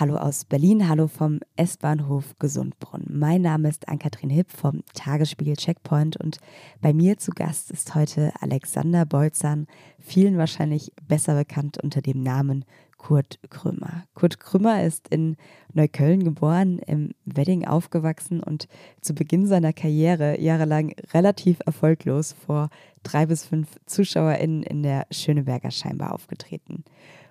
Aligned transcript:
Hallo 0.00 0.16
aus 0.16 0.46
Berlin, 0.46 0.88
hallo 0.88 1.08
vom 1.08 1.40
S-Bahnhof 1.56 2.38
Gesundbrunn. 2.38 3.04
Mein 3.10 3.42
Name 3.42 3.68
ist 3.68 3.86
Ann-Kathrin 3.86 4.30
Hipp 4.30 4.50
vom 4.50 4.80
Tagesspiegel 4.94 5.56
Checkpoint 5.56 6.16
und 6.16 6.38
bei 6.80 6.94
mir 6.94 7.18
zu 7.18 7.32
Gast 7.32 7.70
ist 7.70 7.94
heute 7.94 8.32
Alexander 8.40 9.04
Bolzan, 9.04 9.66
vielen 9.98 10.38
wahrscheinlich 10.38 10.90
besser 11.06 11.34
bekannt 11.34 11.76
unter 11.82 12.00
dem 12.00 12.22
Namen 12.22 12.64
Kurt 12.96 13.40
Krümmer. 13.50 14.04
Kurt 14.14 14.40
Krümmer 14.40 14.82
ist 14.84 15.08
in 15.08 15.36
Neukölln 15.74 16.24
geboren, 16.24 16.78
im 16.78 17.10
Wedding 17.26 17.66
aufgewachsen 17.66 18.42
und 18.42 18.68
zu 19.02 19.14
Beginn 19.14 19.46
seiner 19.46 19.74
Karriere 19.74 20.40
jahrelang 20.40 20.94
relativ 21.12 21.58
erfolglos 21.66 22.32
vor 22.32 22.70
drei 23.02 23.26
bis 23.26 23.44
fünf 23.44 23.68
ZuschauerInnen 23.84 24.62
in 24.62 24.82
der 24.82 25.06
Schöneberger 25.10 25.70
scheinbar 25.70 26.14
aufgetreten. 26.14 26.84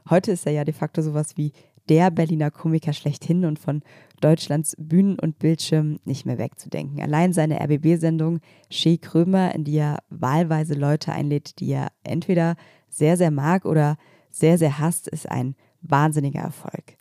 Heute 0.10 0.32
ist 0.32 0.48
er 0.48 0.54
ja 0.54 0.64
de 0.64 0.74
facto 0.74 1.04
sowas 1.04 1.38
wie 1.38 1.52
der 1.90 2.12
Berliner 2.12 2.52
Komiker 2.52 2.94
schlechthin 2.94 3.46
und 3.46 3.60
von 3.60 3.82
Deutschlands 4.22 4.76
Bühnen 4.78 5.18
und 5.20 5.40
Bildschirmen 5.40 6.00
nicht 6.06 6.26
mehr 6.26 6.38
wegzudenken. 6.38 7.02
Allein 7.02 7.34
seine 7.34 7.60
RBB-Sendung 7.60 8.40
Shea 8.70 8.98
Krömer, 8.98 9.56
in 9.56 9.64
die 9.64 9.78
er 9.78 10.00
wahlweise 10.10 10.76
Leute 10.76 11.12
einlädt, 11.12 11.60
die 11.60 11.72
er 11.72 11.88
entweder 12.04 12.56
sehr, 12.90 13.18
sehr 13.18 13.32
mag 13.32 13.66
oder 13.66 13.98
sehr, 14.30 14.58
sehr 14.58 14.80
hasst, 14.80 15.08
ist 15.08 15.30
ein 15.30 15.56
wahnsinniger 15.82 16.42
Erfolg. 16.42 16.98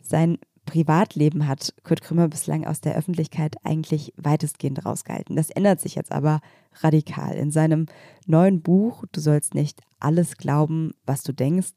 Sein 0.00 0.38
Privatleben 0.66 1.46
hat 1.46 1.72
Kurt 1.84 2.02
Krümmer 2.02 2.28
bislang 2.28 2.66
aus 2.66 2.80
der 2.80 2.96
Öffentlichkeit 2.96 3.56
eigentlich 3.62 4.12
weitestgehend 4.16 4.84
rausgehalten. 4.84 5.36
Das 5.36 5.50
ändert 5.50 5.80
sich 5.80 5.94
jetzt 5.94 6.10
aber 6.10 6.40
radikal. 6.80 7.36
In 7.36 7.52
seinem 7.52 7.86
neuen 8.26 8.60
Buch 8.60 9.04
Du 9.12 9.20
sollst 9.20 9.54
nicht 9.54 9.80
alles 10.00 10.36
glauben, 10.36 10.92
was 11.06 11.22
du 11.22 11.32
denkst, 11.32 11.72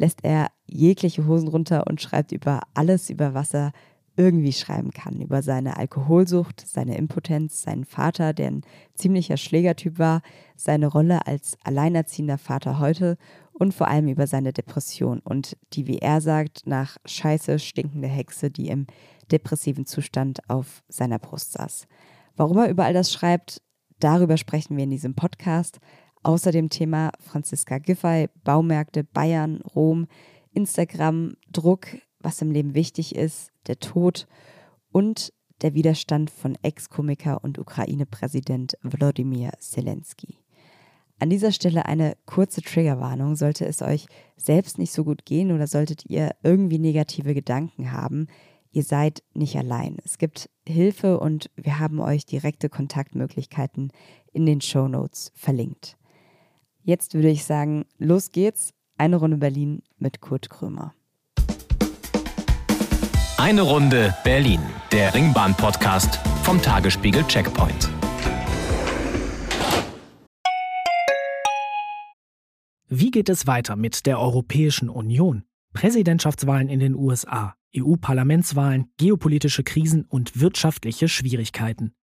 lässt 0.00 0.24
er 0.24 0.48
jegliche 0.66 1.26
Hosen 1.26 1.48
runter 1.48 1.86
und 1.86 2.00
schreibt 2.00 2.32
über 2.32 2.62
alles, 2.72 3.10
über 3.10 3.34
was 3.34 3.52
er 3.52 3.72
irgendwie 4.16 4.52
schreiben 4.52 4.92
kann. 4.92 5.20
Über 5.20 5.42
seine 5.42 5.76
Alkoholsucht, 5.76 6.64
seine 6.66 6.96
Impotenz, 6.96 7.62
seinen 7.62 7.84
Vater, 7.84 8.32
der 8.32 8.48
ein 8.48 8.62
ziemlicher 8.94 9.36
Schlägertyp 9.36 9.98
war, 9.98 10.22
seine 10.56 10.86
Rolle 10.86 11.26
als 11.26 11.58
alleinerziehender 11.64 12.38
Vater 12.38 12.78
heute 12.78 13.18
und 13.52 13.74
vor 13.74 13.88
allem 13.88 14.08
über 14.08 14.26
seine 14.26 14.54
Depression 14.54 15.20
und 15.20 15.58
die, 15.74 15.86
wie 15.86 15.98
er 15.98 16.22
sagt, 16.22 16.66
nach 16.66 16.96
Scheiße 17.04 17.58
stinkende 17.58 18.08
Hexe, 18.08 18.50
die 18.50 18.68
im 18.68 18.86
depressiven 19.30 19.84
Zustand 19.84 20.40
auf 20.48 20.82
seiner 20.88 21.18
Brust 21.18 21.52
saß. 21.52 21.86
Warum 22.36 22.56
er 22.56 22.70
über 22.70 22.84
all 22.86 22.94
das 22.94 23.12
schreibt, 23.12 23.60
darüber 23.98 24.38
sprechen 24.38 24.78
wir 24.78 24.84
in 24.84 24.90
diesem 24.90 25.14
Podcast. 25.14 25.78
Außer 26.22 26.52
dem 26.52 26.68
Thema 26.68 27.12
Franziska 27.18 27.78
Giffey, 27.78 28.28
Baumärkte, 28.44 29.04
Bayern, 29.04 29.60
Rom, 29.62 30.06
Instagram, 30.52 31.34
Druck, 31.50 31.86
was 32.18 32.42
im 32.42 32.50
Leben 32.50 32.74
wichtig 32.74 33.14
ist, 33.14 33.50
der 33.66 33.78
Tod 33.78 34.26
und 34.92 35.32
der 35.62 35.74
Widerstand 35.74 36.30
von 36.30 36.56
Ex-Komiker 36.62 37.42
und 37.42 37.58
Ukraine-Präsident 37.58 38.76
Wladimir 38.82 39.52
Zelensky. 39.58 40.38
An 41.18 41.28
dieser 41.28 41.52
Stelle 41.52 41.84
eine 41.84 42.16
kurze 42.24 42.62
Triggerwarnung. 42.62 43.36
Sollte 43.36 43.66
es 43.66 43.82
euch 43.82 44.06
selbst 44.36 44.78
nicht 44.78 44.90
so 44.90 45.04
gut 45.04 45.26
gehen 45.26 45.52
oder 45.52 45.66
solltet 45.66 46.06
ihr 46.06 46.30
irgendwie 46.42 46.78
negative 46.78 47.34
Gedanken 47.34 47.92
haben, 47.92 48.26
ihr 48.72 48.82
seid 48.82 49.22
nicht 49.34 49.56
allein. 49.56 49.98
Es 50.02 50.16
gibt 50.16 50.48
Hilfe 50.66 51.20
und 51.20 51.50
wir 51.56 51.78
haben 51.78 52.00
euch 52.00 52.24
direkte 52.24 52.70
Kontaktmöglichkeiten 52.70 53.92
in 54.32 54.46
den 54.46 54.62
Show 54.62 54.88
Notes 54.88 55.30
verlinkt. 55.34 55.98
Jetzt 56.82 57.14
würde 57.14 57.28
ich 57.28 57.44
sagen, 57.44 57.84
los 57.98 58.30
geht's. 58.30 58.72
Eine 58.96 59.16
Runde 59.16 59.36
Berlin 59.36 59.82
mit 59.98 60.20
Kurt 60.20 60.48
Krömer. 60.50 60.94
Eine 63.36 63.62
Runde 63.62 64.14
Berlin, 64.24 64.60
der 64.92 65.14
Ringbahn-Podcast 65.14 66.16
vom 66.42 66.60
Tagesspiegel 66.60 67.22
Checkpoint. 67.26 67.88
Wie 72.88 73.10
geht 73.10 73.28
es 73.28 73.46
weiter 73.46 73.76
mit 73.76 74.06
der 74.06 74.18
Europäischen 74.18 74.88
Union? 74.88 75.44
Präsidentschaftswahlen 75.72 76.68
in 76.68 76.80
den 76.80 76.94
USA, 76.94 77.54
EU-Parlamentswahlen, 77.76 78.90
geopolitische 78.96 79.62
Krisen 79.62 80.04
und 80.06 80.40
wirtschaftliche 80.40 81.08
Schwierigkeiten. 81.08 81.92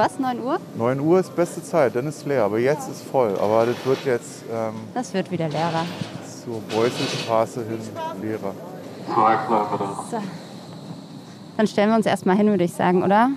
Was, 0.00 0.18
9 0.18 0.40
Uhr? 0.40 0.58
9 0.78 0.98
Uhr 1.00 1.20
ist 1.20 1.36
beste 1.36 1.62
Zeit, 1.62 1.94
dann 1.94 2.06
ist 2.06 2.24
leer. 2.24 2.44
Aber 2.44 2.58
jetzt 2.58 2.88
ist 2.88 3.02
voll. 3.02 3.36
Aber 3.38 3.66
das 3.66 3.76
wird 3.84 3.98
jetzt 4.06 4.44
ähm, 4.50 4.72
Das 4.94 5.12
wird 5.12 5.30
wieder 5.30 5.46
leerer. 5.46 5.84
zur 6.42 6.58
Beuselstraße 6.74 7.62
hin 7.68 7.78
leerer. 8.22 8.54
So. 10.10 10.22
Dann 11.58 11.66
stellen 11.66 11.90
wir 11.90 11.96
uns 11.96 12.06
erstmal 12.06 12.34
hin, 12.36 12.46
würde 12.46 12.64
ich 12.64 12.72
sagen, 12.72 13.02
oder? 13.02 13.28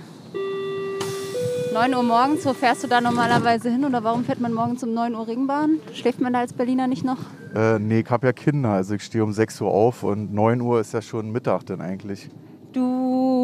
9 1.73 1.93
Uhr 1.95 2.03
morgens, 2.03 2.45
wo 2.45 2.53
fährst 2.53 2.81
du 2.83 2.87
da 2.87 3.01
normalerweise 3.01 3.69
hin 3.69 3.83
oder 3.83 4.01
warum 4.05 4.23
fährt 4.23 4.39
man 4.39 4.53
morgens 4.53 4.81
um 4.83 4.93
9 4.93 5.15
Uhr 5.15 5.27
Ringbahn? 5.27 5.79
Schläft 5.93 6.21
man 6.21 6.31
da 6.31 6.39
als 6.39 6.53
Berliner 6.53 6.87
nicht 6.87 7.03
noch? 7.03 7.17
Äh, 7.53 7.77
nee, 7.79 7.99
ich 7.99 8.09
habe 8.09 8.27
ja 8.27 8.31
Kinder. 8.31 8.69
Also 8.69 8.93
ich 8.93 9.03
stehe 9.03 9.21
um 9.25 9.33
6 9.33 9.59
Uhr 9.59 9.69
auf 9.69 10.03
und 10.03 10.33
9 10.33 10.61
Uhr 10.61 10.79
ist 10.79 10.93
ja 10.93 11.01
schon 11.01 11.29
Mittag 11.33 11.65
dann 11.65 11.81
eigentlich. 11.81 12.29
Du 12.71 13.42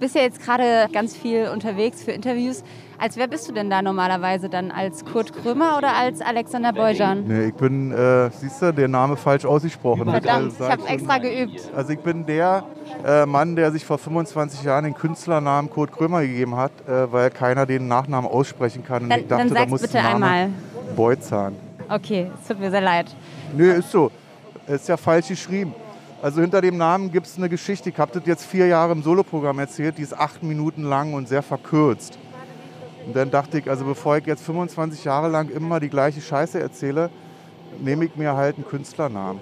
bist 0.00 0.14
ja 0.16 0.22
jetzt 0.22 0.42
gerade 0.42 0.88
ganz 0.92 1.16
viel 1.16 1.48
unterwegs 1.52 2.02
für 2.02 2.10
Interviews. 2.10 2.64
Als 2.98 3.16
wer 3.16 3.28
bist 3.28 3.48
du 3.48 3.52
denn 3.52 3.70
da 3.70 3.80
normalerweise 3.80 4.48
dann? 4.48 4.70
Als 4.70 5.04
Kurt 5.04 5.32
Krömer 5.32 5.78
oder 5.78 5.94
als 5.94 6.20
Alexander 6.20 6.72
Beujan? 6.72 7.24
Nee, 7.26 7.46
ich 7.46 7.54
bin, 7.54 7.92
äh, 7.92 8.30
siehst 8.30 8.60
du, 8.60 8.72
der 8.72 8.88
Name 8.88 9.16
falsch 9.16 9.44
ausgesprochen. 9.44 10.04
Verdammt, 10.10 10.52
ich 10.54 10.60
Also, 10.60 10.68
habe 10.72 10.86
extra 10.88 11.18
geübt. 11.18 11.70
Also 11.74 11.92
ich 11.92 12.00
bin 12.00 12.26
der 12.26 12.64
äh, 13.06 13.24
Mann, 13.24 13.56
der 13.56 13.72
sich 13.72 13.84
vor 13.84 13.96
25 13.98 14.64
Jahren 14.64 14.84
den 14.84 14.94
Künstlernamen 14.94 15.70
Kurt 15.70 15.92
Krömer 15.92 16.22
gegeben 16.22 16.56
hat, 16.56 16.72
äh, 16.86 17.10
weil 17.12 17.30
keiner 17.30 17.64
den 17.64 17.88
Nachnamen 17.88 18.28
aussprechen 18.30 18.84
kann. 18.84 19.04
Und 19.04 19.10
Dann, 19.10 19.20
ich 19.20 19.28
dachte, 19.28 19.46
dann 19.46 19.54
da 19.54 19.66
muss 19.66 19.82
bitte 19.82 20.00
einmal. 20.00 20.50
Beuzahn. 20.96 21.56
Okay, 21.88 22.30
es 22.40 22.48
tut 22.48 22.60
mir 22.60 22.70
sehr 22.70 22.80
leid. 22.80 23.06
Nö, 23.56 23.72
ist 23.72 23.90
so. 23.90 24.10
Ist 24.66 24.88
ja 24.88 24.96
falsch 24.96 25.28
geschrieben. 25.28 25.74
Also 26.22 26.42
hinter 26.42 26.60
dem 26.60 26.76
Namen 26.76 27.10
gibt 27.10 27.26
es 27.26 27.38
eine 27.38 27.48
Geschichte. 27.48 27.88
Ich 27.88 27.98
habe 27.98 28.12
das 28.12 28.26
jetzt 28.26 28.44
vier 28.44 28.66
Jahre 28.66 28.92
im 28.92 29.02
Soloprogramm 29.02 29.58
erzählt. 29.58 29.96
Die 29.96 30.02
ist 30.02 30.12
acht 30.12 30.42
Minuten 30.42 30.82
lang 30.82 31.14
und 31.14 31.28
sehr 31.28 31.42
verkürzt. 31.42 32.18
Und 33.06 33.16
dann 33.16 33.30
dachte 33.30 33.58
ich, 33.58 33.70
also 33.70 33.86
bevor 33.86 34.18
ich 34.18 34.26
jetzt 34.26 34.42
25 34.42 35.04
Jahre 35.04 35.28
lang 35.28 35.48
immer 35.48 35.80
die 35.80 35.88
gleiche 35.88 36.20
Scheiße 36.20 36.60
erzähle, 36.60 37.08
nehme 37.80 38.04
ich 38.04 38.16
mir 38.16 38.36
halt 38.36 38.56
einen 38.56 38.66
Künstlernamen. 38.66 39.40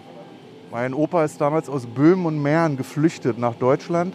Mein 0.71 0.95
Opa 0.95 1.25
ist 1.25 1.41
damals 1.41 1.69
aus 1.69 1.87
Böhmen 1.87 2.27
und 2.27 2.41
Mähren 2.41 2.77
geflüchtet 2.77 3.39
nach 3.39 3.55
Deutschland 3.55 4.15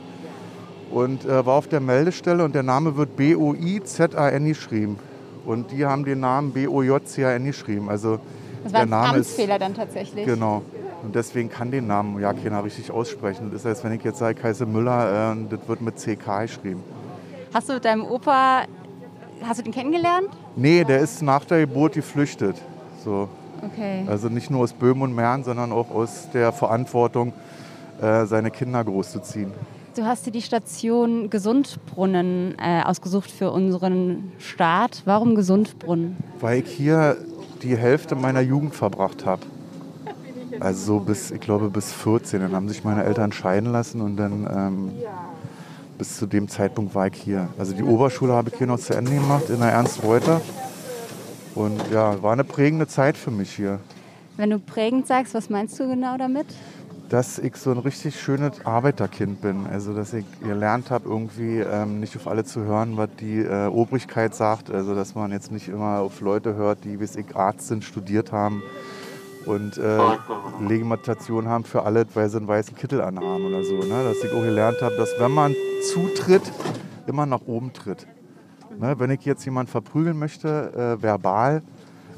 und 0.89 1.25
äh, 1.25 1.45
war 1.45 1.55
auf 1.55 1.67
der 1.67 1.81
Meldestelle 1.81 2.45
und 2.45 2.55
der 2.55 2.63
Name 2.63 2.95
wird 2.95 3.17
B-O-I-Z-A-N 3.17 4.45
geschrieben. 4.45 4.99
Und 5.45 5.71
die 5.71 5.85
haben 5.85 6.05
den 6.05 6.21
Namen 6.21 6.53
B-O-J-C-A-N 6.53 7.43
geschrieben. 7.43 7.89
Also 7.89 8.19
Das 8.63 8.73
war 8.73 8.85
der 8.85 8.87
ein 8.87 8.89
Name 8.89 9.17
ist 9.17 9.27
Amtsfehler 9.29 9.59
dann 9.59 9.73
tatsächlich. 9.73 10.25
Genau. 10.25 10.61
Und 11.03 11.15
deswegen 11.15 11.49
kann 11.49 11.69
den 11.69 11.87
Namen 11.87 12.19
ja 12.21 12.31
keiner 12.33 12.63
richtig 12.63 12.89
aussprechen. 12.89 13.51
Das 13.51 13.65
als 13.65 13.83
wenn 13.83 13.91
ich 13.91 14.03
jetzt 14.03 14.19
sage, 14.19 14.41
heiße 14.41 14.65
Müller, 14.65 15.33
äh, 15.33 15.35
das 15.49 15.67
wird 15.67 15.81
mit 15.81 15.97
CK 15.97 16.43
geschrieben. 16.43 16.83
Hast 17.53 17.69
du 17.69 17.73
mit 17.73 17.85
deinem 17.85 18.05
Opa, 18.05 18.63
hast 19.43 19.59
du 19.59 19.63
den 19.63 19.73
kennengelernt? 19.73 20.29
Nee, 20.55 20.83
der 20.83 20.99
ist 20.99 21.21
nach 21.21 21.43
der 21.45 21.61
Geburt 21.61 21.93
geflüchtet. 21.93 22.55
So. 23.03 23.27
Okay. 23.61 24.05
Also 24.07 24.29
nicht 24.29 24.49
nur 24.49 24.61
aus 24.61 24.73
Böhmen 24.73 25.03
und 25.03 25.15
Mähren, 25.15 25.43
sondern 25.43 25.71
auch 25.71 25.91
aus 25.91 26.29
der 26.33 26.51
Verantwortung, 26.51 27.33
äh, 28.01 28.25
seine 28.25 28.49
Kinder 28.51 28.83
großzuziehen. 28.83 29.51
Du 29.95 30.05
hast 30.05 30.25
dir 30.25 30.31
die 30.31 30.41
Station 30.41 31.29
Gesundbrunnen 31.29 32.55
äh, 32.57 32.81
ausgesucht 32.83 33.29
für 33.29 33.51
unseren 33.51 34.31
Staat. 34.39 35.03
Warum 35.05 35.35
Gesundbrunnen? 35.35 36.17
Weil 36.39 36.63
ich 36.63 36.69
hier 36.69 37.17
die 37.63 37.77
Hälfte 37.77 38.15
meiner 38.15 38.41
Jugend 38.41 38.75
verbracht 38.75 39.25
habe. 39.25 39.41
Also 40.59 40.85
so 40.85 40.99
bis, 40.99 41.31
ich 41.31 41.39
glaube, 41.39 41.69
bis 41.69 41.91
14. 41.93 42.41
Dann 42.41 42.53
haben 42.53 42.69
sich 42.69 42.83
meine 42.83 43.03
Eltern 43.03 43.31
scheiden 43.31 43.71
lassen 43.71 44.01
und 44.01 44.17
dann 44.17 44.47
ähm, 44.53 44.91
bis 45.97 46.17
zu 46.17 46.25
dem 46.25 46.47
Zeitpunkt 46.47 46.93
war 46.93 47.07
ich 47.07 47.15
hier. 47.15 47.47
Also 47.57 47.73
die 47.73 47.83
Oberschule 47.83 48.33
habe 48.33 48.49
ich 48.49 48.57
hier 48.57 48.67
noch 48.67 48.79
zu 48.79 48.93
Ende 48.93 49.11
gemacht 49.11 49.49
in 49.49 49.59
der 49.59 49.69
Ernst 49.69 50.03
Reuter. 50.03 50.41
Und 51.55 51.81
ja, 51.91 52.21
war 52.21 52.33
eine 52.33 52.43
prägende 52.43 52.87
Zeit 52.87 53.15
für 53.15 53.31
mich 53.31 53.55
hier. 53.55 53.79
Wenn 54.37 54.49
du 54.49 54.59
prägend 54.59 55.07
sagst, 55.07 55.33
was 55.33 55.49
meinst 55.49 55.79
du 55.79 55.87
genau 55.87 56.17
damit? 56.17 56.47
Dass 57.13 57.37
ich 57.37 57.57
so 57.57 57.69
ein 57.69 57.77
richtig 57.77 58.19
schönes 58.19 58.65
Arbeiterkind 58.65 59.39
bin. 59.39 59.67
Also 59.67 59.93
dass 59.93 60.13
ich 60.13 60.25
gelernt 60.41 60.89
habe, 60.89 61.07
irgendwie 61.07 61.59
ähm, 61.59 61.99
nicht 61.99 62.15
auf 62.15 62.27
alle 62.27 62.43
zu 62.43 62.61
hören, 62.61 62.97
was 62.97 63.09
die 63.19 63.37
äh, 63.37 63.67
Obrigkeit 63.67 64.33
sagt. 64.33 64.71
Also 64.71 64.95
dass 64.95 65.13
man 65.13 65.31
jetzt 65.31 65.51
nicht 65.51 65.67
immer 65.67 65.99
auf 65.99 66.21
Leute 66.21 66.55
hört, 66.55 66.83
die, 66.85 66.99
wie 66.99 67.03
ich, 67.03 67.35
Arzt 67.35 67.67
sind, 67.67 67.83
studiert 67.83 68.31
haben 68.31 68.63
und 69.45 69.77
äh, 69.77 69.99
Legitimation 70.59 71.47
haben 71.47 71.65
für 71.65 71.83
alles, 71.83 72.07
weil 72.15 72.29
sie 72.29 72.37
einen 72.37 72.47
weißen 72.47 72.75
Kittel 72.75 72.99
anhaben 72.99 73.45
oder 73.45 73.63
so. 73.63 73.75
Ne? 73.75 74.03
Dass 74.05 74.23
ich 74.23 74.31
auch 74.31 74.41
gelernt 74.41 74.81
habe, 74.81 74.95
dass 74.95 75.11
wenn 75.19 75.31
man 75.31 75.55
zutritt, 75.93 76.51
immer 77.05 77.27
nach 77.27 77.41
oben 77.45 77.73
tritt. 77.73 78.07
Ne? 78.79 78.95
Wenn 78.97 79.11
ich 79.11 79.23
jetzt 79.23 79.45
jemanden 79.45 79.69
verprügeln 79.69 80.17
möchte, 80.17 80.97
äh, 80.97 81.03
verbal, 81.03 81.61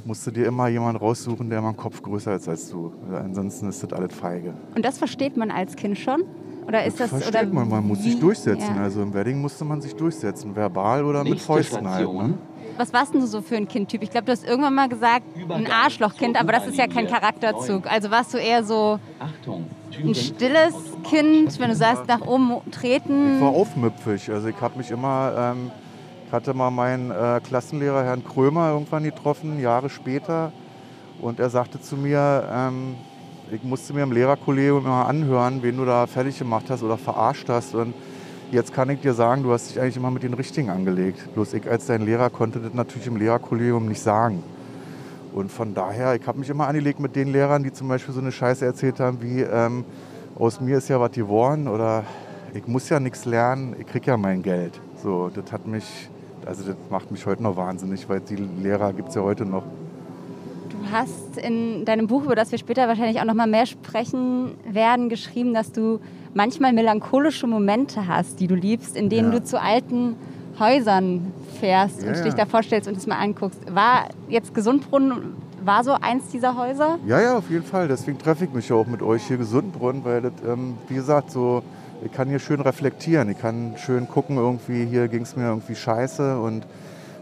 musst 0.06 0.25
du 0.28 0.31
dir 0.31 0.46
immer 0.46 0.68
jemanden 0.68 0.98
raussuchen, 0.98 1.50
der 1.50 1.62
mal 1.62 1.69
einen 1.69 1.78
Kopf 1.78 2.02
größer 2.02 2.36
ist 2.36 2.48
als 2.48 2.69
du. 2.69 2.94
Ansonsten 3.12 3.68
ist 3.69 3.84
das 3.84 3.92
alles 3.92 4.13
feige. 4.13 4.54
Und 4.75 4.86
das 4.86 4.98
versteht 4.98 5.36
man 5.36 5.52
als 5.52 5.75
Kind 5.75 5.98
schon? 5.98 6.24
Oder 6.68 6.86
ist 6.86 7.00
das, 7.00 7.12
das 7.12 7.24
versteht 7.24 7.44
oder 7.44 7.54
man, 7.54 7.69
man 7.69 7.88
muss 7.88 8.04
sich 8.04 8.19
durchsetzen. 8.19 8.75
Ja. 8.75 8.84
Also 8.84 9.02
im 9.02 9.13
Wedding 9.13 9.40
musste 9.40 9.66
man 9.66 9.81
sich 9.81 9.96
durchsetzen, 9.96 10.56
verbal 10.56 11.06
oder 11.06 11.24
Nächste 11.24 11.36
mit 11.36 11.42
Fäusten 11.42 11.90
halt. 11.90 12.12
Ne? 12.12 12.38
Was 12.78 12.92
warst 12.92 13.13
denn 13.13 13.22
du 13.22 13.28
so 13.28 13.42
für 13.42 13.56
ein 13.56 13.68
Kindtyp? 13.68 14.04
Ich 14.04 14.10
glaube, 14.10 14.25
du 14.25 14.31
hast 14.31 14.46
irgendwann 14.46 14.74
mal 14.74 14.90
gesagt, 14.90 15.25
ein 15.50 15.68
Arschlochkind, 15.68 16.40
aber 16.40 16.52
das 16.52 16.68
ist 16.68 16.78
ja 16.78 16.88
kein 16.88 17.07
Charakterzug. 17.07 17.90
Also 17.90 18.12
warst 18.12 18.34
du 18.34 18.38
eher 18.38 18.63
so 18.63 19.00
ein 20.04 20.16
stilles 20.16 20.74
Kind, 21.04 21.60
wenn 21.60 21.69
du 21.69 21.75
sagst, 21.75 22.07
nach 22.07 22.22
oben 22.22 22.57
treten? 22.72 23.36
Ich 23.36 23.42
war 23.42 23.50
aufmüpfig. 23.50 24.31
Also 24.31 24.48
ich 24.48 24.60
habe 24.60 24.78
mich 24.78 24.92
immer... 24.92 25.54
Ähm, 25.56 25.72
hatte 26.35 26.53
mal 26.53 26.69
meinen 26.69 27.11
äh, 27.11 27.39
Klassenlehrer 27.43 28.03
Herrn 28.03 28.23
Krömer 28.23 28.71
irgendwann 28.71 29.03
getroffen, 29.03 29.59
Jahre 29.59 29.89
später. 29.89 30.51
Und 31.21 31.39
er 31.39 31.49
sagte 31.49 31.81
zu 31.81 31.95
mir, 31.95 32.47
ähm, 32.51 32.95
ich 33.51 33.63
musste 33.63 33.93
mir 33.93 34.03
im 34.03 34.11
Lehrerkollegium 34.11 34.85
immer 34.85 35.07
anhören, 35.07 35.63
wen 35.63 35.77
du 35.77 35.85
da 35.85 36.05
fertig 36.07 36.37
gemacht 36.37 36.65
hast 36.69 36.83
oder 36.83 36.97
verarscht 36.97 37.47
hast. 37.49 37.73
Und 37.73 37.93
jetzt 38.51 38.73
kann 38.73 38.89
ich 38.89 38.99
dir 38.99 39.13
sagen, 39.13 39.43
du 39.43 39.53
hast 39.53 39.69
dich 39.69 39.79
eigentlich 39.79 39.97
immer 39.97 40.11
mit 40.11 40.23
den 40.23 40.33
Richtigen 40.33 40.69
angelegt. 40.69 41.33
Bloß 41.33 41.53
ich 41.53 41.69
als 41.69 41.85
dein 41.85 42.01
Lehrer 42.01 42.29
konnte 42.29 42.59
das 42.59 42.73
natürlich 42.73 43.07
im 43.07 43.15
Lehrerkollegium 43.15 43.87
nicht 43.87 44.01
sagen. 44.01 44.43
Und 45.33 45.51
von 45.51 45.73
daher, 45.73 46.15
ich 46.15 46.27
habe 46.27 46.39
mich 46.39 46.49
immer 46.49 46.67
angelegt 46.67 46.99
mit 46.99 47.15
den 47.15 47.31
Lehrern, 47.31 47.63
die 47.63 47.71
zum 47.71 47.87
Beispiel 47.87 48.13
so 48.13 48.21
eine 48.21 48.31
Scheiße 48.31 48.65
erzählt 48.65 48.99
haben 48.99 49.21
wie, 49.21 49.41
ähm, 49.41 49.85
aus 50.37 50.59
mir 50.59 50.77
ist 50.77 50.89
ja 50.89 50.99
was 50.99 51.11
geworden 51.11 51.67
oder 51.67 52.03
ich 52.53 52.67
muss 52.67 52.89
ja 52.89 52.99
nichts 52.99 53.25
lernen, 53.25 53.75
ich 53.79 53.85
krieg 53.85 54.05
ja 54.07 54.17
mein 54.17 54.41
Geld. 54.41 54.79
So, 55.03 55.29
das 55.33 55.51
hat 55.51 55.67
mich 55.67 56.09
also 56.45 56.63
das 56.63 56.75
macht 56.89 57.12
mich 57.12 57.25
heute 57.25 57.44
noch 57.44 57.57
wahnsinnig, 57.57 58.07
weil 58.07 58.19
die 58.19 58.36
Lehrer 58.36 58.94
gibt 58.94 59.09
es 59.09 59.15
ja 59.15 59.21
heute 59.21 59.45
noch. 59.45 59.63
Du 60.69 60.92
hast 60.92 61.38
in 61.38 61.86
deinem 61.86 62.07
Buch, 62.07 62.24
über 62.24 62.36
das 62.36 62.51
wir 62.51 62.59
später 62.59 62.88
wahrscheinlich 62.88 63.19
auch 63.19 63.25
noch 63.25 63.33
mal 63.33 63.47
mehr 63.47 63.65
sprechen 63.65 64.51
werden, 64.69 65.09
geschrieben, 65.09 65.53
dass 65.53 65.71
du 65.71 66.00
manchmal 66.33 66.74
melancholische 66.74 67.47
Momente 67.47 68.07
hast, 68.07 68.39
die 68.39 68.47
du 68.47 68.56
liebst, 68.56 68.95
in 68.95 69.09
denen 69.09 69.31
ja. 69.31 69.39
du 69.39 69.45
zu 69.45 69.59
alten 69.59 70.15
Häusern 70.59 71.33
fährst 71.59 72.03
ja, 72.03 72.09
und 72.09 72.24
dich 72.24 72.33
da 72.33 72.45
vorstellst 72.45 72.88
und 72.88 72.97
es 72.97 73.07
mal 73.07 73.18
anguckst. 73.18 73.59
War 73.74 74.09
jetzt 74.30 74.53
Gesundbrunnen, 74.53 75.36
war 75.63 75.83
so 75.83 75.94
eins 75.94 76.27
dieser 76.30 76.56
Häuser? 76.56 77.00
Ja, 77.07 77.19
ja, 77.19 77.38
auf 77.38 77.50
jeden 77.50 77.65
Fall. 77.65 77.88
Deswegen 77.88 78.18
treffe 78.18 78.45
ich 78.45 78.53
mich 78.53 78.69
ja 78.69 78.75
auch 78.75 78.88
mit 78.88 79.01
euch 79.01 79.24
hier 79.24 79.38
Gesundbrunnen, 79.38 80.06
weil 80.06 80.21
das, 80.21 80.33
ähm, 80.47 80.75
wie 80.88 80.95
gesagt, 80.95 81.31
so 81.31 81.63
ich 82.03 82.12
kann 82.12 82.27
hier 82.27 82.39
schön 82.39 82.62
reflektieren. 82.62 83.30
Ich 83.30 83.39
kann 83.39 83.74
schön 83.77 84.07
gucken, 84.07 84.38
irgendwie 84.38 84.86
hier 84.86 85.07
ging 85.07 85.24
es 85.24 85.36
mir 85.36 85.47
irgendwie 85.47 85.75
scheiße 85.75 86.39
und 86.39 86.65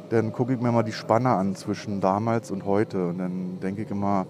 dann 0.10 0.32
gucke 0.32 0.54
ich 0.54 0.60
mir 0.60 0.72
mal 0.72 0.84
die 0.84 0.92
Spanne 0.92 1.30
an 1.30 1.56
zwischen 1.56 2.02
damals 2.02 2.52
und 2.52 2.66
heute. 2.66 3.08
Und 3.08 3.18
dann 3.20 3.60
denke 3.62 3.84
ich 3.84 3.92
immer, 3.92 4.26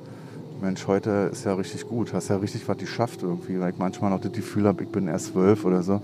Mensch, 0.62 0.88
heute 0.88 1.30
ist 1.32 1.46
ja 1.46 1.54
richtig 1.56 1.88
gut, 1.88 2.14
hast 2.14 2.30
ja 2.30 2.38
richtig 2.38 2.68
was 2.68 2.78
geschafft 2.78 3.22
irgendwie, 3.22 3.60
weil 3.60 3.72
ich 3.72 3.78
manchmal 3.78 4.12
noch 4.12 4.22
das 4.22 4.32
Gefühl 4.32 4.68
habe, 4.68 4.84
ich 4.84 4.90
bin 4.90 5.08
erst 5.08 5.34
zwölf 5.34 5.66
oder 5.66 5.84
so. 5.84 6.02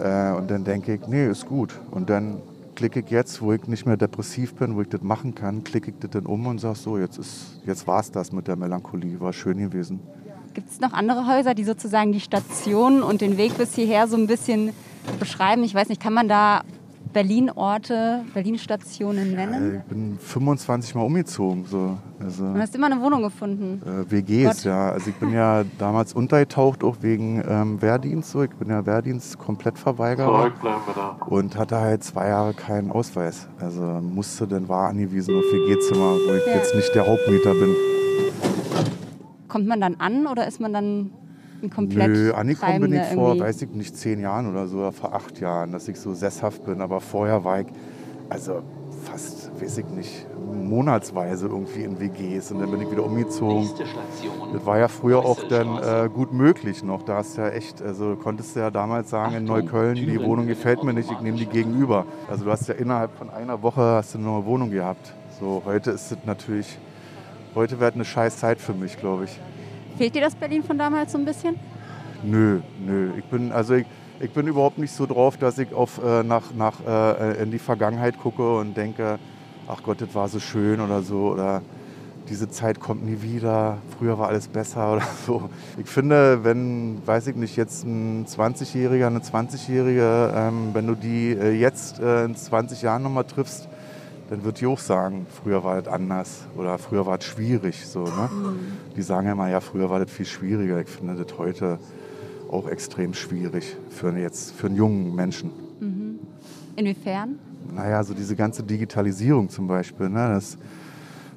Äh, 0.00 0.32
und 0.32 0.50
dann 0.50 0.64
denke 0.64 0.94
ich, 0.94 1.06
nee, 1.06 1.28
ist 1.28 1.46
gut. 1.46 1.78
Und 1.90 2.10
dann 2.10 2.38
klicke 2.74 3.00
ich 3.00 3.10
jetzt, 3.10 3.42
wo 3.42 3.52
ich 3.52 3.66
nicht 3.68 3.86
mehr 3.86 3.96
depressiv 3.96 4.54
bin, 4.54 4.74
wo 4.74 4.82
ich 4.82 4.88
das 4.88 5.02
machen 5.02 5.34
kann, 5.34 5.62
klicke 5.62 5.90
ich 5.90 5.98
das 6.00 6.10
dann 6.10 6.26
um 6.26 6.46
und 6.46 6.58
sage 6.58 6.76
so, 6.76 6.98
jetzt, 6.98 7.20
jetzt 7.66 7.86
war 7.86 8.00
es 8.00 8.10
das 8.10 8.32
mit 8.32 8.48
der 8.48 8.56
Melancholie, 8.56 9.20
war 9.20 9.32
schön 9.32 9.58
gewesen. 9.58 10.00
Gibt 10.54 10.70
es 10.70 10.80
noch 10.80 10.92
andere 10.92 11.26
Häuser, 11.26 11.54
die 11.54 11.64
sozusagen 11.64 12.12
die 12.12 12.20
Station 12.20 13.02
und 13.02 13.20
den 13.20 13.36
Weg 13.38 13.56
bis 13.56 13.74
hierher 13.74 14.06
so 14.06 14.16
ein 14.16 14.26
bisschen 14.26 14.72
beschreiben? 15.18 15.64
Ich 15.64 15.74
weiß 15.74 15.88
nicht, 15.88 16.00
kann 16.00 16.12
man 16.12 16.28
da 16.28 16.62
Berlin-Orte, 17.12 18.24
Berlin-Stationen 18.32 19.32
nennen? 19.32 19.76
ich 19.76 19.88
bin 19.88 20.18
25 20.18 20.94
Mal 20.94 21.02
umgezogen. 21.02 21.64
So. 21.66 21.98
Also, 22.22 22.52
du 22.52 22.58
hast 22.58 22.74
immer 22.74 22.86
eine 22.86 23.00
Wohnung 23.00 23.22
gefunden? 23.22 23.82
Äh, 23.84 24.10
WGs, 24.10 24.56
Gott. 24.56 24.64
ja. 24.64 24.90
Also 24.90 25.10
ich 25.10 25.16
bin 25.16 25.32
ja 25.32 25.64
damals 25.78 26.12
untergetaucht, 26.14 26.84
auch 26.84 26.96
wegen 27.00 27.42
ähm, 27.48 27.80
Wehrdienst. 27.82 28.30
So. 28.30 28.42
Ich 28.42 28.50
bin 28.50 28.68
ja 28.68 28.84
Wehrdienst 28.84 29.38
komplett 29.38 29.78
verweigert. 29.78 30.52
Und 31.26 31.56
hatte 31.56 31.78
halt 31.78 32.04
zwei 32.04 32.28
Jahre 32.28 32.54
keinen 32.54 32.90
Ausweis. 32.90 33.48
Also 33.60 33.82
musste 33.82 34.46
dann 34.46 34.68
war 34.68 34.88
angewiesen 34.88 35.34
auf 35.36 35.44
WG-Zimmer, 35.44 36.16
wo 36.26 36.34
ich 36.34 36.46
ja. 36.46 36.54
jetzt 36.54 36.74
nicht 36.74 36.94
der 36.94 37.06
Hauptmieter 37.06 37.54
bin. 37.54 37.74
Kommt 39.52 39.66
man 39.66 39.82
dann 39.82 39.96
an 39.96 40.26
oder 40.26 40.46
ist 40.46 40.60
man 40.60 40.72
dann 40.72 41.10
ein 41.62 41.68
komplett 41.68 42.08
Nö, 42.08 42.32
angekommen 42.32 42.80
bin 42.80 42.94
ich 42.94 43.06
vor, 43.08 43.38
weiß 43.38 43.60
ich 43.60 43.68
nicht, 43.68 43.94
zehn 43.94 44.18
Jahren 44.18 44.50
oder 44.50 44.66
so, 44.66 44.78
oder 44.78 44.92
vor 44.92 45.14
acht 45.14 45.40
Jahren, 45.40 45.72
dass 45.72 45.88
ich 45.88 46.00
so 46.00 46.14
sesshaft 46.14 46.64
bin. 46.64 46.80
Aber 46.80 47.02
vorher 47.02 47.44
war 47.44 47.60
ich, 47.60 47.66
also 48.30 48.62
fast, 49.04 49.50
weiß 49.60 49.76
ich 49.76 49.86
nicht, 49.88 50.26
monatsweise 50.50 51.48
irgendwie 51.48 51.82
in 51.82 52.00
WGs 52.00 52.52
und 52.52 52.60
dann 52.60 52.70
bin 52.70 52.80
ich 52.80 52.90
wieder 52.90 53.04
umgezogen. 53.04 53.68
Das 54.54 54.64
war 54.64 54.78
ja 54.78 54.88
früher 54.88 55.18
auch 55.18 55.42
dann 55.46 55.76
äh, 55.82 56.08
gut 56.08 56.32
möglich 56.32 56.82
noch. 56.82 57.02
Da 57.02 57.16
hast 57.16 57.36
du 57.36 57.42
ja 57.42 57.50
echt, 57.50 57.82
also 57.82 58.16
konntest 58.16 58.56
du 58.56 58.60
ja 58.60 58.70
damals 58.70 59.10
sagen 59.10 59.34
in 59.34 59.44
Neukölln, 59.44 59.96
die 59.96 60.18
Wohnung 60.22 60.46
gefällt 60.46 60.82
mir 60.82 60.94
nicht, 60.94 61.10
ich 61.10 61.20
nehme 61.20 61.36
die 61.36 61.44
gegenüber. 61.44 62.06
Also 62.26 62.46
du 62.46 62.50
hast 62.50 62.68
ja 62.68 62.74
innerhalb 62.74 63.12
von 63.18 63.28
einer 63.28 63.62
Woche 63.62 63.82
hast 63.82 64.14
du 64.14 64.18
eine 64.18 64.28
neue 64.28 64.46
Wohnung 64.46 64.70
gehabt. 64.70 65.12
So 65.38 65.60
heute 65.66 65.90
ist 65.90 66.10
es 66.10 66.16
natürlich 66.24 66.78
heute 67.54 67.80
wäre 67.80 67.92
eine 67.92 68.04
scheiß 68.04 68.38
Zeit 68.38 68.60
für 68.60 68.74
mich, 68.74 68.98
glaube 68.98 69.24
ich. 69.24 69.40
Fehlt 69.98 70.14
dir 70.14 70.22
das 70.22 70.34
Berlin 70.34 70.62
von 70.62 70.78
damals 70.78 71.12
so 71.12 71.18
ein 71.18 71.24
bisschen? 71.24 71.56
Nö, 72.22 72.60
nö. 72.84 73.10
Ich 73.18 73.24
bin, 73.24 73.52
also 73.52 73.74
ich, 73.74 73.86
ich 74.20 74.30
bin 74.30 74.46
überhaupt 74.46 74.78
nicht 74.78 74.92
so 74.92 75.06
drauf, 75.06 75.36
dass 75.36 75.58
ich 75.58 75.74
auf, 75.74 76.00
äh, 76.02 76.22
nach, 76.22 76.54
nach, 76.56 76.74
äh, 76.86 77.42
in 77.42 77.50
die 77.50 77.58
Vergangenheit 77.58 78.18
gucke 78.18 78.58
und 78.58 78.76
denke, 78.76 79.18
ach 79.68 79.82
Gott, 79.82 80.00
das 80.00 80.14
war 80.14 80.28
so 80.28 80.38
schön 80.38 80.80
oder 80.80 81.02
so. 81.02 81.32
Oder 81.32 81.62
diese 82.28 82.48
Zeit 82.48 82.80
kommt 82.80 83.04
nie 83.04 83.20
wieder, 83.20 83.78
früher 83.98 84.18
war 84.18 84.28
alles 84.28 84.48
besser 84.48 84.92
oder 84.94 85.06
so. 85.26 85.50
Ich 85.76 85.88
finde, 85.88 86.44
wenn, 86.44 87.06
weiß 87.06 87.26
ich 87.26 87.36
nicht, 87.36 87.56
jetzt 87.56 87.84
ein 87.84 88.26
20-Jähriger, 88.26 89.08
eine 89.08 89.18
20-Jährige, 89.18 90.32
ähm, 90.34 90.70
wenn 90.72 90.86
du 90.86 90.94
die 90.94 91.32
äh, 91.32 91.50
jetzt 91.52 92.00
äh, 92.00 92.24
in 92.24 92.36
20 92.36 92.82
Jahren 92.82 93.02
nochmal 93.02 93.24
triffst, 93.24 93.68
dann 94.32 94.44
wird 94.44 94.62
die 94.62 94.66
auch 94.66 94.78
sagen, 94.78 95.26
früher 95.28 95.62
war 95.62 95.82
das 95.82 95.92
anders 95.92 96.46
oder 96.56 96.78
früher 96.78 97.04
war 97.04 97.18
es 97.18 97.24
schwierig. 97.26 97.86
So, 97.86 98.04
ne? 98.04 98.30
Mhm. 98.32 98.58
Die 98.96 99.02
sagen 99.02 99.26
ja 99.26 99.32
immer, 99.34 99.50
ja, 99.50 99.60
früher 99.60 99.90
war 99.90 99.98
das 99.98 100.10
viel 100.10 100.24
schwieriger. 100.24 100.80
Ich 100.80 100.88
finde 100.88 101.22
das 101.22 101.36
heute 101.36 101.78
auch 102.50 102.66
extrem 102.66 103.12
schwierig 103.12 103.76
für, 103.90 104.16
jetzt, 104.16 104.52
für 104.52 104.68
einen 104.68 104.76
jungen 104.76 105.14
Menschen. 105.14 105.50
Mhm. 105.80 106.18
Inwiefern? 106.76 107.38
Naja, 107.74 108.02
so 108.02 108.14
diese 108.14 108.34
ganze 108.34 108.62
Digitalisierung 108.62 109.50
zum 109.50 109.66
Beispiel. 109.66 110.08
Ne? 110.08 110.30
Das, 110.32 110.56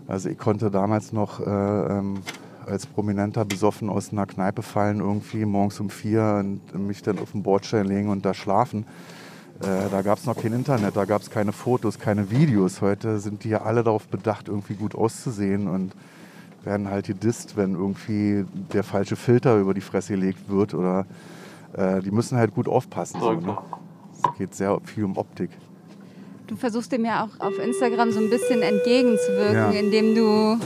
also 0.08 0.30
ich 0.30 0.38
konnte 0.38 0.72
damals 0.72 1.12
noch 1.12 1.46
äh, 1.46 1.50
ähm, 1.50 2.20
als 2.66 2.86
Prominenter 2.86 3.44
besoffen 3.44 3.90
aus 3.90 4.14
einer 4.14 4.26
Kneipe 4.26 4.62
fallen, 4.62 5.02
irgendwie 5.02 5.44
morgens 5.44 5.82
um 5.82 5.90
vier 5.90 6.38
und 6.40 6.88
mich 6.88 7.02
dann 7.04 7.20
auf 7.20 7.34
den 7.34 7.44
Bordstein 7.44 7.88
legen 7.88 8.08
und 8.08 8.24
da 8.24 8.34
schlafen. 8.34 8.86
Äh, 9.62 9.90
da 9.90 10.02
gab 10.02 10.18
es 10.18 10.26
noch 10.26 10.36
kein 10.36 10.54
Internet, 10.54 10.98
da 10.98 11.06
gab 11.06 11.22
es 11.22 11.30
keine 11.30 11.54
Fotos, 11.54 11.98
keine 11.98 12.30
Videos. 12.30 12.82
Heute 12.82 13.20
sind 13.20 13.44
die 13.44 13.50
ja 13.50 13.62
alle 13.62 13.84
darauf 13.84 14.08
bedacht, 14.08 14.50
irgendwie 14.50 14.74
gut 14.74 14.96
auszusehen 14.96 15.68
und 15.68 15.94
werden 16.66 16.90
halt 16.90 17.08
gedisst, 17.08 17.56
wenn 17.56 17.74
irgendwie 17.74 18.46
der 18.74 18.84
falsche 18.84 19.16
Filter 19.16 19.58
über 19.58 19.74
die 19.74 19.82
Fresse 19.82 20.14
gelegt 20.14 20.50
wird. 20.50 20.74
Oder 20.74 21.06
äh, 21.74 22.02
die 22.02 22.12
müssen 22.12 22.38
halt 22.38 22.54
gut 22.54 22.68
aufpassen. 22.68 23.20
So, 23.20 23.32
ne? 23.34 23.58
Es 24.14 24.38
geht 24.38 24.56
sehr 24.56 24.80
viel 24.84 25.06
um 25.06 25.18
Optik. 25.18 25.52
Du 26.48 26.56
versuchst 26.56 26.92
dem 26.92 27.06
ja 27.06 27.24
auch 27.24 27.40
auf 27.40 27.58
Instagram 27.58 28.12
so 28.12 28.20
ein 28.20 28.30
bisschen 28.30 28.62
entgegenzuwirken, 28.62 29.56
ja. 29.56 29.72
indem 29.72 30.16
du 30.16 30.60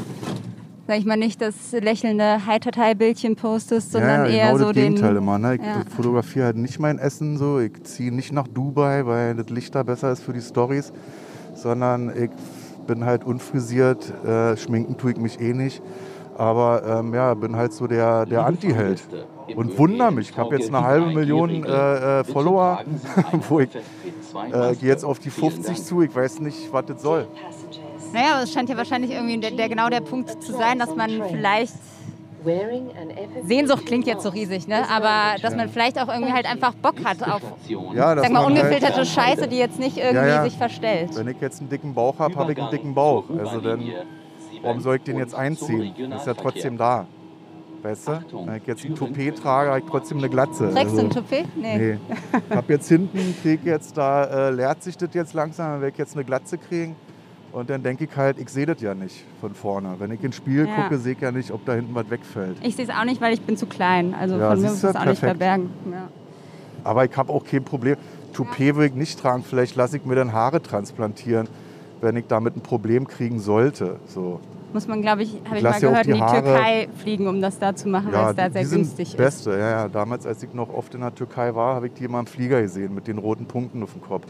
sag 0.90 0.98
ich 0.98 1.06
mal, 1.06 1.18
nicht 1.18 1.40
das 1.40 1.54
lächelnde 1.72 2.48
Heiterteil-Bildchen 2.48 3.36
postest, 3.36 3.92
sondern 3.92 4.26
ja, 4.26 4.32
ja, 4.32 4.32
genau 4.32 4.38
eher 4.38 4.58
so 4.58 4.66
das 4.66 4.74
Gegenteil 4.74 5.10
den... 5.10 5.18
immer. 5.18 5.38
Ne? 5.38 5.58
Ich 5.58 5.62
ja. 5.62 5.84
fotografiere 5.96 6.46
halt 6.46 6.58
nicht 6.58 6.80
mein 6.80 6.98
Essen 6.98 7.38
so, 7.38 7.60
ich 7.60 7.84
ziehe 7.84 8.12
nicht 8.12 8.34
nach 8.34 8.48
Dubai, 8.48 9.06
weil 9.06 9.36
das 9.36 9.52
Licht 9.52 9.76
da 9.76 9.84
besser 9.84 10.12
ist 10.12 10.24
für 10.24 10.34
die 10.34 10.42
Stories, 10.42 10.92
sondern 11.54 12.10
ich 12.10 12.32
bin 12.88 13.06
halt 13.06 13.24
unfrisiert, 13.24 14.12
äh, 14.26 14.58
schminken 14.58 14.98
tue 14.98 15.12
ich 15.12 15.18
mich 15.18 15.40
eh 15.40 15.54
nicht. 15.54 15.84
Aber 16.36 16.82
ähm, 16.84 17.14
ja, 17.14 17.36
bin 17.36 17.56
halt 17.56 17.72
so 17.72 17.86
der, 17.86 18.26
der 18.26 18.48
Anti-Held. 18.48 19.04
Und 19.56 19.78
wundere 19.78 20.12
mich, 20.12 20.32
ich 20.32 20.38
habe 20.40 20.56
jetzt 20.56 20.74
eine 20.74 20.84
halbe 20.84 21.14
Million 21.14 21.66
äh, 21.66 22.22
äh, 22.22 22.24
Follower, 22.24 22.80
wo 23.48 23.60
ich 23.60 23.76
äh, 23.76 24.76
gehe 24.76 24.90
jetzt 24.90 25.06
auf 25.06 25.20
die 25.20 25.30
50 25.30 25.84
zu, 25.84 26.02
ich 26.02 26.16
weiß 26.16 26.40
nicht, 26.40 26.74
was 26.74 26.86
das 26.88 27.04
soll. 27.04 27.28
Naja, 28.14 28.34
aber 28.36 28.44
es 28.44 28.54
scheint 28.54 28.70
ja 28.70 28.78
wahrscheinlich 28.78 29.12
irgendwie 29.12 29.38
der, 29.40 29.52
der, 29.52 29.70
genau 29.70 29.90
der 29.90 30.02
Punkt 30.02 30.42
zu 30.44 30.52
sein, 30.54 30.80
dass 30.80 30.96
man 30.96 31.10
vielleicht 31.30 31.74
Sehnsucht 33.44 33.86
klingt 33.86 34.08
jetzt 34.08 34.24
so 34.24 34.30
riesig, 34.30 34.68
ne? 34.68 34.90
aber 34.90 35.38
dass 35.42 35.56
man 35.56 35.68
vielleicht 35.70 36.00
auch 36.00 36.08
irgendwie 36.08 36.32
halt 36.32 36.46
einfach 36.46 36.74
Bock 36.74 36.96
hat 37.04 37.22
auf 37.22 37.42
Ja, 37.68 38.16
sag 38.16 38.32
mal, 38.32 38.44
man 38.44 38.46
ungefilterte 38.54 38.96
halt, 38.98 39.08
Scheiße, 39.08 39.48
die 39.50 39.58
jetzt 39.58 39.78
nicht 39.78 39.98
irgendwie 39.98 40.16
Ja, 40.16 40.28
ja. 40.28 40.44
sich 40.44 40.58
verstellt. 40.58 41.10
wenn 41.16 41.28
ich 41.28 41.42
jetzt 41.42 41.60
einen 41.60 41.70
dicken 41.70 41.94
Bauch 41.94 42.18
habe, 42.18 42.36
habe 42.36 42.54
ich 42.54 42.58
einen 42.62 42.72
dicken 42.72 42.94
Bauch. 42.94 43.26
Also 43.38 43.60
dann, 43.60 43.84
warum 44.62 44.80
soll 44.80 44.96
ich 44.98 45.04
den 45.04 45.18
jetzt 45.18 45.36
einziehen? 45.36 45.94
Ist 46.16 46.28
ja 46.28 46.34
trotzdem 46.34 46.78
da. 46.78 47.08
Weißt 47.82 48.08
du? 48.10 48.20
Wenn 48.46 48.56
ich 48.58 48.68
jetzt 48.68 48.84
ein 48.86 48.96
Toupet 48.96 49.38
trage, 49.38 49.70
habe 49.70 49.80
ich 49.80 49.86
trotzdem 49.86 50.18
eine 50.18 50.30
Glatze. 50.30 50.70
Trägst 50.72 50.76
du 50.76 50.98
Also- 50.98 51.00
ein 51.02 51.10
Toupet? 51.10 51.46
Nee. 51.58 51.78
Nee. 51.78 51.98
Ich 52.50 52.56
habe 52.56 52.74
jetzt 52.74 52.90
hinten, 52.90 53.36
krieg 53.42 53.62
jetzt 53.64 53.98
da, 53.98 54.48
äh, 54.50 54.52
leert 54.52 54.84
sich 54.84 54.98
das 54.98 55.10
jetzt 55.14 55.34
langsam, 55.34 55.72
dann 55.74 55.82
werde 55.82 55.92
ich 55.94 55.98
jetzt 55.98 56.16
eine 56.16 56.26
Glatze 56.26 56.58
kriegen. 56.58 56.96
Und 57.52 57.70
dann 57.70 57.82
denke 57.82 58.04
ich 58.04 58.16
halt, 58.16 58.38
ich 58.38 58.50
sehe 58.50 58.66
das 58.68 58.80
ja 58.82 58.94
nicht 58.94 59.24
von 59.42 59.54
vorne. 59.56 59.96
Wenn 59.98 60.12
ich 60.12 60.24
ins 60.24 60.36
Spiel 60.36 60.68
Ja. 60.68 60.76
gucke, 60.84 60.98
sehe 61.00 61.14
ich 61.14 61.20
ja 61.22 61.32
nicht, 61.32 61.50
ob 61.52 61.66
da 61.66 61.74
hinten 61.74 61.96
was 61.96 62.10
wegfällt. 62.10 62.58
Ich 62.62 62.76
sehe 62.76 62.86
es 62.86 62.92
auch 62.92 63.06
nicht, 63.06 63.20
weil 63.22 63.34
ich 63.34 63.42
bin 63.42 63.58
zu 63.58 63.66
klein. 63.66 64.14
Also 64.14 64.38
Ja, 64.38 64.52
von 64.52 64.62
mir 64.62 64.70
muss 64.70 64.84
es 64.84 64.96
auch 64.96 65.06
nicht 65.06 65.20
verbergen. 65.20 65.70
Ja. 65.92 66.08
Aber 66.84 67.06
ich 67.06 67.16
habe 67.18 67.34
auch 67.34 67.44
kein 67.44 67.64
Problem. 67.64 67.98
Toupet 68.34 68.76
will 68.76 68.86
ich 68.86 68.94
nicht 68.94 69.20
tragen. 69.20 69.44
Vielleicht 69.44 69.76
lasse 69.76 69.98
ich 69.98 70.06
mir 70.06 70.16
dann 70.16 70.32
Haare 70.32 70.62
transplantieren, 70.62 71.48
wenn 72.02 72.16
ich 72.16 72.26
damit 72.28 72.56
ein 72.56 72.62
Problem 72.62 73.08
kriegen 73.08 73.40
sollte. 73.40 73.96
So. 74.06 74.40
Muss 74.72 74.88
man, 74.88 75.02
glaube 75.02 75.24
ich, 75.24 75.42
habe 75.46 75.58
ich 75.58 75.64
mal 75.64 75.80
gehört, 75.80 76.06
in 76.06 76.14
die 76.14 76.20
die 76.20 76.24
Haare- 76.24 76.44
Türkei 76.44 76.88
fliegen, 77.02 77.28
um 77.28 77.42
das 77.42 77.58
da 77.58 77.76
zu 77.76 77.90
machen, 77.90 78.10
weil 78.14 78.30
es 78.30 78.36
da 78.36 78.52
sehr 78.52 78.62
die 78.62 78.68
sind 78.68 78.82
günstig 78.84 79.08
ist. 79.10 79.18
Beste, 79.18 79.52
ja, 79.54 79.70
ja. 79.72 79.88
Damals, 79.88 80.28
als 80.28 80.44
ich 80.44 80.54
noch 80.54 80.72
oft 80.72 80.94
in 80.94 81.02
der 81.02 81.16
Türkei 81.16 81.56
war, 81.56 81.74
habe 81.74 81.88
ich 81.88 81.94
die 81.94 82.04
immer 82.04 82.20
im 82.20 82.28
Flieger 82.28 82.62
gesehen 82.62 82.94
mit 82.94 83.08
den 83.08 83.18
roten 83.18 83.48
Punkten 83.48 83.82
auf 83.82 83.94
dem 83.94 84.02
Kopf. 84.04 84.26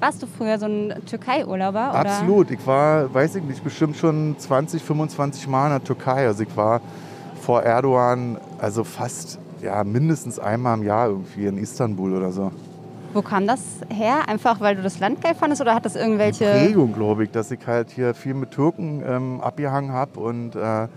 Warst 0.00 0.22
du 0.22 0.26
früher 0.26 0.58
so 0.58 0.64
ein 0.64 0.94
Türkei-Urlauber? 1.04 1.94
Absolut. 1.94 2.50
Ich 2.50 2.66
war, 2.66 3.12
weiß 3.12 3.34
ich 3.34 3.44
nicht, 3.44 3.62
bestimmt 3.62 3.98
schon 3.98 4.34
20, 4.38 4.82
25 4.82 5.46
Mal 5.46 5.66
in 5.66 5.72
der 5.72 5.84
Türkei. 5.84 6.26
Also 6.26 6.42
ich 6.42 6.56
war 6.56 6.80
vor 7.42 7.62
Erdogan, 7.62 8.38
also 8.58 8.82
fast, 8.82 9.38
ja, 9.60 9.84
mindestens 9.84 10.38
einmal 10.38 10.78
im 10.78 10.84
Jahr 10.84 11.08
irgendwie 11.08 11.44
in 11.44 11.58
Istanbul 11.58 12.14
oder 12.14 12.32
so. 12.32 12.50
Wo 13.12 13.20
kam 13.20 13.46
das 13.46 13.60
her? 13.90 14.26
Einfach, 14.26 14.60
weil 14.60 14.76
du 14.76 14.82
das 14.82 15.00
Land 15.00 15.20
geil 15.20 15.34
fandest 15.34 15.60
oder 15.60 15.74
hat 15.74 15.84
das 15.84 15.96
irgendwelche... 15.96 16.46
Prägung, 16.46 16.94
glaube 16.94 17.24
ich, 17.24 17.30
dass 17.30 17.50
ich 17.50 17.66
halt 17.66 17.90
hier 17.90 18.14
viel 18.14 18.34
mit 18.34 18.52
Türken 18.52 19.02
ähm, 19.06 19.40
abgehangen 19.42 19.92
habe 19.92 20.18
und 20.18 20.56
äh, 20.56 20.88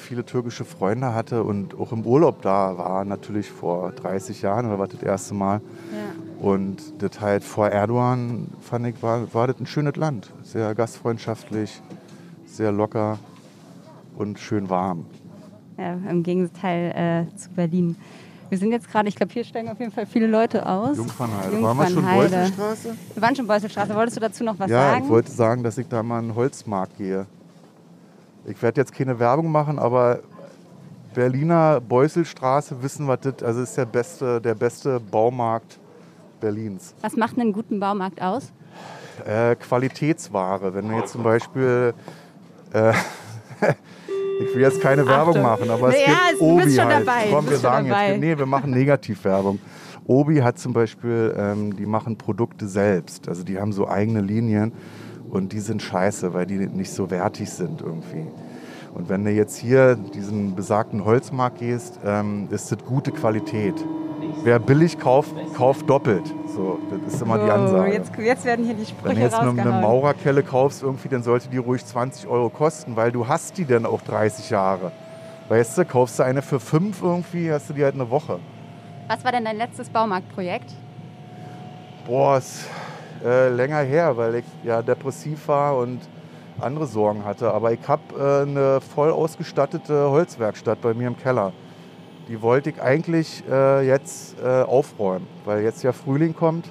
viele 0.00 0.24
türkische 0.24 0.64
Freunde 0.64 1.14
hatte 1.14 1.42
und 1.42 1.78
auch 1.78 1.92
im 1.92 2.04
Urlaub 2.04 2.42
da 2.42 2.78
war, 2.78 3.04
natürlich 3.04 3.50
vor 3.50 3.92
30 3.92 4.42
Jahren 4.42 4.66
oder 4.66 4.78
was 4.78 4.90
das 4.90 5.02
erste 5.02 5.34
Mal. 5.34 5.60
Ja. 5.92 6.44
Und 6.44 7.02
das 7.02 7.20
halt 7.20 7.42
vor 7.42 7.68
Erdogan, 7.68 8.48
fand 8.60 8.86
ich, 8.86 9.02
war, 9.02 9.32
war 9.34 9.48
das 9.48 9.58
ein 9.58 9.66
schönes 9.66 9.96
Land. 9.96 10.32
Sehr 10.42 10.74
gastfreundschaftlich, 10.74 11.82
sehr 12.46 12.70
locker 12.70 13.18
und 14.16 14.38
schön 14.38 14.70
warm. 14.70 15.06
Ja, 15.76 15.94
Im 16.08 16.22
Gegenteil 16.22 17.26
äh, 17.30 17.36
zu 17.36 17.50
Berlin. 17.50 17.96
Wir 18.48 18.56
sind 18.56 18.72
jetzt 18.72 18.90
gerade, 18.90 19.08
ich 19.08 19.14
glaube, 19.14 19.32
hier 19.32 19.44
steigen 19.44 19.68
auf 19.68 19.78
jeden 19.78 19.92
Fall 19.92 20.06
viele 20.06 20.26
Leute 20.26 20.66
aus. 20.66 20.96
Jungfernheide. 20.96 21.62
Waren 21.62 21.76
wir 21.76 21.86
schon 21.86 21.94
Jungfernheide. 21.96 22.30
Beutelstraße? 22.30 22.96
Wir 23.14 23.22
waren 23.22 23.36
schon 23.36 23.46
Beuselstraße. 23.46 23.94
Wolltest 23.94 24.16
du 24.16 24.20
dazu 24.20 24.44
noch 24.44 24.58
was 24.58 24.70
ja, 24.70 24.90
sagen? 24.90 25.04
ich 25.04 25.10
wollte 25.10 25.30
sagen, 25.30 25.62
dass 25.62 25.76
ich 25.76 25.86
da 25.86 26.02
mal 26.02 26.20
in 26.20 26.28
den 26.28 26.34
Holzmarkt 26.34 26.96
gehe. 26.96 27.26
Ich 28.48 28.62
werde 28.62 28.80
jetzt 28.80 28.92
keine 28.94 29.18
Werbung 29.18 29.50
machen, 29.50 29.78
aber 29.78 30.20
Berliner 31.14 31.80
Beuselstraße 31.80 32.82
wissen, 32.82 33.08
was 33.08 33.20
das 33.20 33.42
also 33.42 33.60
ist 33.62 33.76
der 33.76 33.86
beste, 33.86 34.40
der 34.40 34.54
beste 34.54 35.00
Baumarkt 35.00 35.78
Berlins. 36.40 36.94
was 37.00 37.16
macht 37.16 37.38
einen 37.38 37.52
guten 37.52 37.80
Baumarkt 37.80 38.22
aus? 38.22 38.52
Äh, 39.26 39.56
Qualitätsware. 39.56 40.72
Wenn 40.74 40.88
wir 40.90 40.98
jetzt 40.98 41.12
zum 41.12 41.24
Beispiel, 41.24 41.92
äh, 42.72 42.92
ich 44.40 44.54
will 44.54 44.62
jetzt 44.62 44.80
keine 44.80 45.04
Werbung 45.06 45.38
Achtung. 45.38 45.42
machen, 45.42 45.70
aber 45.70 45.88
es 45.88 46.00
Ja, 46.00 46.06
gibt 46.30 46.40
Obi 46.40 46.70
schon 46.70 46.84
halt. 46.86 47.06
dabei, 47.06 47.26
Komm, 47.30 47.50
wir 47.50 47.56
sagen 47.56 47.88
dabei. 47.88 48.10
jetzt, 48.12 48.20
nee, 48.20 48.38
wir 48.38 48.46
machen 48.46 48.70
Negativwerbung. 48.70 49.58
Obi 50.06 50.36
hat 50.38 50.58
zum 50.58 50.72
Beispiel, 50.72 51.34
ähm, 51.36 51.74
die 51.76 51.84
machen 51.86 52.16
Produkte 52.16 52.68
selbst. 52.68 53.28
Also 53.28 53.42
die 53.42 53.58
haben 53.58 53.72
so 53.72 53.88
eigene 53.88 54.20
Linien 54.20 54.72
und 55.30 55.52
die 55.52 55.60
sind 55.60 55.82
scheiße, 55.82 56.32
weil 56.34 56.46
die 56.46 56.58
nicht 56.58 56.90
so 56.92 57.10
wertig 57.10 57.50
sind 57.50 57.80
irgendwie. 57.82 58.26
Und 58.94 59.08
wenn 59.08 59.24
du 59.24 59.30
jetzt 59.30 59.56
hier 59.56 59.96
diesen 59.96 60.54
besagten 60.54 61.04
Holzmarkt 61.04 61.58
gehst, 61.58 62.00
ähm, 62.04 62.48
ist 62.50 62.72
das 62.72 62.78
gute 62.84 63.12
Qualität. 63.12 63.74
Wer 64.42 64.58
billig 64.58 64.98
kauft, 64.98 65.34
kauft 65.54 65.88
doppelt. 65.88 66.22
So, 66.46 66.78
das 66.90 67.14
ist 67.14 67.22
immer 67.22 67.38
die 67.38 67.50
Oh, 67.50 67.52
Ansage. 67.54 67.92
jetzt, 67.92 68.12
jetzt 68.16 68.44
werden 68.44 68.64
hier 68.64 68.74
die 68.74 68.80
Wenn 68.80 68.86
Sprüche 68.86 69.14
du 69.16 69.20
jetzt 69.20 69.34
eine, 69.34 69.60
eine. 69.62 69.80
Maurerkelle 69.82 70.42
kaufst, 70.42 70.82
irgendwie, 70.82 71.08
dann 71.08 71.22
sollte 71.22 71.48
die 71.48 71.58
ruhig 71.58 71.84
20 71.84 72.26
Euro 72.28 72.48
kosten, 72.48 72.96
weil 72.96 73.12
du 73.12 73.28
hast 73.28 73.58
die 73.58 73.64
dann 73.64 73.84
auch 73.86 74.00
30 74.02 74.50
Jahre. 74.50 74.90
Weißt 75.48 75.78
du, 75.78 75.84
kaufst 75.84 76.18
du 76.18 76.24
eine 76.24 76.42
für 76.42 76.60
5 76.60 77.02
irgendwie, 77.02 77.52
hast 77.52 77.68
du 77.70 77.74
die 77.74 77.84
halt 77.84 77.94
eine 77.94 78.10
Woche. 78.10 78.38
Was 79.08 79.24
war 79.24 79.32
denn 79.32 79.44
dein 79.44 79.56
letztes 79.56 79.88
Baumarktprojekt? 79.88 80.72
Boah, 82.06 82.38
ist 82.38 82.64
äh, 83.24 83.48
länger 83.48 83.80
her, 83.80 84.16
weil 84.16 84.36
ich 84.36 84.44
ja 84.64 84.82
depressiv 84.82 85.48
war 85.48 85.76
und 85.76 86.00
andere 86.60 86.86
Sorgen 86.86 87.24
hatte. 87.24 87.52
Aber 87.52 87.72
ich 87.72 87.80
habe 87.86 88.02
äh, 88.18 88.48
eine 88.48 88.80
voll 88.80 89.10
ausgestattete 89.10 90.10
Holzwerkstatt 90.10 90.80
bei 90.80 90.94
mir 90.94 91.08
im 91.08 91.16
Keller. 91.16 91.52
Die 92.28 92.42
wollte 92.42 92.70
ich 92.70 92.82
eigentlich 92.82 93.42
äh, 93.50 93.86
jetzt 93.86 94.36
äh, 94.42 94.62
aufräumen, 94.62 95.26
weil 95.44 95.62
jetzt 95.62 95.82
ja 95.82 95.92
Frühling 95.92 96.34
kommt. 96.34 96.66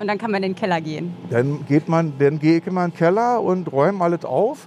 Und 0.00 0.08
dann 0.08 0.18
kann 0.18 0.30
man 0.30 0.42
in 0.42 0.52
den 0.52 0.56
Keller 0.58 0.80
gehen. 0.80 1.14
Dann 1.30 1.64
geht 1.66 1.88
man, 1.88 2.14
dann 2.18 2.38
gehe 2.38 2.58
ich 2.58 2.66
immer 2.66 2.84
in 2.84 2.90
den 2.90 2.96
Keller 2.96 3.40
und 3.40 3.70
räume 3.70 4.02
alles 4.02 4.24
auf, 4.24 4.66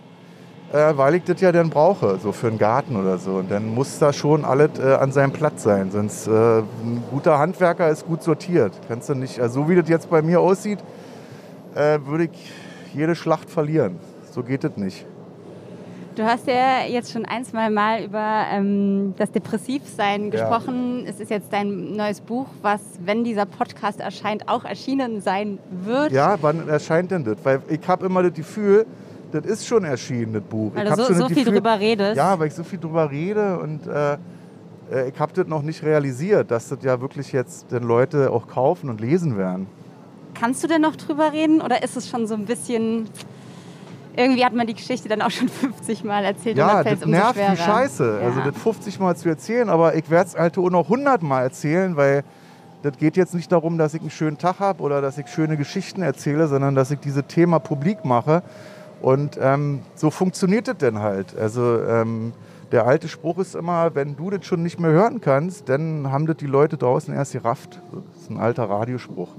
äh, 0.71 0.95
weil 0.95 1.15
ich 1.15 1.23
das 1.23 1.41
ja 1.41 1.51
dann 1.51 1.69
brauche, 1.71 2.19
so 2.19 2.31
für 2.31 2.47
einen 2.47 2.59
Garten 2.59 2.95
oder 2.95 3.17
so. 3.17 3.31
Und 3.31 3.49
dann 3.49 3.73
muss 3.73 3.97
da 3.97 4.13
schon 4.13 4.45
alles 4.45 4.77
äh, 4.77 4.93
an 4.93 5.11
seinem 5.11 5.31
Platz 5.31 5.63
sein. 5.63 5.89
Sonst 5.89 6.27
ein 6.27 7.03
guter 7.09 7.39
Handwerker 7.39 7.89
ist 7.89 8.05
gut 8.05 8.21
sortiert. 8.21 8.73
Kannst 8.87 9.09
du 9.09 9.15
nicht, 9.15 9.39
also 9.39 9.63
so 9.63 9.69
wie 9.69 9.75
das 9.75 9.89
jetzt 9.89 10.09
bei 10.09 10.21
mir 10.21 10.39
aussieht, 10.39 10.79
äh, 11.75 11.99
würde 12.05 12.25
ich 12.25 12.51
jede 12.93 13.15
Schlacht 13.15 13.49
verlieren. 13.49 13.97
So 14.31 14.41
geht 14.43 14.63
es 14.63 14.75
nicht. 14.77 15.05
Du 16.15 16.23
hast 16.23 16.47
ja 16.47 16.85
jetzt 16.87 17.11
schon 17.11 17.25
ein, 17.25 17.43
zwei 17.43 17.69
Mal 17.69 18.05
über 18.05 18.45
ähm, 18.49 19.13
das 19.17 19.31
Depressivsein 19.33 20.31
gesprochen. 20.31 21.03
Es 21.05 21.19
ist 21.19 21.29
jetzt 21.29 21.51
dein 21.51 21.93
neues 21.97 22.21
Buch, 22.21 22.47
was, 22.61 22.79
wenn 23.03 23.25
dieser 23.25 23.45
Podcast 23.45 23.99
erscheint, 23.99 24.47
auch 24.47 24.63
erschienen 24.63 25.19
sein 25.19 25.59
wird. 25.69 26.13
Ja, 26.13 26.37
wann 26.39 26.69
erscheint 26.69 27.11
denn 27.11 27.25
das? 27.25 27.35
Weil 27.43 27.61
ich 27.67 27.85
habe 27.85 28.05
immer 28.05 28.23
das 28.23 28.33
Gefühl, 28.33 28.85
das 29.33 29.45
ist 29.45 29.67
schon 29.67 29.83
erschienen, 29.83 30.31
das 30.31 30.43
Buch. 30.43 30.71
Weil 30.73 30.87
ich 30.87 30.93
du 30.93 31.03
so, 31.03 31.13
so 31.13 31.27
viel 31.27 31.43
Gefühl- 31.43 31.53
drüber 31.55 31.79
redest. 31.81 32.15
Ja, 32.15 32.39
weil 32.39 32.47
ich 32.47 32.53
so 32.53 32.63
viel 32.63 32.79
drüber 32.79 33.11
rede 33.11 33.59
und 33.59 33.85
äh, 33.85 34.13
äh, 34.13 35.09
ich 35.09 35.19
habe 35.19 35.33
das 35.33 35.47
noch 35.47 35.63
nicht 35.63 35.83
realisiert, 35.83 36.49
dass 36.49 36.69
das 36.69 36.79
ja 36.81 37.01
wirklich 37.01 37.33
jetzt 37.33 37.73
den 37.73 37.83
Leute 37.83 38.31
auch 38.31 38.47
kaufen 38.47 38.89
und 38.89 39.01
lesen 39.01 39.37
werden. 39.37 39.67
Kannst 40.39 40.63
du 40.63 40.67
denn 40.67 40.81
noch 40.81 40.95
drüber 40.95 41.31
reden 41.31 41.61
oder 41.61 41.81
ist 41.83 41.97
es 41.97 42.09
schon 42.09 42.27
so 42.27 42.35
ein 42.35 42.45
bisschen. 42.45 43.09
Irgendwie 44.17 44.45
hat 44.45 44.53
man 44.53 44.65
die 44.65 44.73
Geschichte 44.73 45.09
dann 45.09 45.21
auch 45.21 45.31
schon 45.31 45.49
50 45.61 46.03
Mal 46.03 46.23
erzählt 46.23 46.55
und 46.55 46.59
Ja, 46.59 46.83
fällt 46.83 47.01
das 47.01 47.05
umso 47.05 47.17
nervt 47.17 47.39
wie 47.39 47.57
Scheiße. 47.57 48.19
Ja. 48.21 48.27
Also 48.27 48.41
das 48.41 48.61
50 48.61 48.99
Mal 48.99 49.15
zu 49.15 49.27
erzählen, 49.27 49.69
aber 49.69 49.95
ich 49.95 50.09
werde 50.09 50.29
es 50.29 50.37
halt 50.37 50.57
auch 50.57 50.69
noch 50.69 50.85
100 50.85 51.21
Mal 51.21 51.41
erzählen, 51.41 51.97
weil 51.97 52.23
das 52.81 52.97
geht 52.97 53.17
jetzt 53.17 53.33
nicht 53.33 53.51
darum, 53.51 53.77
dass 53.77 53.93
ich 53.93 54.01
einen 54.01 54.11
schönen 54.11 54.37
Tag 54.37 54.59
habe 54.59 54.83
oder 54.83 55.01
dass 55.01 55.17
ich 55.17 55.27
schöne 55.27 55.57
Geschichten 55.57 56.01
erzähle, 56.01 56.47
sondern 56.47 56.75
dass 56.75 56.91
ich 56.91 56.99
dieses 56.99 57.23
Thema 57.27 57.59
publik 57.59 58.05
mache. 58.05 58.43
Und 59.01 59.37
ähm, 59.41 59.81
so 59.95 60.11
funktioniert 60.11 60.67
das 60.67 60.77
denn 60.77 60.99
halt. 60.99 61.35
Also 61.37 61.81
ähm, 61.81 62.31
der 62.71 62.85
alte 62.85 63.07
Spruch 63.07 63.39
ist 63.39 63.55
immer, 63.55 63.95
wenn 63.95 64.15
du 64.15 64.29
das 64.29 64.45
schon 64.45 64.63
nicht 64.63 64.79
mehr 64.79 64.91
hören 64.91 65.19
kannst, 65.19 65.67
dann 65.67 66.11
haben 66.11 66.25
das 66.25 66.37
die 66.37 66.45
Leute 66.45 66.77
draußen 66.77 67.13
erst 67.13 67.33
gerafft. 67.33 67.81
Das 67.91 68.21
ist 68.23 68.29
ein 68.29 68.37
alter 68.37 68.69
Radiospruch. 68.69 69.29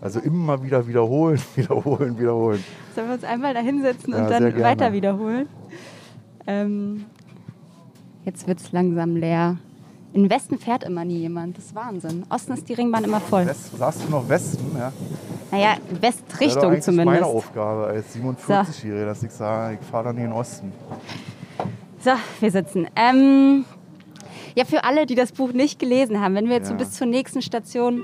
Also 0.00 0.20
immer 0.20 0.62
wieder 0.62 0.86
wiederholen, 0.86 1.40
wiederholen, 1.56 2.18
wiederholen. 2.18 2.64
Sollen 2.94 3.08
wir 3.08 3.14
uns 3.14 3.24
einmal 3.24 3.52
da 3.54 3.60
hinsetzen 3.60 4.12
Ja, 4.14 4.22
und 4.22 4.28
sehr 4.28 4.40
dann 4.40 4.60
weiter 4.62 4.92
wiederholen? 4.92 5.48
Ähm, 6.46 7.04
jetzt 8.24 8.46
wird 8.48 8.60
es 8.60 8.72
langsam 8.72 9.16
leer. 9.16 9.58
In 10.12 10.28
Westen 10.28 10.58
fährt 10.58 10.82
immer 10.84 11.04
nie 11.04 11.18
jemand. 11.18 11.56
Das 11.56 11.66
ist 11.66 11.74
Wahnsinn. 11.74 12.24
Osten 12.30 12.52
ist 12.54 12.68
die 12.68 12.74
Ringbahn 12.74 13.04
immer 13.04 13.20
voll. 13.20 13.46
West, 13.46 13.76
sagst 13.78 14.02
du 14.04 14.10
noch 14.10 14.28
Westen? 14.28 14.76
Ja. 14.76 14.92
Naja, 15.52 15.74
Das 15.88 15.92
ist 15.92 16.02
Westrichtung 16.02 16.64
eigentlich 16.70 16.82
zumindest. 16.82 17.06
meine 17.20 17.26
Aufgabe 17.26 17.86
als 17.86 18.16
47-Jähriger, 18.16 19.04
dass 19.04 19.22
ich 19.22 19.30
sage, 19.30 19.78
ich 19.80 19.86
fahre 19.86 20.12
nie 20.14 20.20
in 20.22 20.26
den 20.30 20.32
Osten. 20.32 20.72
So, 22.02 22.10
wir 22.40 22.50
sitzen. 22.50 22.88
Ähm, 22.96 23.64
ja, 24.56 24.64
für 24.64 24.82
alle, 24.82 25.06
die 25.06 25.14
das 25.14 25.30
Buch 25.32 25.52
nicht 25.52 25.78
gelesen 25.78 26.20
haben, 26.20 26.34
wenn 26.34 26.46
wir 26.48 26.56
jetzt 26.56 26.66
so 26.68 26.72
Ja. 26.72 26.78
bis 26.78 26.92
zur 26.92 27.06
nächsten 27.06 27.42
Station 27.42 28.02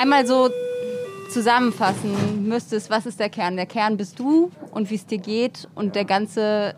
einmal 0.00 0.24
so 0.26 0.50
zusammenfassen 1.28 2.46
müsstest, 2.48 2.90
was 2.90 3.06
ist 3.06 3.20
der 3.20 3.28
Kern? 3.28 3.56
Der 3.56 3.66
Kern 3.66 3.96
bist 3.96 4.18
du 4.18 4.50
und 4.70 4.90
wie 4.90 4.94
es 4.94 5.06
dir 5.06 5.18
geht 5.18 5.68
und 5.74 5.94
der 5.94 6.04
ganze 6.04 6.74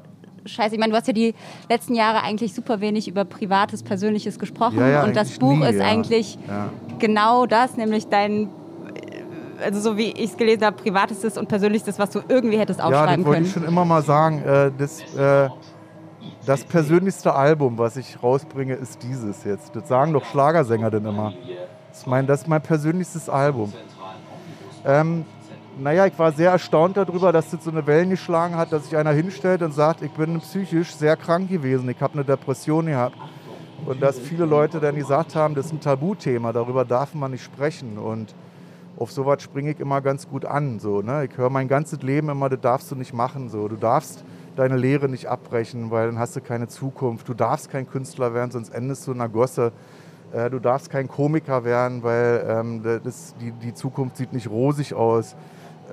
Scheiß. 0.47 0.73
Ich 0.73 0.79
meine, 0.79 0.93
du 0.93 0.97
hast 0.99 1.07
ja 1.07 1.13
die 1.13 1.35
letzten 1.69 1.95
Jahre 1.95 2.23
eigentlich 2.23 2.55
super 2.55 2.81
wenig 2.81 3.07
über 3.09 3.25
Privates, 3.25 3.83
Persönliches 3.83 4.39
gesprochen 4.39 4.79
Ja, 4.79 4.89
ja, 4.89 5.05
und 5.05 5.15
das 5.15 5.39
Buch 5.39 5.57
nie, 5.57 5.67
ist 5.67 5.79
ja. 5.79 5.85
eigentlich 5.85 6.39
Ja. 6.49 6.71
genau 6.99 7.47
das, 7.47 7.77
nämlich 7.77 8.09
dein, 8.09 8.49
also 9.63 9.81
so 9.81 9.97
wie 9.99 10.11
ich 10.13 10.31
es 10.31 10.37
gelesen 10.37 10.65
habe, 10.65 10.77
Privatestes 10.77 11.37
und 11.37 11.49
Persönlichstes, 11.49 11.99
was 11.99 12.11
du 12.11 12.21
irgendwie 12.29 12.59
hättest 12.59 12.79
Ja, 12.81 12.87
aufschreiben 12.87 13.17
das 13.19 13.27
wollte 13.27 13.37
können. 13.37 13.47
ich 13.47 13.53
schon 13.53 13.65
immer 13.65 13.85
mal 13.85 14.03
sagen. 14.03 14.43
Äh, 14.43 14.71
das, 14.79 15.01
äh, 15.15 15.49
das 16.47 16.65
persönlichste 16.65 17.35
Album, 17.35 17.77
was 17.79 17.97
ich 17.97 18.23
rausbringe, 18.23 18.75
ist 18.75 19.03
dieses 19.03 19.45
jetzt. 19.45 19.77
Das 19.77 19.89
sagen 19.89 20.13
doch 20.15 20.25
Schlagersänger 20.25 20.91
denn 20.91 21.05
immer. 21.05 21.35
Das 21.91 21.99
ist 21.99 22.07
mein, 22.07 22.27
das 22.27 22.43
ist 22.43 22.49
mein 22.49 22.63
persönlichstes 22.63 23.29
Album. 23.29 23.73
Ähm, 24.85 25.25
naja, 25.79 26.07
ich 26.07 26.19
war 26.19 26.33
sehr 26.33 26.51
erstaunt 26.51 26.97
darüber, 26.97 27.33
dass 27.33 27.51
das 27.51 27.65
so 27.65 27.71
eine 27.71 27.87
Wellen 27.87 28.11
geschlagen 28.11 28.57
hat, 28.57 28.73
dass 28.73 28.85
sich 28.85 28.97
einer 28.97 29.13
hinstellt 29.13 29.63
und 29.63 29.73
sagt, 29.73 30.03
ich 30.03 30.11
bin 30.11 30.41
psychisch 30.41 30.95
sehr 30.95 31.17
krank 31.17 31.49
gewesen, 31.49 31.89
ich 31.89 32.01
habe 32.01 32.15
eine 32.15 32.25
Depression 32.25 32.87
gehabt. 32.87 33.17
Und 33.87 34.03
dass 34.03 34.19
viele 34.19 34.45
Leute 34.45 34.79
dann 34.79 34.97
gesagt 34.97 35.35
haben, 35.35 35.55
das 35.55 35.67
ist 35.67 35.73
ein 35.73 35.81
Tabuthema, 35.81 36.53
darüber 36.53 36.85
darf 36.85 37.15
man 37.15 37.31
nicht 37.31 37.43
sprechen. 37.43 37.97
Und 37.99 38.35
auf 38.99 39.11
sowas 39.11 39.43
springe 39.43 39.71
ich 39.71 39.81
immer 39.81 40.03
ganz 40.03 40.29
gut 40.29 40.45
an. 40.45 40.79
So, 40.79 41.01
ne? 41.01 41.27
Ich 41.31 41.39
höre 41.39 41.49
mein 41.49 41.69
ganzes 41.69 42.03
Leben 42.03 42.29
immer, 42.29 42.51
das 42.51 42.61
darfst 42.61 42.91
du 42.91 42.95
nicht 42.97 43.15
machen. 43.15 43.49
So. 43.49 43.69
Du 43.69 43.77
darfst 43.77 44.23
deine 44.57 44.77
Lehre 44.77 45.09
nicht 45.09 45.29
abbrechen, 45.29 45.91
weil 45.91 46.09
dann 46.09 46.19
hast 46.19 46.37
du 46.37 46.43
keine 46.43 46.69
Zukunft. 46.69 47.27
Du 47.29 47.35
darfst 47.35 47.71
kein 47.71 47.89
Künstler 47.89 48.35
werden, 48.35 48.51
sonst 48.51 48.69
endest 48.69 49.07
du 49.07 49.13
in 49.13 49.21
einer 49.21 49.31
Gosse. 49.31 49.73
Äh, 50.33 50.51
du 50.51 50.59
darfst 50.59 50.91
kein 50.91 51.09
Komiker 51.09 51.65
werden, 51.65 52.03
weil 52.03 52.47
ähm, 52.49 52.83
das, 53.05 53.35
die, 53.41 53.53
die 53.53 53.75
Zukunft 53.75 54.17
sieht 54.17 54.33
nicht 54.33 54.49
rosig 54.49 54.95
aus. 54.95 55.35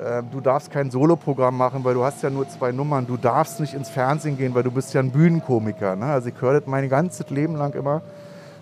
Äh, 0.04 0.22
du 0.32 0.42
darfst 0.42 0.72
kein 0.72 0.92
Soloprogramm 0.92 1.58
machen, 1.58 1.84
weil 1.84 1.96
du 1.96 2.04
hast 2.04 2.22
ja 2.22 2.30
nur 2.30 2.48
zwei 2.48 2.72
Nummern. 2.72 3.08
Du 3.08 3.18
darfst 3.18 3.60
nicht 3.60 3.74
ins 3.74 3.90
Fernsehen 3.90 4.38
gehen, 4.38 4.54
weil 4.54 4.64
du 4.64 4.72
bist 4.72 4.94
ja 4.94 5.02
ein 5.02 5.12
Bühnenkomiker. 5.12 5.96
Ne? 5.96 6.06
Also 6.06 6.30
ich 6.30 6.40
höre 6.40 6.60
das 6.60 6.68
mein 6.68 6.88
ganzes 6.88 7.30
Leben 7.30 7.56
lang 7.56 7.74
immer, 7.74 8.04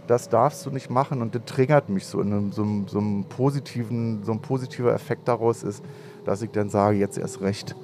das 0.08 0.29
darfst 0.29 0.65
du 0.65 0.70
nicht 0.70 0.89
machen 0.89 1.22
und 1.22 1.36
das 1.36 1.41
triggert 1.46 1.89
mich 1.89 2.05
so 2.05 2.22
in 2.22 2.32
einem, 2.32 2.51
so, 2.51 2.62
einem, 2.62 2.88
so 2.88 3.00
einem 3.00 3.25
positiven, 3.25 4.24
so 4.24 4.32
ein 4.32 4.39
positiver 4.39 4.94
Effekt 4.94 5.27
daraus 5.27 5.63
ist, 5.63 5.84
dass 6.25 6.41
ich 6.41 6.51
dann 6.51 6.70
sage, 6.70 6.98
jetzt 6.98 7.17
erst 7.17 7.41
recht. 7.41 7.75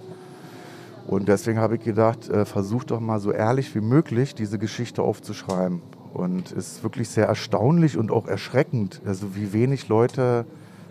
Und 1.08 1.28
deswegen 1.28 1.60
habe 1.60 1.76
ich 1.76 1.84
gedacht, 1.84 2.30
äh, 2.30 2.46
versuch 2.46 2.84
doch 2.84 3.00
mal 3.00 3.20
so 3.20 3.32
ehrlich 3.32 3.74
wie 3.76 3.82
möglich 3.82 4.36
diese 4.36 4.60
Geschichte 4.60 5.02
aufzuschreiben. 5.02 5.82
Und 6.14 6.52
ist 6.52 6.84
wirklich 6.84 7.10
sehr 7.10 7.28
erstaunlich 7.28 7.98
und 7.98 8.12
auch 8.12 8.28
erschreckend, 8.28 9.02
also 9.06 9.36
wie 9.36 9.54
wenig 9.54 9.88
Leute 9.88 10.46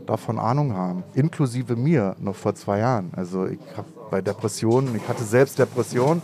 davon 0.07 0.39
Ahnung 0.39 0.75
haben, 0.75 1.05
inklusive 1.15 1.77
mir 1.77 2.17
noch 2.19 2.35
vor 2.35 2.55
zwei 2.55 2.79
Jahren. 2.79 3.11
Also 3.15 3.47
ich 3.47 3.59
habe 3.77 3.89
bei 4.11 4.21
Depressionen, 4.23 4.95
ich 4.97 5.07
hatte 5.09 5.23
selbst 5.23 5.59
Depressionen, 5.59 6.23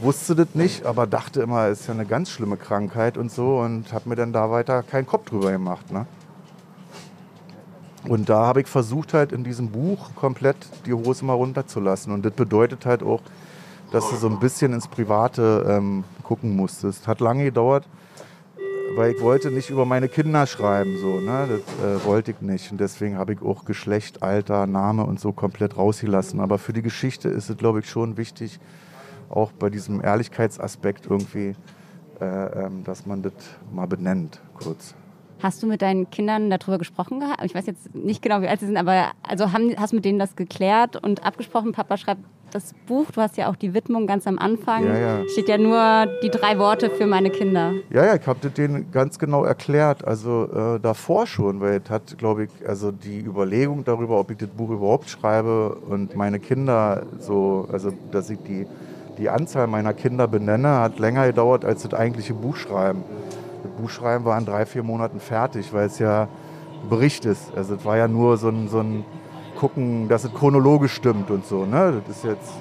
wusste 0.00 0.34
das 0.34 0.48
nicht, 0.54 0.86
aber 0.86 1.06
dachte 1.06 1.42
immer, 1.42 1.66
es 1.66 1.80
ist 1.80 1.86
ja 1.86 1.94
eine 1.94 2.06
ganz 2.06 2.30
schlimme 2.30 2.56
Krankheit 2.56 3.16
und 3.16 3.30
so 3.30 3.58
und 3.58 3.92
habe 3.92 4.08
mir 4.08 4.16
dann 4.16 4.32
da 4.32 4.50
weiter 4.50 4.82
keinen 4.82 5.06
Kopf 5.06 5.30
drüber 5.30 5.52
gemacht. 5.52 5.92
Ne? 5.92 6.06
Und 8.08 8.28
da 8.28 8.46
habe 8.46 8.60
ich 8.60 8.66
versucht 8.66 9.14
halt 9.14 9.32
in 9.32 9.44
diesem 9.44 9.70
Buch 9.70 10.10
komplett 10.14 10.56
die 10.84 10.92
Hose 10.92 11.24
mal 11.24 11.32
runterzulassen. 11.34 12.12
Und 12.12 12.24
das 12.24 12.32
bedeutet 12.32 12.84
halt 12.84 13.02
auch, 13.02 13.22
dass 13.92 14.10
du 14.10 14.16
so 14.16 14.28
ein 14.28 14.40
bisschen 14.40 14.72
ins 14.72 14.88
Private 14.88 15.64
ähm, 15.68 16.04
gucken 16.22 16.54
musstest. 16.54 17.06
Hat 17.06 17.20
lange 17.20 17.44
gedauert, 17.44 17.86
weil 18.94 19.12
ich 19.12 19.20
wollte 19.20 19.50
nicht 19.50 19.70
über 19.70 19.84
meine 19.84 20.08
Kinder 20.08 20.46
schreiben, 20.46 20.98
so, 20.98 21.20
ne? 21.20 21.48
das 21.48 22.02
äh, 22.02 22.04
wollte 22.04 22.30
ich 22.32 22.40
nicht. 22.40 22.70
Und 22.70 22.80
deswegen 22.80 23.18
habe 23.18 23.32
ich 23.32 23.42
auch 23.42 23.64
Geschlecht, 23.64 24.22
Alter, 24.22 24.66
Name 24.66 25.04
und 25.04 25.20
so 25.20 25.32
komplett 25.32 25.76
rausgelassen. 25.76 26.40
Aber 26.40 26.58
für 26.58 26.72
die 26.72 26.82
Geschichte 26.82 27.28
ist 27.28 27.50
es, 27.50 27.56
glaube 27.56 27.80
ich, 27.80 27.88
schon 27.88 28.16
wichtig, 28.16 28.60
auch 29.30 29.52
bei 29.52 29.70
diesem 29.70 30.02
Ehrlichkeitsaspekt 30.02 31.06
irgendwie, 31.06 31.54
äh, 32.20 32.24
ähm, 32.24 32.84
dass 32.84 33.06
man 33.06 33.22
das 33.22 33.32
mal 33.72 33.86
benennt, 33.86 34.40
kurz. 34.54 34.94
Hast 35.42 35.62
du 35.62 35.66
mit 35.66 35.82
deinen 35.82 36.08
Kindern 36.10 36.48
darüber 36.48 36.78
gesprochen 36.78 37.20
gehabt? 37.20 37.42
Ich 37.44 37.54
weiß 37.54 37.66
jetzt 37.66 37.94
nicht 37.94 38.22
genau, 38.22 38.40
wie 38.40 38.48
alt 38.48 38.60
sie 38.60 38.66
sind, 38.66 38.76
aber 38.76 39.12
also 39.22 39.52
haben, 39.52 39.74
hast 39.76 39.92
du 39.92 39.96
mit 39.96 40.04
denen 40.04 40.18
das 40.18 40.36
geklärt 40.36 40.96
und 40.96 41.24
abgesprochen? 41.24 41.72
Papa 41.72 41.96
schreibt 41.96 42.22
das 42.54 42.72
Buch, 42.86 43.10
du 43.10 43.20
hast 43.20 43.36
ja 43.36 43.50
auch 43.50 43.56
die 43.56 43.74
Widmung 43.74 44.06
ganz 44.06 44.28
am 44.28 44.38
Anfang. 44.38 44.86
Ja, 44.86 44.96
ja. 44.96 45.28
Steht 45.28 45.48
ja 45.48 45.58
nur 45.58 46.06
die 46.22 46.30
drei 46.30 46.56
Worte 46.56 46.88
für 46.88 47.04
meine 47.04 47.30
Kinder. 47.30 47.72
Ja, 47.90 48.06
ja, 48.06 48.14
ich 48.14 48.26
habe 48.28 48.48
denen 48.48 48.92
ganz 48.92 49.18
genau 49.18 49.44
erklärt. 49.44 50.06
Also 50.06 50.76
äh, 50.76 50.80
davor 50.80 51.26
schon, 51.26 51.60
weil 51.60 51.82
es 51.84 51.90
hat, 51.90 52.16
glaube 52.16 52.44
ich, 52.44 52.50
also 52.66 52.92
die 52.92 53.18
Überlegung 53.18 53.84
darüber, 53.84 54.20
ob 54.20 54.30
ich 54.30 54.36
das 54.38 54.48
Buch 54.50 54.70
überhaupt 54.70 55.10
schreibe 55.10 55.74
und 55.88 56.14
meine 56.14 56.38
Kinder 56.38 57.06
so, 57.18 57.68
also 57.72 57.92
dass 58.12 58.30
ich 58.30 58.38
die, 58.46 58.66
die 59.18 59.28
Anzahl 59.28 59.66
meiner 59.66 59.92
Kinder 59.92 60.28
benenne, 60.28 60.78
hat 60.78 61.00
länger 61.00 61.26
gedauert 61.26 61.64
als 61.64 61.82
das 61.82 61.92
eigentliche 61.92 62.34
Buchschreiben. 62.34 63.02
Das 63.64 63.72
Buchschreiben 63.72 64.24
war 64.24 64.38
in 64.38 64.44
drei, 64.44 64.64
vier 64.64 64.84
Monaten 64.84 65.18
fertig, 65.18 65.72
weil 65.72 65.86
es 65.86 65.98
ja 65.98 66.28
Bericht 66.88 67.24
ist. 67.24 67.52
Also 67.56 67.74
es 67.74 67.84
war 67.84 67.96
ja 67.96 68.06
nur 68.06 68.36
so 68.36 68.48
ein, 68.48 68.68
so 68.68 68.78
ein 68.78 69.04
gucken, 69.56 70.08
dass 70.08 70.24
es 70.24 70.32
chronologisch 70.34 70.92
stimmt 70.92 71.30
und 71.30 71.46
so. 71.46 71.64
Ne? 71.64 72.02
Das 72.06 72.16
ist 72.16 72.24
jetzt 72.24 72.52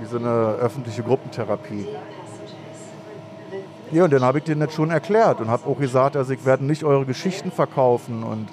wie 0.00 0.06
so 0.06 0.18
eine 0.18 0.56
öffentliche 0.60 1.02
Gruppentherapie. 1.02 1.86
Ja, 3.92 4.04
und 4.04 4.12
dann 4.12 4.22
habe 4.22 4.38
ich 4.38 4.44
denen 4.44 4.60
das 4.60 4.72
schon 4.72 4.90
erklärt 4.90 5.40
und 5.40 5.48
habe 5.48 5.68
auch 5.68 5.78
gesagt, 5.78 6.16
also 6.16 6.32
ich 6.32 6.44
werde 6.46 6.64
nicht 6.64 6.82
eure 6.82 7.04
Geschichten 7.04 7.50
verkaufen 7.50 8.22
und 8.22 8.48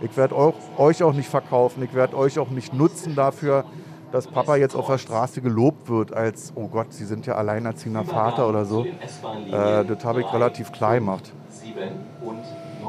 ich 0.00 0.16
werde 0.16 0.36
euch 0.78 1.02
auch 1.02 1.12
nicht 1.12 1.28
verkaufen, 1.28 1.82
ich 1.82 1.94
werde 1.94 2.16
euch 2.16 2.38
auch 2.38 2.50
nicht 2.50 2.72
nutzen 2.72 3.16
dafür, 3.16 3.64
dass 4.12 4.28
Papa 4.28 4.54
jetzt 4.54 4.76
auf 4.76 4.86
der 4.86 4.98
Straße 4.98 5.40
gelobt 5.40 5.88
wird 5.88 6.12
als, 6.12 6.52
oh 6.54 6.68
Gott, 6.68 6.92
Sie 6.92 7.04
sind 7.04 7.26
ja 7.26 7.34
alleinerziehender 7.34 8.04
Vater 8.04 8.48
oder 8.48 8.64
so. 8.64 8.84
Äh, 8.84 9.84
das 9.84 10.04
habe 10.04 10.20
ich 10.20 10.32
relativ 10.32 10.70
klar 10.70 10.94
gemacht. 10.94 11.32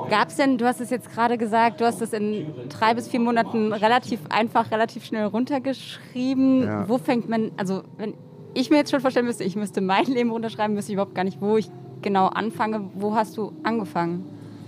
Gab 0.09 0.29
es 0.29 0.35
denn, 0.35 0.57
du 0.57 0.65
hast 0.65 0.81
es 0.81 0.89
jetzt 0.89 1.11
gerade 1.11 1.37
gesagt, 1.37 1.81
du 1.81 1.85
hast 1.85 2.01
es 2.01 2.13
in 2.13 2.47
drei 2.69 2.93
bis 2.93 3.07
vier 3.07 3.19
Monaten 3.19 3.73
relativ 3.73 4.19
einfach, 4.29 4.71
relativ 4.71 5.05
schnell 5.05 5.25
runtergeschrieben. 5.25 6.63
Ja. 6.63 6.89
Wo 6.89 6.97
fängt 6.97 7.29
man, 7.29 7.51
also 7.57 7.83
wenn 7.97 8.13
ich 8.53 8.69
mir 8.69 8.77
jetzt 8.77 8.91
schon 8.91 9.01
vorstellen 9.01 9.25
müsste, 9.25 9.43
ich 9.43 9.55
müsste 9.55 9.81
mein 9.81 10.05
Leben 10.05 10.31
runterschreiben, 10.31 10.75
wüsste 10.75 10.91
ich 10.91 10.95
überhaupt 10.95 11.15
gar 11.15 11.23
nicht, 11.23 11.41
wo 11.41 11.57
ich 11.57 11.69
genau 12.01 12.27
anfange. 12.27 12.89
Wo 12.95 13.15
hast 13.15 13.37
du 13.37 13.51
angefangen? 13.63 14.25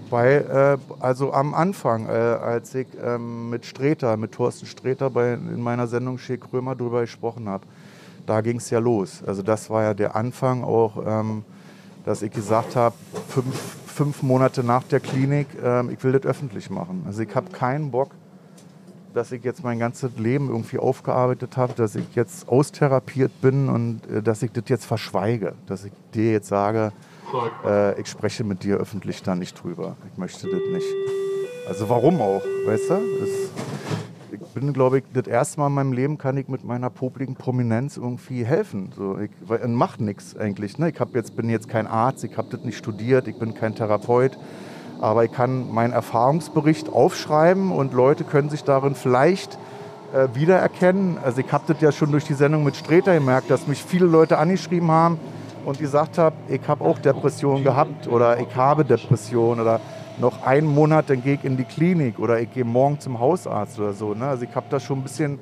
Bei, 0.09 0.35
äh, 0.35 0.77
also 0.99 1.33
am 1.33 1.53
Anfang, 1.53 2.07
äh, 2.07 2.09
als 2.09 2.73
ich 2.75 2.87
ähm, 3.03 3.49
mit 3.49 3.65
Streter, 3.65 4.15
mit 4.17 4.31
Thorsten 4.31 4.65
Streter 4.65 5.09
bei, 5.09 5.33
in 5.33 5.61
meiner 5.61 5.87
Sendung 5.87 6.17
Schick 6.17 6.41
Krömer 6.49 6.75
drüber 6.75 7.01
gesprochen 7.01 7.49
habe, 7.49 7.65
da 8.25 8.41
ging 8.41 8.57
es 8.57 8.69
ja 8.69 8.79
los. 8.79 9.23
Also 9.25 9.41
das 9.41 9.69
war 9.69 9.83
ja 9.83 9.93
der 9.93 10.15
Anfang 10.15 10.63
auch, 10.63 10.97
ähm, 11.05 11.43
dass 12.07 12.21
ich 12.21 12.31
gesagt 12.31 12.77
habe, 12.77 12.95
fünf, 13.27 13.75
fünf 13.85 14.23
Monate 14.23 14.63
nach 14.63 14.83
der 14.83 15.01
Klinik, 15.01 15.47
äh, 15.61 15.91
ich 15.91 16.01
will 16.05 16.13
das 16.13 16.23
öffentlich 16.23 16.69
machen. 16.69 17.03
Also 17.05 17.21
ich 17.21 17.35
habe 17.35 17.51
keinen 17.51 17.91
Bock, 17.91 18.11
dass 19.13 19.33
ich 19.33 19.43
jetzt 19.43 19.61
mein 19.61 19.77
ganzes 19.77 20.11
Leben 20.17 20.47
irgendwie 20.47 20.77
aufgearbeitet 20.77 21.57
habe, 21.57 21.73
dass 21.73 21.95
ich 21.95 22.15
jetzt 22.15 22.47
austherapiert 22.47 23.41
bin 23.41 23.67
und 23.67 24.09
äh, 24.09 24.23
dass 24.23 24.41
ich 24.41 24.53
das 24.53 24.63
jetzt 24.67 24.85
verschweige, 24.85 25.55
dass 25.65 25.83
ich 25.83 25.91
dir 26.13 26.31
jetzt 26.31 26.47
sage, 26.47 26.93
äh, 27.65 27.99
ich 27.99 28.07
spreche 28.07 28.45
mit 28.45 28.63
dir 28.63 28.77
öffentlich 28.77 29.21
da 29.21 29.35
nicht 29.35 29.61
drüber. 29.61 29.97
Ich 30.09 30.17
möchte 30.17 30.47
das 30.47 30.61
nicht. 30.71 30.87
Also 31.67 31.89
warum 31.89 32.21
auch, 32.21 32.41
weißt 32.67 32.89
du? 32.89 33.01
Das, 33.19 33.96
bin, 34.59 34.73
glaube 34.73 34.99
ich, 34.99 35.03
das 35.13 35.27
erste 35.27 35.59
Mal 35.59 35.67
in 35.67 35.73
meinem 35.73 35.93
Leben 35.93 36.17
kann 36.17 36.35
ich 36.35 36.47
mit 36.47 36.63
meiner 36.63 36.89
popligen 36.89 37.35
Prominenz 37.35 37.95
irgendwie 37.95 38.43
helfen. 38.43 38.91
So, 38.95 39.19
ich 39.19 39.29
mache 39.67 40.03
nichts 40.03 40.35
eigentlich. 40.35 40.79
Ne? 40.79 40.89
Ich 40.89 40.99
jetzt, 41.13 41.35
bin 41.35 41.49
jetzt 41.49 41.69
kein 41.69 41.85
Arzt, 41.85 42.23
ich 42.23 42.35
habe 42.37 42.47
das 42.49 42.61
nicht 42.63 42.77
studiert, 42.77 43.27
ich 43.27 43.37
bin 43.37 43.53
kein 43.53 43.75
Therapeut. 43.75 44.37
Aber 44.99 45.23
ich 45.25 45.31
kann 45.31 45.71
meinen 45.71 45.93
Erfahrungsbericht 45.93 46.89
aufschreiben 46.89 47.71
und 47.71 47.93
Leute 47.93 48.23
können 48.23 48.49
sich 48.49 48.63
darin 48.63 48.95
vielleicht 48.95 49.59
äh, 50.11 50.27
wiedererkennen. 50.33 51.19
Also 51.23 51.41
ich 51.41 51.51
habe 51.51 51.71
das 51.71 51.79
ja 51.79 51.91
schon 51.91 52.11
durch 52.11 52.23
die 52.23 52.33
Sendung 52.33 52.63
mit 52.63 52.75
Streter 52.75 53.13
gemerkt, 53.13 53.51
dass 53.51 53.67
mich 53.67 53.83
viele 53.83 54.07
Leute 54.07 54.39
angeschrieben 54.39 54.89
haben 54.89 55.19
und 55.65 55.77
gesagt 55.77 56.17
haben, 56.17 56.35
ich 56.47 56.67
habe 56.67 56.83
auch 56.83 56.97
Depressionen 56.97 57.63
gehabt 57.63 58.07
oder 58.07 58.39
ich 58.39 58.55
habe 58.55 58.83
Depressionen 58.83 59.61
oder 59.61 59.79
noch 60.19 60.45
einen 60.45 60.67
Monat, 60.67 61.09
dann 61.09 61.23
gehe 61.23 61.35
ich 61.35 61.43
in 61.43 61.57
die 61.57 61.63
Klinik 61.63 62.19
oder 62.19 62.39
ich 62.39 62.51
gehe 62.53 62.65
morgen 62.65 62.99
zum 62.99 63.19
Hausarzt 63.19 63.79
oder 63.79 63.93
so. 63.93 64.13
Ne? 64.13 64.27
Also 64.27 64.43
ich 64.43 64.55
habe 64.55 64.65
da 64.69 64.79
schon 64.79 64.99
ein 64.99 65.03
bisschen 65.03 65.39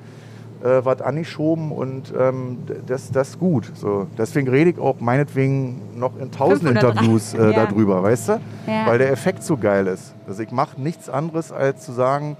äh, 0.62 0.84
was 0.84 1.00
angeschoben 1.00 1.72
und 1.72 2.12
ähm, 2.18 2.58
das, 2.86 3.10
das 3.10 3.30
ist 3.30 3.38
gut. 3.38 3.72
So. 3.74 4.06
Deswegen 4.18 4.48
rede 4.48 4.70
ich 4.70 4.78
auch 4.78 5.00
meinetwegen 5.00 5.98
noch 5.98 6.18
in 6.18 6.30
tausend 6.30 6.70
Interviews 6.70 7.34
äh, 7.34 7.50
ja. 7.52 7.66
darüber, 7.66 8.02
weißt 8.02 8.28
du? 8.28 8.40
Ja. 8.66 8.86
Weil 8.86 8.98
der 8.98 9.10
Effekt 9.10 9.42
so 9.42 9.56
geil 9.56 9.86
ist. 9.86 10.14
Also 10.26 10.42
ich 10.42 10.50
mache 10.50 10.80
nichts 10.80 11.08
anderes, 11.08 11.52
als 11.52 11.84
zu 11.84 11.92
sagen, 11.92 12.36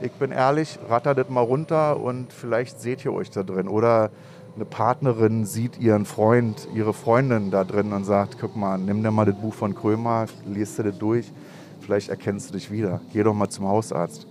ich 0.00 0.12
bin 0.12 0.32
ehrlich, 0.32 0.78
ratter 0.88 1.14
das 1.14 1.28
mal 1.28 1.40
runter 1.40 2.00
und 2.00 2.32
vielleicht 2.32 2.80
seht 2.80 3.04
ihr 3.04 3.12
euch 3.12 3.30
da 3.30 3.42
drin. 3.42 3.68
Oder 3.68 4.10
eine 4.56 4.64
Partnerin 4.64 5.46
sieht 5.46 5.78
ihren 5.78 6.04
Freund, 6.04 6.68
ihre 6.74 6.92
Freundin 6.92 7.50
da 7.50 7.64
drin 7.64 7.92
und 7.92 8.04
sagt, 8.04 8.36
guck 8.40 8.54
mal, 8.54 8.78
nimm 8.78 9.02
dir 9.02 9.10
mal 9.10 9.24
das 9.26 9.36
Buch 9.36 9.54
von 9.54 9.74
Krömer, 9.74 10.26
liest 10.46 10.78
dir 10.78 10.84
das 10.84 10.98
durch 10.98 11.32
vielleicht 11.84 12.08
erkennst 12.08 12.48
du 12.48 12.54
dich 12.54 12.70
wieder. 12.70 13.00
Geh 13.12 13.22
doch 13.22 13.34
mal 13.34 13.48
zum 13.48 13.68
Hausarzt. 13.68 14.26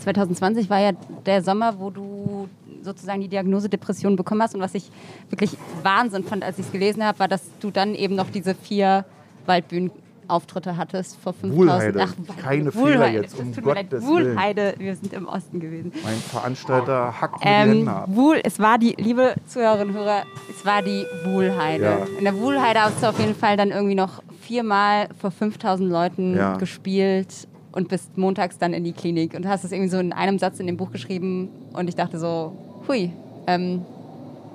2020 0.00 0.68
war 0.68 0.80
ja 0.80 0.92
der 1.24 1.42
Sommer, 1.42 1.78
wo 1.78 1.90
du 1.90 2.48
sozusagen 2.82 3.20
die 3.20 3.28
Diagnose 3.28 3.68
Depression 3.68 4.16
bekommen 4.16 4.42
hast. 4.42 4.54
Und 4.54 4.60
was 4.60 4.74
ich 4.74 4.90
wirklich 5.30 5.56
Wahnsinn 5.82 6.24
fand, 6.24 6.44
als 6.44 6.58
ich 6.58 6.66
es 6.66 6.72
gelesen 6.72 7.04
habe, 7.04 7.18
war, 7.20 7.28
dass 7.28 7.42
du 7.60 7.70
dann 7.70 7.94
eben 7.94 8.16
noch 8.16 8.30
diese 8.30 8.54
vier 8.54 9.04
Waldbühnen 9.46 9.90
Auftritte 10.32 10.76
hattest 10.76 11.16
vor 11.22 11.32
5000 11.32 11.56
Wuhlheide. 11.56 12.00
Ach, 12.02 12.36
Keine 12.42 12.74
Wuhlheide. 12.74 12.92
Fehler 12.92 13.08
jetzt, 13.22 13.38
um 13.38 13.52
tut 13.54 13.64
mir 13.64 13.74
leid. 13.74 13.90
Gottes 13.90 14.06
Willen. 14.08 14.26
Wuhlheide, 14.30 14.74
wir 14.78 14.96
sind 14.96 15.12
im 15.12 15.28
Osten 15.28 15.60
gewesen. 15.60 15.92
Mein 16.02 16.16
Veranstalter 16.16 17.20
hackt 17.20 17.44
mir 17.44 17.50
Ähm, 17.50 17.88
ab. 17.88 18.08
Wuhl, 18.08 18.40
es 18.42 18.58
war 18.58 18.78
die, 18.78 18.94
liebe 18.98 19.34
Zuhörerinnen 19.46 19.94
und 19.94 20.00
Hörer, 20.00 20.22
es 20.50 20.64
war 20.66 20.82
die 20.82 21.04
Wuhlheide. 21.24 21.84
Ja. 21.84 21.98
In 22.18 22.24
der 22.24 22.36
Wuhlheide 22.38 22.80
hast 22.82 23.02
du 23.02 23.08
auf 23.08 23.18
jeden 23.18 23.34
Fall 23.34 23.56
dann 23.56 23.70
irgendwie 23.70 23.94
noch 23.94 24.22
viermal 24.40 25.08
vor 25.20 25.30
5000 25.30 25.90
Leuten 25.90 26.36
Ja. 26.36 26.56
gespielt 26.56 27.46
und 27.72 27.88
bist 27.88 28.18
montags 28.18 28.58
dann 28.58 28.72
in 28.74 28.84
die 28.84 28.92
Klinik. 28.92 29.34
Und 29.34 29.44
du 29.44 29.48
hast 29.48 29.64
es 29.64 29.72
irgendwie 29.72 29.88
so 29.90 29.98
in 29.98 30.12
einem 30.12 30.38
Satz 30.38 30.58
in 30.60 30.66
dem 30.66 30.76
Buch 30.76 30.90
geschrieben 30.90 31.48
und 31.72 31.88
ich 31.88 31.94
dachte 31.94 32.18
so, 32.18 32.52
hui, 32.88 33.10
ähm, 33.46 33.82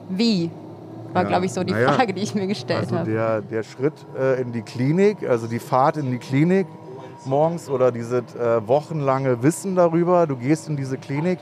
wie? 0.10 0.50
War, 1.18 1.24
Ja. 1.24 1.30
glaube 1.30 1.46
ich, 1.46 1.54
so 1.54 1.64
die 1.64 1.74
Naja, 1.74 1.92
Frage, 1.94 2.14
die 2.14 2.22
ich 2.22 2.36
mir 2.36 2.48
gestellt 2.48 2.80
Also 2.82 2.98
habe. 2.98 3.10
der, 3.10 3.42
der 3.42 3.64
Schritt 3.64 3.94
äh, 4.18 4.40
in 4.42 4.52
die 4.52 4.62
Klinik, 4.62 5.28
also 5.28 5.48
die 5.48 5.60
Fahrt 5.60 5.98
in 5.98 6.12
die 6.12 6.20
Klinik 6.20 6.68
morgens 7.26 7.70
oder 7.70 7.92
dieses 7.92 8.22
äh, 8.36 8.68
wochenlange 8.68 9.42
Wissen 9.44 9.76
darüber, 9.76 10.28
du 10.28 10.36
gehst 10.38 10.70
in 10.70 10.78
diese 10.78 10.98
Klinik, 10.98 11.40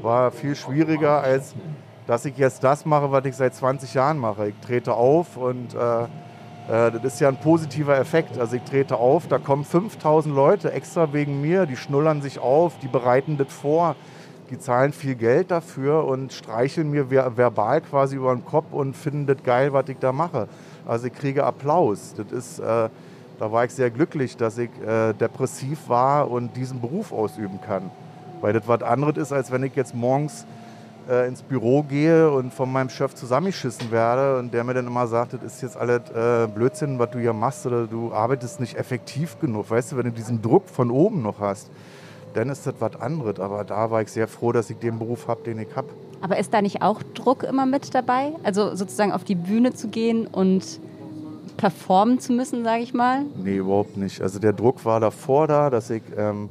war 0.00 0.30
viel 0.32 0.56
schwieriger, 0.56 1.20
als 1.22 1.54
dass 2.06 2.24
ich 2.24 2.36
jetzt 2.36 2.64
das 2.64 2.84
mache, 2.86 3.12
was 3.12 3.24
ich 3.26 3.36
seit 3.36 3.54
20 3.54 3.94
Jahren 3.94 4.18
mache. 4.18 4.48
Ich 4.48 4.54
trete 4.66 4.94
auf 4.94 5.36
und 5.36 5.74
äh, 5.74 6.02
äh, 6.02 6.90
das 6.90 7.04
ist 7.04 7.20
ja 7.20 7.28
ein 7.28 7.36
positiver 7.36 7.96
Effekt. 7.98 8.38
Also 8.38 8.56
ich 8.56 8.62
trete 8.62 8.96
auf, 8.96 9.28
da 9.28 9.38
kommen 9.38 9.64
5000 9.64 10.34
Leute 10.34 10.72
extra 10.72 11.12
wegen 11.12 11.40
mir, 11.40 11.66
die 11.66 11.76
schnullern 11.76 12.20
sich 12.22 12.40
auf, 12.40 12.72
die 12.82 12.88
bereiten 12.88 13.36
das 13.36 13.52
vor, 13.52 13.94
die 14.52 14.58
zahlen 14.58 14.92
viel 14.92 15.14
Geld 15.14 15.50
dafür 15.50 16.04
und 16.04 16.30
streicheln 16.30 16.90
mir 16.90 17.06
ver 17.06 17.36
verbal 17.38 17.80
quasi 17.80 18.16
über 18.16 18.34
den 18.34 18.44
Kopf 18.44 18.70
und 18.70 18.94
finden 18.94 19.26
das 19.26 19.42
geil, 19.42 19.72
was 19.72 19.88
ich 19.88 19.96
da 19.98 20.12
mache. 20.12 20.46
Also 20.86 21.06
ich 21.06 21.14
kriege 21.14 21.42
Applaus. 21.44 22.12
Das 22.14 22.30
ist, 22.30 22.58
äh, 22.58 22.62
da 23.38 23.50
war 23.50 23.64
ich 23.64 23.70
sehr 23.70 23.90
glücklich, 23.90 24.36
dass 24.36 24.58
ich 24.58 24.70
äh, 24.86 25.14
depressiv 25.14 25.88
war 25.88 26.30
und 26.30 26.54
diesen 26.54 26.82
Beruf 26.82 27.12
ausüben 27.12 27.60
kann. 27.66 27.90
Weil 28.42 28.52
das 28.52 28.68
was 28.68 28.82
anderes 28.82 29.16
ist, 29.16 29.32
als 29.32 29.50
wenn 29.50 29.62
ich 29.62 29.74
jetzt 29.74 29.94
morgens 29.94 30.44
äh, 31.08 31.26
ins 31.26 31.40
Büro 31.40 31.82
gehe 31.82 32.30
und 32.30 32.52
von 32.52 32.70
meinem 32.70 32.90
Chef 32.90 33.14
zusammengeschissen 33.14 33.90
werde 33.90 34.38
und 34.38 34.52
der 34.52 34.64
mir 34.64 34.74
dann 34.74 34.86
immer 34.86 35.06
sagt, 35.06 35.32
das 35.32 35.42
ist 35.44 35.62
jetzt 35.62 35.78
alles 35.78 36.02
äh, 36.10 36.46
Blödsinn, 36.46 36.98
was 36.98 37.10
du 37.10 37.18
hier 37.18 37.32
machst 37.32 37.64
oder 37.64 37.86
du 37.86 38.12
arbeitest 38.12 38.60
nicht 38.60 38.76
effektiv 38.76 39.40
genug. 39.40 39.70
Weißt 39.70 39.92
du, 39.92 39.96
wenn 39.96 40.04
du 40.04 40.12
diesen 40.12 40.42
Druck 40.42 40.68
von 40.68 40.90
oben 40.90 41.22
noch 41.22 41.40
hast, 41.40 41.70
dann 42.34 42.48
ist 42.48 42.66
das 42.66 42.74
was 42.78 42.96
anderes. 42.96 43.38
Aber 43.38 43.64
da 43.64 43.90
war 43.90 44.02
ich 44.02 44.08
sehr 44.08 44.28
froh, 44.28 44.52
dass 44.52 44.70
ich 44.70 44.78
den 44.78 44.98
Beruf 44.98 45.28
habe, 45.28 45.42
den 45.42 45.58
ich 45.58 45.74
habe. 45.74 45.88
Aber 46.20 46.38
ist 46.38 46.54
da 46.54 46.62
nicht 46.62 46.82
auch 46.82 47.02
Druck 47.14 47.42
immer 47.42 47.66
mit 47.66 47.94
dabei? 47.94 48.32
Also 48.44 48.74
sozusagen 48.74 49.12
auf 49.12 49.24
die 49.24 49.34
Bühne 49.34 49.72
zu 49.74 49.88
gehen 49.88 50.26
und 50.26 50.80
performen 51.56 52.18
zu 52.20 52.32
müssen, 52.32 52.64
sage 52.64 52.82
ich 52.82 52.94
mal? 52.94 53.24
Nee, 53.36 53.56
überhaupt 53.56 53.96
nicht. 53.96 54.20
Also 54.20 54.38
der 54.38 54.52
Druck 54.52 54.84
war 54.84 55.00
davor 55.00 55.46
da, 55.46 55.70
dass 55.70 55.90
ich, 55.90 56.02
ähm, 56.16 56.48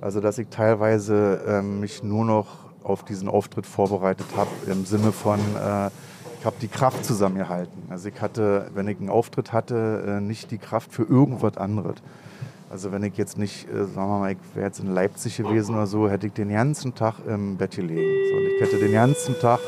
also 0.00 0.20
dass 0.20 0.38
ich 0.38 0.48
teilweise 0.48 1.40
ähm, 1.46 1.80
mich 1.80 2.02
nur 2.02 2.24
noch 2.24 2.46
auf 2.82 3.04
diesen 3.04 3.28
Auftritt 3.28 3.66
vorbereitet 3.66 4.26
habe, 4.36 4.50
im 4.70 4.84
Sinne 4.84 5.12
von, 5.12 5.40
äh, 5.40 5.90
ich 6.38 6.44
habe 6.44 6.56
die 6.60 6.68
Kraft 6.68 7.04
zusammengehalten. 7.04 7.82
Also 7.90 8.08
ich 8.08 8.20
hatte, 8.20 8.70
wenn 8.74 8.86
ich 8.86 8.98
einen 8.98 9.10
Auftritt 9.10 9.52
hatte, 9.52 10.04
äh, 10.06 10.20
nicht 10.20 10.50
die 10.50 10.58
Kraft 10.58 10.92
für 10.92 11.02
irgendwas 11.02 11.56
anderes. 11.56 11.96
Also 12.68 12.90
wenn 12.90 13.02
ich 13.04 13.16
jetzt 13.16 13.38
nicht, 13.38 13.68
äh, 13.68 13.84
sagen 13.84 14.08
wir 14.08 14.18
mal, 14.18 14.32
ich 14.32 14.38
wäre 14.54 14.66
jetzt 14.66 14.80
in 14.80 14.92
Leipzig 14.92 15.36
gewesen 15.36 15.74
oder 15.74 15.86
so, 15.86 16.08
hätte 16.08 16.26
ich 16.26 16.32
den 16.32 16.48
ganzen 16.48 16.94
Tag 16.94 17.14
im 17.26 17.56
Bett 17.56 17.76
gelegen. 17.76 18.12
So, 18.30 18.36
und 18.36 18.46
ich 18.54 18.60
hätte 18.60 18.78
den 18.78 18.92
ganzen 18.92 19.38
Tag 19.38 19.60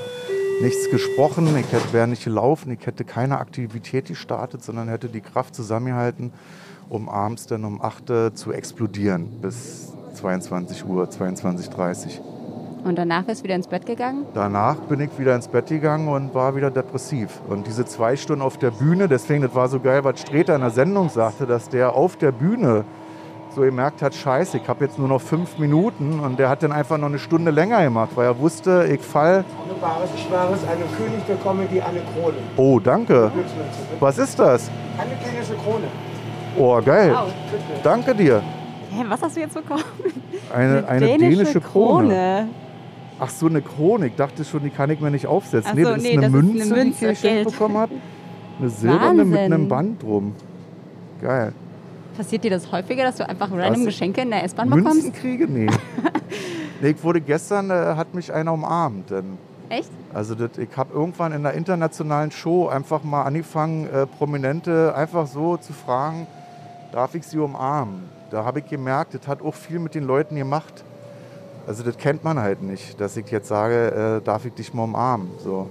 nichts 0.61 0.91
gesprochen, 0.91 1.47
ich 1.57 1.71
hätte, 1.73 1.93
wäre 1.93 2.09
nicht 2.09 2.25
gelaufen, 2.25 2.73
ich 2.73 2.85
hätte 2.85 3.05
keine 3.05 3.39
Aktivität 3.39 4.07
gestartet, 4.07 4.65
sondern 4.65 4.89
hätte 4.89 5.09
die 5.09 5.21
Kraft 5.21 5.55
zusammengehalten, 5.55 6.33
um 6.89 7.09
abends 7.09 7.47
dann 7.47 7.65
um 7.65 7.81
8 7.81 8.11
Uhr 8.11 8.35
zu 8.35 8.53
explodieren 8.53 9.41
bis 9.41 9.93
22 10.15 10.85
Uhr, 10.85 11.05
22.30 11.05 12.19
Uhr. 12.19 12.38
Und 12.85 12.97
danach 12.97 13.25
bist 13.25 13.41
du 13.41 13.45
wieder 13.45 13.55
ins 13.55 13.67
Bett 13.67 13.87
gegangen? 13.87 14.25
Danach 14.35 14.77
bin 14.77 15.01
ich 15.01 15.11
wieder 15.19 15.35
ins 15.35 15.49
Bett 15.49 15.67
gegangen 15.67 16.09
und 16.09 16.35
war 16.35 16.55
wieder 16.57 16.71
depressiv. 16.71 17.41
Und 17.49 17.67
diese 17.67 17.85
zwei 17.85 18.17
Stunden 18.17 18.43
auf 18.43 18.57
der 18.57 18.71
Bühne, 18.71 19.09
deswegen, 19.09 19.43
das 19.43 19.55
war 19.55 19.69
so 19.69 19.81
geil, 19.81 20.05
was 20.05 20.21
Streter 20.21 20.55
in 20.55 20.61
der 20.61 20.71
Sendung 20.71 21.09
sagte, 21.09 21.47
dass 21.47 21.69
der 21.69 21.95
auf 21.95 22.17
der 22.17 22.33
Bühne 22.33 22.85
so 23.55 23.62
gemerkt 23.62 24.03
hat, 24.03 24.14
scheiße, 24.14 24.59
ich 24.59 24.69
habe 24.69 24.85
jetzt 24.85 24.99
nur 24.99 25.09
noch 25.09 25.21
fünf 25.21 25.59
Minuten 25.59 26.21
und 26.21 26.38
der 26.38 26.49
hat 26.49 26.62
dann 26.62 26.73
einfach 26.73 26.99
noch 26.99 27.09
eine 27.09 27.19
Stunde 27.19 27.51
länger 27.51 27.83
gemacht, 27.83 28.11
weil 28.14 28.27
er 28.27 28.38
wusste, 28.38 28.87
ich 28.91 29.01
fall. 29.01 29.45
Eine 29.83 30.85
König 30.97 31.27
der 31.27 31.37
Comedy, 31.37 31.81
Anne 31.81 32.01
Krone. 32.14 32.37
Oh, 32.57 32.79
danke. 32.79 33.33
Was 34.01 34.19
ist 34.19 34.38
das? 34.38 34.71
Eine 34.99 35.11
dänische 35.17 35.55
Krone. 35.55 35.85
Oh, 36.57 36.81
geil. 36.85 37.12
Wow. 37.12 37.33
Danke 37.83 38.14
dir. 38.14 38.43
Hä, 38.91 39.05
was 39.09 39.23
hast 39.23 39.37
du 39.37 39.41
jetzt 39.41 39.55
bekommen? 39.55 39.85
Eine, 40.55 40.87
eine 40.88 41.19
dänische, 41.19 41.61
Krone. 41.61 42.49
Ach 43.20 43.31
so, 43.31 43.46
eine. 43.46 43.62
Ich 44.07 44.14
dachte 44.14 44.44
schon, 44.44 44.62
die 44.62 44.70
kann 44.70 44.90
ich 44.90 45.00
mir 45.00 45.11
nicht 45.11 45.26
aufsetzen. 45.26 45.70
Ach 45.72 45.74
nee, 45.74 45.85
so, 45.85 45.90
das 45.90 45.98
ist 45.98 46.02
nee, 46.04 46.12
eine 46.12 46.20
das 46.20 46.28
ist 46.28 46.35
eine 46.35 46.42
Münze, 46.42 46.64
die 46.64 46.70
Münze, 46.70 47.11
ich 47.11 47.20
geschenkt 47.20 47.50
bekommen 47.50 47.76
habe. 47.76 47.94
Eine 48.59 48.70
silberne 48.70 49.24
mit 49.24 49.38
einem 49.38 49.68
Band 49.68 50.02
drum. 50.02 50.35
Geil. 51.20 51.52
Passiert 52.16 52.44
dir 52.44 52.50
das 52.50 52.70
häufiger, 52.72 53.04
dass 53.04 53.16
du 53.16 53.28
einfach 53.28 53.50
random 53.50 53.81
Was? 53.81 53.87
Geschenke 53.87 54.22
in 54.22 54.31
der 54.31 54.44
S-Bahn 54.44 54.68
Münzen 54.68 54.85
bekommst? 54.85 55.14
kriege? 55.14 55.46
Nee. 55.46 55.68
nee, 56.81 56.90
ich 56.90 57.02
wurde 57.04 57.20
gestern, 57.20 57.70
äh, 57.70 57.74
hat 57.94 58.14
mich 58.14 58.33
einer 58.33 58.52
umarmt. 58.52 59.11
Denn, 59.11 59.38
Echt? 59.68 59.90
also 60.12 60.35
das, 60.35 60.59
ich 60.59 60.68
habe 60.76 60.92
irgendwann 60.94 61.33
in 61.33 61.46
einer 61.46 61.54
internationalen 61.54 62.31
Show 62.31 62.68
einfach 62.68 63.04
mal 63.04 63.22
angefangen, 63.22 63.88
äh, 63.88 64.07
Prominente 64.07 64.94
einfach 64.96 65.26
so 65.26 65.57
zu 65.57 65.72
fragen, 65.72 66.26
darf 66.92 67.14
ich 67.14 67.24
sie 67.24 67.38
umarmen? 67.38 68.09
Da 68.31 68.44
habe 68.44 68.61
ich 68.61 68.66
gemerkt, 68.66 69.14
das 69.14 69.26
hat 69.26 69.40
auch 69.40 69.54
viel 69.54 69.78
mit 69.78 69.94
den 69.94 70.04
Leuten 70.04 70.37
gemacht. 70.37 70.85
Also 71.68 71.83
das 71.83 71.98
kennt 71.98 72.24
man 72.24 72.38
halt 72.38 72.62
nicht, 72.62 72.98
dass 72.98 73.14
ich 73.18 73.31
jetzt 73.31 73.48
sage, 73.48 74.20
äh, 74.22 74.24
darf 74.24 74.46
ich 74.46 74.54
dich 74.54 74.72
mal 74.72 74.85
umarmen? 74.85 75.28
So. 75.44 75.68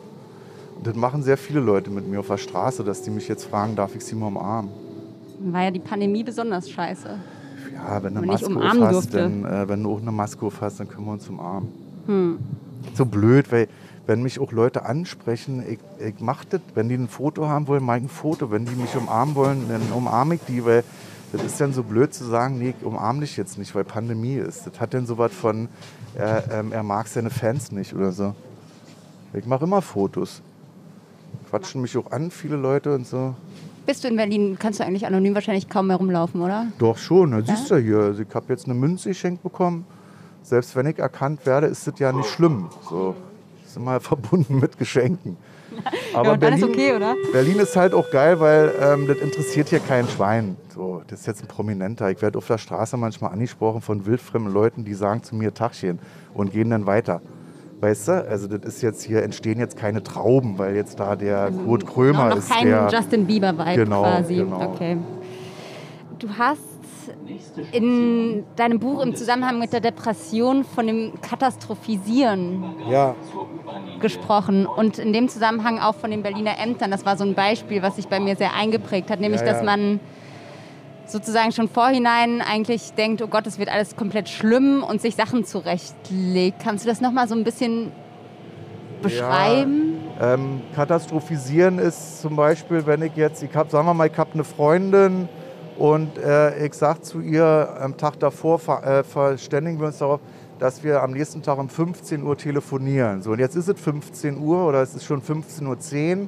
Und 0.76 0.86
das 0.86 0.96
machen 0.96 1.24
sehr 1.24 1.38
viele 1.38 1.60
Leute 1.60 1.90
mit 1.90 2.08
mir 2.08 2.20
auf 2.20 2.28
der 2.28 2.38
Straße, 2.38 2.84
dass 2.84 3.02
die 3.02 3.10
mich 3.10 3.28
jetzt 3.28 3.46
fragen, 3.46 3.76
darf 3.76 3.96
ich 3.96 4.06
sie 4.06 4.14
mal 4.14 4.28
umarmen? 4.28 4.70
War 5.40 5.64
ja 5.64 5.72
die 5.72 5.80
Pandemie 5.80 6.24
besonders 6.24 6.70
scheiße. 6.70 7.18
Ja, 7.74 8.04
wenn 8.04 8.14
du 8.14 8.20
eine 8.20 8.28
Maske 8.28 8.80
hast, 8.80 9.14
dann, 9.16 9.44
äh, 9.44 9.68
wenn 9.68 9.82
du 9.82 9.92
auch 9.92 10.02
eine 10.02 10.12
Maske 10.12 10.46
auf 10.46 10.62
hast, 10.62 10.80
dann 10.80 10.88
können 10.88 11.08
wir 11.08 11.14
uns 11.14 11.28
umarmen. 11.30 11.70
Hm. 12.06 12.38
So 12.94 13.06
blöd, 13.06 13.52
weil 13.52 13.68
wenn 14.06 14.22
mich 14.22 14.40
auch 14.40 14.52
Leute 14.52 14.86
ansprechen, 14.86 15.64
ich, 15.68 15.80
ich 16.00 16.20
mach 16.20 16.46
das, 16.46 16.62
wenn 16.76 16.90
die 16.90 16.96
ein 16.96 17.08
Foto 17.08 17.48
haben 17.48 17.68
wollen, 17.68 17.84
mach 17.84 17.96
ich 17.96 18.04
ein 18.04 18.10
Foto. 18.10 18.52
Wenn 18.52 18.66
die 18.66 18.76
mich 18.76 18.96
umarmen 18.96 19.34
wollen, 19.34 19.66
dann 19.68 19.82
umarme 19.96 20.36
ich 20.36 20.42
die, 20.48 20.64
weil 20.64 20.84
das 21.32 21.44
ist 21.44 21.60
dann 21.60 21.74
so 21.74 21.84
blöd 21.84 22.14
zu 22.14 22.24
sagen, 22.24 22.58
nee, 22.58 22.74
ich 22.78 22.86
umarme 22.86 23.22
dich 23.22 23.36
jetzt 23.36 23.58
nicht, 23.58 23.76
weil 23.76 23.84
Pandemie 23.84 24.36
ist. 24.36 24.66
Das 24.66 24.80
hat 24.80 24.94
dann 24.94 25.06
so 25.06 25.18
was 25.18 25.34
von, 25.34 25.68
er, 26.16 26.52
ähm, 26.52 26.72
er 26.72 26.84
mag 26.84 27.08
seine 27.08 27.30
Fans 27.30 27.72
nicht 27.72 27.94
oder 27.94 28.12
so. 28.12 28.34
Ich 29.34 29.46
mache 29.46 29.66
immer 29.66 29.82
Fotos. 29.82 30.42
Quatschen 31.50 31.82
mich 31.82 31.98
auch 31.98 32.12
an, 32.12 32.32
viele 32.32 32.56
Leute 32.56 32.94
und 32.96 33.06
so. 33.06 33.36
Bist 33.86 34.04
du 34.04 34.08
in 34.08 34.16
Berlin, 34.16 34.58
kannst 34.60 34.80
du 34.80 34.86
eigentlich 34.86 35.06
anonym 35.06 35.34
wahrscheinlich 35.34 35.70
kaum 35.70 35.88
mehr 35.88 35.98
rumlaufen, 35.98 36.42
oder? 36.42 36.68
Doch 36.78 36.98
schon, 36.98 37.32
das 37.32 37.48
siehst 37.48 37.72
du 37.72 37.78
hier. 37.78 38.00
Also 38.00 38.24
ich 38.24 38.34
habe 38.34 38.46
jetzt 38.50 38.66
eine 38.66 38.74
Münze 38.74 39.10
geschenkt 39.10 39.44
bekommen. 39.44 39.86
Selbst 40.44 40.76
wenn 40.76 40.86
ich 40.88 41.00
erkannt 41.00 41.46
werde, 41.46 41.68
ist 41.68 41.88
das 41.88 42.00
ja 42.00 42.12
nicht 42.12 42.30
schlimm. 42.30 42.70
So, 42.90 43.16
ist 43.66 43.78
immer 43.78 44.00
verbunden 44.02 44.60
mit 44.60 44.78
Geschenken. 44.78 45.38
Aber 46.18 46.38
Ja, 46.50 46.56
ist 46.56 46.64
okay, 46.64 46.94
oder? 46.96 47.16
Berlin 47.32 47.60
ist 47.60 47.76
halt 47.76 47.94
auch 47.94 48.10
geil, 48.12 48.40
weil 48.40 48.74
ähm, 48.82 49.08
das 49.08 49.18
interessiert 49.18 49.70
hier 49.70 49.80
kein 49.80 50.08
Schwein. 50.08 50.56
So, 50.74 51.02
das 51.08 51.22
ist 51.22 51.28
jetzt 51.28 51.42
ein 51.44 51.48
Prominenter. 51.48 52.10
Ich 52.12 52.22
werde 52.22 52.38
auf 52.38 52.48
der 52.48 52.58
Straße 52.58 52.98
manchmal 52.98 53.32
angesprochen 53.32 53.82
von 53.82 54.06
wildfremden 54.06 54.52
Leuten, 54.54 54.84
die 54.86 54.94
sagen 54.94 55.24
zu 55.24 55.36
mir 55.36 55.54
Tachchen 55.54 56.00
und 56.34 56.52
gehen 56.52 56.70
dann 56.70 56.86
weiter. 56.86 57.22
Weißt 57.80 58.08
du, 58.08 58.28
also 58.28 58.48
das 58.48 58.62
ist 58.76 58.82
jetzt 58.82 59.04
hier, 59.04 59.22
entstehen 59.22 59.60
jetzt 59.60 59.78
keine 59.78 60.02
Trauben, 60.02 60.58
weil 60.58 60.76
jetzt 60.76 61.00
da 61.00 61.16
der 61.16 61.52
Kurt 61.52 61.86
Krömer 61.86 62.26
noch, 62.26 62.30
noch 62.30 62.38
ist. 62.38 62.50
kein 62.50 62.66
der, 62.66 62.90
Justin 62.92 63.26
Bieber-Vibe 63.28 63.76
Genau, 63.76 64.02
quasi. 64.02 64.36
genau. 64.36 64.62
Okay. 64.74 64.98
Du 66.18 66.28
hast 66.36 66.62
in 67.72 68.44
deinem 68.56 68.80
Buch 68.80 69.02
im 69.02 69.16
Zusammenhang 69.16 69.60
mit 69.60 69.74
der 69.74 69.80
Depression 69.80 70.64
von 70.64 70.88
dem 70.88 71.14
Katastrophisieren 71.22 72.64
ja, 72.90 73.16
gesprochen 74.00 74.66
und 74.66 75.00
in 75.00 75.14
dem 75.14 75.30
Zusammenhang 75.30 75.80
auch 75.80 75.96
von 75.96 76.12
den 76.12 76.24
Berliner 76.24 76.60
Ämtern. 76.60 76.92
Das 76.92 77.06
war 77.06 77.18
so 77.18 77.24
ein 77.24 77.34
Beispiel, 77.34 77.82
was 77.82 77.96
sich 77.96 78.08
bei 78.08 78.20
mir 78.20 78.36
sehr 78.36 78.54
eingeprägt 78.54 79.10
hat, 79.10 79.20
nämlich 79.20 79.42
Ja, 79.42 79.48
ja. 79.48 79.54
dass 79.54 79.64
man 79.64 80.00
sozusagen 81.06 81.52
schon 81.52 81.70
vorhinein 81.70 82.42
eigentlich 82.42 82.94
denkt, 82.94 83.22
oh 83.22 83.28
Gott, 83.28 83.48
es 83.48 83.60
wird 83.60 83.70
alles 83.70 83.96
komplett 83.96 84.30
schlimm 84.30 84.84
und 84.84 85.02
sich 85.02 85.16
Sachen 85.16 85.46
zurechtlegt. 85.46 86.60
Kannst 86.62 86.86
du 86.86 86.90
das 86.90 87.02
nochmal 87.02 87.28
so 87.28 87.36
ein 87.36 87.44
bisschen 87.44 87.92
beschreiben? 89.02 89.98
Ähm, 90.20 90.62
katastrophisieren 90.76 91.80
ist 91.80 92.22
zum 92.22 92.36
Beispiel, 92.36 92.86
wenn 92.86 93.02
ich 93.04 93.16
jetzt, 93.16 93.44
ich 93.44 93.56
habe, 93.56 93.70
sagen 93.70 93.88
wir 93.88 93.94
mal, 93.94 94.08
ich 94.08 94.18
habe 94.18 94.34
eine 94.34 94.44
Freundin 94.44 95.30
und 95.78 96.18
äh, 96.18 96.66
ich 96.66 96.74
sage 96.74 97.02
zu 97.02 97.22
ihr 97.22 97.78
am 97.80 97.98
Tag 97.98 98.20
davor, 98.20 98.60
ver, 98.60 98.84
äh, 98.84 99.04
verständigen 99.04 99.80
wir 99.80 99.88
uns 99.88 100.00
darauf, 100.00 100.20
dass 100.60 100.84
wir 100.84 101.04
am 101.04 101.12
nächsten 101.12 101.44
Tag 101.44 101.60
um 101.60 101.70
15 101.70 102.24
Uhr 102.24 102.36
telefonieren. 102.36 103.22
So, 103.22 103.32
und 103.32 103.40
jetzt 103.40 103.56
ist 103.56 103.68
es 103.68 103.80
15 103.80 104.40
Uhr 104.40 104.66
oder 104.66 104.82
es 104.82 104.96
ist 104.96 105.06
schon 105.06 105.22
15.10 105.22 106.22
Uhr 106.22 106.28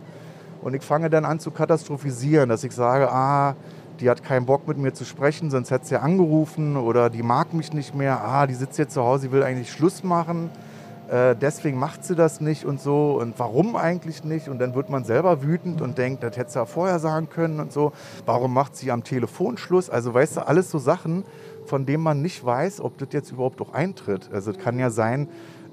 und 0.61 0.75
ich 0.75 0.83
fange 0.83 1.09
dann 1.09 1.25
an 1.25 1.39
zu 1.39 1.51
katastrophisieren, 1.51 2.49
dass 2.49 2.63
ich 2.63 2.73
sage, 2.73 3.11
ah, 3.11 3.55
die 3.99 4.09
hat 4.09 4.23
keinen 4.23 4.45
Bock 4.45 4.67
mit 4.67 4.77
mir 4.77 4.93
zu 4.93 5.03
sprechen, 5.03 5.49
sonst 5.49 5.71
hätte 5.71 5.87
sie 5.87 5.99
angerufen 5.99 6.77
oder 6.77 7.09
die 7.09 7.23
mag 7.23 7.53
mich 7.53 7.73
nicht 7.73 7.95
mehr, 7.95 8.23
ah, 8.23 8.45
die 8.45 8.53
sitzt 8.53 8.77
jetzt 8.77 8.93
zu 8.93 9.03
Hause, 9.03 9.23
sie 9.23 9.31
will 9.31 9.43
eigentlich 9.43 9.71
Schluss 9.71 10.03
machen, 10.03 10.49
äh, 11.09 11.35
deswegen 11.35 11.77
macht 11.77 12.03
sie 12.03 12.15
das 12.15 12.39
nicht 12.39 12.65
und 12.65 12.79
so 12.79 13.19
und 13.19 13.37
warum 13.39 13.75
eigentlich 13.75 14.23
nicht 14.23 14.47
und 14.47 14.59
dann 14.59 14.75
wird 14.75 14.89
man 14.89 15.03
selber 15.03 15.41
wütend 15.43 15.81
und 15.81 15.97
denkt, 15.97 16.23
das 16.23 16.37
hätte 16.37 16.51
sie 16.51 16.59
ja 16.59 16.65
vorher 16.65 16.99
sagen 16.99 17.29
können 17.29 17.59
und 17.59 17.71
so, 17.71 17.93
warum 18.25 18.53
macht 18.53 18.75
sie 18.75 18.91
am 18.91 19.03
Telefon 19.03 19.57
Schluss, 19.57 19.89
also 19.89 20.13
weißt 20.13 20.37
du, 20.37 20.47
alles 20.47 20.69
so 20.69 20.77
Sachen, 20.77 21.23
von 21.65 21.85
denen 21.85 22.03
man 22.03 22.21
nicht 22.21 22.43
weiß, 22.43 22.81
ob 22.81 22.97
das 22.97 23.09
jetzt 23.11 23.31
überhaupt 23.31 23.61
auch 23.61 23.73
eintritt. 23.73 24.29
Also 24.33 24.51
es 24.51 24.57
kann 24.57 24.79
ja 24.79 24.89
sein, 24.89 25.29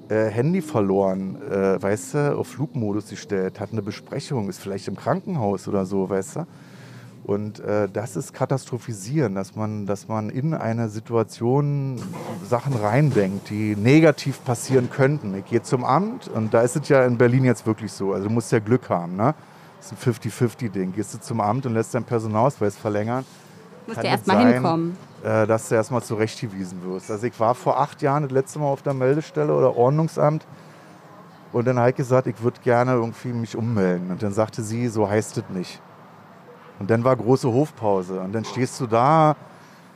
äh, 0.09 0.25
Handy 0.25 0.61
verloren, 0.61 1.37
äh, 1.51 1.81
weißt 1.81 2.13
du, 2.13 2.37
auf 2.37 2.47
Flugmodus 2.47 3.09
gestellt, 3.09 3.59
hat 3.59 3.71
eine 3.71 3.81
Besprechung, 3.81 4.47
ist 4.49 4.59
vielleicht 4.59 4.87
im 4.87 4.95
Krankenhaus 4.95 5.67
oder 5.67 5.85
so, 5.85 6.09
weißt 6.09 6.37
du. 6.37 6.47
Und 7.27 7.59
äh, 7.59 7.89
das 7.91 8.15
ist 8.15 8.33
katastrophisieren, 8.33 9.35
dass 9.35 9.53
man, 9.53 9.85
dass 9.85 10.07
man 10.07 10.29
in 10.29 10.53
eine 10.53 10.87
Situation 10.87 12.01
Sachen 12.47 12.73
reindenkt, 12.73 13.49
die 13.49 13.75
negativ 13.75 14.41
passieren 14.45 14.89
könnten. 14.89 15.35
Ich 15.35 15.45
gehe 15.45 15.61
zum 15.61 15.83
Amt 15.83 16.29
und 16.29 16.53
da 16.53 16.61
ist 16.61 16.77
es 16.77 16.87
ja 16.87 17.03
in 17.03 17.17
Berlin 17.17 17.43
jetzt 17.43 17.67
wirklich 17.67 17.91
so. 17.91 18.13
Also 18.13 18.29
du 18.29 18.33
musst 18.33 18.53
ja 18.53 18.59
Glück 18.59 18.89
haben. 18.89 19.17
Ne? 19.17 19.35
Das 19.77 19.91
ist 19.91 20.07
ein 20.07 20.13
50-50-Ding. 20.13 20.93
Gehst 20.93 21.13
du 21.13 21.19
zum 21.19 21.41
Amt 21.41 21.65
und 21.65 21.73
lässt 21.73 21.93
deinen 21.93 22.05
Personalausweis 22.05 22.77
verlängern. 22.77 23.25
Musst 23.87 24.01
du 24.01 24.07
erstmal 24.07 24.53
hinkommen. 24.53 24.95
Äh, 25.21 25.45
dass 25.47 25.67
du 25.67 25.75
erstmal 25.75 26.03
zurechtgewiesen 26.03 26.81
wirst. 26.85 27.11
Also 27.11 27.27
ich 27.27 27.37
war 27.41 27.55
vor 27.55 27.77
acht 27.77 28.01
Jahren 28.01 28.23
das 28.23 28.31
letzte 28.31 28.59
Mal 28.59 28.67
auf 28.67 28.83
der 28.83 28.93
Meldestelle 28.93 29.53
oder 29.53 29.75
Ordnungsamt 29.75 30.47
und 31.51 31.67
dann 31.67 31.77
habe 31.77 31.89
ich 31.89 31.95
gesagt, 31.97 32.27
ich 32.27 32.41
würde 32.41 32.61
gerne 32.61 32.93
irgendwie 32.93 33.33
mich 33.33 33.57
ummelden. 33.57 34.11
Und 34.11 34.23
dann 34.23 34.31
sagte 34.31 34.63
sie, 34.63 34.87
so 34.87 35.09
heißt 35.09 35.37
es 35.37 35.43
nicht. 35.49 35.81
Und 36.79 36.89
dann 36.89 37.03
war 37.03 37.15
große 37.15 37.51
Hofpause. 37.51 38.19
Und 38.21 38.33
dann 38.33 38.45
stehst 38.45 38.79
du 38.79 38.87
da, 38.87 39.35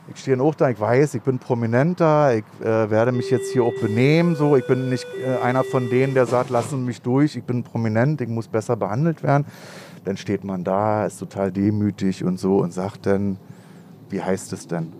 ich 0.08 0.20
stehe 0.20 0.40
auch 0.40 0.54
da, 0.54 0.68
ich 0.68 0.80
weiß, 0.80 1.14
ich 1.14 1.22
bin 1.22 1.38
Prominenter, 1.38 2.34
ich 2.34 2.44
äh, 2.60 2.90
werde 2.90 3.12
mich 3.12 3.30
jetzt 3.30 3.52
hier 3.52 3.64
auch 3.64 3.74
benehmen. 3.80 4.34
So. 4.34 4.56
Ich 4.56 4.66
bin 4.66 4.88
nicht 4.88 5.06
äh, 5.24 5.42
einer 5.42 5.62
von 5.62 5.88
denen, 5.90 6.14
der 6.14 6.26
sagt, 6.26 6.50
lassen 6.50 6.84
mich 6.84 7.00
durch, 7.02 7.36
ich 7.36 7.44
bin 7.44 7.62
prominent, 7.62 8.20
ich 8.20 8.28
muss 8.28 8.48
besser 8.48 8.76
behandelt 8.76 9.22
werden. 9.22 9.46
Dann 10.04 10.16
steht 10.16 10.42
man 10.42 10.64
da, 10.64 11.06
ist 11.06 11.18
total 11.18 11.52
demütig 11.52 12.24
und 12.24 12.40
so 12.40 12.58
und 12.58 12.72
sagt 12.72 13.06
dann, 13.06 13.38
wie 14.10 14.20
heißt 14.20 14.52
es 14.52 14.66
denn? 14.66 14.92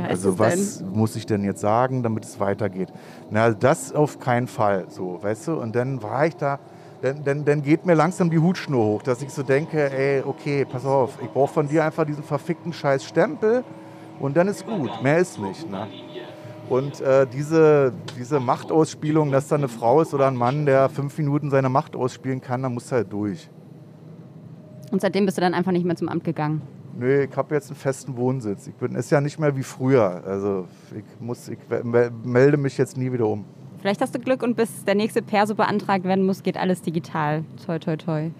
also 0.00 0.38
was 0.38 0.78
denn? 0.78 0.88
muss 0.90 1.16
ich 1.16 1.26
denn 1.26 1.44
jetzt 1.44 1.60
sagen, 1.60 2.02
damit 2.02 2.24
es 2.24 2.40
weitergeht? 2.40 2.88
Na, 3.30 3.50
das 3.50 3.92
auf 3.92 4.20
keinen 4.20 4.46
Fall, 4.46 4.86
so, 4.88 5.22
weißt 5.22 5.48
du? 5.48 5.60
Und 5.60 5.76
dann 5.76 6.02
war 6.02 6.26
ich 6.26 6.36
da 6.36 6.60
dann, 7.02 7.24
dann, 7.24 7.44
dann 7.44 7.62
geht 7.62 7.84
mir 7.84 7.94
langsam 7.94 8.30
die 8.30 8.38
Hutschnur 8.38 8.84
hoch, 8.84 9.02
dass 9.02 9.20
ich 9.22 9.30
so 9.30 9.42
denke, 9.42 9.90
ey, 9.90 10.22
okay, 10.24 10.64
pass 10.64 10.86
auf, 10.86 11.18
ich 11.20 11.28
brauche 11.28 11.52
von 11.52 11.68
dir 11.68 11.84
einfach 11.84 12.06
diesen 12.06 12.22
verfickten 12.22 12.72
scheiß 12.72 13.04
Stempel 13.04 13.64
und 14.20 14.36
dann 14.36 14.46
ist 14.46 14.64
gut, 14.64 15.02
mehr 15.02 15.18
ist 15.18 15.38
nicht. 15.40 15.68
Ne? 15.68 15.88
Und 16.68 17.00
äh, 17.00 17.26
diese, 17.26 17.92
diese 18.16 18.38
Machtausspielung, 18.38 19.32
dass 19.32 19.48
da 19.48 19.56
eine 19.56 19.68
Frau 19.68 20.00
ist 20.00 20.14
oder 20.14 20.28
ein 20.28 20.36
Mann, 20.36 20.64
der 20.64 20.88
fünf 20.88 21.18
Minuten 21.18 21.50
seine 21.50 21.68
Macht 21.68 21.96
ausspielen 21.96 22.40
kann, 22.40 22.62
dann 22.62 22.72
muss 22.72 22.90
er 22.92 22.98
halt 22.98 23.12
durch. 23.12 23.50
Und 24.92 25.00
seitdem 25.00 25.26
bist 25.26 25.38
du 25.38 25.40
dann 25.40 25.54
einfach 25.54 25.72
nicht 25.72 25.84
mehr 25.84 25.96
zum 25.96 26.08
Amt 26.08 26.22
gegangen? 26.22 26.62
Nö, 26.96 27.24
ich 27.24 27.36
habe 27.36 27.54
jetzt 27.54 27.68
einen 27.68 27.76
festen 27.76 28.16
Wohnsitz. 28.16 28.68
Ich 28.68 28.74
bin, 28.74 28.94
ist 28.94 29.10
ja 29.10 29.20
nicht 29.20 29.40
mehr 29.40 29.56
wie 29.56 29.62
früher. 29.62 30.22
Also 30.24 30.68
ich, 30.94 31.20
muss, 31.20 31.48
ich 31.48 31.58
melde 32.22 32.58
mich 32.58 32.78
jetzt 32.78 32.96
nie 32.96 33.10
wieder 33.10 33.26
um. 33.26 33.44
Vielleicht 33.82 34.00
hast 34.00 34.14
du 34.14 34.20
Glück 34.20 34.44
und 34.44 34.56
bis 34.56 34.84
der 34.84 34.94
nächste 34.94 35.22
Perso 35.22 35.56
beantragt 35.56 36.04
werden 36.04 36.24
muss, 36.24 36.44
geht 36.44 36.56
alles 36.56 36.82
digital. 36.82 37.44
Toi, 37.66 37.80
toi, 37.80 37.96
toi. 37.96 38.30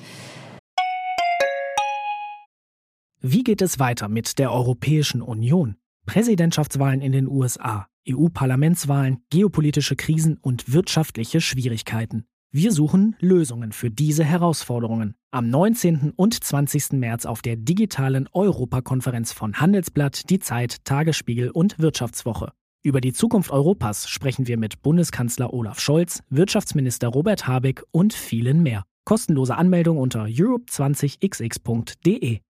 Wie 3.21 3.43
geht 3.43 3.61
es 3.61 3.81
weiter 3.81 4.09
mit 4.09 4.39
der 4.39 4.53
Europäischen 4.53 5.21
Union? 5.21 5.75
Präsidentschaftswahlen 6.07 7.01
in 7.01 7.11
den 7.11 7.27
USA, 7.27 7.89
EU-Parlamentswahlen, 8.09 9.19
geopolitische 9.31 9.97
Krisen 9.97 10.39
und 10.41 10.73
wirtschaftliche 10.73 11.41
Schwierigkeiten. 11.41 12.25
Wir 12.53 12.71
suchen 12.71 13.17
Lösungen 13.19 13.73
für 13.73 13.91
diese 13.91 14.25
Herausforderungen. 14.25 15.17
Am 15.33 15.51
19. 15.51 16.13
und 16.15 16.45
20. 16.45 16.93
März 16.93 17.27
auf 17.27 17.43
der 17.43 17.57
digitalen 17.57 18.29
Europakonferenz 18.33 19.33
von 19.33 19.55
Handelsblatt, 19.55 20.31
Die 20.31 20.39
Zeit, 20.39 20.85
Tagesspiegel 20.85 21.51
und 21.51 21.81
Wirtschaftswoche. 21.81 22.53
Über 22.85 23.01
die 23.01 23.13
Zukunft 23.13 23.53
Europas 23.53 24.09
sprechen 24.09 24.49
wir 24.49 24.59
mit 24.59 24.83
Bundeskanzler 24.83 25.55
Olaf 25.55 25.79
Scholz, 25.79 26.21
Wirtschaftsminister 26.31 27.07
Robert 27.07 27.47
Habeck 27.47 27.85
und 27.93 28.13
vielen 28.13 28.65
mehr. 28.65 28.83
Kostenlose 29.05 29.55
Anmeldung 29.55 29.99
unter 29.99 30.25
europe20xx.de. 30.25 32.41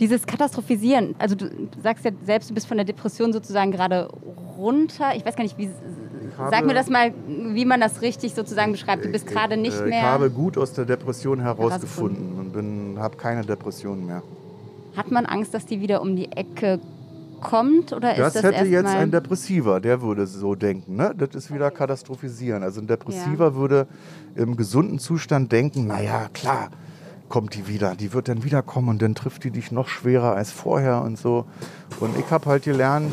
Dieses 0.00 0.26
Katastrophisieren, 0.26 1.14
also 1.20 1.36
du 1.36 1.48
sagst 1.80 2.04
ja 2.04 2.10
selbst, 2.24 2.50
du 2.50 2.54
bist 2.54 2.66
von 2.66 2.78
der 2.78 2.84
Depression 2.84 3.32
sozusagen 3.32 3.70
gerade 3.70 4.08
runter. 4.56 5.14
Ich 5.14 5.24
weiß 5.24 5.36
gar 5.36 5.44
nicht, 5.44 5.56
wie. 5.56 5.70
Habe, 6.36 6.50
sag 6.50 6.66
mir 6.66 6.74
das 6.74 6.90
mal, 6.90 7.14
wie 7.28 7.64
man 7.64 7.80
das 7.80 8.02
richtig 8.02 8.34
sozusagen 8.34 8.72
beschreibt. 8.72 9.04
Du 9.04 9.12
bist 9.12 9.28
gerade 9.28 9.56
nicht 9.56 9.78
äh, 9.78 9.84
mehr. 9.84 10.00
Ich 10.00 10.04
habe 10.04 10.30
gut 10.30 10.58
aus 10.58 10.72
der 10.72 10.84
Depression 10.84 11.38
herausgefunden 11.38 12.50
und 12.56 12.98
habe 12.98 13.16
keine 13.16 13.44
Depression 13.44 14.04
mehr. 14.04 14.24
Hat 14.96 15.12
man 15.12 15.26
Angst, 15.26 15.54
dass 15.54 15.66
die 15.66 15.80
wieder 15.80 16.02
um 16.02 16.16
die 16.16 16.32
Ecke 16.32 16.80
kommt? 17.40 17.92
Oder 17.92 18.14
das, 18.14 18.34
das 18.34 18.42
hätte 18.42 18.64
jetzt 18.66 18.86
ein 18.86 19.10
Depressiver, 19.10 19.80
der 19.80 20.02
würde 20.02 20.26
so 20.26 20.54
denken. 20.54 20.96
Ne? 20.96 21.14
Das 21.16 21.34
ist 21.34 21.52
wieder 21.52 21.70
katastrophisieren. 21.70 22.62
Also 22.62 22.80
ein 22.80 22.86
Depressiver 22.86 23.48
ja. 23.48 23.54
würde 23.54 23.86
im 24.34 24.56
gesunden 24.56 24.98
Zustand 24.98 25.50
denken, 25.52 25.86
naja, 25.86 26.28
klar, 26.32 26.70
kommt 27.28 27.54
die 27.54 27.66
wieder. 27.68 27.94
Die 27.94 28.12
wird 28.12 28.28
dann 28.28 28.44
wiederkommen 28.44 28.88
und 28.88 29.02
dann 29.02 29.14
trifft 29.14 29.44
die 29.44 29.50
dich 29.50 29.72
noch 29.72 29.88
schwerer 29.88 30.34
als 30.34 30.52
vorher 30.52 31.02
und 31.02 31.18
so. 31.18 31.46
Und 32.00 32.16
ich 32.18 32.30
habe 32.30 32.46
halt 32.46 32.64
gelernt, 32.64 33.12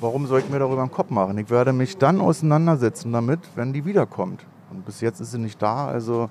warum 0.00 0.26
soll 0.26 0.40
ich 0.40 0.48
mir 0.50 0.58
darüber 0.58 0.82
einen 0.82 0.90
Kopf 0.90 1.10
machen? 1.10 1.38
Ich 1.38 1.50
werde 1.50 1.72
mich 1.72 1.96
dann 1.96 2.20
auseinandersetzen 2.20 3.12
damit, 3.12 3.40
wenn 3.54 3.72
die 3.72 3.84
wiederkommt. 3.84 4.44
Und 4.70 4.84
bis 4.84 5.00
jetzt 5.00 5.20
ist 5.20 5.32
sie 5.32 5.38
nicht 5.38 5.60
da, 5.62 5.86
also 5.86 6.28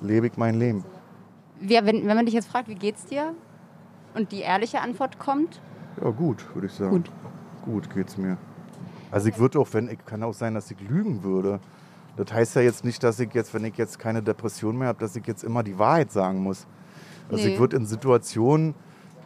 lebe 0.00 0.26
ich 0.26 0.36
mein 0.36 0.58
Leben. 0.58 0.84
Ja, 1.62 1.84
wenn, 1.84 2.06
wenn 2.06 2.16
man 2.16 2.26
dich 2.26 2.34
jetzt 2.34 2.48
fragt, 2.48 2.68
wie 2.68 2.74
geht's 2.74 3.04
dir? 3.04 3.34
Und 4.14 4.32
die 4.32 4.40
ehrliche 4.40 4.80
Antwort 4.80 5.18
kommt? 5.18 5.60
Ja, 6.02 6.10
gut, 6.10 6.44
würde 6.54 6.66
ich 6.66 6.72
sagen. 6.72 6.90
Gut. 6.90 7.10
Gut 7.64 7.94
geht's 7.94 8.16
mir. 8.16 8.38
Also 9.10 9.28
ich 9.28 9.38
würde 9.38 9.58
auch, 9.58 9.68
wenn, 9.72 9.88
ich 9.88 10.04
kann 10.04 10.22
auch 10.22 10.34
sein, 10.34 10.54
dass 10.54 10.70
ich 10.70 10.80
lügen 10.80 11.22
würde. 11.22 11.60
Das 12.16 12.32
heißt 12.32 12.56
ja 12.56 12.62
jetzt 12.62 12.84
nicht, 12.84 13.02
dass 13.02 13.20
ich 13.20 13.32
jetzt, 13.34 13.52
wenn 13.54 13.64
ich 13.64 13.76
jetzt 13.76 13.98
keine 13.98 14.22
Depression 14.22 14.78
mehr 14.78 14.88
habe, 14.88 14.98
dass 14.98 15.16
ich 15.16 15.26
jetzt 15.26 15.44
immer 15.44 15.62
die 15.62 15.78
Wahrheit 15.78 16.10
sagen 16.12 16.42
muss. 16.42 16.66
Also 17.30 17.44
nee. 17.44 17.54
ich 17.54 17.60
würde 17.60 17.76
in 17.76 17.86
Situationen, 17.86 18.74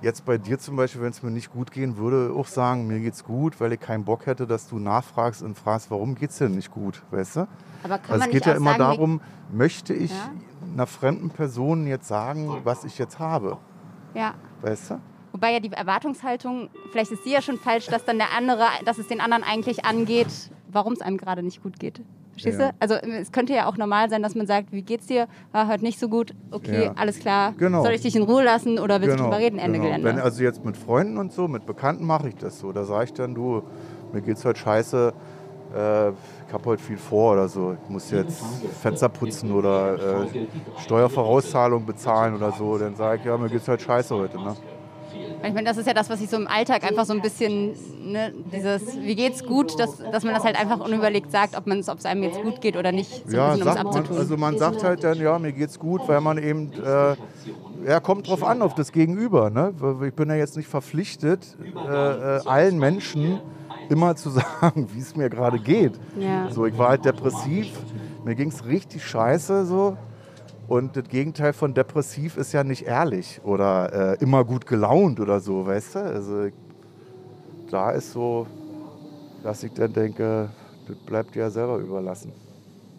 jetzt 0.03 0.25
bei 0.25 0.37
dir 0.39 0.59
zum 0.59 0.77
Beispiel, 0.77 1.03
wenn 1.03 1.11
es 1.11 1.23
mir 1.23 1.31
nicht 1.31 1.51
gut 1.51 1.71
gehen 1.71 1.97
würde, 1.97 2.35
auch 2.35 2.47
sagen, 2.47 2.87
mir 2.87 3.01
geht's 3.01 3.25
gut, 3.25 3.61
weil 3.61 3.73
ich 3.73 3.81
keinen 3.81 4.05
Bock 4.05 4.27
hätte, 4.27 4.47
dass 4.47 4.69
du 4.69 4.79
nachfragst 4.79 5.43
und 5.43 5.57
fragst, 5.57 5.91
warum 5.91 6.15
geht's 6.15 6.39
dir 6.39 6.49
nicht 6.49 6.71
gut, 6.71 7.03
weißt 7.11 7.37
du? 7.37 7.41
Aber 7.83 7.99
kann 7.99 8.13
also 8.15 8.19
man 8.19 8.29
es 8.29 8.33
geht 8.33 8.47
ja 8.47 8.53
immer 8.53 8.73
sagen, 8.73 8.83
darum, 8.83 9.21
möchte 9.51 9.95
ich 9.95 10.11
ja? 10.11 10.33
einer 10.73 10.87
fremden 10.87 11.31
Person 11.31 11.87
jetzt 11.87 12.09
sagen, 12.09 12.61
was 12.65 12.85
ich 12.85 12.99
jetzt 12.99 13.19
habe? 13.19 13.59
Ja. 14.15 14.35
Weißt 14.63 14.91
du? 14.91 15.01
Wobei 15.33 15.53
ja 15.53 15.61
die 15.61 15.73
Erwartungshaltung, 15.73 16.71
vielleicht 16.93 17.11
ist 17.11 17.25
sie 17.25 17.33
ja 17.33 17.43
schon 17.43 17.59
falsch, 17.59 17.87
dass 17.87 18.05
dann 18.05 18.19
der 18.19 18.33
andere, 18.37 18.67
dass 18.85 18.99
es 18.99 19.09
den 19.09 19.21
anderen 19.21 19.43
eigentlich 19.43 19.85
angeht, 19.85 20.29
warum 20.71 20.93
es 20.93 21.01
einem 21.01 21.17
gerade 21.17 21.43
nicht 21.43 21.63
gut 21.63 21.81
geht. 21.81 22.01
Verstehst 22.35 22.61
ja. 22.61 22.71
du? 22.71 22.75
Also 22.81 22.95
es 22.95 23.31
könnte 23.33 23.53
ja 23.53 23.67
auch 23.67 23.77
normal 23.77 24.11
sein, 24.11 24.23
dass 24.23 24.35
man 24.35 24.47
sagt, 24.47 24.73
wie 24.73 24.83
geht's 24.83 25.07
dir? 25.07 25.29
Ah, 25.53 25.69
heute 25.69 25.85
nicht 25.85 26.01
so 26.01 26.09
gut. 26.09 26.35
Okay, 26.51 26.85
ja. 26.85 26.93
alles 26.97 27.21
klar. 27.21 27.55
Genau. 27.57 27.83
Soll 27.83 27.93
ich 27.93 28.01
dich 28.01 28.17
in 28.17 28.23
Ruhe 28.23 28.43
lassen 28.43 28.79
oder 28.79 29.01
willst 29.01 29.17
genau. 29.17 29.29
du 29.29 29.31
drüber 29.31 29.45
reden? 29.45 29.59
Ende 29.59 29.79
genau. 29.79 29.91
Gelände. 29.91 30.09
Wenn, 30.09 30.19
also 30.19 30.43
jetzt 30.43 30.65
mit 30.65 30.77
Freunden 30.77 31.19
und 31.19 31.33
so, 31.33 31.47
mit 31.47 31.65
Bekannten 31.65 32.05
mache 32.05 32.29
ich 32.29 32.35
das 32.35 32.59
so. 32.59 32.73
Da 32.73 32.85
sage 32.85 33.05
ich 33.05 33.13
dann, 33.13 33.35
du, 33.35 33.63
mir 34.13 34.21
geht's 34.21 34.45
heute 34.45 34.59
scheiße. 34.59 35.13
Äh, 35.75 36.13
habe 36.55 36.65
heute 36.67 36.83
viel 36.83 36.97
vor 36.97 37.33
oder 37.33 37.49
so. 37.49 37.77
Ich 37.83 37.91
muss 37.91 38.11
jetzt 38.11 38.43
Fenster 38.81 39.09
putzen 39.09 39.53
oder 39.53 40.23
äh, 40.23 40.47
Steuervorauszahlung 40.83 41.85
bezahlen 41.85 42.37
oder 42.37 42.53
so. 42.53 42.79
Dann 42.79 42.95
sage 42.95 43.19
ich, 43.19 43.27
ja, 43.27 43.37
mir 43.37 43.51
geht's 43.51 43.69
heute 43.69 43.83
scheiße 43.83 44.15
heute. 44.15 44.39
Ne? 44.39 44.57
Ich 45.47 45.53
meine, 45.53 45.65
das 45.65 45.77
ist 45.77 45.87
ja 45.87 45.93
das, 45.93 46.09
was 46.09 46.21
ich 46.21 46.31
so 46.31 46.37
im 46.37 46.47
Alltag 46.47 46.85
einfach 46.85 47.05
so 47.05 47.13
ein 47.13 47.21
bisschen, 47.21 47.75
ne, 48.03 48.33
dieses, 48.53 48.99
wie 48.99 49.15
geht's 49.15 49.45
gut, 49.45 49.79
dass, 49.79 49.99
dass 49.99 50.25
man 50.25 50.33
das 50.33 50.45
halt 50.45 50.59
einfach 50.59 50.81
unüberlegt 50.81 51.31
sagt, 51.31 51.57
ob 51.57 51.67
es 51.67 52.07
einem 52.07 52.23
jetzt 52.23 52.41
gut 52.41 52.61
geht 52.63 52.77
oder 52.77 52.93
nicht, 52.93 53.29
so 53.29 53.37
ja, 53.37 53.53
um 53.53 53.61
man, 53.61 53.87
also 54.17 54.37
man 54.39 54.59
sagt 54.59 54.83
halt 54.83 55.05
dann, 55.05 55.21
ja, 55.21 55.39
mir 55.39 55.53
geht's 55.53 55.79
gut, 55.79 56.01
weil 56.07 56.21
man 56.23 56.39
eben, 56.39 56.73
äh, 56.73 57.17
ja, 57.87 58.01
kommt 58.01 58.29
drauf 58.29 58.43
an, 58.43 58.63
auf 58.63 58.75
das 58.75 58.91
Gegenüber. 58.91 59.51
Ne? 59.51 59.75
Ich 60.07 60.15
bin 60.15 60.31
ja 60.31 60.37
jetzt 60.37 60.57
nicht 60.57 60.69
verpflichtet, 60.69 61.57
äh, 61.63 62.37
äh 62.39 62.41
allen 62.47 62.79
Menschen 62.79 63.41
immer 63.89 64.17
zu 64.17 64.31
sagen, 64.31 64.89
wie 64.95 65.01
es 65.01 65.17
mir 65.17 65.31
gerade 65.31 65.59
geht. 65.59 65.93
Ja. 66.19 66.51
So, 66.51 66.67
ich 66.67 66.77
war 66.77 66.91
halt 66.91 67.05
depressiv, 67.05 67.69
mir 68.25 68.35
ging 68.35 68.49
es 68.49 68.65
richtig 68.65 69.05
scheiße 69.05 69.67
so. 69.67 69.97
Und 70.67 70.97
das 70.97 71.05
Gegenteil 71.09 71.53
von 71.53 71.75
depressiv 71.75 72.39
ist 72.39 72.53
ja 72.53 72.65
nicht 72.65 72.83
ehrlich 72.87 73.41
oder 73.45 74.15
äh, 74.15 74.23
immer 74.23 74.45
gut 74.45 74.67
gelaunt 74.67 75.21
oder 75.21 75.41
so, 75.41 75.67
weißt 75.67 75.97
du? 75.97 75.99
Also 75.99 76.49
da 77.71 77.91
ist 77.91 78.13
so, 78.13 78.47
dass 79.43 79.63
ich 79.63 79.73
dann 79.75 79.93
denke, 79.93 80.49
das 80.89 80.97
bleibt 80.97 81.35
dir 81.35 81.41
ja 81.41 81.51
selber 81.51 81.77
überlassen. 81.77 82.33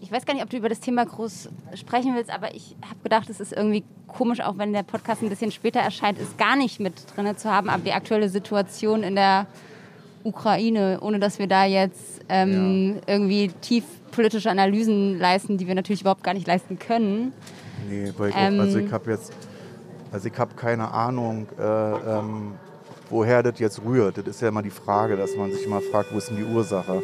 ich 0.01 0.11
weiß 0.11 0.25
gar 0.25 0.35
nicht, 0.35 0.43
ob 0.43 0.49
du 0.51 0.57
über 0.57 0.69
das 0.69 0.79
Thema 0.79 1.05
groß 1.05 1.49
sprechen 1.73 2.13
willst, 2.15 2.29
aber 2.29 2.53
ich 2.53 2.75
habe 2.87 2.99
gedacht, 3.01 3.29
es 3.29 3.39
ist 3.39 3.51
irgendwie 3.51 3.83
komisch, 4.07 4.41
auch 4.41 4.57
wenn 4.59 4.71
der 4.71 4.83
Podcast 4.83 5.23
ein 5.23 5.29
bisschen 5.29 5.51
später 5.51 5.79
erscheint, 5.79 6.19
es 6.19 6.37
gar 6.37 6.55
nicht 6.55 6.79
mit 6.79 6.93
drin 7.15 7.35
zu 7.35 7.51
haben, 7.51 7.69
aber 7.69 7.81
die 7.81 7.93
aktuelle 7.93 8.29
Situation 8.29 9.01
in 9.01 9.15
der 9.15 9.47
Ukraine, 10.25 10.99
ohne 11.01 11.19
dass 11.19 11.39
wir 11.39 11.47
da 11.47 11.65
jetzt 11.65 12.21
ähm, 12.29 12.95
ja. 12.95 13.13
irgendwie 13.13 13.49
tief 13.61 13.83
politische 14.11 14.49
Analysen 14.49 15.19
leisten, 15.19 15.57
die 15.57 15.67
wir 15.67 15.75
natürlich 15.75 16.01
überhaupt 16.01 16.23
gar 16.23 16.33
nicht 16.33 16.47
leisten 16.47 16.79
können. 16.79 17.33
Nee, 17.89 18.11
weil 18.17 18.29
ich, 18.29 18.35
ähm, 18.37 18.59
also 18.59 18.79
ich 18.79 18.91
habe 18.91 19.11
jetzt, 19.11 19.33
also 20.11 20.27
ich 20.27 20.37
habe 20.37 20.55
keine 20.55 20.91
Ahnung, 20.91 21.47
äh, 21.59 21.63
ähm, 21.63 22.53
woher 23.09 23.43
das 23.43 23.59
jetzt 23.59 23.81
rührt. 23.83 24.17
Das 24.17 24.27
ist 24.27 24.41
ja 24.41 24.47
immer 24.47 24.63
die 24.63 24.69
Frage, 24.69 25.15
dass 25.17 25.35
man 25.35 25.51
sich 25.51 25.65
immer 25.65 25.81
fragt, 25.81 26.13
wo 26.13 26.17
ist 26.17 26.29
denn 26.29 26.37
die 26.37 26.45
Ursache? 26.45 27.01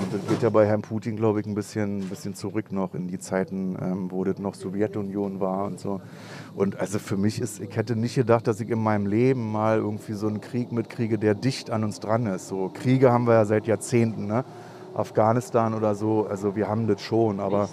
Und 0.00 0.14
das 0.14 0.26
geht 0.28 0.42
ja 0.42 0.48
bei 0.48 0.66
Herrn 0.66 0.80
Putin, 0.80 1.16
glaube 1.16 1.40
ich, 1.40 1.46
ein 1.46 1.54
bisschen, 1.54 1.98
ein 1.98 2.08
bisschen 2.08 2.34
zurück 2.34 2.72
noch 2.72 2.94
in 2.94 3.06
die 3.06 3.18
Zeiten, 3.18 3.76
ähm, 3.80 4.10
wo 4.10 4.24
das 4.24 4.38
noch 4.38 4.54
Sowjetunion 4.54 5.40
war 5.40 5.66
und 5.66 5.78
so. 5.78 6.00
Und 6.54 6.80
also 6.80 6.98
für 6.98 7.18
mich 7.18 7.38
ist, 7.38 7.60
ich 7.60 7.76
hätte 7.76 7.96
nicht 7.96 8.14
gedacht, 8.14 8.46
dass 8.46 8.60
ich 8.60 8.70
in 8.70 8.82
meinem 8.82 9.06
Leben 9.06 9.52
mal 9.52 9.76
irgendwie 9.76 10.14
so 10.14 10.26
einen 10.26 10.40
Krieg 10.40 10.72
mitkriege, 10.72 11.18
der 11.18 11.34
dicht 11.34 11.70
an 11.70 11.84
uns 11.84 12.00
dran 12.00 12.24
ist. 12.26 12.48
So 12.48 12.70
Kriege 12.72 13.12
haben 13.12 13.26
wir 13.26 13.34
ja 13.34 13.44
seit 13.44 13.66
Jahrzehnten, 13.66 14.26
ne? 14.26 14.44
Afghanistan 14.94 15.74
oder 15.74 15.94
so, 15.94 16.26
also 16.26 16.56
wir 16.56 16.66
haben 16.66 16.88
das 16.88 17.00
schon, 17.00 17.38
aber 17.38 17.68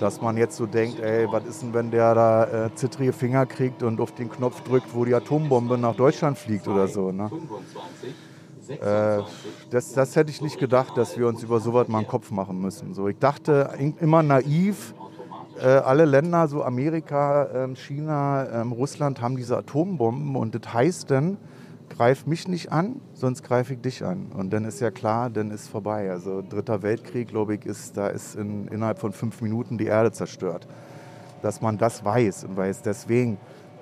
dass 0.00 0.20
man 0.20 0.36
jetzt 0.36 0.56
so 0.56 0.66
denkt, 0.66 1.00
ey, 1.00 1.26
was 1.30 1.46
ist 1.46 1.62
denn, 1.62 1.72
wenn 1.72 1.90
der 1.90 2.14
da 2.14 2.66
äh, 2.66 2.74
zittrige 2.74 3.14
Finger 3.14 3.46
kriegt 3.46 3.82
und 3.82 4.00
auf 4.00 4.12
den 4.12 4.28
Knopf 4.28 4.60
drückt, 4.62 4.94
wo 4.94 5.06
die 5.06 5.14
Atombombe 5.14 5.78
nach 5.78 5.94
Deutschland 5.94 6.36
fliegt 6.36 6.68
oder 6.68 6.86
so, 6.86 7.10
ne? 7.10 7.30
Äh, 8.68 9.22
das, 9.70 9.92
das 9.92 10.16
hätte 10.16 10.30
ich 10.30 10.40
nicht 10.40 10.58
gedacht, 10.58 10.96
dass 10.96 11.18
wir 11.18 11.26
uns 11.26 11.42
über 11.42 11.60
sowas 11.60 11.88
mal 11.88 11.98
einen 11.98 12.08
Kopf 12.08 12.30
machen 12.30 12.60
müssen. 12.60 12.94
So, 12.94 13.08
ich 13.08 13.18
dachte 13.18 13.70
immer 14.00 14.22
naiv, 14.22 14.94
äh, 15.60 15.66
alle 15.66 16.04
Länder, 16.04 16.46
so 16.48 16.62
Amerika, 16.62 17.44
äh, 17.44 17.74
China, 17.74 18.46
ähm, 18.52 18.72
Russland, 18.72 19.20
haben 19.20 19.36
diese 19.36 19.56
Atombomben 19.56 20.36
und 20.36 20.54
das 20.54 20.72
heißt 20.72 21.10
dann, 21.10 21.36
greif 21.88 22.26
mich 22.26 22.46
nicht 22.46 22.70
an, 22.70 23.00
sonst 23.14 23.42
greife 23.42 23.74
ich 23.74 23.80
dich 23.80 24.04
an. 24.04 24.26
Und 24.36 24.52
dann 24.52 24.64
ist 24.64 24.80
ja 24.80 24.90
klar, 24.90 25.30
dann 25.30 25.50
ist 25.50 25.68
vorbei. 25.68 26.10
Also 26.10 26.42
Dritter 26.48 26.82
Weltkrieg, 26.82 27.28
glaube 27.28 27.56
ich, 27.56 27.66
ist, 27.66 27.96
da 27.96 28.08
ist 28.08 28.36
in, 28.36 28.68
innerhalb 28.68 28.98
von 28.98 29.12
fünf 29.12 29.40
Minuten 29.40 29.78
die 29.78 29.86
Erde 29.86 30.12
zerstört. 30.12 30.68
Dass 31.42 31.60
man 31.60 31.78
das 31.78 32.04
weiß 32.04 32.44
und 32.44 32.56
weiß, 32.56 32.82
deswegen 32.82 33.38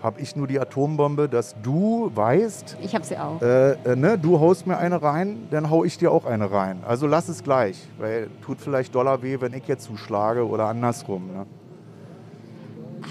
habe 0.07 0.21
ich 0.21 0.37
nur 0.37 0.47
die 0.47 0.61
Atombombe, 0.61 1.29
dass 1.29 1.57
du 1.65 2.13
weißt. 2.15 2.77
Ich 2.81 2.95
habe 2.95 3.05
sie 3.05 3.19
auch. 3.19 3.43
Äh, 3.43 3.73
äh, 3.73 3.97
ne, 3.97 4.17
du 4.17 4.39
haust 4.39 4.65
mir 4.65 4.79
eine 4.79 5.03
rein, 5.03 5.49
dann 5.51 5.69
hau 5.69 5.83
ich 5.83 5.99
dir 5.99 6.13
auch 6.13 6.25
eine 6.25 6.53
rein. 6.53 6.79
Also 6.87 7.09
lass 7.09 7.29
es 7.29 7.43
gleich, 7.43 7.89
weil 7.99 8.31
tut 8.41 8.61
vielleicht 8.61 8.95
Dollar 8.95 9.21
weh, 9.23 9.41
wenn 9.41 9.53
ich 9.53 9.67
jetzt 9.67 9.87
zuschlage 9.87 10.47
oder 10.47 10.67
andersrum. 10.67 11.27
Ne? 11.27 11.47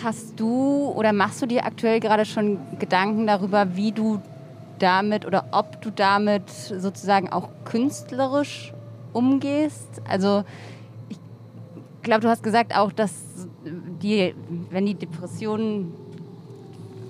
Hast 0.01 0.39
du 0.39 0.93
oder 0.95 1.11
machst 1.11 1.41
du 1.41 1.47
dir 1.47 1.65
aktuell 1.65 1.99
gerade 1.99 2.23
schon 2.23 2.59
Gedanken 2.79 3.27
darüber, 3.27 3.75
wie 3.75 3.91
du 3.91 4.21
damit 4.79 5.25
oder 5.25 5.47
ob 5.51 5.81
du 5.81 5.89
damit 5.89 6.49
sozusagen 6.49 7.29
auch 7.29 7.49
künstlerisch 7.65 8.73
umgehst? 9.11 10.01
Also 10.07 10.45
ich 11.09 11.19
glaube, 12.03 12.21
du 12.21 12.29
hast 12.29 12.41
gesagt 12.41 12.73
auch, 12.73 12.93
dass 12.93 13.11
die, 14.01 14.33
wenn 14.69 14.85
die 14.85 14.95
Depressionen 14.95 16.04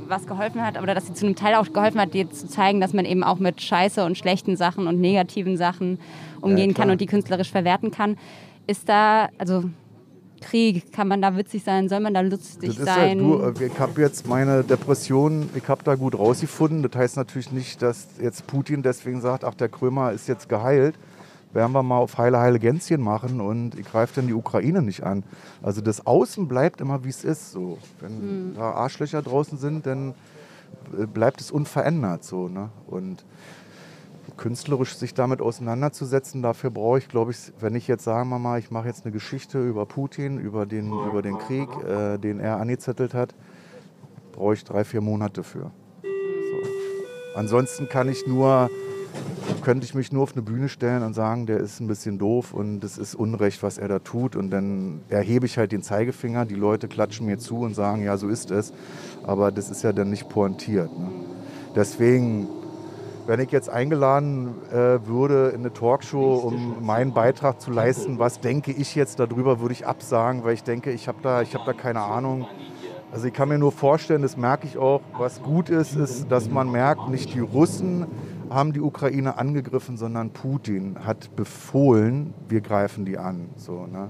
was 0.08 0.28
geholfen 0.28 0.65
hat, 0.65 0.82
oder 0.82 0.94
dass 0.94 1.08
sie 1.08 1.13
zu 1.13 1.26
einem 1.26 1.36
Teil 1.36 1.56
auch 1.56 1.72
geholfen 1.72 2.00
hat, 2.00 2.13
dir 2.13 2.30
zu 2.30 2.48
zeigen, 2.48 2.82
dass 2.82 2.94
man 2.94 3.06
eben 3.06 3.24
auch 3.24 3.39
mit 3.39 3.62
Scheiße 3.62 4.04
und 4.04 4.18
schlechten 4.18 4.58
Sachen 4.58 4.88
und 4.88 5.00
negativen 5.00 5.58
Sachen 5.58 6.00
umgehen 6.41 6.72
ja, 6.72 6.76
kann 6.76 6.89
und 6.89 7.02
die 7.02 7.06
künstlerisch 7.06 7.52
verwerten 7.52 7.91
kann. 7.91 8.18
Ist 8.68 8.89
da, 8.89 9.30
also 9.38 9.65
Krieg, 10.41 10.91
kann 10.91 11.08
man 11.08 11.22
da 11.22 11.36
witzig 11.36 11.63
sein, 11.63 11.89
soll 11.89 12.00
man 12.00 12.13
da 12.13 12.22
lustig 12.22 12.76
das 12.78 12.86
sein? 12.86 13.20
Ja, 13.20 13.52
du, 13.52 13.65
ich 13.65 13.80
habe 13.80 14.02
jetzt 14.02 14.28
meine 14.28 14.63
Depression, 14.63 15.50
ich 15.56 15.68
habe 15.68 15.84
da 15.84 15.96
gut 15.96 16.18
rausgefunden. 16.18 16.84
Das 16.84 16.96
heißt 16.96 17.18
natürlich 17.18 17.52
nicht, 17.52 17.82
dass 17.82 18.08
jetzt 18.22 18.46
Putin 18.48 18.84
deswegen 18.84 19.22
sagt, 19.22 19.44
ach, 19.44 19.56
der 19.56 19.70
Krömer 19.70 20.12
ist 20.12 20.28
jetzt 20.28 20.50
geheilt 20.50 20.96
werden 21.56 21.72
wir 21.72 21.84
mal 21.84 21.98
auf 21.98 22.18
heile, 22.18 22.39
heile 22.39 22.60
Gänschen 22.60 23.02
machen 23.02 23.39
und 23.39 23.80
ich 23.80 23.86
greife 23.86 24.15
dann 24.18 24.28
die 24.28 24.34
Ukraine 24.34 24.82
nicht 24.82 25.04
an. 25.04 25.24
Also 25.63 25.82
das 25.82 26.06
Außen 26.06 26.48
bleibt 26.48 26.82
immer, 26.82 27.06
wie 27.06 27.10
es 27.10 27.24
ist. 27.24 27.52
So. 27.52 27.78
Wenn 28.02 28.50
mhm. 28.50 28.56
da 28.56 28.72
Arschlöcher 28.72 29.22
draußen 29.22 29.58
sind, 29.58 29.86
dann 29.86 30.13
äh, 31.00 31.06
bleibt 31.06 31.39
es 31.39 31.52
unverändert. 31.52 32.26
So, 32.26 32.50
ne? 32.50 32.70
Und 32.88 33.24
künstlerisch 34.36 34.96
sich 34.98 35.13
damit 35.13 35.41
auseinanderzusetzen, 35.41 36.41
dafür 36.41 36.72
brauche 36.72 36.98
ich, 36.98 37.08
glaube 37.08 37.32
ich, 37.32 37.38
wenn 37.62 37.74
ich 37.74 37.88
jetzt 37.88 38.04
sagen 38.04 38.28
wir 38.30 38.39
mal, 38.39 38.60
ich 38.60 38.70
mache 38.70 38.88
jetzt 38.88 39.06
eine 39.06 39.13
Geschichte 39.13 39.65
über 39.65 39.86
Putin, 39.86 40.38
über 40.38 40.65
den, 40.65 40.91
über 40.91 41.22
den 41.22 41.38
Krieg, 41.38 41.70
äh, 41.88 42.18
den 42.18 42.41
er 42.41 42.58
angezettelt 42.58 43.13
hat, 43.13 43.34
brauche 44.34 44.56
ich 44.56 44.65
drei, 44.65 44.84
vier 44.84 45.00
Monate 45.00 45.41
für. 45.41 45.72
So. 46.02 47.39
Ansonsten 47.39 47.88
kann 47.88 48.10
ich 48.10 48.28
nur 48.28 48.70
könnte 49.62 49.86
ich 49.86 49.96
mich 49.96 50.12
nur 50.12 50.24
auf 50.24 50.34
eine 50.34 50.42
Bühne 50.42 50.70
stellen 50.70 51.04
und 51.04 51.14
sagen, 51.14 51.46
der 51.46 51.58
ist 51.58 51.80
ein 51.80 51.88
bisschen 51.88 52.18
doof 52.18 52.54
und 52.54 52.84
es 52.84 52.98
ist 52.98 53.16
Unrecht, 53.16 53.64
was 53.64 53.78
er 53.78 53.88
da 53.88 54.00
tut. 54.00 54.36
Und 54.36 54.52
dann 54.52 55.02
erhebe 55.10 55.46
ich 55.46 55.58
halt 55.58 55.72
den 55.72 55.82
Zeigefinger, 55.82 56.46
die 56.46 56.56
Leute 56.56 56.88
klatschen 56.88 57.26
mir 57.26 57.38
zu 57.38 57.58
und 57.58 57.74
sagen, 57.74 58.04
ja, 58.04 58.18
so 58.18 58.28
ist 58.28 58.52
es. 58.52 58.74
Aber 59.24 59.52
das 59.52 59.70
ist 59.70 59.84
ja 59.84 59.94
dann 59.94 60.10
nicht 60.10 60.30
pointiert. 60.30 60.92
Ne? 60.98 61.10
Deswegen, 61.76 62.48
wenn 63.26 63.40
ich 63.40 63.52
jetzt 63.52 63.70
eingeladen 63.70 64.56
äh, 64.72 65.06
würde 65.08 65.50
in 65.50 65.62
eine 65.62 65.74
Talkshow, 65.74 66.36
um 66.36 66.86
meinen 66.86 67.14
Beitrag 67.14 67.60
zu 67.60 67.72
leisten, 67.72 68.20
was 68.20 68.40
denke 68.40 68.72
ich 68.72 68.96
jetzt 68.96 69.20
darüber, 69.20 69.60
würde 69.60 69.74
ich 69.74 69.88
absagen, 69.88 70.44
weil 70.44 70.54
ich 70.54 70.64
denke, 70.64 70.92
ich 70.92 71.08
habe 71.08 71.18
da, 71.22 71.42
hab 71.42 71.66
da 71.66 71.74
keine 71.74 72.02
Ahnung. 72.02 72.46
Also 73.12 73.28
ich 73.28 73.34
kann 73.34 73.50
mir 73.50 73.58
nur 73.58 73.72
vorstellen, 73.72 74.22
das 74.22 74.36
merke 74.38 74.68
ich 74.68 74.78
auch, 74.78 75.02
was 75.18 75.42
gut 75.42 75.70
ist, 75.70 75.96
ist, 75.96 76.30
dass 76.30 76.50
man 76.50 76.70
merkt, 76.70 77.10
nicht 77.10 77.34
die 77.34 77.40
Russen 77.40 78.06
haben 78.50 78.74
die 78.74 78.82
Ukraine 78.82 79.38
angegriffen, 79.38 79.98
sondern 79.98 80.32
Putin 80.32 80.98
hat 81.06 81.36
befohlen, 81.36 82.34
wir 82.48 82.62
greifen 82.62 83.06
die 83.06 83.18
an. 83.18 83.50
So, 83.56 83.86
ne? 83.86 84.10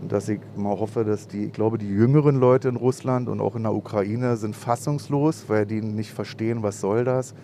Und 0.00 0.12
dass 0.12 0.28
ich 0.28 0.40
mal 0.56 0.78
hoffe, 0.78 1.04
dass 1.04 1.26
die, 1.26 1.46
ich 1.46 1.52
glaube, 1.52 1.78
die 1.78 1.88
jüngeren 1.88 2.36
Leute 2.36 2.68
in 2.68 2.76
Russland 2.76 3.28
und 3.28 3.40
auch 3.40 3.56
in 3.56 3.64
der 3.64 3.74
Ukraine 3.74 4.36
sind 4.36 4.54
fassungslos, 4.54 5.44
weil 5.48 5.66
die 5.66 5.80
nicht 5.80 6.12
verstehen, 6.12 6.62
was 6.62 6.80
soll 6.80 7.04
das. 7.04 7.34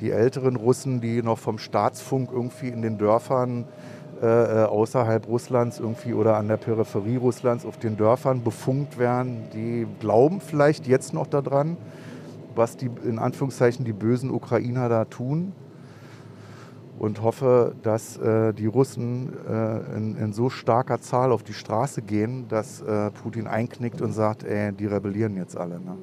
Die 0.00 0.10
älteren 0.10 0.56
Russen, 0.56 1.00
die 1.00 1.22
noch 1.22 1.38
vom 1.38 1.58
Staatsfunk 1.58 2.30
irgendwie 2.32 2.68
in 2.68 2.82
den 2.82 2.96
Dörfern 2.96 3.64
äh, 4.22 4.26
äh 4.26 4.64
außerhalb 4.64 5.26
Russlands 5.26 5.80
irgendwie 5.80 6.14
oder 6.14 6.36
an 6.36 6.48
der 6.48 6.56
Peripherie 6.58 7.16
Russlands 7.16 7.66
auf 7.66 7.76
den 7.76 7.96
Dörfern 7.96 8.44
befunkt 8.44 8.98
werden, 8.98 9.44
die 9.52 9.86
glauben 9.98 10.40
vielleicht 10.40 10.86
jetzt 10.86 11.12
noch 11.12 11.26
daran 11.26 11.76
was 12.54 12.76
die 12.76 12.90
in 13.04 13.18
Anführungszeichen 13.18 13.84
die 13.84 13.92
bösen 13.92 14.30
Ukrainer 14.30 14.88
da 14.88 15.04
tun 15.04 15.52
und 16.98 17.22
hoffe, 17.22 17.74
dass 17.82 18.18
äh, 18.18 18.52
die 18.52 18.66
Russen 18.66 19.32
äh, 19.48 19.96
in, 19.96 20.16
in, 20.16 20.32
so 20.34 20.50
starker 20.50 21.00
Zahl 21.00 21.32
auf 21.32 21.42
die 21.42 21.54
Straße 21.54 22.02
gehen, 22.02 22.46
dass 22.48 22.82
äh, 22.82 23.10
Putin 23.10 23.46
einknickt 23.46 24.02
und 24.02 24.12
sagt, 24.12 24.44
ey, 24.44 24.72
die 24.72 24.84
rebellieren 24.84 25.34
jetzt 25.36 25.56
alle. 25.56 25.80
Ne? 25.80 25.96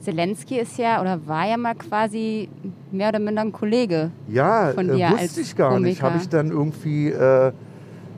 Zelensky 0.00 0.58
ist 0.58 0.78
ja 0.78 1.00
oder 1.00 1.26
war 1.28 1.46
ja 1.46 1.56
mal 1.56 1.74
quasi 1.74 2.48
mehr 2.90 3.10
oder 3.10 3.20
minder 3.20 3.42
ein 3.42 3.52
Kollege 3.52 4.10
ja, 4.26 4.72
von 4.74 4.88
dir 4.88 4.94
äh, 4.94 5.10
wusste 5.10 5.22
als 5.22 5.36
ich 5.38 5.54
gar 5.54 5.74
Komiker. 5.74 5.88
nicht. 5.88 6.02
Habe 6.02 6.16
ich 6.18 6.28
dann 6.28 6.50
irgendwie 6.50 7.10
äh, 7.10 7.52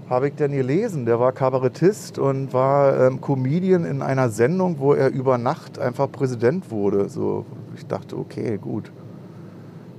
habe 0.08 0.28
ich 0.28 0.34
denn 0.34 0.52
gelesen. 0.52 1.06
Der 1.06 1.18
war 1.20 1.32
Kabarettist 1.32 2.18
und 2.18 2.52
war 2.52 3.06
ähm, 3.06 3.20
Comedian 3.20 3.84
in 3.84 4.02
einer 4.02 4.28
Sendung, 4.28 4.78
wo 4.78 4.94
er 4.94 5.10
über 5.10 5.38
Nacht 5.38 5.78
einfach 5.78 6.10
Präsident 6.10 6.70
wurde. 6.70 7.08
So, 7.08 7.46
ich 7.76 7.86
dachte, 7.86 8.16
okay, 8.16 8.58
gut. 8.58 8.90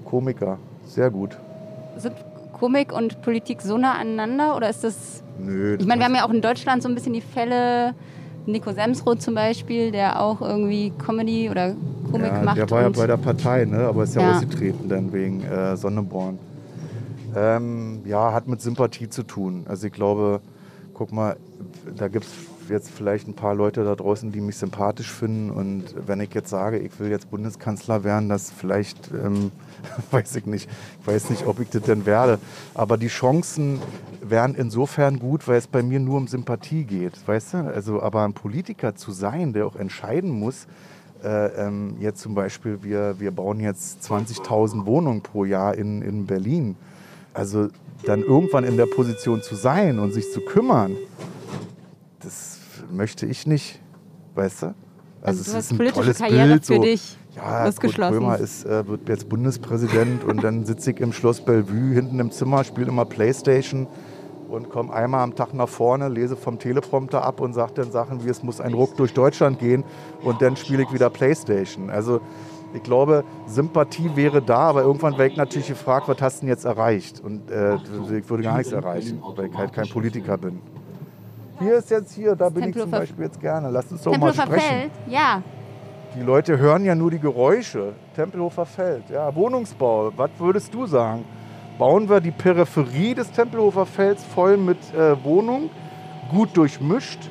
Komiker, 0.05 0.59
sehr 0.85 1.09
gut. 1.09 1.37
Sind 1.97 2.15
Komik 2.53 2.93
und 2.93 3.21
Politik 3.21 3.61
so 3.61 3.77
nah 3.77 3.93
aneinander 3.93 4.55
oder 4.55 4.69
ist 4.69 4.83
das. 4.83 5.23
Nö. 5.39 5.77
Ich 5.79 5.85
meine, 5.85 6.01
wir 6.01 6.05
haben 6.05 6.15
ja 6.15 6.25
auch 6.25 6.33
in 6.33 6.41
Deutschland 6.41 6.83
so 6.83 6.89
ein 6.89 6.95
bisschen 6.95 7.13
die 7.13 7.21
Fälle. 7.21 7.95
Nico 8.45 8.73
Semsroth 8.73 9.21
zum 9.21 9.35
Beispiel, 9.35 9.91
der 9.91 10.21
auch 10.21 10.41
irgendwie 10.41 10.91
Comedy 10.97 11.49
oder 11.49 11.75
Komik 12.11 12.27
ja, 12.27 12.41
macht. 12.43 12.57
Der 12.57 12.69
war 12.69 12.81
ja 12.81 12.89
bei 12.89 13.07
der 13.07 13.15
Partei, 13.15 13.63
ne? 13.63 13.87
aber 13.87 14.03
ist 14.03 14.15
ja, 14.15 14.21
ja. 14.21 14.31
ausgetreten 14.31 14.89
dann 14.89 15.13
wegen 15.13 15.43
äh, 15.43 15.77
Sonneborn. 15.77 16.37
Ähm, 17.35 18.01
ja, 18.05 18.33
hat 18.33 18.47
mit 18.47 18.61
Sympathie 18.61 19.09
zu 19.09 19.23
tun. 19.23 19.65
Also 19.67 19.87
ich 19.87 19.93
glaube, 19.93 20.41
guck 20.93 21.11
mal, 21.11 21.37
da 21.95 22.07
gibt 22.07 22.25
es 22.25 22.31
jetzt 22.69 22.89
vielleicht 22.89 23.27
ein 23.27 23.33
paar 23.33 23.55
Leute 23.55 23.83
da 23.83 23.95
draußen, 23.95 24.31
die 24.31 24.41
mich 24.41 24.57
sympathisch 24.57 25.11
finden. 25.11 25.49
Und 25.49 25.95
wenn 26.07 26.19
ich 26.21 26.33
jetzt 26.33 26.49
sage, 26.49 26.77
ich 26.79 26.99
will 26.99 27.09
jetzt 27.09 27.29
Bundeskanzler 27.29 28.03
werden, 28.03 28.29
das 28.29 28.51
vielleicht, 28.51 29.11
ähm, 29.11 29.51
weiß 30.11 30.35
ich 30.35 30.45
nicht, 30.45 30.69
ich 31.01 31.07
weiß 31.07 31.29
nicht, 31.29 31.45
ob 31.45 31.59
ich 31.59 31.69
das 31.69 31.83
denn 31.83 32.05
werde. 32.05 32.39
Aber 32.73 32.97
die 32.97 33.07
Chancen 33.07 33.79
wären 34.21 34.55
insofern 34.55 35.19
gut, 35.19 35.47
weil 35.47 35.57
es 35.57 35.67
bei 35.67 35.83
mir 35.83 35.99
nur 35.99 36.17
um 36.17 36.27
Sympathie 36.27 36.85
geht. 36.85 37.27
Weißt 37.27 37.53
du? 37.53 37.57
Also, 37.57 38.01
aber 38.01 38.23
ein 38.23 38.33
Politiker 38.33 38.95
zu 38.95 39.11
sein, 39.11 39.53
der 39.53 39.65
auch 39.65 39.75
entscheiden 39.75 40.31
muss, 40.31 40.67
äh, 41.23 41.67
ähm, 41.67 41.95
jetzt 41.99 42.21
zum 42.21 42.35
Beispiel, 42.35 42.79
wir, 42.83 43.19
wir 43.19 43.31
bauen 43.31 43.59
jetzt 43.59 44.03
20.000 44.03 44.85
Wohnungen 44.85 45.21
pro 45.21 45.45
Jahr 45.45 45.75
in, 45.75 46.01
in 46.01 46.25
Berlin 46.25 46.75
also 47.33 47.67
dann 48.05 48.21
irgendwann 48.21 48.63
in 48.63 48.77
der 48.77 48.85
Position 48.85 49.41
zu 49.41 49.55
sein 49.55 49.99
und 49.99 50.13
sich 50.13 50.31
zu 50.31 50.41
kümmern, 50.41 50.95
das 52.19 52.59
möchte 52.91 53.25
ich 53.25 53.47
nicht, 53.47 53.79
weißt 54.35 54.63
du? 54.63 54.75
Also, 55.21 55.41
es 55.41 55.47
du 55.47 55.53
hast 55.53 55.65
ist 55.65 55.71
ein 55.71 55.77
politische 55.77 56.01
tolles 56.01 56.17
Karriere 56.17 56.47
Bild, 56.47 56.65
für 56.65 56.75
so. 56.75 56.81
dich 56.81 57.17
Ja, 57.35 57.41
Kurt 57.41 57.67
ausgeschlossen. 57.69 58.17
Krömer 58.19 58.37
ist, 58.39 58.65
äh, 58.65 58.87
wird 58.87 59.07
jetzt 59.07 59.29
Bundespräsident 59.29 60.23
und 60.25 60.43
dann 60.43 60.65
sitze 60.65 60.91
ich 60.91 60.99
im 60.99 61.13
Schloss 61.13 61.41
Bellevue 61.41 61.93
hinten 61.93 62.19
im 62.19 62.31
Zimmer, 62.31 62.63
spiele 62.63 62.87
immer 62.87 63.05
Playstation 63.05 63.87
und 64.49 64.69
komme 64.69 64.93
einmal 64.93 65.23
am 65.23 65.33
Tag 65.33 65.53
nach 65.53 65.69
vorne, 65.69 66.09
lese 66.09 66.35
vom 66.35 66.59
Teleprompter 66.59 67.23
ab 67.23 67.39
und 67.39 67.53
sage 67.53 67.71
dann 67.75 67.91
Sachen 67.91 68.25
wie 68.25 68.29
es 68.29 68.43
muss 68.43 68.59
ein 68.59 68.73
Ruck 68.73 68.97
durch 68.97 69.13
Deutschland 69.13 69.59
gehen 69.59 69.83
und 70.23 70.41
dann 70.41 70.57
spiele 70.57 70.83
ich 70.83 70.93
wieder 70.93 71.09
Playstation. 71.09 71.89
Also 71.89 72.19
ich 72.73 72.83
glaube, 72.83 73.23
Sympathie 73.45 74.15
wäre 74.15 74.41
da, 74.41 74.69
aber 74.69 74.81
irgendwann 74.81 75.13
wäre 75.17 75.27
ich 75.27 75.37
natürlich 75.37 75.67
gefragt, 75.67 76.07
was 76.07 76.21
hast 76.21 76.37
du 76.37 76.39
denn 76.41 76.49
jetzt 76.49 76.65
erreicht? 76.65 77.21
Und 77.23 77.51
äh, 77.51 77.75
ich 77.75 78.29
würde 78.29 78.43
gar 78.43 78.57
nichts 78.57 78.73
erreichen, 78.73 79.21
weil 79.35 79.47
ich 79.47 79.57
halt 79.57 79.73
kein 79.73 79.87
Politiker 79.87 80.37
bin. 80.37 80.59
Hier 81.59 81.75
ist 81.77 81.91
jetzt 81.91 82.13
hier, 82.13 82.35
da 82.35 82.49
bin 82.49 82.69
ich 82.69 82.77
zum 82.77 82.89
Beispiel 82.89 83.25
jetzt 83.25 83.39
gerne. 83.39 83.69
Lass 83.69 83.91
uns 83.91 84.01
doch 84.01 84.17
mal 84.17 84.31
Tempelhofer 84.31 84.59
sprechen. 84.59 84.79
Feld, 84.79 84.91
ja. 85.07 85.41
Die 86.15 86.21
Leute 86.21 86.57
hören 86.57 86.83
ja 86.83 86.95
nur 86.95 87.11
die 87.11 87.19
Geräusche. 87.19 87.93
Tempelhofer 88.15 88.65
Feld, 88.65 89.09
ja, 89.09 89.33
Wohnungsbau. 89.33 90.11
Was 90.15 90.31
würdest 90.39 90.73
du 90.73 90.85
sagen? 90.85 91.25
Bauen 91.77 92.07
wir 92.09 92.21
die 92.21 92.31
Peripherie 92.31 93.15
des 93.15 93.31
Tempelhofer 93.31 93.85
Felds 93.85 94.23
voll 94.23 94.57
mit 94.57 94.77
äh, 94.93 95.23
Wohnungen, 95.23 95.69
gut 96.29 96.55
durchmischt, 96.55 97.29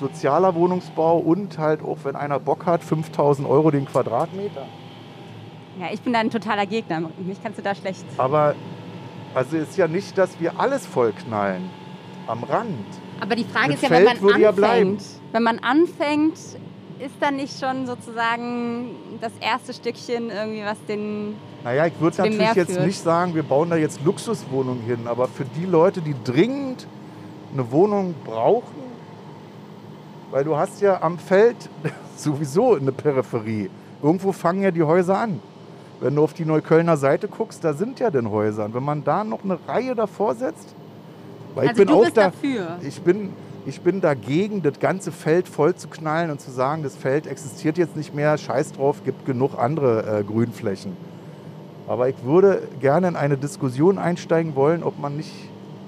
sozialer 0.00 0.54
Wohnungsbau 0.54 1.18
und 1.18 1.58
halt 1.58 1.82
auch, 1.82 1.98
wenn 2.04 2.16
einer 2.16 2.40
Bock 2.40 2.66
hat, 2.66 2.82
5000 2.82 3.46
Euro 3.48 3.70
den 3.70 3.86
Quadratmeter. 3.86 4.66
Ja, 5.78 5.86
ich 5.92 6.00
bin 6.00 6.12
da 6.12 6.18
ein 6.18 6.30
totaler 6.30 6.66
Gegner. 6.66 7.10
Mich 7.18 7.42
kannst 7.42 7.58
du 7.58 7.62
da 7.62 7.74
schlecht. 7.74 8.04
Aber 8.16 8.54
also 9.34 9.56
ist 9.56 9.76
ja 9.76 9.86
nicht, 9.86 10.18
dass 10.18 10.40
wir 10.40 10.58
alles 10.58 10.84
vollknallen. 10.86 11.70
Am 12.26 12.44
Rand. 12.44 12.86
Aber 13.20 13.34
die 13.34 13.44
Frage 13.44 13.68
Mit 13.68 13.76
ist 13.76 13.82
ja, 13.82 13.90
wenn 13.90 14.06
Feld 14.06 14.20
man 14.20 14.22
würde 14.22 14.40
ja 14.40 14.52
bleiben. 14.52 14.90
anfängt, 14.90 15.04
wenn 15.32 15.42
man 15.42 15.58
anfängt, 15.60 16.38
ist 17.00 17.14
da 17.18 17.30
nicht 17.30 17.58
schon 17.58 17.86
sozusagen 17.86 18.90
das 19.20 19.32
erste 19.40 19.72
Stückchen 19.72 20.30
irgendwie, 20.30 20.62
was 20.64 20.76
den 20.86 21.34
Naja, 21.64 21.86
ich 21.86 21.98
würde 21.98 22.18
natürlich 22.18 22.54
jetzt 22.54 22.80
nicht 22.80 23.00
sagen, 23.00 23.34
wir 23.34 23.42
bauen 23.42 23.70
da 23.70 23.76
jetzt 23.76 24.04
Luxuswohnungen 24.04 24.82
hin, 24.84 25.06
aber 25.06 25.26
für 25.28 25.44
die 25.44 25.64
Leute, 25.64 26.02
die 26.02 26.14
dringend 26.24 26.86
eine 27.52 27.70
Wohnung 27.72 28.14
brauchen, 28.24 28.79
weil 30.30 30.44
du 30.44 30.56
hast 30.56 30.80
ja 30.80 31.02
am 31.02 31.18
Feld 31.18 31.56
sowieso 32.16 32.74
eine 32.74 32.92
Peripherie. 32.92 33.70
Irgendwo 34.02 34.32
fangen 34.32 34.62
ja 34.62 34.70
die 34.70 34.82
Häuser 34.82 35.18
an. 35.18 35.40
Wenn 36.00 36.14
du 36.16 36.24
auf 36.24 36.32
die 36.32 36.46
Neuköllner 36.46 36.96
Seite 36.96 37.28
guckst, 37.28 37.62
da 37.62 37.74
sind 37.74 38.00
ja 38.00 38.10
denn 38.10 38.30
Häuser. 38.30 38.64
Und 38.64 38.74
wenn 38.74 38.84
man 38.84 39.04
da 39.04 39.22
noch 39.22 39.44
eine 39.44 39.58
Reihe 39.68 39.94
davor 39.94 40.34
setzt, 40.34 40.74
weil 41.54 41.68
Also 41.68 41.82
ich 41.82 41.86
bin 41.86 41.94
auch 41.94 42.08
da, 42.10 42.30
dafür. 42.30 42.78
ich 42.80 43.02
bin, 43.02 43.30
ich 43.66 43.80
bin 43.82 44.00
dagegen, 44.00 44.62
das 44.62 44.80
ganze 44.80 45.12
Feld 45.12 45.46
voll 45.46 45.74
zu 45.74 45.88
knallen 45.88 46.30
und 46.30 46.40
zu 46.40 46.50
sagen, 46.50 46.82
das 46.82 46.96
Feld 46.96 47.26
existiert 47.26 47.76
jetzt 47.76 47.96
nicht 47.96 48.14
mehr, 48.14 48.38
scheiß 48.38 48.72
drauf, 48.72 49.04
gibt 49.04 49.26
genug 49.26 49.58
andere 49.58 50.20
äh, 50.20 50.24
Grünflächen. 50.24 50.96
Aber 51.86 52.08
ich 52.08 52.22
würde 52.24 52.62
gerne 52.80 53.08
in 53.08 53.16
eine 53.16 53.36
Diskussion 53.36 53.98
einsteigen 53.98 54.54
wollen, 54.54 54.82
ob 54.82 54.98
man 54.98 55.16
nicht 55.16 55.32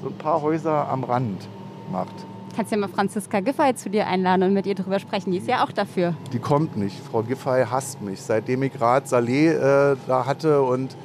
so 0.03 0.09
ein 0.09 0.19
paar 0.19 0.43
Häuser 0.43 0.89
am 0.89 1.05
Rand 1.05 1.49
macht. 1.91 2.27
Kannst 2.55 2.71
ja 2.71 2.77
mal 2.79 2.89
Franziska 2.89 3.41
Giffey 3.41 3.75
zu 3.75 3.89
dir 3.89 4.07
einladen 4.07 4.43
und 4.43 4.53
mit 4.53 4.67
ihr 4.67 4.75
drüber 4.75 4.99
sprechen. 4.99 5.33
Die 5.33 5.39
ist 5.39 5.49
ja 5.49 5.65
auch 5.65 5.73
dafür. 5.73 6.15
Die 6.33 6.39
kommt 6.39 6.77
nicht. 6.77 6.97
Frau 7.11 7.23
Giffey 7.23 7.65
hasst 7.71 8.03
mich. 8.03 8.21
Seitdem 8.21 8.63
ich 8.63 8.73
gerade 8.73 9.07
Saleh 9.07 9.49
äh, 9.49 9.97
da 10.07 10.27
hatte 10.27 10.61
und 10.63 10.97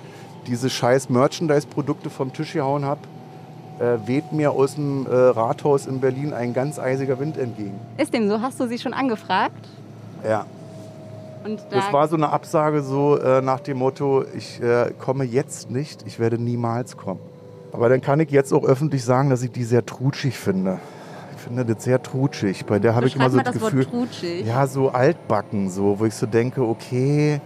diese 0.48 0.70
scheiß 0.70 1.10
Merchandise-Produkte 1.10 2.10
vom 2.10 2.34
Tisch 2.34 2.54
gehauen 2.54 2.84
habe, 2.86 3.02
äh, 3.80 4.08
weht 4.08 4.32
mir 4.32 4.52
aus 4.52 4.76
dem 4.76 5.06
äh, 5.06 5.14
Rathaus 5.14 5.86
in 5.86 6.00
Berlin 6.02 6.34
ein 6.34 6.54
ganz 6.54 6.80
eisiger 6.80 7.20
Wind 7.20 7.38
entgegen. 7.38 7.80
Ist 7.98 8.14
dem 8.14 8.28
so? 8.28 8.42
Hast 8.42 8.60
du 8.60 8.68
sie 8.68 8.78
schon 8.80 8.94
angefragt? 8.94 9.68
Ja. 10.28 10.46
Und 11.46 11.60
da, 11.70 11.78
Das 11.78 11.94
war 11.94 12.08
so 12.08 12.16
eine 12.16 12.30
Absage 12.30 12.82
so 12.82 13.18
äh, 13.18 13.42
nach 13.42 13.60
dem 13.60 13.78
Motto, 13.78 14.26
ich 14.36 14.62
äh, 14.62 14.92
komme 15.00 15.24
jetzt 15.24 15.70
nicht, 15.70 16.06
ich 16.06 16.20
werde 16.20 16.38
niemals 16.42 16.98
kommen. 16.98 17.20
Aber 17.72 17.90
dann 17.90 18.02
kann 18.02 18.20
ich 18.20 18.32
jetzt 18.32 18.54
auch 18.54 18.64
öffentlich 18.64 19.04
sagen, 19.04 19.30
dass 19.30 19.44
ich 19.44 19.52
die 19.52 19.64
sehr 19.64 19.86
trutschig 19.86 20.38
finde. 20.38 20.80
Ich 21.48 21.56
finde 21.56 21.74
das 21.74 21.84
sehr 21.86 22.04
trutschig. 22.04 22.66
Bei 22.66 22.78
der 22.78 22.94
habe 22.94 23.08
ich 23.08 23.16
immer 23.16 23.30
so 23.30 23.38
das 23.38 23.58
das 23.58 23.72
Gefühl, 23.72 23.88
ja, 24.44 24.68
so 24.68 24.90
altbacken, 24.90 25.70
so, 25.70 25.98
wo 25.98 26.04
ich 26.04 26.14
so 26.14 26.26
denke, 26.26 26.62
okay, 26.62 27.40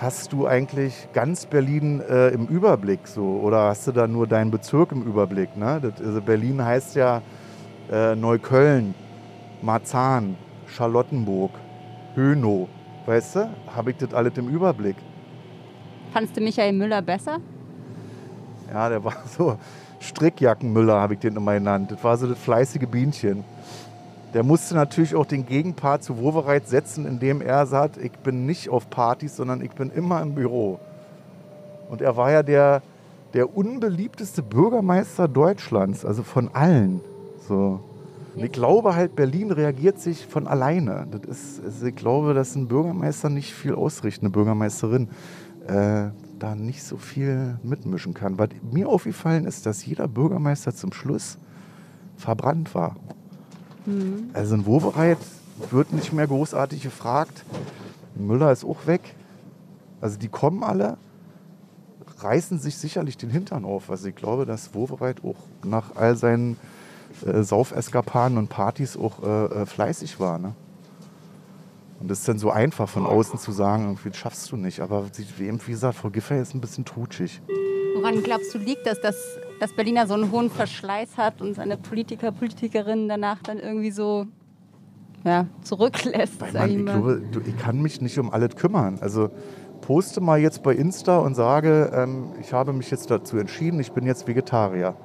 hast 0.00 0.32
du 0.32 0.48
eigentlich 0.48 1.06
ganz 1.12 1.46
Berlin 1.46 2.00
äh, 2.00 2.30
im 2.30 2.48
Überblick 2.48 3.06
so 3.06 3.22
oder 3.40 3.68
hast 3.68 3.86
du 3.86 3.92
da 3.92 4.08
nur 4.08 4.26
deinen 4.26 4.50
Bezirk 4.50 4.90
im 4.90 5.02
Überblick? 5.04 5.56
Ne? 5.56 5.80
Das, 5.80 6.04
also 6.04 6.20
Berlin 6.20 6.64
heißt 6.64 6.96
ja 6.96 7.22
äh, 7.92 8.16
Neukölln, 8.16 8.92
Marzahn, 9.62 10.36
Charlottenburg, 10.66 11.52
Hönow. 12.16 12.68
Weißt 13.06 13.36
du, 13.36 13.50
habe 13.76 13.92
ich 13.92 13.98
das 13.98 14.12
alles 14.14 14.36
im 14.36 14.48
Überblick. 14.48 14.96
Fandst 16.12 16.36
du 16.36 16.40
Michael 16.40 16.72
Müller 16.72 17.02
besser? 17.02 17.38
Ja, 18.72 18.88
der 18.88 19.04
war 19.04 19.14
so 19.26 19.56
Strickjackenmüller, 20.02 21.00
habe 21.00 21.14
ich 21.14 21.20
den 21.20 21.36
immer 21.36 21.54
genannt. 21.54 21.92
Das 21.92 22.02
war 22.02 22.16
so 22.16 22.26
das 22.26 22.38
fleißige 22.38 22.86
Bienchen. 22.88 23.44
Der 24.34 24.42
musste 24.42 24.74
natürlich 24.74 25.14
auch 25.14 25.26
den 25.26 25.46
Gegenpart 25.46 26.02
zu 26.02 26.18
Wowereit 26.18 26.66
setzen, 26.66 27.06
indem 27.06 27.40
er 27.40 27.66
sagt, 27.66 27.98
ich 27.98 28.12
bin 28.12 28.46
nicht 28.46 28.70
auf 28.70 28.88
Partys, 28.88 29.36
sondern 29.36 29.62
ich 29.62 29.72
bin 29.72 29.90
immer 29.90 30.22
im 30.22 30.34
Büro. 30.34 30.80
Und 31.90 32.00
er 32.00 32.16
war 32.16 32.30
ja 32.30 32.42
der, 32.42 32.82
der 33.34 33.56
unbeliebteste 33.56 34.42
Bürgermeister 34.42 35.28
Deutschlands, 35.28 36.04
also 36.04 36.22
von 36.22 36.48
allen. 36.54 37.00
So. 37.46 37.80
Und 38.34 38.42
ich 38.42 38.52
glaube 38.52 38.94
halt, 38.94 39.14
Berlin 39.14 39.50
reagiert 39.50 39.98
sich 39.98 40.26
von 40.26 40.46
alleine. 40.46 41.06
Das 41.10 41.24
ist, 41.24 41.62
also 41.62 41.86
ich 41.86 41.94
glaube, 41.94 42.32
dass 42.32 42.56
ein 42.56 42.66
Bürgermeister 42.68 43.28
nicht 43.28 43.52
viel 43.52 43.74
ausrichten, 43.74 44.26
eine 44.26 44.32
Bürgermeisterin, 44.32 45.08
äh, 45.66 46.08
da 46.42 46.54
nicht 46.54 46.82
so 46.82 46.96
viel 46.96 47.58
mitmischen 47.62 48.14
kann. 48.14 48.38
Was 48.38 48.48
mir 48.70 48.88
aufgefallen 48.88 49.46
ist, 49.46 49.66
dass 49.66 49.84
jeder 49.84 50.08
Bürgermeister 50.08 50.74
zum 50.74 50.92
Schluss 50.92 51.38
verbrannt 52.16 52.74
war. 52.74 52.96
Also 54.32 54.54
in 54.54 54.66
Wowereit 54.66 55.18
wird 55.70 55.92
nicht 55.92 56.12
mehr 56.12 56.26
großartig 56.26 56.82
gefragt. 56.82 57.44
Müller 58.14 58.52
ist 58.52 58.64
auch 58.64 58.86
weg. 58.86 59.14
Also 60.00 60.18
die 60.18 60.28
kommen 60.28 60.62
alle, 60.64 60.96
reißen 62.18 62.58
sich 62.58 62.76
sicherlich 62.76 63.16
den 63.16 63.30
Hintern 63.30 63.64
auf. 63.64 63.90
Also 63.90 64.08
ich 64.08 64.14
glaube, 64.14 64.46
dass 64.46 64.74
Wowereit 64.74 65.24
auch 65.24 65.36
nach 65.64 65.96
all 65.96 66.16
seinen 66.16 66.56
äh, 67.24 67.42
Saufeskapaden 67.42 68.38
und 68.38 68.48
Partys 68.48 68.96
auch 68.96 69.22
äh, 69.22 69.44
äh, 69.62 69.66
fleißig 69.66 70.18
war. 70.18 70.38
Ne? 70.38 70.54
Und 72.02 72.10
das 72.10 72.18
ist 72.18 72.28
dann 72.28 72.38
so 72.38 72.50
einfach 72.50 72.88
von 72.88 73.06
außen 73.06 73.38
zu 73.38 73.52
sagen, 73.52 73.84
irgendwie 73.84 74.08
das 74.08 74.18
schaffst 74.18 74.50
du 74.50 74.56
nicht. 74.56 74.80
Aber 74.80 75.06
eben 75.38 75.60
wie 75.64 75.70
gesagt, 75.70 75.96
Frau 75.96 76.10
Giffey 76.10 76.40
ist 76.40 76.52
ein 76.52 76.60
bisschen 76.60 76.84
trutschig. 76.84 77.40
Woran 77.94 78.24
glaubst 78.24 78.52
du 78.52 78.58
liegt 78.58 78.84
das, 78.88 79.00
dass, 79.00 79.14
dass 79.60 79.72
Berliner 79.72 80.08
so 80.08 80.14
einen 80.14 80.32
hohen 80.32 80.50
Verschleiß 80.50 81.16
hat 81.16 81.40
und 81.40 81.54
seine 81.54 81.76
Politiker, 81.76 82.32
Politikerinnen 82.32 83.08
danach 83.08 83.40
dann 83.44 83.60
irgendwie 83.60 83.92
so 83.92 84.26
ja, 85.22 85.46
zurücklässt? 85.62 86.40
Weil 86.40 86.52
man, 86.52 86.70
ich 86.70 86.84
glaube, 86.86 87.22
ich 87.46 87.56
kann 87.58 87.80
mich 87.80 88.00
nicht 88.00 88.18
um 88.18 88.32
alles 88.32 88.56
kümmern. 88.56 88.98
Also 89.00 89.30
poste 89.80 90.20
mal 90.20 90.40
jetzt 90.40 90.64
bei 90.64 90.74
Insta 90.74 91.18
und 91.18 91.36
sage, 91.36 91.92
ähm, 91.94 92.32
ich 92.40 92.52
habe 92.52 92.72
mich 92.72 92.90
jetzt 92.90 93.12
dazu 93.12 93.36
entschieden, 93.36 93.78
ich 93.78 93.92
bin 93.92 94.06
jetzt 94.06 94.26
Vegetarier. 94.26 94.96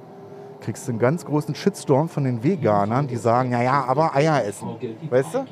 Kriegst 0.62 0.88
du 0.88 0.92
einen 0.92 1.00
ganz 1.00 1.26
großen 1.26 1.56
Shitstorm 1.56 2.10
von 2.10 2.24
den 2.24 2.44
Veganern, 2.44 3.08
die 3.08 3.16
sagen, 3.16 3.52
ja, 3.52 3.62
ja, 3.62 3.86
aber 3.86 4.16
Eier 4.16 4.44
essen. 4.44 4.70
Weißt 5.10 5.34
du? 5.34 5.46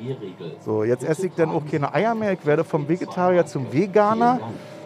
So, 0.64 0.84
jetzt 0.84 1.04
esse 1.04 1.26
ich 1.26 1.32
dann 1.34 1.50
auch 1.50 1.62
keine 1.70 1.94
Eier 1.94 2.14
mehr. 2.14 2.32
Ich 2.32 2.44
werde 2.44 2.64
vom 2.64 2.88
Vegetarier 2.88 3.46
zum 3.46 3.72
Veganer. 3.72 4.40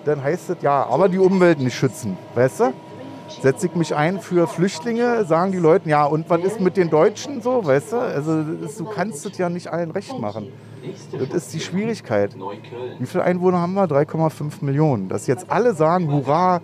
Dann 0.05 0.23
heißt 0.23 0.51
es, 0.51 0.57
ja, 0.63 0.87
aber 0.87 1.09
die 1.09 1.19
Umwelt 1.19 1.59
nicht 1.59 1.75
schützen. 1.75 2.17
Weißt 2.35 2.61
du? 2.61 2.73
Setze 3.43 3.67
ich 3.67 3.75
mich 3.75 3.95
ein 3.95 4.21
für 4.21 4.47
Flüchtlinge, 4.47 5.25
sagen 5.25 5.53
die 5.53 5.59
Leute, 5.59 5.89
ja, 5.89 6.05
und 6.05 6.29
was 6.29 6.41
ist 6.43 6.61
mit 6.61 6.77
den 6.77 6.91
Deutschen 6.91 7.41
so, 7.41 7.65
weißt 7.65 7.93
du? 7.93 7.97
Also 7.99 8.43
du 8.43 8.85
kannst 8.85 9.25
es 9.25 9.39
ja 9.39 9.49
nicht 9.49 9.69
allen 9.69 9.91
recht 9.91 10.19
machen. 10.19 10.49
Das 11.13 11.29
ist 11.31 11.55
die 11.55 11.61
Schwierigkeit. 11.61 12.35
Wie 12.99 13.07
viele 13.07 13.25
Einwohner 13.25 13.61
haben 13.61 13.75
wir? 13.75 13.85
3,5 13.85 14.65
Millionen. 14.65 15.09
Dass 15.09 15.27
jetzt 15.27 15.51
alle 15.51 15.75
sagen, 15.75 16.11
hurra, 16.11 16.61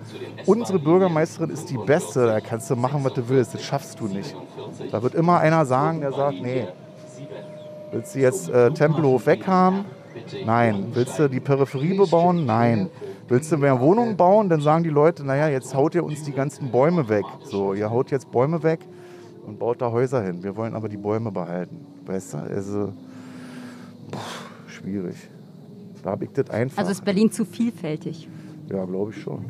unsere 0.47 0.79
Bürgermeisterin 0.79 1.51
ist 1.51 1.71
die 1.71 1.79
Beste, 1.79 2.27
da 2.27 2.41
kannst 2.41 2.71
du 2.71 2.77
machen, 2.77 3.05
was 3.05 3.15
du 3.15 3.29
willst, 3.29 3.55
das 3.55 3.63
schaffst 3.63 4.01
du 4.01 4.07
nicht. 4.07 4.35
Da 4.91 5.03
wird 5.03 5.15
immer 5.15 5.39
einer 5.41 5.67
sagen, 5.67 6.01
der 6.01 6.13
sagt, 6.13 6.41
nee, 6.41 6.67
willst 7.93 8.15
du 8.15 8.19
jetzt 8.19 8.49
äh, 8.49 8.71
Tempelhof 8.71 9.27
weghaben? 9.27 9.85
Nein. 10.45 10.87
Willst 10.93 11.19
du 11.19 11.29
die 11.29 11.41
Peripherie 11.41 11.97
bebauen? 11.97 12.47
Nein. 12.47 12.91
Willst 13.29 13.51
du 13.51 13.57
mehr 13.57 13.81
Wohnungen 13.81 14.17
bauen? 14.17 14.49
Dann 14.49 14.61
sagen 14.61 14.85
die 14.85 14.91
Leute, 14.91 15.25
naja, 15.25 15.49
jetzt 15.49 15.75
haut 15.75 15.95
ihr 15.95 16.05
uns 16.05 16.23
die 16.23 16.33
ganzen 16.33 16.71
Bäume 16.71 17.09
weg. 17.09 17.25
So, 17.45 17.75
ihr 17.75 17.91
haut 17.91 18.11
jetzt 18.11 18.31
Bäume 18.31 18.63
weg 18.63 18.81
und 19.47 19.59
baut 19.59 19.81
da 19.83 19.91
Häuser 19.91 20.23
hin. 20.23 20.43
Wir 20.45 20.55
wollen 20.57 20.75
aber 20.75 20.89
die 20.89 20.97
Bäume 20.97 21.33
behalten. 21.33 21.85
Weißt 22.05 22.35
du? 22.35 22.39
Also, 22.39 22.93
pff, 24.13 24.51
schwierig. 24.69 25.17
Da 26.05 26.11
habe 26.13 26.25
ich 26.25 26.31
das 26.31 26.51
einfach. 26.51 26.79
Also 26.79 26.93
ist 26.93 27.05
Berlin 27.05 27.33
zu 27.33 27.45
vielfältig. 27.45 28.29
ja, 28.71 28.85
glaube 28.85 29.11
ich 29.11 29.21
schon. 29.21 29.47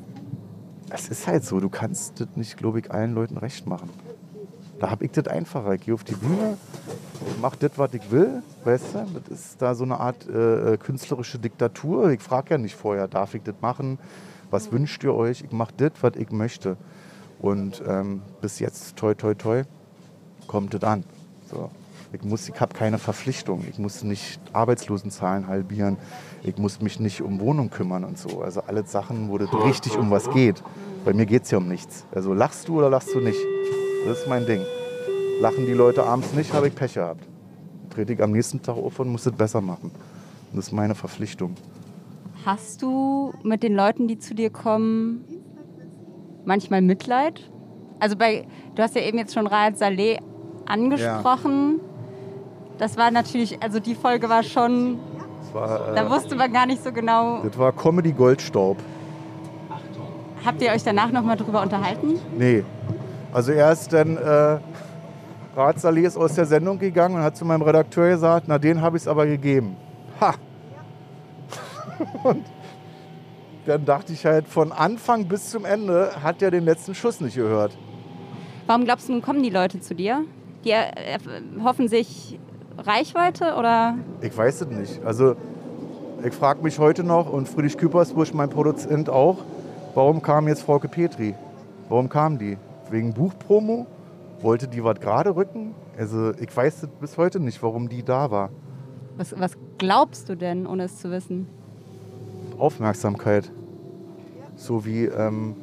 Es 0.89 1.09
ist 1.09 1.27
halt 1.27 1.45
so, 1.45 1.61
du 1.61 1.68
kannst 1.68 2.20
das 2.20 2.29
nicht, 2.37 2.57
glaube 2.57 2.79
ich, 2.79 2.91
allen 2.91 3.12
Leuten 3.12 3.37
recht 3.37 3.66
machen. 3.66 3.91
Da 4.79 4.91
habe 4.91 5.05
ich 5.05 5.12
das 5.12 5.27
einfacher. 5.29 5.74
Ich 5.74 5.83
gehe 5.83 5.95
auf 5.95 6.05
die 6.05 6.14
Bühne 6.14 6.57
mache 7.41 7.57
das, 7.59 7.72
was 7.77 7.95
ich 7.95 8.11
will, 8.11 8.43
weißt 8.64 8.95
du? 8.95 9.20
Das 9.29 9.39
ist 9.39 9.62
da 9.62 9.74
so 9.74 9.85
eine 9.85 9.99
Art 10.01 10.29
äh, 10.29 10.74
äh 10.74 10.77
künstlerische 10.77 11.39
Diktatur. 11.39 12.11
Ich 12.11 12.20
frage 12.20 12.55
ja 12.55 12.59
nicht 12.59 12.74
vorher, 12.74 13.09
darf 13.09 13.35
ich 13.35 13.43
das 13.43 13.55
machen? 13.61 13.99
Was 14.51 14.72
wünscht 14.72 15.03
ihr 15.05 15.14
euch? 15.14 15.43
Ich 15.43 15.53
mache 15.53 15.74
das, 15.77 15.93
was 16.01 16.12
ich 16.16 16.31
möchte. 16.31 16.77
Und 17.41 17.83
ähm, 17.87 18.22
bis 18.41 18.59
jetzt, 18.59 18.97
toi, 18.97 19.14
toi, 19.14 19.35
toi, 19.35 19.64
kommt 20.47 20.74
es 20.74 20.83
an. 20.83 21.05
So. 21.51 21.70
Ich, 22.12 22.49
ich 22.49 22.61
habe 22.61 22.72
keine 22.72 22.99
Verpflichtung. 22.99 23.64
Ich 23.68 23.79
muss 23.79 24.03
nicht 24.05 24.41
Arbeitslosenzahlen 24.53 25.49
halbieren. 25.49 25.99
Ich 26.43 26.57
muss 26.57 26.81
mich 26.81 27.01
nicht 27.01 27.20
um 27.20 27.41
Wohnung 27.41 27.68
kümmern 27.68 28.05
und 28.05 28.16
so. 28.16 28.43
Also 28.43 28.62
alle 28.62 28.87
Sachen, 28.87 29.29
wo 29.29 29.37
es 29.37 29.53
richtig 29.64 29.99
um 29.99 30.11
was 30.11 30.31
geht. 30.31 30.62
Bei 31.05 31.12
mir 31.12 31.27
geht 31.27 31.43
es 31.43 31.51
ja 31.51 31.59
um 31.59 31.68
nichts. 31.68 32.07
Also 32.14 32.33
lachst 32.33 32.68
du 32.68 32.79
oder 32.79 32.89
lachst 32.89 33.12
du 33.12 33.20
nicht? 33.20 33.39
Das 34.07 34.18
ist 34.18 34.28
mein 34.28 34.46
Ding. 34.46 34.64
Lachen 35.40 35.66
die 35.66 35.72
Leute 35.72 36.04
abends 36.04 36.32
nicht, 36.32 36.52
habe 36.52 36.68
ich 36.68 36.74
Pech 36.74 36.94
gehabt. 36.94 37.24
Trete 37.90 38.12
ich 38.12 38.22
am 38.22 38.30
nächsten 38.30 38.62
Tag 38.62 38.76
auf 38.76 39.00
und 39.00 39.09
muss 39.09 39.26
es 39.26 39.32
besser 39.32 39.61
machen. 39.61 39.90
Das 40.52 40.68
ist 40.68 40.72
meine 40.72 40.94
Verpflichtung. 40.94 41.57
Hast 42.44 42.82
du 42.82 43.34
mit 43.42 43.64
den 43.64 43.74
Leuten, 43.74 44.07
die 44.07 44.18
zu 44.18 44.34
dir 44.34 44.50
kommen, 44.50 45.24
manchmal 46.44 46.82
Mitleid? 46.82 47.50
Also 47.98 48.14
bei, 48.16 48.46
du 48.76 48.82
hast 48.82 48.94
ja 48.94 49.02
eben 49.02 49.18
jetzt 49.18 49.34
schon 49.34 49.48
Raed 49.48 49.76
Saleh 49.76 50.20
angesprochen. 50.66 51.80
Ja. 51.80 51.84
Das 52.78 52.96
war 52.96 53.11
natürlich, 53.11 53.61
also 53.61 53.80
die 53.80 53.96
Folge 53.96 54.28
war 54.28 54.44
schon, 54.44 55.00
war, 55.52 55.90
äh, 55.90 55.94
da 55.96 56.09
wusste 56.09 56.36
man 56.36 56.52
gar 56.52 56.66
nicht 56.66 56.84
so 56.84 56.92
genau. 56.92 57.42
Das 57.42 57.59
war 57.59 57.72
Comedy 57.72 58.12
Goldstaub. 58.12 58.76
Habt 60.44 60.62
ihr 60.62 60.70
euch 60.70 60.84
danach 60.84 61.11
nochmal 61.11 61.36
drüber 61.36 61.61
unterhalten? 61.61 62.20
Nee. 62.38 62.62
Also 63.37 63.53
er 63.53 63.70
ist 63.70 63.93
dann, 63.93 64.16
äh, 64.16 64.59
ist 66.01 66.16
aus 66.16 66.37
der 66.37 66.47
Sendung 66.47 66.78
gegangen 66.78 67.16
und 67.16 67.20
hat 67.20 67.37
zu 67.37 67.45
meinem 67.45 67.61
Redakteur 67.61 68.09
gesagt, 68.09 68.47
na 68.49 68.59
den 68.59 68.80
habe 68.80 68.97
ich 68.97 69.03
es 69.03 69.09
aber 69.09 69.26
gegeben. 69.26 69.76
Ha! 70.22 70.32
und 72.24 72.47
dann 73.66 73.84
dachte 73.84 74.14
ich 74.14 74.24
halt, 74.24 74.49
von 74.49 74.72
Anfang 74.72 75.26
bis 75.28 75.51
zum 75.51 75.66
Ende 75.66 76.12
hat 76.22 76.41
er 76.41 76.51
den 76.51 76.64
letzten 76.64 76.95
Schuss 76.95 77.20
nicht 77.20 77.37
gehört. 77.37 77.76
Warum 78.66 78.84
glaubst 78.84 79.11
du, 79.11 79.20
kommen 79.20 79.43
die 79.43 79.51
Leute 79.51 79.80
zu 79.80 79.95
dir? 79.95 80.24
Die 80.64 80.72
hoffen 81.62 81.89
sich 81.89 82.39
Reichweite 82.78 83.57
oder? 83.57 83.99
Ich 84.22 84.34
weiß 84.34 84.62
es 84.62 84.68
nicht. 84.68 85.05
Also 85.05 85.37
ich 86.24 86.32
frage 86.32 86.62
mich 86.62 86.78
heute 86.78 87.05
noch 87.05 87.30
und 87.30 87.51
Friedrich 87.51 87.76
Küpersbusch, 87.76 88.32
mein 88.32 88.49
Produzent 88.49 89.11
auch, 89.11 89.37
warum 89.95 90.22
kam 90.22 90.49
jetzt 90.49 90.62
Frauke 90.62 90.89
Petri? 90.89 91.34
Warum 91.91 92.09
kam 92.09 92.39
die? 92.39 92.57
Wegen 92.91 93.12
Buchpromo? 93.12 93.87
Wollte 94.41 94.68
die 94.68 94.84
was 94.84 95.01
gerade 95.01 95.34
rücken? 95.34 95.74
Also 95.99 96.32
ich 96.34 96.55
weiß 96.55 96.87
bis 97.01 97.16
heute 97.16 97.41
nicht, 97.41 97.62
warum 97.62 97.89
die 97.89 98.03
da 98.03 98.30
war. 98.30 98.51
Was, 99.16 99.39
was 99.39 99.53
glaubst 99.78 100.28
du 100.28 100.37
denn, 100.37 100.66
ohne 100.66 100.84
es 100.84 100.99
zu 100.99 101.11
wissen? 101.11 101.49
Aufmerksamkeit. 102.59 103.51
So 104.57 104.84
wie 104.84 105.05
ähm, 105.05 105.55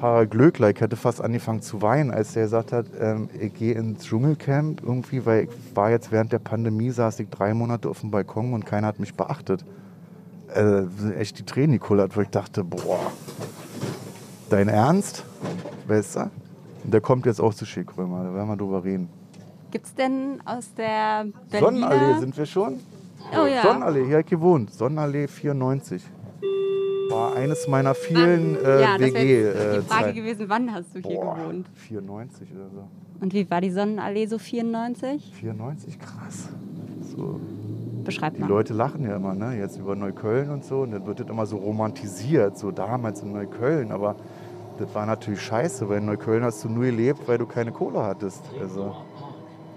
Harald 0.00 0.30
Glöckler, 0.30 0.70
ich 0.70 0.80
hätte 0.80 0.96
fast 0.96 1.20
angefangen 1.20 1.62
zu 1.62 1.80
weinen, 1.80 2.10
als 2.10 2.34
er 2.36 2.42
gesagt 2.42 2.72
hat, 2.72 2.86
ähm, 2.98 3.28
ich 3.38 3.54
gehe 3.54 3.74
ins 3.74 4.04
Dschungelcamp 4.04 4.82
irgendwie, 4.82 5.24
weil 5.24 5.44
ich 5.44 5.76
war 5.76 5.90
jetzt 5.90 6.10
während 6.12 6.32
der 6.32 6.38
Pandemie, 6.38 6.90
saß 6.90 7.20
ich 7.20 7.28
drei 7.28 7.54
Monate 7.54 7.88
auf 7.88 8.00
dem 8.00 8.10
Balkon 8.10 8.52
und 8.52 8.66
keiner 8.66 8.88
hat 8.88 8.98
mich 8.98 9.14
beachtet. 9.14 9.64
Äh, 10.54 10.84
echt 11.18 11.38
die 11.38 11.44
Tränen 11.44 11.72
gekullert, 11.72 12.16
wo 12.16 12.20
ich 12.20 12.28
dachte, 12.28 12.64
boah, 12.64 13.12
dein 14.50 14.68
Ernst? 14.68 15.24
Weißt 15.86 16.16
du? 16.16 16.30
Der 16.84 17.00
kommt 17.00 17.26
jetzt 17.26 17.40
auch 17.40 17.54
zu 17.54 17.64
Schikrömer, 17.64 18.24
da 18.24 18.34
werden 18.34 18.48
wir 18.48 18.56
drüber 18.56 18.84
reden. 18.84 19.08
Gibt 19.70 19.86
es 19.86 19.94
denn 19.94 20.40
aus 20.44 20.74
der 20.74 21.26
Berliner... 21.50 21.88
Sonnenallee 21.88 22.20
sind 22.20 22.36
wir 22.36 22.46
schon? 22.46 22.80
Oh 23.32 23.46
ja. 23.46 23.62
Sonnenallee, 23.62 24.04
hier 24.04 24.12
habe 24.14 24.20
ich 24.22 24.26
gewohnt. 24.26 24.72
Sonnenallee 24.72 25.28
94 25.28 26.02
war 27.12 27.36
eines 27.36 27.68
meiner 27.68 27.94
vielen 27.94 28.56
äh, 28.56 28.82
ja, 28.82 28.98
WG. 28.98 29.44
Das 29.44 29.54
wäre 29.54 29.80
die 29.80 29.86
Frage 29.86 30.04
Zeit. 30.04 30.14
gewesen, 30.14 30.44
wann 30.48 30.72
hast 30.72 30.94
du 30.94 31.00
hier 31.00 31.20
Boah, 31.20 31.36
gewohnt? 31.36 31.66
94 31.74 32.48
oder 32.54 32.70
so. 32.70 32.88
Und 33.20 33.34
wie 33.34 33.48
war 33.50 33.60
die 33.60 33.70
Sonnenallee 33.70 34.26
so 34.26 34.38
94? 34.38 35.32
94, 35.36 35.98
krass. 35.98 36.48
So. 37.14 37.40
Beschreib 38.04 38.38
mal. 38.38 38.46
Die 38.46 38.52
Leute 38.52 38.74
lachen 38.74 39.04
ja 39.04 39.14
immer, 39.14 39.34
ne? 39.34 39.56
Jetzt 39.58 39.78
über 39.78 39.94
Neukölln 39.94 40.50
und 40.50 40.64
so. 40.64 40.80
Und 40.80 40.90
dann 40.90 41.06
wird 41.06 41.20
das 41.20 41.28
immer 41.28 41.46
so 41.46 41.56
romantisiert, 41.56 42.58
so 42.58 42.72
damals 42.72 43.22
in 43.22 43.32
Neukölln. 43.32 43.92
Aber 43.92 44.16
das 44.78 44.94
war 44.94 45.06
natürlich 45.06 45.40
scheiße, 45.42 45.88
weil 45.88 45.98
in 45.98 46.06
Neukölln 46.06 46.44
hast 46.44 46.64
du 46.64 46.68
nur 46.68 46.84
gelebt, 46.84 47.26
weil 47.26 47.38
du 47.38 47.46
keine 47.46 47.72
Kohle 47.72 48.02
hattest. 48.02 48.42
Also 48.60 48.96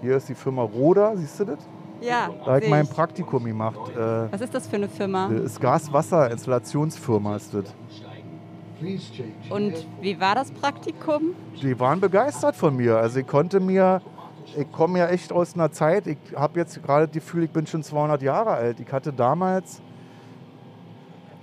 hier 0.00 0.16
ist 0.16 0.28
die 0.28 0.34
Firma 0.34 0.62
Roda, 0.62 1.16
siehst 1.16 1.40
du 1.40 1.44
das? 1.44 1.58
Ja. 2.00 2.28
Da 2.44 2.52
habe 2.52 2.64
ich 2.64 2.70
mein 2.70 2.86
Praktikum 2.86 3.44
gemacht. 3.44 3.78
Äh, 3.94 4.30
Was 4.30 4.40
ist 4.40 4.54
das 4.54 4.66
für 4.66 4.76
eine 4.76 4.88
Firma? 4.88 5.28
Das 5.28 5.40
ist 5.40 5.60
Gas-Wasser-Installationsfirma 5.60 7.36
ist 7.36 7.54
das. 7.54 7.74
Und 9.50 9.86
wie 10.02 10.20
war 10.20 10.34
das 10.34 10.50
Praktikum? 10.50 11.34
Die 11.62 11.78
waren 11.80 12.00
begeistert 12.00 12.54
von 12.56 12.76
mir. 12.76 12.98
Also 12.98 13.20
ich 13.20 13.26
konnte 13.26 13.58
mir, 13.58 14.02
ich 14.56 14.70
komme 14.70 14.98
ja 14.98 15.08
echt 15.08 15.32
aus 15.32 15.54
einer 15.54 15.72
Zeit, 15.72 16.06
ich 16.06 16.18
habe 16.34 16.60
jetzt 16.60 16.82
gerade 16.82 17.06
das 17.06 17.14
Gefühl, 17.14 17.44
ich 17.44 17.50
bin 17.50 17.66
schon 17.66 17.82
200 17.82 18.20
Jahre 18.20 18.50
alt. 18.50 18.78
Ich 18.80 18.92
hatte 18.92 19.12
damals, 19.12 19.80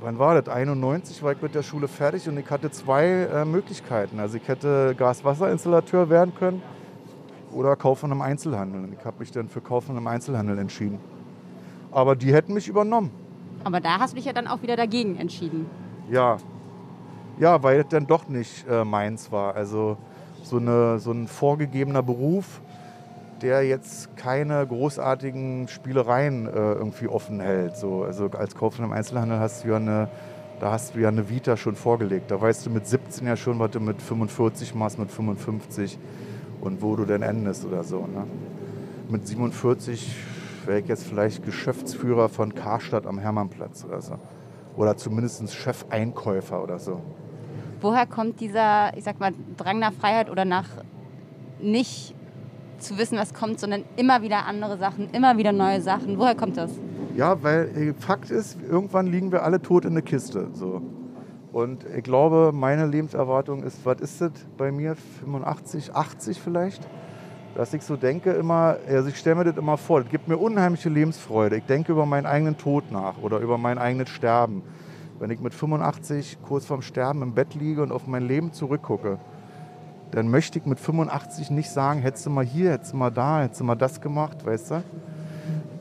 wann 0.04 0.20
war 0.20 0.40
das? 0.40 0.54
91 0.54 1.24
war 1.24 1.32
ich 1.32 1.42
mit 1.42 1.56
der 1.56 1.64
Schule 1.64 1.88
fertig 1.88 2.28
und 2.28 2.38
ich 2.38 2.50
hatte 2.50 2.70
zwei 2.70 3.06
äh, 3.06 3.46
Möglichkeiten. 3.46 4.20
Also 4.20 4.38
ich 4.38 4.48
hätte 4.48 4.94
Gas-Wasser-Installateur 4.98 6.10
werden 6.10 6.36
können 6.36 6.62
oder 7.52 7.76
Kaufmann 7.76 8.12
im 8.12 8.22
Einzelhandel. 8.22 8.90
Ich 8.98 9.06
habe 9.06 9.20
mich 9.20 9.32
dann 9.32 9.48
für 9.48 9.62
Kaufmann 9.62 9.98
im 9.98 10.06
Einzelhandel 10.08 10.60
entschieden. 10.60 11.00
Aber 11.92 12.16
die 12.16 12.34
hätten 12.34 12.54
mich 12.54 12.68
übernommen. 12.68 13.12
Aber 13.64 13.80
da 13.80 14.00
hast 14.00 14.12
du 14.12 14.16
dich 14.18 14.26
ja 14.26 14.34
dann 14.34 14.48
auch 14.48 14.62
wieder 14.62 14.76
dagegen 14.76 15.16
entschieden. 15.16 15.68
Ja. 16.10 16.38
Ja, 17.40 17.64
weil 17.64 17.80
es 17.80 17.88
dann 17.88 18.06
doch 18.06 18.28
nicht 18.28 18.68
äh, 18.68 18.84
meins 18.84 19.32
war. 19.32 19.56
Also 19.56 19.98
so, 20.44 20.58
eine, 20.58 21.00
so 21.00 21.12
ein 21.12 21.28
vorgegebener 21.28 22.04
Beruf, 22.04 22.62
der 23.44 23.64
jetzt 23.64 24.16
keine 24.16 24.66
großartigen 24.66 25.68
Spielereien 25.68 26.48
äh, 26.48 26.50
irgendwie 26.52 27.08
offen 27.08 27.42
hält. 27.42 27.76
So, 27.76 28.04
also 28.04 28.30
als 28.32 28.56
Kaufmann 28.56 28.88
im 28.88 28.94
Einzelhandel 28.94 29.40
hast 29.40 29.64
du 29.64 29.68
ja 29.70 29.76
eine, 29.76 30.10
da 30.62 30.72
hast 30.72 30.96
du 30.96 31.00
ja 31.00 31.10
eine 31.10 31.30
Vita 31.30 31.58
schon 31.58 31.76
vorgelegt. 31.76 32.32
Da 32.32 32.40
weißt 32.40 32.66
du 32.66 32.70
mit 32.70 32.88
17 32.88 33.28
ja 33.28 33.36
schon, 33.36 33.60
was 33.60 33.72
du 33.72 33.82
mit 33.82 34.02
45 34.02 34.74
machst, 34.76 34.98
mit 34.98 35.12
55 35.12 36.00
und 36.62 36.82
wo 36.82 36.96
du 36.96 37.04
denn 37.04 37.22
endest 37.22 37.66
oder 37.66 37.84
so. 37.84 38.00
Ne? 38.08 38.26
Mit 39.10 39.28
47 39.28 40.16
wäre 40.66 40.80
ich 40.80 40.88
jetzt 40.88 41.06
vielleicht 41.06 41.44
Geschäftsführer 41.44 42.30
von 42.30 42.56
Karstadt 42.56 43.06
am 43.06 43.20
Hermannplatz 43.20 43.84
oder 43.84 44.02
so. 44.02 44.14
Oder 44.78 44.96
zumindest 44.96 45.54
Chefeinkäufer 45.54 46.64
oder 46.64 46.80
so. 46.80 47.02
Woher 47.82 48.06
kommt 48.06 48.40
dieser, 48.40 48.96
ich 48.96 49.04
sag 49.04 49.20
mal, 49.20 49.34
Drang 49.58 49.80
nach 49.80 49.92
Freiheit 49.92 50.30
oder 50.30 50.46
nach 50.46 50.70
nicht 51.60 52.16
zu 52.84 52.98
wissen, 52.98 53.18
was 53.18 53.34
kommt, 53.34 53.60
sondern 53.60 53.84
immer 53.96 54.22
wieder 54.22 54.46
andere 54.46 54.78
Sachen, 54.78 55.10
immer 55.12 55.38
wieder 55.38 55.52
neue 55.52 55.82
Sachen? 55.82 56.18
Woher 56.20 56.36
kommt 56.36 56.58
das? 56.58 56.72
Ja, 57.16 57.42
weil 57.44 57.70
äh, 57.76 57.94
Fakt 57.94 58.32
ist, 58.32 58.58
irgendwann 58.62 59.08
liegen 59.08 59.32
wir 59.32 59.44
alle 59.44 59.62
tot 59.62 59.86
in 59.86 59.94
der 59.94 60.04
Kiste. 60.04 60.50
So. 60.54 60.82
Und 61.52 61.86
ich 61.96 62.04
glaube, 62.04 62.52
meine 62.52 62.88
Lebenserwartung 62.88 63.64
ist, 63.64 63.86
was 63.86 64.02
ist 64.02 64.22
das 64.22 64.32
bei 64.58 64.72
mir? 64.72 64.96
85, 64.96 65.94
80 65.94 66.42
vielleicht? 66.42 66.82
Dass 67.54 67.72
ich 67.76 67.84
so 67.84 67.96
denke 67.96 68.32
immer, 68.32 68.78
also 68.90 69.10
ich 69.10 69.18
stelle 69.18 69.36
mir 69.36 69.44
das 69.44 69.58
immer 69.58 69.78
vor, 69.78 70.02
das 70.02 70.10
gibt 70.10 70.28
mir 70.28 70.38
unheimliche 70.38 70.90
Lebensfreude. 70.90 71.58
Ich 71.58 71.66
denke 71.66 71.92
über 71.92 72.08
meinen 72.08 72.26
eigenen 72.26 72.58
Tod 72.58 72.92
nach 72.92 73.22
oder 73.22 73.38
über 73.38 73.60
mein 73.60 73.78
eigenes 73.78 74.10
Sterben. 74.10 74.64
Wenn 75.20 75.30
ich 75.30 75.40
mit 75.40 75.54
85 75.54 76.40
kurz 76.42 76.66
vorm 76.66 76.82
Sterben 76.82 77.22
im 77.22 77.36
Bett 77.36 77.54
liege 77.54 77.84
und 77.84 77.92
auf 77.92 78.08
mein 78.08 78.28
Leben 78.28 78.52
zurückgucke, 78.52 79.20
dann 80.14 80.30
möchte 80.30 80.60
ich 80.60 80.66
mit 80.66 80.80
85 80.80 81.52
nicht 81.52 81.70
sagen, 81.70 82.02
hättest 82.02 82.26
du 82.26 82.30
mal 82.30 82.46
hier, 82.46 82.72
hättest 82.72 82.94
du 82.94 82.98
mal 82.98 83.12
da, 83.12 83.42
hättest 83.42 83.62
du 83.62 83.66
mal 83.66 83.76
das 83.76 84.00
gemacht, 84.02 84.46
weißt 84.46 84.72
du? 84.72 84.84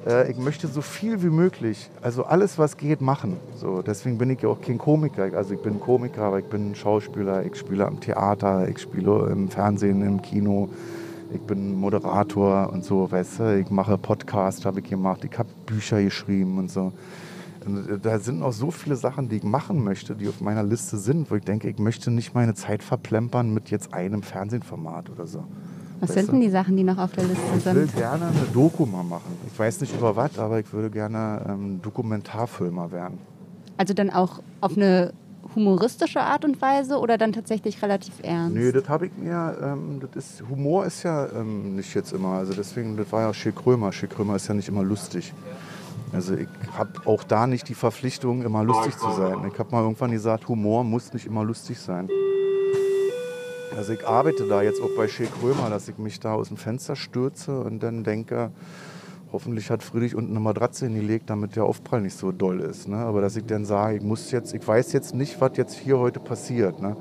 äh, 0.07 0.30
ich 0.30 0.39
möchte 0.39 0.66
so 0.68 0.80
viel 0.80 1.22
wie 1.22 1.30
möglich, 1.30 1.91
also 2.01 2.24
alles, 2.24 2.59
was 2.59 2.76
geht, 2.76 3.01
machen. 3.01 3.37
So, 3.57 3.83
deswegen 3.83 4.18
bin 4.18 4.30
ich 4.30 4.43
ja 4.43 4.49
auch 4.49 4.61
kein 4.61 4.78
Komiker. 4.78 5.30
Also 5.35 5.55
ich 5.55 5.62
bin 5.62 5.80
Komiker, 5.80 6.22
aber 6.22 6.39
ich 6.39 6.47
bin 6.47 6.74
Schauspieler, 6.74 7.45
ich 7.45 7.57
spiele 7.57 7.87
am 7.87 8.01
Theater, 8.01 8.68
ich 8.68 8.78
spiele 8.78 9.28
im 9.30 9.49
Fernsehen, 9.49 10.03
im 10.03 10.22
Kino, 10.22 10.68
ich 11.33 11.41
bin 11.41 11.78
Moderator 11.78 12.70
und 12.72 12.85
so, 12.85 13.11
weißt 13.11 13.41
du, 13.41 13.61
ich 13.61 13.70
mache 13.70 13.97
Podcast, 13.97 14.66
habe 14.66 14.80
ich 14.80 14.91
gemacht, 14.91 15.24
ich 15.24 15.39
habe 15.39 15.49
Bücher 15.66 16.03
geschrieben 16.03 16.59
und 16.59 16.70
so. 16.70 16.93
Da 18.03 18.19
sind 18.19 18.41
noch 18.41 18.53
so 18.53 18.71
viele 18.71 18.97
Sachen, 18.97 19.29
die 19.29 19.37
ich 19.37 19.43
machen 19.43 19.83
möchte, 19.83 20.15
die 20.15 20.29
auf 20.29 20.41
meiner 20.41 20.63
Liste 20.63 20.99
sind, 20.99 21.31
wo 21.31 21.37
ich 21.37 21.45
denke, 21.45 21.69
ich 21.69 21.79
möchte 21.79 22.11
nicht 22.11 22.35
meine 22.35 22.55
Zeit 22.55 22.83
verplempern 22.83 23.53
mit 23.53 23.71
jetzt 23.71 23.95
einem 23.95 24.23
Fernsehformat 24.23 25.11
oder 25.11 25.27
so. 25.27 25.45
Was 26.01 26.15
sind 26.15 26.33
denn 26.33 26.41
die 26.41 26.51
Sachen, 26.51 26.77
die 26.77 26.83
noch 26.83 26.99
auf 26.99 27.13
der 27.13 27.25
Liste 27.25 27.61
sind? 27.61 27.85
Ich 27.85 27.95
will 27.95 28.01
gerne 28.01 28.27
eine 28.27 28.47
Doku 28.53 28.87
mal 28.87 29.05
machen. 29.05 29.37
Ich 29.47 29.57
weiß 29.57 29.81
nicht 29.81 29.95
über 29.95 30.17
was, 30.17 30.37
aber 30.39 30.59
ich 30.59 30.73
würde 30.73 30.91
gerne 30.91 31.45
ähm, 31.49 31.81
Dokumentarfilmer 31.81 32.91
werden. 32.91 33.19
Also 33.77 33.95
dann 33.95 34.11
auch 34.11 34.41
auf 34.61 34.77
eine 34.77 35.13
humoristische 35.55 36.21
Art 36.21 36.45
und 36.45 36.61
Weise 36.61 36.99
oder 36.99 37.19
dann 37.19 37.33
tatsächlich 37.33 37.83
relativ 37.83 38.15
ernst? 38.23 38.57
Nee, 38.57 38.73
das 38.73 38.89
habe 38.89 39.07
ich 39.07 39.13
mir, 39.17 39.57
ähm, 39.63 40.01
das 40.01 40.25
ist, 40.25 40.49
Humor 40.49 40.87
ist 40.87 41.03
ja 41.03 41.27
ähm, 41.33 41.77
nicht 41.77 41.95
jetzt 41.95 42.13
immer, 42.13 42.31
also 42.31 42.53
deswegen, 42.53 42.97
das 42.97 43.11
war 43.13 43.23
ja 43.23 43.35
Schick 43.35 43.57
Krömer. 43.57 43.93
Schick 43.93 44.11
Krömer 44.11 44.37
ist 44.37 44.49
ja 44.49 44.55
nicht 44.55 44.69
immer 44.69 44.83
lustig. 44.83 45.33
Also 46.13 46.35
ich 46.35 46.49
habe 46.77 46.93
auch 47.07 47.25
da 47.25 47.47
nicht 47.47 47.69
die 47.69 47.75
Verpflichtung, 47.75 48.43
immer 48.43 48.63
lustig 48.63 48.97
zu 48.97 49.11
sein. 49.13 49.51
Ich 49.51 49.59
habe 49.59 49.71
mal 49.71 49.83
irgendwann 49.83 50.11
gesagt, 50.11 50.47
Humor 50.49 50.85
muss 50.85 51.13
nicht 51.13 51.27
immer 51.27 51.43
lustig 51.43 51.79
sein. 51.79 52.09
Also 53.77 53.95
ich 53.95 54.07
arbeite 54.07 54.47
da 54.47 54.61
jetzt 54.61 54.83
auch 54.83 54.95
bei 54.97 55.09
Schick 55.09 55.31
Krömer, 55.41 55.71
dass 55.71 55.89
ich 55.89 55.97
mich 55.97 56.21
da 56.21 56.35
aus 56.35 56.49
dem 56.49 56.59
Fenster 56.59 56.95
stürze 56.95 57.59
und 57.59 57.83
dann 57.83 58.05
denke, 58.05 58.51
hoffentlich 59.33 59.71
hat 59.71 59.83
Friedrich 59.83 60.15
unten 60.15 60.33
eine 60.33 60.41
Matratze 60.41 60.87
hingelegt, 60.87 61.31
damit 61.31 61.57
der 61.57 61.65
Aufprall 61.65 62.03
nicht 62.03 62.17
so 62.17 62.33
doll 62.33 62.61
ist. 62.61 62.87
Ne? 62.89 62.97
Aber 62.97 63.23
dass 63.23 63.35
ich 63.37 63.47
dann 63.47 63.65
sage, 63.65 63.97
ich 63.97 64.03
muss 64.03 64.31
jetzt, 64.31 64.53
ich 64.53 64.67
weiß 64.67 64.93
jetzt 64.93 65.15
nicht, 65.15 65.41
was 65.41 65.53
jetzt 65.57 65.75
hier 65.75 65.99
heute 65.99 66.21
passiert. 66.21 66.83
Ne? 66.83 66.97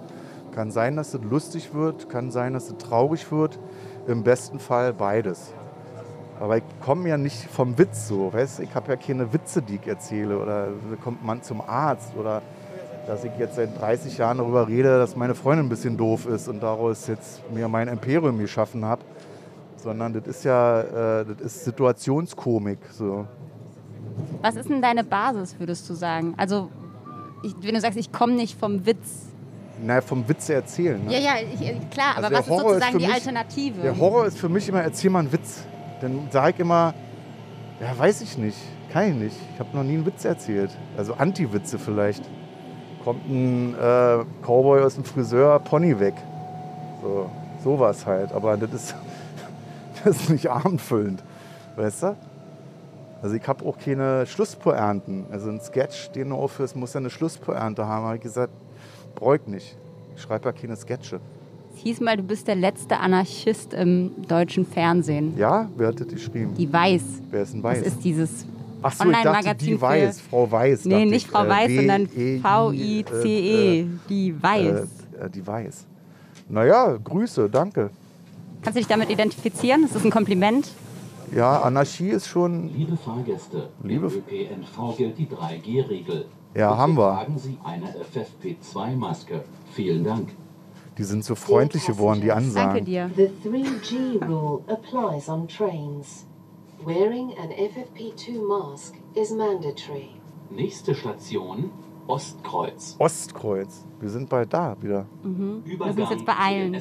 Kann 0.55 0.71
sein, 0.71 0.95
dass 0.95 1.13
es 1.13 1.21
lustig 1.21 1.73
wird, 1.73 2.07
kann 2.07 2.31
sein, 2.31 2.53
dass 2.53 2.69
es 2.69 2.77
traurig 2.77 3.29
wird. 3.31 3.59
Im 4.07 4.23
besten 4.23 4.59
Fall 4.59 4.93
beides. 4.93 5.53
Aber 6.41 6.57
ich 6.57 6.63
komme 6.83 7.07
ja 7.07 7.17
nicht 7.17 7.43
vom 7.51 7.77
Witz 7.77 8.07
so, 8.07 8.33
weißt 8.33 8.61
Ich 8.61 8.73
habe 8.73 8.89
ja 8.89 8.95
keine 8.95 9.31
Witze, 9.31 9.61
die 9.61 9.75
ich 9.75 9.87
erzähle. 9.87 10.39
Oder 10.39 10.69
kommt 11.03 11.23
man 11.23 11.43
zum 11.43 11.61
Arzt. 11.61 12.13
Oder 12.17 12.41
dass 13.05 13.23
ich 13.23 13.31
jetzt 13.37 13.55
seit 13.57 13.79
30 13.79 14.17
Jahren 14.17 14.39
darüber 14.39 14.67
rede, 14.67 14.97
dass 14.97 15.15
meine 15.15 15.35
Freundin 15.35 15.67
ein 15.67 15.69
bisschen 15.69 15.97
doof 15.97 16.25
ist 16.25 16.47
und 16.47 16.61
daraus 16.63 17.05
jetzt 17.05 17.43
mir 17.53 17.67
mein 17.67 17.87
Imperium 17.87 18.39
geschaffen 18.39 18.83
habe. 18.83 19.03
Sondern 19.77 20.13
das 20.13 20.25
ist 20.25 20.43
ja 20.43 20.81
äh, 20.81 21.25
das 21.25 21.41
ist 21.41 21.65
Situationskomik. 21.65 22.79
So. 22.91 23.27
Was 24.41 24.55
ist 24.55 24.67
denn 24.67 24.81
deine 24.81 25.03
Basis, 25.03 25.55
würdest 25.59 25.87
du 25.91 25.93
sagen? 25.93 26.33
Also, 26.37 26.69
ich, 27.43 27.53
wenn 27.61 27.75
du 27.75 27.81
sagst, 27.81 27.99
ich 27.99 28.11
komme 28.11 28.33
nicht 28.33 28.59
vom 28.59 28.83
Witz. 28.83 29.27
Naja, 29.83 30.01
vom 30.01 30.27
Witze 30.27 30.55
erzählen. 30.55 31.03
Ne? 31.05 31.13
Ja, 31.13 31.19
ja, 31.19 31.31
ich, 31.53 31.89
klar, 31.91 32.15
Also 32.15 32.27
aber 32.27 32.35
was 32.37 32.47
ist 32.47 32.51
ist 32.51 32.59
sozusagen 32.59 32.91
für 32.93 32.97
die 32.97 33.05
mich- 33.05 33.13
Alternative? 33.13 33.81
Der 33.81 33.97
Horror 33.99 34.25
ist 34.25 34.39
für 34.39 34.49
mich 34.49 34.67
immer, 34.69 34.81
erzähl 34.81 35.11
mal 35.11 35.19
einen 35.19 35.31
Witz. 35.31 35.63
Dann 36.01 36.27
sage 36.31 36.53
ich 36.55 36.59
immer, 36.59 36.95
ja, 37.79 37.97
weiß 37.97 38.21
ich 38.21 38.37
nicht, 38.37 38.57
kann 38.91 39.09
ich 39.09 39.15
nicht. 39.15 39.37
Ich 39.53 39.59
habe 39.59 39.75
noch 39.75 39.83
nie 39.83 39.93
einen 39.93 40.05
Witz 40.05 40.25
erzählt. 40.25 40.71
Also 40.97 41.13
Anti-Witze 41.13 41.77
vielleicht. 41.77 42.23
Kommt 43.03 43.27
ein 43.29 43.75
äh, 43.75 44.25
Cowboy 44.41 44.81
aus 44.81 44.95
dem 44.95 45.03
Friseur, 45.03 45.59
Pony 45.59 45.99
weg. 45.99 46.15
So, 47.01 47.29
sowas 47.63 48.05
halt. 48.05 48.31
Aber 48.33 48.57
das 48.57 48.71
ist, 48.73 48.95
das 50.03 50.17
ist 50.17 50.29
nicht 50.29 50.49
abendfüllend. 50.49 51.23
Weißt 51.75 52.03
du? 52.03 52.15
Also 53.21 53.35
ich 53.35 53.47
habe 53.47 53.63
auch 53.65 53.77
keine 53.77 54.25
Schlusspoernten. 54.25 55.25
Also 55.31 55.49
ein 55.49 55.61
Sketch, 55.61 56.11
den 56.11 56.29
du 56.29 56.35
aufhörst, 56.35 56.75
muss 56.75 56.93
ja 56.93 56.99
eine 56.99 57.11
Schlusspoernte 57.11 57.85
haben. 57.85 58.05
habe 58.05 58.15
ich 58.15 58.23
gesagt, 58.23 58.53
bräuch 59.13 59.45
nicht. 59.45 59.77
Ich 60.15 60.21
schreibe 60.23 60.45
ja 60.45 60.51
keine 60.51 60.75
Sketche. 60.75 61.19
Es 61.75 61.81
hieß 61.81 62.01
mal, 62.01 62.17
du 62.17 62.23
bist 62.23 62.47
der 62.47 62.55
letzte 62.55 62.99
Anarchist 62.99 63.73
im 63.73 64.11
deutschen 64.27 64.65
Fernsehen. 64.65 65.37
Ja, 65.37 65.69
wer 65.77 65.87
hat 65.89 65.99
das 65.99 66.07
geschrieben? 66.07 66.53
Die 66.57 66.71
Weiß. 66.71 67.01
Wer 67.29 67.43
ist 67.43 67.53
denn 67.53 67.61
Das 67.61 67.71
Weiß? 67.77 67.87
ist 67.87 68.03
dieses 68.03 68.45
Ach 68.83 68.91
so, 68.93 69.03
ich 69.05 69.11
dachte, 69.11 69.27
Online-Magazin 69.29 69.67
die 69.67 69.73
für- 69.75 69.81
Weiß, 69.81 70.21
Frau 70.21 70.51
Weiß. 70.51 70.85
Nee, 70.85 71.05
nicht 71.05 71.25
ich. 71.25 71.27
Frau 71.27 71.45
Äh, 71.45 71.49
Weiß, 71.49 71.71
sondern 71.75 72.09
W-E-I, 72.15 72.39
V-I-C-E. 72.41 73.79
äh, 73.81 73.85
Die 74.09 74.43
Weiß. 74.43 74.65
Äh, 75.19 75.25
äh, 75.25 75.29
die 75.29 75.45
Weiß. 75.47 75.85
Naja, 76.49 76.97
Grüße, 77.03 77.49
danke. 77.49 77.89
Kannst 78.61 78.75
du 78.75 78.79
dich 78.81 78.87
damit 78.87 79.09
identifizieren? 79.09 79.83
Ist 79.85 79.95
das 79.95 80.03
ein 80.03 80.11
Kompliment? 80.11 80.69
Ja, 81.35 81.61
Anarchie 81.61 82.09
ist 82.09 82.27
schon. 82.27 82.69
Liebe 82.75 82.97
Fahrgäste, 82.97 83.69
Liebe- 83.83 84.07
ÖPNV 84.07 84.97
gilt 84.97 85.17
die 85.17 85.27
3G-Regel. 85.27 86.25
Ja, 86.53 86.75
haben 86.75 86.97
wir. 86.97 87.13
Tragen 87.13 87.37
Sie 87.39 87.57
eine 87.63 87.85
FFP2-Maske. 87.85 89.41
Vielen 89.73 90.03
Dank. 90.03 90.29
Die 91.01 91.05
sind 91.05 91.25
so 91.25 91.33
freundlich 91.33 91.87
geworden, 91.87 92.21
die 92.21 92.27
Danke 92.27 92.43
Ansagen. 92.45 92.85
dir. 92.85 93.09
The 93.15 93.31
3G 93.43 94.23
rule 94.23 94.61
applies 94.67 95.29
on 95.29 95.47
trains. 95.47 96.27
Wearing 96.85 97.31
an 97.41 97.49
FFP2 97.49 98.47
mask 98.47 98.93
is 99.15 99.31
mandatory. 99.31 100.11
Nächste 100.51 100.93
Station, 100.93 101.71
Ostkreuz. 102.05 102.97
Ostkreuz. 102.99 103.83
Wir 103.99 104.09
sind 104.09 104.29
bald 104.29 104.53
da 104.53 104.77
wieder. 104.79 105.07
Übergang 105.65 105.97
uns 105.97 106.09
jetzt 106.11 106.25
beeilen. 106.27 106.71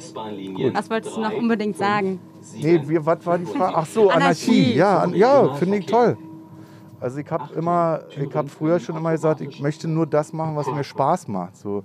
Was 0.75 0.87
wolltest 0.91 1.17
du 1.17 1.21
noch 1.21 1.33
unbedingt 1.33 1.77
sagen? 1.77 2.19
Nee, 2.53 2.79
wir, 2.85 3.03
was 3.03 3.25
war 3.25 3.39
die 3.39 3.45
Frage? 3.45 3.75
Ach 3.75 3.87
so, 3.87 4.11
Anarchie. 4.11 4.51
Anarchie. 4.51 4.75
Ja, 4.75 4.99
an, 4.99 5.15
ja 5.15 5.53
finde 5.55 5.77
ich 5.79 5.87
toll. 5.87 6.15
Also 6.99 7.17
ich 7.17 7.31
habe 7.31 7.51
immer, 7.55 8.01
ich 8.15 8.35
habe 8.35 8.49
früher 8.49 8.79
schon 8.79 8.95
immer 8.97 9.13
gesagt, 9.13 9.41
ich 9.41 9.59
möchte 9.59 9.87
nur 9.87 10.05
das 10.05 10.31
machen, 10.31 10.55
was 10.55 10.67
mir 10.67 10.83
Spaß 10.83 11.27
macht. 11.27 11.57
So 11.57 11.83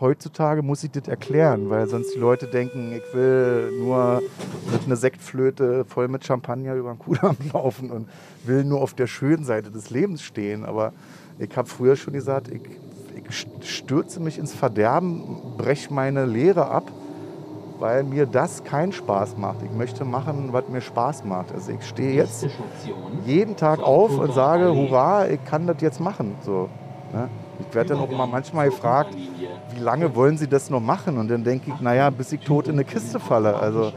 heutzutage 0.00 0.62
muss 0.62 0.84
ich 0.84 0.90
das 0.90 1.08
erklären, 1.08 1.70
weil 1.70 1.86
sonst 1.88 2.14
die 2.14 2.18
Leute 2.18 2.46
denken, 2.46 2.92
ich 2.92 3.14
will 3.14 3.72
nur 3.80 4.22
mit 4.70 4.84
einer 4.86 4.96
Sektflöte 4.96 5.84
voll 5.84 6.08
mit 6.08 6.24
Champagner 6.24 6.74
über 6.74 6.92
den 6.92 6.98
Kudamm 6.98 7.36
laufen 7.52 7.90
und 7.90 8.08
will 8.44 8.64
nur 8.64 8.80
auf 8.80 8.94
der 8.94 9.06
schönen 9.06 9.44
Seite 9.44 9.70
des 9.70 9.90
Lebens 9.90 10.22
stehen. 10.22 10.64
Aber 10.64 10.92
ich 11.38 11.56
habe 11.56 11.68
früher 11.68 11.96
schon 11.96 12.14
gesagt, 12.14 12.48
ich, 12.48 12.62
ich 13.28 13.46
stürze 13.68 14.20
mich 14.20 14.38
ins 14.38 14.54
Verderben, 14.54 15.56
breche 15.56 15.92
meine 15.92 16.26
Lehre 16.26 16.66
ab 16.66 16.90
weil 17.80 18.02
mir 18.02 18.26
das 18.26 18.64
keinen 18.64 18.92
Spaß 18.92 19.36
macht. 19.36 19.62
Ich 19.62 19.70
möchte 19.70 20.04
machen, 20.04 20.48
was 20.52 20.68
mir 20.68 20.80
Spaß 20.80 21.24
macht. 21.24 21.52
Also 21.52 21.72
ich 21.72 21.86
stehe 21.86 22.12
jetzt 22.12 22.46
jeden 23.24 23.56
Tag 23.56 23.80
auf 23.80 24.18
und 24.18 24.32
sage, 24.32 24.74
hurra, 24.74 25.28
ich 25.28 25.44
kann 25.44 25.66
das 25.66 25.80
jetzt 25.80 26.00
machen. 26.00 26.34
So, 26.42 26.68
ne? 27.12 27.28
Ich 27.60 27.74
werde 27.74 27.90
dann 27.90 28.00
auch 28.00 28.10
immer 28.10 28.26
manchmal 28.26 28.68
gefragt, 28.68 29.16
wie 29.74 29.80
lange 29.80 30.14
wollen 30.14 30.38
Sie 30.38 30.48
das 30.48 30.70
noch 30.70 30.80
machen? 30.80 31.18
Und 31.18 31.28
dann 31.28 31.44
denke 31.44 31.70
ich, 31.74 31.80
naja, 31.80 32.10
bis 32.10 32.32
ich 32.32 32.40
tot 32.40 32.66
in 32.66 32.74
eine 32.74 32.84
Kiste 32.84 33.20
falle. 33.20 33.56
Also 33.56 33.92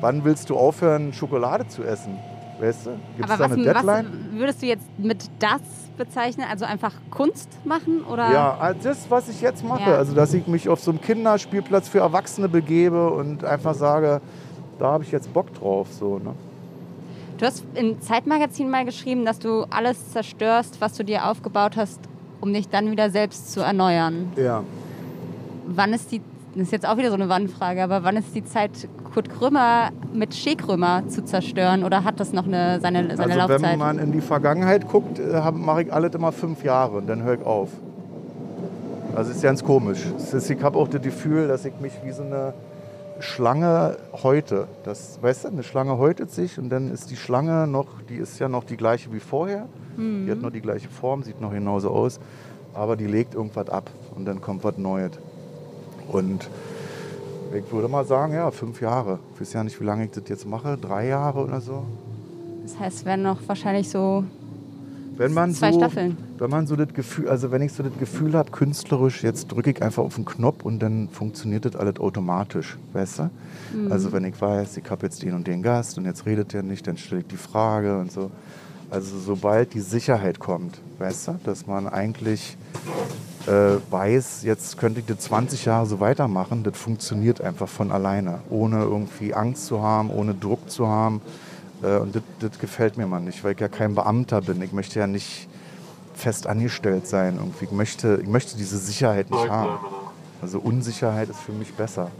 wann 0.00 0.24
willst 0.24 0.50
du 0.50 0.56
aufhören, 0.56 1.12
Schokolade 1.12 1.66
zu 1.68 1.82
essen? 1.82 2.18
Weißt 2.60 2.86
du? 2.86 2.90
Gibt 3.16 3.30
es 3.30 3.38
da 3.38 3.44
eine 3.44 3.56
Deadline? 3.56 4.06
was 4.30 4.38
würdest 4.38 4.62
du 4.62 4.66
jetzt 4.66 4.86
mit 4.98 5.28
das 5.38 5.60
bezeichnen? 5.96 6.46
Also 6.48 6.64
einfach 6.64 6.92
Kunst 7.10 7.48
machen? 7.64 8.04
Oder? 8.04 8.32
Ja, 8.32 8.56
also 8.58 8.80
das, 8.82 9.10
was 9.10 9.28
ich 9.28 9.40
jetzt 9.40 9.64
mache. 9.64 9.90
Ja. 9.90 9.96
Also, 9.96 10.14
dass 10.14 10.32
ich 10.34 10.46
mich 10.46 10.68
auf 10.68 10.80
so 10.80 10.90
einem 10.90 11.00
Kinderspielplatz 11.00 11.88
für 11.88 11.98
Erwachsene 11.98 12.48
begebe 12.48 13.10
und 13.10 13.44
einfach 13.44 13.74
sage, 13.74 14.20
da 14.78 14.92
habe 14.92 15.04
ich 15.04 15.12
jetzt 15.12 15.32
Bock 15.32 15.52
drauf. 15.54 15.88
So, 15.90 16.18
ne? 16.18 16.34
Du 17.38 17.46
hast 17.46 17.64
im 17.74 18.00
Zeitmagazin 18.00 18.70
mal 18.70 18.84
geschrieben, 18.84 19.24
dass 19.24 19.38
du 19.40 19.64
alles 19.70 20.12
zerstörst, 20.12 20.80
was 20.80 20.94
du 20.94 21.04
dir 21.04 21.28
aufgebaut 21.28 21.76
hast, 21.76 22.00
um 22.40 22.52
dich 22.52 22.68
dann 22.68 22.90
wieder 22.90 23.10
selbst 23.10 23.52
zu 23.52 23.60
erneuern. 23.60 24.32
Ja. 24.36 24.62
Wann 25.66 25.92
ist 25.92 26.12
die, 26.12 26.20
das 26.54 26.64
ist 26.64 26.72
jetzt 26.72 26.86
auch 26.88 26.96
wieder 26.96 27.08
so 27.08 27.14
eine 27.14 27.28
Wannfrage, 27.28 27.82
aber 27.82 28.04
wann 28.04 28.16
ist 28.16 28.34
die 28.34 28.44
Zeit, 28.44 28.70
Kurt 29.12 29.30
Krümmer 29.30 29.90
mit 30.12 30.34
Shea 30.34 30.54
Krümmer 30.54 31.06
zu 31.08 31.24
zerstören? 31.24 31.84
Oder 31.84 32.04
hat 32.04 32.20
das 32.20 32.32
noch 32.32 32.46
eine, 32.46 32.80
seine, 32.80 33.16
seine 33.16 33.32
Also 33.32 33.38
Laufzeit? 33.38 33.72
wenn 33.72 33.78
man 33.78 33.98
in 33.98 34.12
die 34.12 34.20
Vergangenheit 34.20 34.88
guckt, 34.88 35.20
mache 35.54 35.82
ich 35.82 35.92
alles 35.92 36.14
immer 36.14 36.32
fünf 36.32 36.64
Jahre 36.64 36.98
und 36.98 37.06
dann 37.08 37.22
höre 37.22 37.34
ich 37.34 37.46
auf. 37.46 37.70
Also 39.14 39.30
ist 39.30 39.42
ganz 39.42 39.62
komisch. 39.62 40.00
Es 40.16 40.34
ist, 40.34 40.50
ich 40.50 40.62
habe 40.62 40.76
auch 40.78 40.88
das 40.88 41.00
Gefühl, 41.02 41.46
dass 41.48 41.64
ich 41.64 41.78
mich 41.80 41.92
wie 42.04 42.10
so 42.10 42.22
eine 42.22 42.52
Schlange 43.20 43.96
häute. 44.24 44.66
Das, 44.82 45.20
weißt 45.22 45.44
du, 45.44 45.48
eine 45.48 45.62
Schlange 45.62 45.98
häutet 45.98 46.32
sich 46.32 46.58
und 46.58 46.68
dann 46.68 46.90
ist 46.90 47.10
die 47.12 47.16
Schlange 47.16 47.68
noch, 47.68 47.86
die 48.08 48.16
ist 48.16 48.40
ja 48.40 48.48
noch 48.48 48.64
die 48.64 48.76
gleiche 48.76 49.12
wie 49.12 49.20
vorher. 49.20 49.66
Die 49.96 50.28
hat 50.28 50.42
noch 50.42 50.50
die 50.50 50.60
gleiche 50.60 50.88
Form, 50.88 51.22
sieht 51.22 51.40
noch 51.40 51.52
genauso 51.52 51.90
aus, 51.90 52.18
aber 52.74 52.96
die 52.96 53.06
legt 53.06 53.34
irgendwas 53.34 53.68
ab 53.68 53.88
und 54.16 54.24
dann 54.24 54.40
kommt 54.40 54.64
was 54.64 54.76
Neues. 54.76 55.12
Und 56.08 56.48
ich 57.54 57.72
würde 57.72 57.88
mal 57.88 58.04
sagen, 58.04 58.34
ja, 58.34 58.50
fünf 58.50 58.80
Jahre. 58.80 59.18
Ich 59.34 59.40
weiß 59.40 59.52
ja 59.52 59.64
nicht, 59.64 59.80
wie 59.80 59.84
lange 59.84 60.04
ich 60.04 60.10
das 60.10 60.24
jetzt 60.28 60.46
mache, 60.46 60.76
drei 60.76 61.08
Jahre 61.08 61.44
oder 61.44 61.60
so. 61.60 61.84
das 62.64 62.78
heißt, 62.78 63.04
werden 63.04 63.22
noch 63.22 63.38
wahrscheinlich 63.46 63.88
so 63.88 64.24
Wenn 65.16 65.32
man 65.32 65.54
zwei 65.54 65.70
so, 65.70 65.78
Staffeln. 65.78 66.16
Wenn 66.38 66.50
man 66.50 66.66
so 66.66 66.74
das 66.74 66.92
Gefühl, 66.92 67.28
also 67.28 67.52
wenn 67.52 67.62
ich 67.62 67.72
so 67.72 67.84
das 67.84 67.96
Gefühl 67.98 68.34
habe, 68.34 68.50
künstlerisch, 68.50 69.22
jetzt 69.22 69.52
drücke 69.52 69.70
ich 69.70 69.82
einfach 69.82 70.02
auf 70.02 70.16
den 70.16 70.24
Knopf 70.24 70.64
und 70.64 70.80
dann 70.80 71.08
funktioniert 71.08 71.64
das 71.64 71.76
alles 71.76 72.00
automatisch, 72.00 72.76
weißt 72.92 73.18
du? 73.20 73.30
Mhm. 73.72 73.92
Also 73.92 74.12
wenn 74.12 74.24
ich 74.24 74.40
weiß, 74.40 74.76
ich 74.76 74.90
habe 74.90 75.06
jetzt 75.06 75.22
den 75.22 75.34
und 75.34 75.46
den 75.46 75.62
Gast 75.62 75.96
und 75.96 76.06
jetzt 76.06 76.26
redet 76.26 76.52
der 76.52 76.64
nicht, 76.64 76.86
dann 76.88 76.96
stelle 76.96 77.20
ich 77.20 77.28
die 77.28 77.36
Frage 77.36 77.98
und 77.98 78.10
so. 78.10 78.30
Also 78.90 79.18
sobald 79.18 79.74
die 79.74 79.80
Sicherheit 79.80 80.38
kommt, 80.38 80.80
weißt 80.98 81.28
du, 81.28 81.34
dass 81.44 81.66
man 81.66 81.88
eigentlich 81.88 82.56
äh, 83.46 83.76
weiß, 83.90 84.42
jetzt 84.42 84.78
könnte 84.78 85.00
ich 85.00 85.06
das 85.06 85.18
20 85.20 85.64
Jahre 85.64 85.86
so 85.86 86.00
weitermachen, 86.00 86.62
das 86.62 86.76
funktioniert 86.78 87.40
einfach 87.40 87.68
von 87.68 87.92
alleine, 87.92 88.40
ohne 88.48 88.82
irgendwie 88.82 89.34
Angst 89.34 89.66
zu 89.66 89.82
haben, 89.82 90.10
ohne 90.10 90.34
Druck 90.34 90.70
zu 90.70 90.88
haben. 90.88 91.20
Äh, 91.82 91.98
und 91.98 92.14
das, 92.14 92.22
das 92.40 92.58
gefällt 92.58 92.96
mir 92.96 93.06
mal 93.06 93.20
nicht, 93.20 93.44
weil 93.44 93.52
ich 93.52 93.60
ja 93.60 93.68
kein 93.68 93.94
Beamter 93.94 94.40
bin. 94.40 94.62
Ich 94.62 94.72
möchte 94.72 94.98
ja 94.98 95.06
nicht 95.06 95.48
fest 96.14 96.46
angestellt 96.46 97.06
sein. 97.06 97.36
Irgendwie. 97.36 97.66
Ich, 97.66 97.72
möchte, 97.72 98.18
ich 98.22 98.28
möchte 98.28 98.56
diese 98.56 98.78
Sicherheit 98.78 99.30
nicht 99.30 99.48
haben. 99.48 99.78
Also 100.40 100.58
Unsicherheit 100.60 101.28
ist 101.28 101.40
für 101.40 101.52
mich 101.52 101.72
besser. 101.74 102.10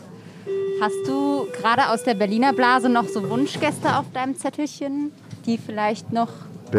Hast 0.80 1.06
du 1.06 1.46
gerade 1.56 1.88
aus 1.88 2.02
der 2.02 2.14
Berliner 2.14 2.52
Blase 2.52 2.88
noch 2.88 3.08
so 3.08 3.28
Wunschgäste 3.30 3.96
auf 3.96 4.06
deinem 4.12 4.36
Zettelchen, 4.36 5.12
die 5.46 5.56
vielleicht 5.56 6.12
noch 6.12 6.30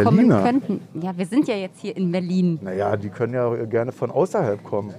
Berliner? 0.03 0.41
kommen 0.43 0.61
könnten? 0.61 1.01
Ja, 1.01 1.17
wir 1.17 1.25
sind 1.25 1.47
ja 1.47 1.55
jetzt 1.55 1.79
hier 1.79 1.95
in 1.95 2.11
Berlin. 2.11 2.59
Naja, 2.61 2.95
die 2.97 3.09
können 3.09 3.33
ja 3.33 3.49
gerne 3.65 3.91
von 3.91 4.11
außerhalb 4.11 4.63
kommen. 4.63 4.93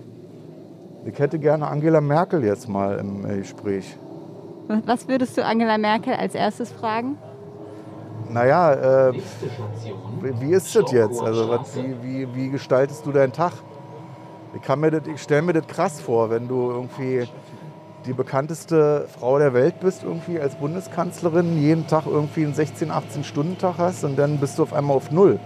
Ich 1.05 1.19
hätte 1.19 1.39
gerne 1.39 1.69
Angela 1.69 2.01
Merkel 2.01 2.43
jetzt 2.45 2.69
mal 2.69 2.99
im 2.99 3.23
Gespräch. 3.23 3.97
Was 4.87 5.07
würdest 5.07 5.37
du 5.39 5.45
Angela 5.45 5.79
Merkel 5.79 6.15
als 6.15 6.35
erstes 6.35 6.73
fragen? 6.73 7.17
Naja, 8.29 9.09
äh, 9.09 9.13
wie 10.41 10.51
ist 10.53 10.75
das 10.75 10.91
jetzt? 10.91 11.23
Also 11.23 11.49
was, 11.49 11.77
wie, 11.77 11.95
wie, 12.03 12.35
wie 12.35 12.49
gestaltest 12.51 13.07
du 13.07 13.13
deinen 13.13 13.33
Tag? 13.33 13.53
Ich, 14.57 14.63
kann 14.63 14.81
mir 14.81 14.91
das- 14.91 15.07
ich 15.07 15.23
stelle 15.23 15.43
mir 15.43 15.53
das 15.53 15.67
krass 15.69 16.01
vor, 16.01 16.31
wenn 16.31 16.49
du 16.49 16.71
irgendwie 16.71 17.29
die 18.07 18.13
bekannteste 18.13 19.07
Frau 19.19 19.39
der 19.39 19.53
Welt 19.53 19.81
bist, 19.81 20.05
irgendwie 20.05 20.41
als 20.41 20.55
Bundeskanzlerin, 20.55 21.61
jeden 21.61 21.87
Tag 21.87 22.07
irgendwie 22.07 22.45
einen 22.45 22.55
16, 22.55 22.91
18 22.91 23.25
Stunden 23.25 23.59
Tag 23.59 23.79
hast 23.79 24.05
und 24.05 24.17
dann 24.17 24.39
bist 24.39 24.59
du 24.59 24.63
auf 24.63 24.73
einmal 24.73 24.97
auf 24.97 25.11
Null. 25.11 25.41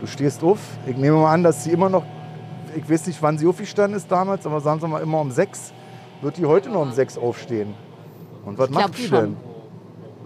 Du 0.00 0.06
stehst 0.06 0.42
auf. 0.42 0.58
Ich 0.86 0.96
nehme 0.96 1.16
mal 1.16 1.32
an, 1.32 1.42
dass 1.42 1.64
sie 1.64 1.70
immer 1.70 1.88
noch, 1.88 2.04
ich 2.76 2.88
weiß 2.88 3.06
nicht, 3.06 3.22
wann 3.22 3.38
sie 3.38 3.46
aufgestanden 3.46 3.96
ist 3.96 4.10
damals, 4.10 4.46
aber 4.46 4.60
sagen 4.60 4.80
sie 4.80 4.88
mal 4.88 5.02
immer 5.02 5.20
um 5.20 5.30
sechs, 5.30 5.72
wird 6.20 6.36
die 6.36 6.46
heute 6.46 6.70
noch 6.70 6.82
um 6.82 6.92
sechs 6.92 7.16
aufstehen. 7.16 7.74
Und 8.44 8.58
was 8.58 8.70
macht 8.70 8.98
die 8.98 9.08
denn? 9.08 9.36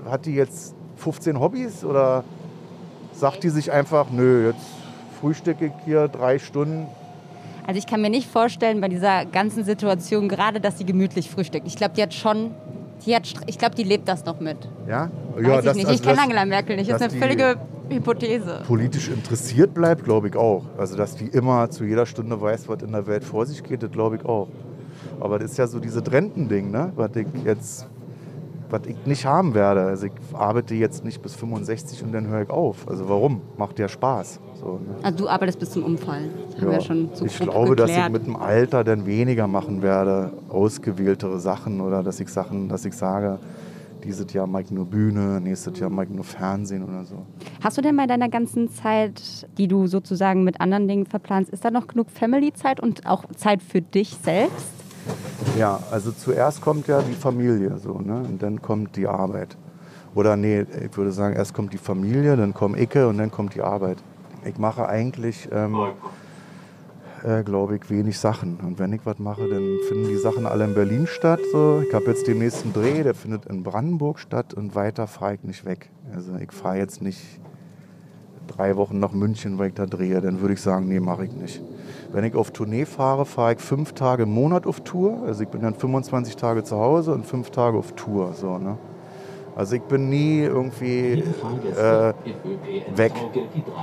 Hat 0.09 0.27
die 0.27 0.35
jetzt 0.35 0.75
15 0.97 1.39
Hobbys 1.39 1.85
oder 1.85 2.25
sagt 3.13 3.45
die 3.45 3.51
sich 3.51 3.73
einfach, 3.73 4.07
nö, 4.11 4.49
jetzt 4.49 4.67
frühstücke 5.21 5.67
ich 5.67 5.73
hier 5.85 6.09
drei 6.09 6.39
Stunden? 6.39 6.87
Also 7.67 7.79
ich 7.79 7.87
kann 7.87 8.01
mir 8.01 8.11
nicht 8.11 8.29
vorstellen 8.29 8.81
bei 8.81 8.89
dieser 8.89 9.25
ganzen 9.27 9.65
Situation 9.65 10.29
gerade, 10.29 10.61
dass 10.61 10.79
sie 10.79 10.85
gemütlich 10.85 11.31
frühstückt. 11.31 11.67
Ich 11.67 11.77
glaube, 11.77 11.95
die 11.97 12.03
hat 12.03 12.13
schon, 12.13 12.51
die 13.07 13.15
hat, 13.15 13.33
ich 13.47 13.59
glaube, 13.59 13.75
die 13.75 13.85
lebt 13.85 14.09
das 14.09 14.25
noch 14.25 14.41
mit. 14.41 14.57
Ja, 14.89 15.11
Weiß 15.37 15.65
ich 15.67 15.75
nicht. 15.75 15.87
also 15.87 15.93
ich 15.93 16.03
kenne 16.03 16.15
das 16.17 16.25
Angela 16.25 16.45
Merkel 16.45 16.77
nicht. 16.77 16.91
Das 16.91 17.01
ist 17.01 17.11
eine 17.11 17.21
völlige 17.21 17.57
Hypothese. 17.89 18.63
Politisch 18.67 19.09
interessiert 19.09 19.75
bleibt, 19.75 20.05
glaube 20.05 20.29
ich 20.29 20.37
auch. 20.37 20.65
Also, 20.77 20.97
dass 20.97 21.17
die 21.17 21.27
immer 21.27 21.71
zu 21.71 21.85
jeder 21.85 22.07
Stunde 22.07 22.41
weiß, 22.41 22.69
was 22.69 22.83
in 22.83 22.93
der 22.93 23.07
Welt 23.07 23.25
vor 23.25 23.47
sich 23.47 23.63
geht, 23.63 23.83
das 23.83 23.91
glaube 23.91 24.17
ich 24.17 24.25
auch. 24.25 24.49
Aber 25.21 25.39
das 25.39 25.53
ist 25.53 25.59
ja 25.59 25.67
so 25.67 25.79
dieses 25.79 26.11
Rentending, 26.11 26.71
ne? 26.71 26.93
was 26.97 27.11
ich 27.15 27.27
jetzt 27.45 27.87
was 28.73 28.87
ich 28.87 28.97
nicht 29.05 29.27
haben 29.27 29.55
werde. 29.55 29.83
Also 29.83 30.07
ich 30.07 30.13
arbeite 30.33 30.75
jetzt 30.75 31.05
nicht 31.05 31.21
bis 31.23 31.35
65 31.35 32.03
und 32.03 32.13
dann 32.13 32.27
höre 32.29 32.43
ich 32.43 32.51
auf. 32.51 32.89
Also 32.89 33.09
warum? 33.09 33.43
Macht 33.59 33.79
ja 33.79 33.89
Spaß. 33.89 34.41
So, 34.59 34.81
ne? 34.85 34.97
Also 35.03 35.19
du 35.19 35.29
arbeitest 35.29 35.59
bis 35.59 35.71
zum 35.71 35.85
Umfallen. 35.85 36.31
Das 36.55 36.63
Ja. 36.63 36.73
ja 36.73 36.81
schon 36.81 37.11
so 37.13 37.27
ich 37.27 37.39
glaube, 37.39 37.77
dass 37.77 37.91
ich 37.91 37.97
geklärt. 37.97 38.13
mit 38.13 38.27
dem 38.27 38.37
Alter 38.37 38.83
dann 38.83 39.07
weniger 39.07 39.47
machen 39.47 39.83
werde, 39.83 40.33
ausgewähltere 40.49 41.39
Sachen 41.39 41.81
oder 41.81 42.03
dass 42.03 42.19
ich 42.19 42.29
Sachen, 42.29 42.69
dass 42.69 42.85
ich 42.85 42.95
sage, 42.95 43.39
dieses 44.05 44.33
Jahr 44.33 44.47
mache 44.47 44.63
ich 44.63 44.71
nur 44.71 44.87
Bühne, 44.87 45.41
nächstes 45.41 45.79
Jahr 45.79 45.91
mache 45.91 46.07
ich 46.07 46.11
nur 46.13 46.25
Fernsehen 46.25 46.83
oder 46.83 47.05
so. 47.05 47.27
Hast 47.63 47.79
du 47.79 47.83
denn 47.83 47.97
bei 47.97 48.07
deiner 48.07 48.29
ganzen 48.29 48.71
Zeit, 48.71 49.47
die 49.59 49.69
du 49.69 49.87
sozusagen 49.87 50.43
mit 50.45 50.61
anderen 50.61 50.89
Dingen 50.89 51.07
verplanst, 51.07 51.53
ist 51.53 51.65
da 51.65 51.71
noch 51.71 51.87
genug 51.87 52.11
Family-Zeit 52.11 52.81
und 52.81 53.07
auch 53.07 53.27
Zeit 53.37 53.63
für 53.63 53.81
dich 53.81 54.17
selbst? 54.23 54.82
Ja, 55.59 55.81
also 55.91 56.13
zuerst 56.13 56.61
kommt 56.61 56.87
ja 56.87 57.03
die 57.03 57.15
Familie 57.15 57.79
so, 57.79 57.99
ne? 57.99 58.23
Und 58.29 58.43
dann 58.43 58.63
kommt 58.63 58.97
die 58.97 59.07
Arbeit. 59.07 59.57
Oder 60.15 60.37
nee, 60.37 60.61
ich 60.85 60.97
würde 60.97 61.13
sagen, 61.13 61.35
erst 61.35 61.55
kommt 61.55 61.73
die 61.73 61.79
Familie, 61.79 62.37
dann 62.37 62.55
kommt 62.55 62.79
Icke 62.79 63.09
und 63.09 63.19
dann 63.19 63.31
kommt 63.31 63.55
die 63.55 63.63
Arbeit. 63.63 63.99
Ich 64.45 64.59
mache 64.59 64.89
eigentlich, 64.89 65.49
ähm, 65.53 65.77
äh, 67.25 67.43
glaube 67.43 67.77
ich, 67.77 67.89
wenig 67.91 68.19
Sachen. 68.19 68.57
Und 68.57 68.79
wenn 68.79 68.93
ich 68.93 69.05
was 69.05 69.19
mache, 69.19 69.49
dann 69.49 69.79
finden 69.89 70.09
die 70.09 70.17
Sachen 70.17 70.47
alle 70.47 70.65
in 70.65 70.75
Berlin 70.75 71.07
statt. 71.07 71.41
So. 71.53 71.83
Ich 71.87 71.95
habe 71.95 72.07
jetzt 72.07 72.27
den 72.27 72.39
nächsten 72.39 72.73
Dreh, 72.73 73.03
der 73.03 73.15
findet 73.15 73.47
in 73.47 73.63
Brandenburg 73.63 74.19
statt 74.19 74.53
und 74.53 74.75
weiter 74.75 75.07
fahre 75.07 75.35
ich 75.35 75.45
nicht 75.45 75.65
weg. 75.65 75.91
Also 76.15 76.35
ich 76.37 76.53
fahre 76.53 76.79
jetzt 76.79 77.01
nicht 77.01 77.41
drei 78.47 78.77
Wochen 78.77 78.99
nach 78.99 79.13
München, 79.13 79.59
weil 79.59 79.69
ich 79.69 79.75
da 79.75 79.87
drehe. 79.87 80.21
Dann 80.21 80.41
würde 80.41 80.55
ich 80.55 80.61
sagen, 80.61 80.89
nee, 80.89 81.01
mache 81.01 81.25
ich 81.25 81.33
nicht. 81.33 81.63
Wenn 82.13 82.25
ich 82.25 82.35
auf 82.35 82.51
Tournee 82.51 82.85
fahre, 82.85 83.25
fahre 83.25 83.55
ich 83.55 83.61
fünf 83.61 83.93
Tage 83.95 84.25
im 84.25 84.35
Monat 84.35 84.67
auf 84.67 84.81
Tour. 84.81 85.23
Also 85.27 85.43
ich 85.43 85.49
bin 85.49 85.63
dann 85.63 85.75
25 85.75 86.37
Tage 86.37 86.63
zu 86.65 86.77
Hause 86.77 87.13
und 87.13 87.25
fünf 87.27 87.51
Tage 87.51 87.79
auf 87.79 87.93
Tour. 87.93 88.33
So, 88.35 88.59
ne? 88.59 88.77
Also 89.55 89.77
ich 89.77 89.83
bin 89.83 90.09
nie 90.09 90.41
irgendwie 90.41 91.23
äh, 91.77 92.15
weg, 92.97 93.13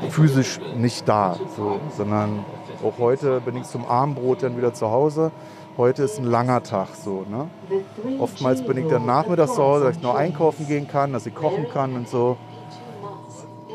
physisch 0.10 0.60
nicht 0.78 1.08
da, 1.08 1.36
so, 1.56 1.80
sondern 1.96 2.44
auch 2.84 2.98
heute 2.98 3.40
bin 3.42 3.56
ich 3.58 3.64
zum 3.66 3.86
Abendbrot 3.86 4.42
dann 4.42 4.58
wieder 4.58 4.74
zu 4.74 4.90
Hause. 4.90 5.32
Heute 5.78 6.04
ist 6.04 6.18
ein 6.18 6.26
langer 6.26 6.64
Tag 6.64 6.90
so. 6.96 7.24
Ne? 7.30 7.48
Oftmals 8.20 8.66
bin 8.66 8.78
ich 8.78 8.88
dann 8.88 9.06
nachmittags 9.06 9.54
zu 9.54 9.64
Hause, 9.64 9.86
dass 9.86 9.98
ich 9.98 10.02
noch 10.02 10.16
einkaufen 10.16 10.68
gehen 10.68 10.88
kann, 10.88 11.14
dass 11.14 11.26
ich 11.26 11.36
kochen 11.36 11.68
kann 11.72 11.96
und 11.96 12.10
so. 12.10 12.38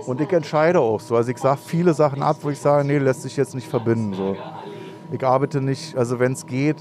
Und 0.06 0.20
ich 0.20 0.32
entscheide 0.32 0.80
auch 0.80 1.00
so. 1.00 1.16
Also 1.16 1.30
ich 1.30 1.38
sage 1.38 1.58
viele 1.64 1.94
Sachen 1.94 2.22
ab, 2.22 2.38
wo 2.42 2.50
ich 2.50 2.58
sage, 2.58 2.86
nee, 2.86 2.98
lässt 2.98 3.22
sich 3.22 3.36
jetzt 3.36 3.54
nicht 3.54 3.68
verbinden. 3.68 4.14
So. 4.14 4.36
Ich 5.12 5.24
arbeite 5.24 5.60
nicht, 5.60 5.96
also 5.96 6.18
wenn 6.18 6.32
es 6.32 6.46
geht, 6.46 6.76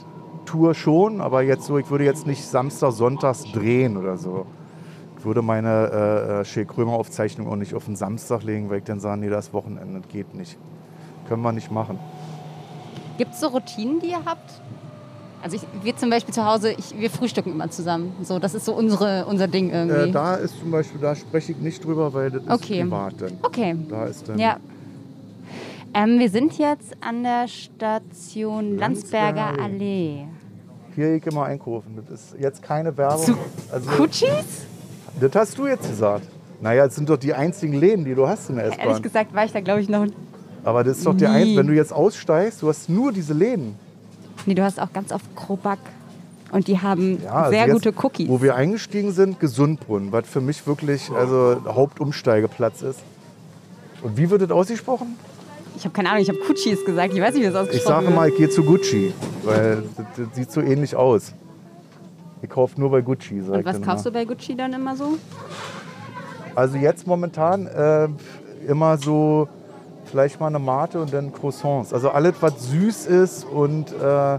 Tour 0.46 0.74
schon, 0.74 1.22
aber 1.22 1.42
jetzt 1.42 1.66
so, 1.66 1.78
ich 1.78 1.90
würde 1.90 2.04
jetzt 2.04 2.28
nicht 2.28 2.44
Samstag, 2.46 2.92
Sonntags 2.92 3.44
drehen 3.52 3.96
oder 3.98 4.18
so. 4.18 4.46
Ich 5.18 5.26
würde 5.26 5.42
meine 5.42 5.70
äh, 5.70 6.42
äh, 6.42 6.46
Shea 6.46 6.66
Krömer 6.66 6.94
Aufzeichnung 6.94 7.48
auch 7.48 7.56
nicht 7.56 7.74
auf 7.76 7.86
den 7.86 7.96
Samstag 7.96 8.44
legen, 8.44 8.70
weil 8.70 8.80
ich 8.80 8.84
dann 8.84 9.00
sage, 9.00 9.22
nee, 9.22 9.30
das 9.30 9.54
Wochenende, 9.54 10.02
das 10.02 10.10
geht 10.10 10.34
nicht. 10.36 10.58
Können 11.30 11.42
wir 11.44 11.54
nicht 11.54 11.72
machen. 11.72 11.98
Gibt 13.18 13.34
es 13.34 13.40
so 13.40 13.48
Routinen, 13.48 14.02
die 14.02 14.08
ihr 14.08 14.26
habt? 14.26 14.62
Also 15.44 15.58
ich, 15.58 15.64
wir 15.84 15.96
zum 15.98 16.10
Beispiel 16.10 16.34
zu 16.34 16.46
Hause, 16.46 16.72
ich, 16.72 16.98
wir 16.98 17.10
frühstücken 17.10 17.52
immer 17.52 17.70
zusammen. 17.70 18.14
So, 18.24 18.40
das 18.40 18.56
ist 18.56 18.64
so 18.64 18.74
unsere, 18.74 19.26
unser 19.26 19.48
Ding 19.50 19.72
irgendwie. 19.72 20.10
Äh, 20.10 20.12
da 20.12 20.36
ist 20.36 20.58
zum 20.58 20.72
Beispiel, 20.72 21.02
da 21.02 21.14
spreche 21.16 21.52
ich 21.52 21.58
nicht 21.58 21.84
drüber, 21.84 22.14
weil 22.14 22.32
das 22.32 22.44
ist 22.44 22.50
Okay. 22.50 22.82
privat 22.84 23.14
dann. 23.20 23.32
okay. 23.44 23.76
Da 23.90 24.06
ist 24.06 24.30
dann 24.30 24.40
Ja. 24.40 24.58
Ähm, 25.94 26.18
wir 26.18 26.30
sind 26.30 26.58
jetzt 26.58 26.96
an 27.02 27.24
der 27.24 27.48
Station 27.48 28.78
Landsberger 28.78 29.52
Landsberger 29.52 29.64
Allee. 29.64 30.26
hier 30.96 31.06
gehe 31.10 31.18
ich 31.18 31.28
immer 31.28 31.44
einkaufen. 31.46 32.00
Das 32.10 32.22
ist 32.22 32.36
jetzt 32.40 32.64
keine 32.64 32.96
Werbung. 32.98 33.26
Zu 33.26 33.36
Also, 33.72 33.90
Kutschis? 33.92 34.30
das 35.20 35.32
hast 35.36 35.58
du 35.58 35.68
jetzt 35.68 35.88
gesagt. 35.88 36.26
Naja, 36.62 36.86
es 36.86 36.96
sind 36.96 37.10
doch 37.10 37.18
die 37.18 37.34
einzigen 37.34 37.74
Läden, 37.74 38.06
die 38.06 38.16
du 38.16 38.26
hast 38.28 38.50
in 38.50 38.56
der 38.56 38.66
Ehrlich 38.66 38.80
S-Bahn. 38.80 39.02
gesagt 39.02 39.36
war 39.36 39.44
ich 39.46 39.52
da, 39.52 39.60
glaube 39.60 39.82
ich, 39.82 39.90
noch. 39.90 40.08
Aber 40.64 40.84
das 40.86 41.00
ist 41.00 41.06
doch 41.06 41.16
der 41.18 41.30
Nie. 41.32 41.52
ein, 41.52 41.58
wenn 41.58 41.68
du 41.68 41.74
jetzt 41.74 41.92
aussteigst, 41.92 42.62
du 42.62 42.70
hast 42.70 42.90
nur 42.90 43.12
diese 43.12 43.34
Läden. 43.34 43.76
Nee, 44.46 44.56
du 44.56 44.64
hast 44.64 44.80
auch 44.80 44.92
ganz 44.94 45.12
oft 45.12 45.26
Krobak. 45.36 45.80
Und 46.52 46.68
die 46.68 46.80
haben 46.80 47.20
Ja, 47.24 47.32
also 47.32 47.52
sehr 47.52 47.66
jetzt, 47.66 47.74
gute 47.74 47.94
Cookies. 48.04 48.30
Wo 48.30 48.42
wir 48.42 48.56
eingestiegen 48.56 49.12
sind, 49.12 49.40
Gesundbrunnen, 49.40 50.12
was 50.12 50.28
für 50.28 50.42
mich 50.42 50.68
wirklich 50.68 51.10
also 51.12 51.58
Hauptumsteigeplatz 51.66 52.84
ist. 52.84 53.00
Und 54.04 54.18
wie 54.18 54.30
wird 54.30 54.44
das 54.44 54.52
ausgesprochen? 54.52 55.16
Ich 55.76 55.84
habe 55.86 55.94
keine 55.94 56.10
Ahnung, 56.12 56.22
ich 56.22 56.30
habe 56.30 56.38
Kutschis 56.40 56.86
gesagt. 56.86 57.14
Ich 57.14 57.22
weiß 57.22 57.34
nicht, 57.34 57.42
wie 57.42 57.52
das 57.52 57.56
Ich 57.56 57.70
ausgesprochen 57.70 57.94
sage 57.96 58.06
wird. 58.08 58.16
mal, 58.16 58.30
ich 58.30 58.38
gehe 58.38 58.50
zu 58.50 58.64
Gucci, 58.64 59.14
weil 59.44 59.84
das, 59.98 60.06
das 60.16 60.36
sieht 60.36 60.52
so 60.52 60.62
ähnlich 60.62 60.96
aus. 60.96 61.34
Ich 62.44 62.50
kaufe 62.50 62.80
nur 62.80 62.92
bei 62.92 63.02
Gucci, 63.02 63.42
sag 63.42 63.54
Und 63.56 63.60
ich 63.62 63.66
was 63.66 63.82
kaufst 63.82 64.06
du 64.06 64.12
bei 64.12 64.26
Gucci 64.26 64.56
dann 64.56 64.74
immer 64.74 64.96
so? 64.96 65.18
Also 66.54 66.78
jetzt 66.78 67.08
momentan 67.08 67.66
äh, 67.66 68.10
immer 68.68 68.98
so 68.98 69.48
vielleicht 70.14 70.40
mal 70.40 70.46
eine 70.46 70.60
Mate 70.60 71.02
und 71.02 71.12
dann 71.12 71.34
Croissants. 71.34 71.92
Also 71.92 72.12
alles, 72.12 72.36
was 72.40 72.70
süß 72.70 73.08
ist 73.08 73.46
und 73.46 73.92
äh, 73.94 74.38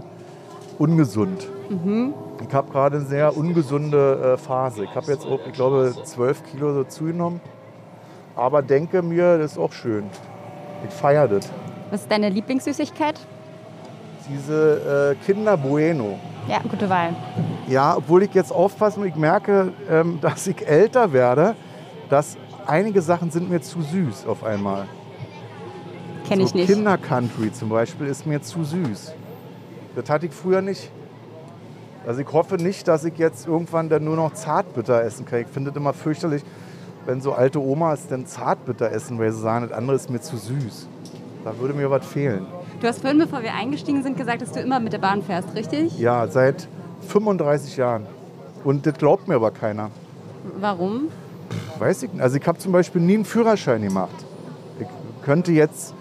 ungesund. 0.79 1.49
Mhm. 1.69 2.13
Ich 2.47 2.53
habe 2.53 2.71
gerade 2.71 2.95
eine 2.95 3.05
sehr 3.05 3.35
ungesunde 3.35 4.35
äh, 4.35 4.37
Phase. 4.37 4.85
Ich 4.85 4.95
habe 4.95 5.11
jetzt 5.11 5.25
auch, 5.25 5.41
ich 5.45 5.51
glaube, 5.51 5.93
12 6.01 6.43
Kilo 6.45 6.73
so 6.73 6.85
zugenommen. 6.85 7.41
Aber 8.37 8.61
denke 8.61 9.01
mir, 9.01 9.37
das 9.37 9.51
ist 9.51 9.57
auch 9.57 9.73
schön. 9.73 10.05
Ich 10.87 10.93
feiere 10.93 11.27
das. 11.27 11.51
Was 11.91 12.03
ist 12.03 12.11
deine 12.11 12.29
Lieblingssüßigkeit? 12.29 13.19
Diese 14.29 15.17
äh, 15.19 15.25
Kinder 15.25 15.57
Bueno. 15.57 16.17
Ja, 16.47 16.59
gute 16.59 16.89
Wahl. 16.89 17.13
Ja, 17.67 17.97
obwohl 17.97 18.23
ich 18.23 18.33
jetzt 18.33 18.53
aufpassen 18.53 19.01
muss, 19.01 19.09
ich 19.09 19.15
merke, 19.17 19.73
ähm, 19.91 20.19
dass 20.21 20.47
ich 20.47 20.65
älter 20.65 21.11
werde, 21.11 21.53
dass 22.09 22.37
einige 22.65 23.01
Sachen 23.01 23.29
sind 23.29 23.49
mir 23.49 23.59
zu 23.59 23.81
süß 23.81 24.25
auf 24.25 24.41
einmal. 24.45 24.87
Kenne 26.27 26.43
ich 26.43 26.49
so 26.49 26.57
nicht. 26.57 26.67
Kinder 26.67 26.97
Country 26.97 27.51
zum 27.51 27.69
Beispiel 27.69 28.07
ist 28.07 28.25
mir 28.25 28.41
zu 28.41 28.63
süß. 28.63 29.13
Das 29.95 30.09
hatte 30.09 30.25
ich 30.25 30.33
früher 30.33 30.61
nicht. 30.61 30.89
Also 32.05 32.21
ich 32.21 32.31
hoffe 32.31 32.55
nicht, 32.55 32.87
dass 32.87 33.03
ich 33.03 33.17
jetzt 33.17 33.47
irgendwann 33.47 33.89
dann 33.89 34.03
nur 34.03 34.15
noch 34.15 34.33
Zartbitter 34.33 35.03
essen 35.03 35.25
kann. 35.25 35.41
Ich 35.41 35.47
finde 35.47 35.71
es 35.71 35.75
immer 35.75 35.93
fürchterlich, 35.93 36.43
wenn 37.05 37.21
so 37.21 37.33
alte 37.33 37.59
Omas 37.59 38.07
dann 38.07 38.25
Zartbitter 38.25 38.91
essen, 38.91 39.17
weil 39.17 39.31
sie 39.31 39.39
sagen, 39.39 39.67
das 39.67 39.77
andere 39.77 39.95
ist 39.95 40.09
mir 40.09 40.21
zu 40.21 40.37
süß. 40.37 40.87
Da 41.43 41.57
würde 41.59 41.73
mir 41.73 41.89
was 41.89 42.05
fehlen. 42.05 42.45
Du 42.79 42.87
hast 42.87 43.01
vorhin, 43.01 43.19
bevor 43.19 43.41
wir 43.41 43.53
eingestiegen 43.53 44.03
sind, 44.03 44.17
gesagt, 44.17 44.41
dass 44.41 44.51
du 44.51 44.59
immer 44.59 44.79
mit 44.79 44.93
der 44.93 44.99
Bahn 44.99 45.23
fährst, 45.23 45.55
richtig? 45.55 45.97
Ja, 45.97 46.27
seit 46.27 46.67
35 47.07 47.77
Jahren. 47.77 48.05
Und 48.63 48.85
das 48.85 48.95
glaubt 48.95 49.27
mir 49.27 49.35
aber 49.35 49.51
keiner. 49.51 49.91
Warum? 50.59 51.09
Weiß 51.79 52.03
ich 52.03 52.11
nicht. 52.11 52.21
Also 52.21 52.37
ich 52.37 52.47
habe 52.47 52.57
zum 52.57 52.71
Beispiel 52.71 53.01
nie 53.01 53.15
einen 53.15 53.25
Führerschein 53.25 53.81
gemacht. 53.81 54.15
Ich 54.79 54.87
könnte 55.23 55.51
jetzt 55.51 55.93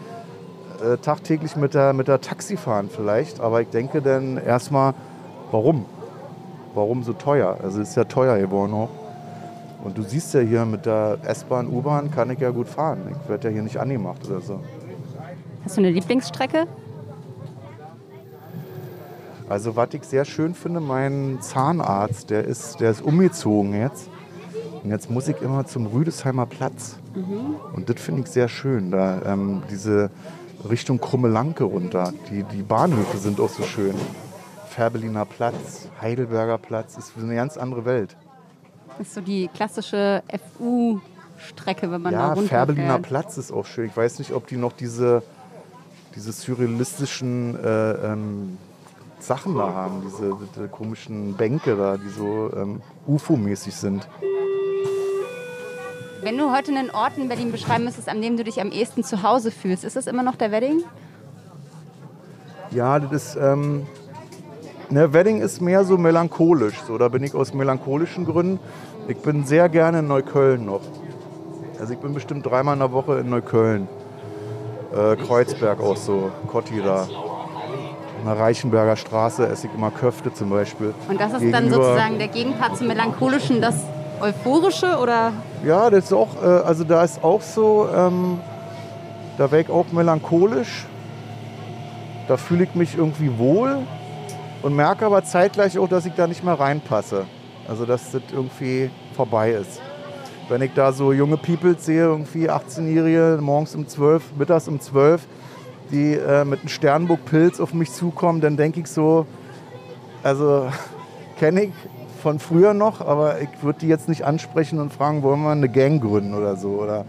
äh, 0.84 0.98
tagtäglich 0.98 1.56
mit 1.56 1.74
der, 1.74 1.92
mit 1.92 2.08
der 2.08 2.20
Taxi 2.20 2.56
fahren 2.56 2.90
vielleicht, 2.94 3.40
aber 3.40 3.60
ich 3.62 3.68
denke 3.68 4.02
dann 4.02 4.36
erstmal, 4.36 4.94
warum? 5.50 5.86
Warum 6.74 7.02
so 7.02 7.12
teuer? 7.12 7.58
Also 7.62 7.80
es 7.80 7.90
ist 7.90 7.96
ja 7.96 8.04
teuer 8.04 8.38
geworden 8.38 8.72
auch. 8.74 8.90
Und 9.84 9.98
du 9.98 10.02
siehst 10.02 10.32
ja 10.34 10.40
hier 10.40 10.64
mit 10.64 10.86
der 10.86 11.18
S-Bahn, 11.24 11.68
U-Bahn 11.68 12.10
kann 12.10 12.30
ich 12.30 12.40
ja 12.40 12.50
gut 12.50 12.68
fahren. 12.68 13.00
Ich 13.10 13.28
werde 13.28 13.48
ja 13.48 13.54
hier 13.54 13.62
nicht 13.62 13.78
angemacht 13.78 14.26
oder 14.28 14.40
so. 14.40 14.60
Hast 15.64 15.76
du 15.76 15.80
eine 15.80 15.90
Lieblingsstrecke? 15.90 16.66
Also 19.48 19.76
was 19.76 19.88
ich 19.92 20.04
sehr 20.04 20.24
schön 20.24 20.54
finde, 20.54 20.80
mein 20.80 21.38
Zahnarzt, 21.40 22.30
der 22.30 22.44
ist, 22.44 22.80
der 22.80 22.90
ist 22.90 23.02
umgezogen 23.02 23.74
jetzt. 23.74 24.08
Und 24.82 24.90
jetzt 24.90 25.10
muss 25.10 25.28
ich 25.28 25.40
immer 25.42 25.66
zum 25.66 25.86
Rüdesheimer 25.86 26.46
Platz. 26.46 26.98
Und 27.74 27.88
das 27.88 28.00
finde 28.00 28.22
ich 28.22 28.28
sehr 28.28 28.48
schön. 28.48 28.90
Da 28.90 29.22
ähm, 29.26 29.62
diese 29.70 30.10
Richtung 30.68 31.00
Krummelanke 31.00 31.64
runter. 31.64 32.12
Die, 32.30 32.42
die 32.44 32.62
Bahnhöfe 32.62 33.18
sind 33.18 33.40
auch 33.40 33.48
so 33.48 33.62
schön. 33.62 33.94
Färbeliner 34.68 35.24
Platz, 35.24 35.88
Heidelberger 36.00 36.58
Platz, 36.58 36.96
ist 36.96 37.12
eine 37.16 37.34
ganz 37.34 37.56
andere 37.56 37.84
Welt. 37.84 38.16
Das 38.98 39.08
ist 39.08 39.14
so 39.14 39.20
die 39.20 39.48
klassische 39.48 40.22
FU-Strecke, 40.58 41.90
wenn 41.90 42.02
man 42.02 42.12
da 42.12 42.18
Ja, 42.18 42.26
runterfährt. 42.28 42.48
Färbeliner 42.50 42.98
Platz 42.98 43.38
ist 43.38 43.52
auch 43.52 43.66
schön. 43.66 43.86
Ich 43.86 43.96
weiß 43.96 44.18
nicht, 44.18 44.32
ob 44.32 44.46
die 44.46 44.56
noch 44.56 44.72
diese, 44.72 45.22
diese 46.16 46.32
surrealistischen 46.32 47.56
äh, 47.62 47.92
ähm, 47.92 48.58
Sachen 49.20 49.56
da 49.56 49.72
haben, 49.72 50.02
diese, 50.04 50.36
diese 50.54 50.68
komischen 50.68 51.34
Bänke 51.34 51.76
da, 51.76 51.96
die 51.96 52.08
so 52.08 52.50
ähm, 52.54 52.80
UFO-mäßig 53.06 53.74
sind. 53.74 54.08
Wenn 56.24 56.38
du 56.38 56.50
heute 56.50 56.72
einen 56.74 56.90
Ort 56.90 57.18
in 57.18 57.28
Berlin 57.28 57.52
beschreiben 57.52 57.84
müsstest, 57.84 58.08
an 58.08 58.22
dem 58.22 58.38
du 58.38 58.44
dich 58.44 58.58
am 58.58 58.70
ehesten 58.70 59.04
zu 59.04 59.22
Hause 59.22 59.50
fühlst, 59.50 59.84
ist 59.84 59.94
das 59.94 60.06
immer 60.06 60.22
noch 60.22 60.36
der 60.36 60.50
Wedding? 60.50 60.82
Ja, 62.70 62.98
das 62.98 63.12
ist. 63.12 63.36
Ähm, 63.36 63.86
ne, 64.88 65.12
Wedding 65.12 65.42
ist 65.42 65.60
mehr 65.60 65.84
so 65.84 65.98
melancholisch. 65.98 66.80
So, 66.86 66.96
da 66.96 67.08
bin 67.08 67.22
ich 67.22 67.34
aus 67.34 67.52
melancholischen 67.52 68.24
Gründen. 68.24 68.58
Ich 69.06 69.18
bin 69.18 69.44
sehr 69.44 69.68
gerne 69.68 69.98
in 69.98 70.08
Neukölln 70.08 70.64
noch. 70.64 70.80
Also 71.78 71.92
ich 71.92 71.98
bin 71.98 72.14
bestimmt 72.14 72.46
dreimal 72.46 72.72
in 72.72 72.80
der 72.80 72.92
Woche 72.92 73.18
in 73.18 73.28
Neukölln. 73.28 73.86
Äh, 74.96 75.16
Kreuzberg 75.16 75.78
auch 75.80 75.96
so, 75.96 76.30
Kotti 76.46 76.80
da. 76.82 77.02
An 77.02 78.24
der 78.24 78.38
Reichenberger 78.38 78.96
Straße 78.96 79.46
esse 79.46 79.66
ich 79.66 79.74
immer 79.74 79.90
Köfte 79.90 80.32
zum 80.32 80.48
Beispiel. 80.48 80.94
Und 81.06 81.20
das 81.20 81.34
ist 81.34 81.42
dann 81.52 81.64
Gegenüber- 81.64 81.84
sozusagen 81.84 82.18
der 82.18 82.28
Gegenpart 82.28 82.78
zum 82.78 82.86
Melancholischen, 82.86 83.60
das 83.60 83.74
Euphorische 84.24 84.96
oder? 84.98 85.34
Ja, 85.66 85.90
das 85.90 86.06
ist 86.06 86.12
auch, 86.14 86.42
äh, 86.42 86.46
also 86.46 86.82
da 86.82 87.04
ist 87.04 87.22
auch 87.22 87.42
so, 87.42 87.86
ähm, 87.94 88.40
da 89.36 89.50
wäre 89.50 89.62
ich 89.62 89.70
auch 89.70 89.84
melancholisch. 89.92 90.86
Da 92.26 92.38
fühle 92.38 92.64
ich 92.64 92.74
mich 92.74 92.96
irgendwie 92.96 93.38
wohl 93.38 93.76
und 94.62 94.74
merke 94.74 95.04
aber 95.04 95.22
zeitgleich 95.24 95.78
auch, 95.78 95.88
dass 95.88 96.06
ich 96.06 96.14
da 96.14 96.26
nicht 96.26 96.42
mehr 96.42 96.58
reinpasse. 96.58 97.26
Also 97.68 97.84
dass 97.84 98.12
das 98.12 98.22
irgendwie 98.32 98.90
vorbei 99.14 99.50
ist. 99.50 99.82
Wenn 100.48 100.62
ich 100.62 100.72
da 100.74 100.92
so 100.92 101.12
junge 101.12 101.36
People 101.36 101.78
sehe, 101.78 102.04
irgendwie 102.04 102.48
18-Jährige, 102.48 103.38
morgens 103.42 103.74
um 103.74 103.86
12, 103.86 104.36
mittags 104.38 104.68
um 104.68 104.80
12, 104.80 105.26
die 105.90 106.14
äh, 106.14 106.46
mit 106.46 106.60
einem 106.60 106.68
Sternburg-Pilz 106.68 107.60
auf 107.60 107.74
mich 107.74 107.92
zukommen, 107.92 108.40
dann 108.40 108.56
denke 108.56 108.80
ich 108.80 108.86
so, 108.86 109.26
also 110.22 110.70
kenne 111.38 111.64
ich 111.64 111.72
von 112.24 112.38
früher 112.38 112.72
noch, 112.72 113.02
aber 113.02 113.42
ich 113.42 113.50
würde 113.60 113.80
die 113.80 113.86
jetzt 113.86 114.08
nicht 114.08 114.24
ansprechen 114.24 114.80
und 114.80 114.90
fragen, 114.90 115.22
wollen 115.22 115.42
wir 115.42 115.50
eine 115.50 115.68
Gang 115.68 116.00
gründen 116.00 116.32
oder 116.32 116.56
so. 116.56 116.70
Oder 116.80 117.04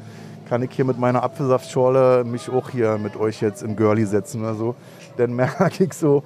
kann 0.50 0.62
ich 0.62 0.72
hier 0.72 0.84
mit 0.84 1.00
meiner 1.00 1.24
Apfelsaftschorle 1.24 2.26
mich 2.26 2.50
auch 2.50 2.70
hier 2.72 2.98
mit 2.98 3.16
euch 3.16 3.40
jetzt 3.40 3.64
im 3.64 3.78
Girlie 3.78 4.06
setzen 4.06 4.42
oder 4.42 4.56
so. 4.56 4.76
Dann 5.16 5.34
merke 5.38 5.86
ich 5.86 5.94
so, 5.94 6.24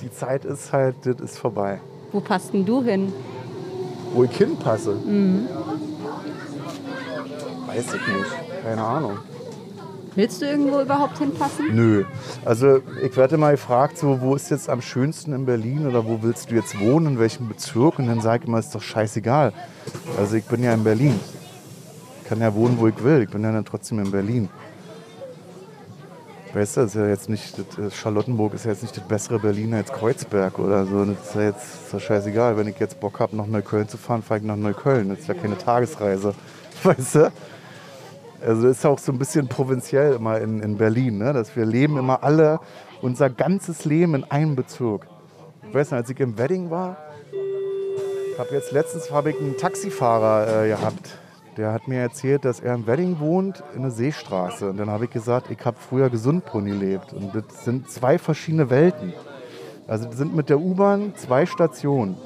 die 0.00 0.10
Zeit 0.10 0.44
ist 0.44 0.72
halt, 0.72 0.96
das 1.04 1.20
ist 1.20 1.38
vorbei. 1.38 1.78
Wo 2.10 2.18
passt 2.18 2.52
denn 2.52 2.66
du 2.66 2.82
hin? 2.82 3.12
Wo 4.12 4.24
ich 4.24 4.36
hinpasse? 4.36 4.96
Weiß 7.66 7.86
ich 7.86 7.92
nicht. 7.92 8.64
Keine 8.64 8.82
Ahnung. 8.82 9.18
Willst 10.16 10.40
du 10.40 10.46
irgendwo 10.46 10.80
überhaupt 10.80 11.18
hinpassen? 11.18 11.74
Nö. 11.74 12.04
Also 12.44 12.80
ich 13.02 13.16
werde 13.16 13.34
immer 13.34 13.50
gefragt, 13.50 13.98
so, 13.98 14.20
wo 14.20 14.36
ist 14.36 14.50
jetzt 14.50 14.68
am 14.68 14.80
schönsten 14.80 15.32
in 15.32 15.44
Berlin 15.44 15.86
oder 15.86 16.06
wo 16.06 16.22
willst 16.22 16.50
du 16.50 16.54
jetzt 16.54 16.78
wohnen, 16.78 17.14
in 17.14 17.18
welchem 17.18 17.48
Bezirk? 17.48 17.98
Und 17.98 18.06
dann 18.06 18.20
sage 18.20 18.44
ich 18.44 18.48
immer, 18.48 18.60
ist 18.60 18.74
doch 18.74 18.82
scheißegal. 18.82 19.52
Also 20.16 20.36
ich 20.36 20.44
bin 20.44 20.62
ja 20.62 20.72
in 20.72 20.84
Berlin. 20.84 21.18
Ich 22.22 22.28
kann 22.28 22.40
ja 22.40 22.54
wohnen, 22.54 22.78
wo 22.78 22.86
ich 22.86 23.02
will. 23.02 23.22
Ich 23.22 23.30
bin 23.30 23.42
ja 23.42 23.50
dann 23.50 23.64
trotzdem 23.64 23.98
in 23.98 24.10
Berlin. 24.10 24.48
Weißt 26.52 26.76
du, 26.76 26.82
das 26.82 26.94
ist 26.94 27.00
ja 27.00 27.08
jetzt 27.08 27.28
nicht, 27.28 27.56
das, 27.76 27.96
Charlottenburg 27.96 28.54
ist 28.54 28.64
ja 28.64 28.70
jetzt 28.70 28.82
nicht 28.82 28.96
das 28.96 29.02
bessere 29.02 29.40
Berlin 29.40 29.74
als 29.74 29.92
Kreuzberg 29.92 30.60
oder 30.60 30.86
so. 30.86 31.04
Das 31.04 31.28
ist 31.28 31.34
ja 31.34 31.42
jetzt 31.42 31.86
ist 31.86 31.92
ja 31.92 31.98
scheißegal. 31.98 32.56
Wenn 32.56 32.68
ich 32.68 32.78
jetzt 32.78 33.00
Bock 33.00 33.18
habe, 33.18 33.36
nach 33.36 33.46
Neukölln 33.46 33.88
zu 33.88 33.96
fahren, 33.96 34.22
fahre 34.22 34.38
ich 34.38 34.46
nach 34.46 34.54
Neukölln. 34.54 35.08
Das 35.08 35.18
ist 35.18 35.26
ja 35.26 35.34
keine 35.34 35.58
Tagesreise. 35.58 36.34
Weißt 36.84 37.16
du? 37.16 37.32
Also 38.44 38.68
das 38.68 38.78
ist 38.78 38.86
auch 38.86 38.98
so 38.98 39.10
ein 39.10 39.18
bisschen 39.18 39.48
provinziell 39.48 40.14
immer 40.14 40.38
in, 40.38 40.60
in 40.60 40.76
Berlin, 40.76 41.18
ne? 41.18 41.32
dass 41.32 41.56
wir 41.56 41.64
leben 41.64 41.96
immer 41.96 42.22
alle, 42.22 42.60
unser 43.00 43.30
ganzes 43.30 43.84
Leben 43.84 44.14
in 44.14 44.24
einem 44.24 44.54
Bezirk. 44.54 45.06
Ich 45.66 45.74
weiß 45.74 45.90
nicht, 45.90 45.98
als 45.98 46.10
ich 46.10 46.20
im 46.20 46.36
Wedding 46.36 46.70
war, 46.70 46.96
habe 48.38 48.50
jetzt 48.52 48.72
letztens 48.72 49.10
hab 49.10 49.26
ich 49.26 49.38
einen 49.38 49.56
Taxifahrer 49.56 50.64
äh, 50.64 50.68
gehabt, 50.68 51.18
der 51.56 51.72
hat 51.72 51.86
mir 51.88 52.00
erzählt, 52.00 52.44
dass 52.44 52.60
er 52.60 52.74
im 52.74 52.86
Wedding 52.86 53.20
wohnt, 53.20 53.62
in 53.74 53.82
der 53.82 53.92
Seestraße. 53.92 54.70
Und 54.70 54.76
dann 54.76 54.90
habe 54.90 55.04
ich 55.04 55.10
gesagt, 55.10 55.50
ich 55.50 55.64
habe 55.64 55.76
früher 55.78 56.10
Gesundbrunn 56.10 56.64
gelebt. 56.64 57.12
Und 57.12 57.32
das 57.34 57.64
sind 57.64 57.88
zwei 57.90 58.18
verschiedene 58.18 58.70
Welten. 58.70 59.12
Also 59.86 60.10
sind 60.10 60.34
mit 60.34 60.50
der 60.50 60.58
U-Bahn 60.58 61.14
zwei 61.16 61.46
Stationen. 61.46 62.16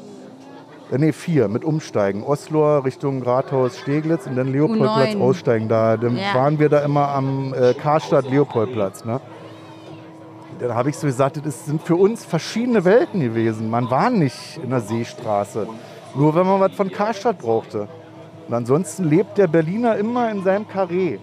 Äh, 0.91 0.99
nee, 0.99 1.13
vier 1.13 1.49
mit 1.49 1.65
Umsteigen. 1.65 2.23
Osloer 2.23 2.85
Richtung 2.85 3.23
Rathaus 3.23 3.79
Steglitz 3.79 4.27
und 4.27 4.37
dann 4.37 4.49
Leopoldplatz 4.53 5.15
U9. 5.15 5.21
aussteigen. 5.21 5.69
Da 5.69 5.97
dann 5.97 6.17
Ja. 6.17 6.35
waren 6.35 6.59
wir 6.59 6.69
da 6.69 6.81
immer 6.81 7.09
am 7.09 7.53
äh, 7.55 7.75
Karstadt 7.75 8.29
Leopoldplatz. 8.31 9.05
Ne? 9.05 9.21
Dann 10.59 10.75
habe 10.75 10.91
ich 10.91 10.97
so 10.97 11.07
gesagt, 11.07 11.41
das 11.45 11.67
sind 11.67 11.83
für 11.83 11.97
uns 11.97 12.25
verschiedene 12.25 12.85
Welten 12.85 13.21
gewesen. 13.21 13.71
Man 13.71 13.91
war 13.91 14.11
nicht 14.11 14.59
in 14.63 14.71
der 14.71 14.81
Seestraße. 14.81 15.69
Nur 16.15 16.35
wenn 16.35 16.47
man 16.47 16.59
was 16.61 16.73
von 16.73 16.91
Karstadt 16.91 17.39
brauchte. 17.39 17.87
Und 18.49 18.55
ansonsten 18.55 19.05
lebt 19.05 19.37
der 19.37 19.47
Berliner 19.47 19.97
immer 19.97 20.31
in 20.31 20.43
seinem 20.43 20.67
Karree. 20.67 21.19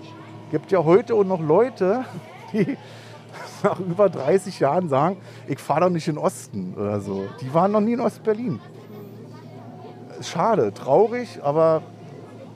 Gibt 0.51 0.71
ja 0.71 0.83
heute 0.83 1.15
auch 1.15 1.23
noch 1.23 1.41
Leute, 1.41 2.05
die 2.53 2.77
nach 3.63 3.79
über 3.79 4.09
30 4.09 4.59
Jahren 4.59 4.89
sagen, 4.89 5.17
ich 5.47 5.57
fahre 5.59 5.81
doch 5.81 5.89
nicht 5.89 6.07
in 6.07 6.15
den 6.15 6.23
Osten 6.23 6.75
oder 6.77 7.01
so. 7.01 7.25
Die 7.41 7.51
waren 7.51 7.71
noch 7.71 7.81
nie 7.81 7.93
in 7.93 7.99
Ostberlin. 7.99 8.59
Schade, 10.21 10.73
traurig, 10.73 11.39
aber 11.43 11.81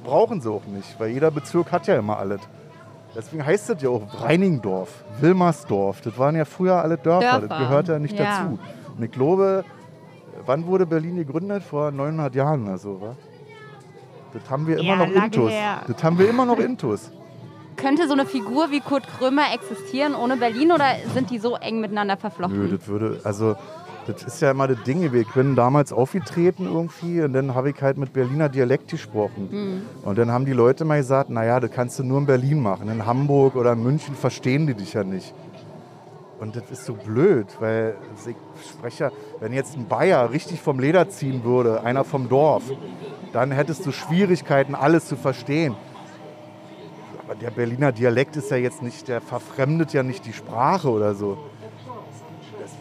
brauchen 0.03 0.41
sie 0.41 0.49
auch 0.49 0.65
nicht, 0.65 0.99
weil 0.99 1.09
jeder 1.09 1.31
Bezirk 1.31 1.71
hat 1.71 1.87
ja 1.87 1.97
immer 1.97 2.17
alles. 2.17 2.41
Deswegen 3.15 3.45
heißt 3.45 3.69
das 3.69 3.81
ja 3.81 3.89
auch 3.89 4.23
Reiningdorf, 4.23 5.03
Wilmersdorf. 5.19 6.01
Das 6.01 6.17
waren 6.17 6.35
ja 6.35 6.45
früher 6.45 6.81
alle 6.81 6.97
Dörfer, 6.97 7.39
das 7.41 7.49
Dörfer, 7.49 7.57
gehört 7.59 7.87
ja 7.87 7.99
nicht 7.99 8.17
ja. 8.17 8.43
dazu. 8.43 8.59
Und 8.97 9.03
ich 9.03 9.11
glaube, 9.11 9.65
wann 10.45 10.65
wurde 10.67 10.85
Berlin 10.85 11.15
gegründet? 11.15 11.63
Vor 11.63 11.91
900 11.91 12.35
Jahren 12.35 12.63
oder 12.63 12.77
so, 12.77 13.01
wa? 13.01 13.15
Das 14.33 14.47
haben 14.49 14.67
wir 14.67 14.77
immer 14.77 14.87
Ja, 14.87 14.95
noch 14.95 15.23
intus. 15.23 15.51
her. 15.51 15.81
Das 15.87 16.03
haben 16.03 16.19
wir 16.19 16.29
immer 16.29 16.45
noch 16.45 16.59
intus. 16.59 17.11
Könnte 17.75 18.07
so 18.07 18.13
eine 18.13 18.25
Figur 18.25 18.69
wie 18.71 18.81
Kurt 18.81 19.07
Krömer 19.07 19.53
existieren 19.53 20.13
ohne 20.13 20.35
Berlin 20.37 20.71
oder 20.71 20.85
sind 21.13 21.29
die 21.31 21.39
so 21.39 21.55
eng 21.55 21.79
miteinander 21.79 22.17
verflochten? 22.17 22.59
Nö, 22.59 22.77
das 22.77 22.87
würde, 22.87 23.21
also 23.23 23.55
das 24.13 24.23
ist 24.23 24.41
ja 24.41 24.51
immer 24.51 24.67
das 24.67 24.81
Ding. 24.83 25.13
Ich 25.13 25.33
bin 25.33 25.55
damals 25.55 25.93
aufgetreten 25.93 26.65
irgendwie 26.65 27.21
und 27.21 27.33
dann 27.33 27.53
habe 27.55 27.69
ich 27.69 27.81
halt 27.81 27.97
mit 27.97 28.13
Berliner 28.13 28.49
Dialekt 28.49 28.89
gesprochen. 28.89 29.83
Und 30.03 30.17
dann 30.17 30.31
haben 30.31 30.45
die 30.45 30.53
Leute 30.53 30.85
mal 30.85 30.97
gesagt, 30.97 31.29
naja, 31.29 31.59
das 31.59 31.71
kannst 31.71 31.99
du 31.99 32.03
nur 32.03 32.19
in 32.19 32.25
Berlin 32.25 32.61
machen. 32.61 32.89
In 32.89 33.05
Hamburg 33.05 33.55
oder 33.55 33.73
in 33.73 33.83
München 33.83 34.15
verstehen 34.15 34.67
die 34.67 34.73
dich 34.73 34.93
ja 34.93 35.03
nicht. 35.03 35.33
Und 36.39 36.55
das 36.55 36.63
ist 36.71 36.85
so 36.85 36.93
blöd, 36.93 37.47
weil 37.59 37.95
ich 38.25 38.35
spreche, 38.69 39.11
wenn 39.41 39.51
jetzt 39.51 39.75
ein 39.75 39.87
Bayer 39.87 40.31
richtig 40.31 40.61
vom 40.61 40.79
Leder 40.79 41.09
ziehen 41.09 41.43
würde, 41.43 41.83
einer 41.83 42.05
vom 42.05 42.29
Dorf, 42.29 42.63
dann 43.33 43.51
hättest 43.51 43.85
du 43.85 43.91
Schwierigkeiten, 43.91 44.73
alles 44.73 45.05
zu 45.05 45.17
verstehen. 45.17 45.75
Aber 47.25 47.35
der 47.35 47.51
Berliner 47.51 47.91
Dialekt 47.91 48.37
ist 48.37 48.49
ja 48.49 48.57
jetzt 48.57 48.81
nicht, 48.81 49.07
der 49.07 49.19
verfremdet 49.19 49.93
ja 49.93 50.01
nicht 50.01 50.25
die 50.25 50.33
Sprache 50.33 50.89
oder 50.89 51.13
so. 51.13 51.37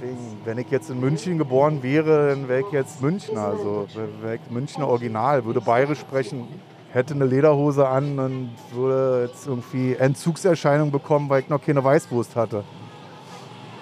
Deswegen, 0.01 0.37
wenn 0.45 0.59
ich 0.59 0.71
jetzt 0.71 0.91
in 0.91 1.01
München 1.01 1.39
geboren 1.39 1.83
wäre, 1.83 2.29
dann 2.29 2.49
wäre 2.49 2.61
ich 2.61 2.73
jetzt 2.73 3.03
Münchner. 3.03 3.47
Also 3.47 3.87
wäre 4.23 4.37
ich 4.37 4.51
Münchner 4.51 4.87
Original, 4.87 5.45
würde 5.45 5.61
bayerisch 5.61 5.99
sprechen, 5.99 6.47
hätte 6.93 7.15
eine 7.15 7.27
Lederhose 7.27 7.89
an 7.89 8.19
und 8.19 8.51
würde 8.73 9.29
jetzt 9.29 9.47
irgendwie 9.47 9.95
Entzugserscheinungen 9.95 10.93
bekommen, 10.93 11.29
weil 11.29 11.43
ich 11.43 11.49
noch 11.49 11.61
keine 11.61 11.83
Weißwurst 11.83 12.37
hatte. 12.37 12.63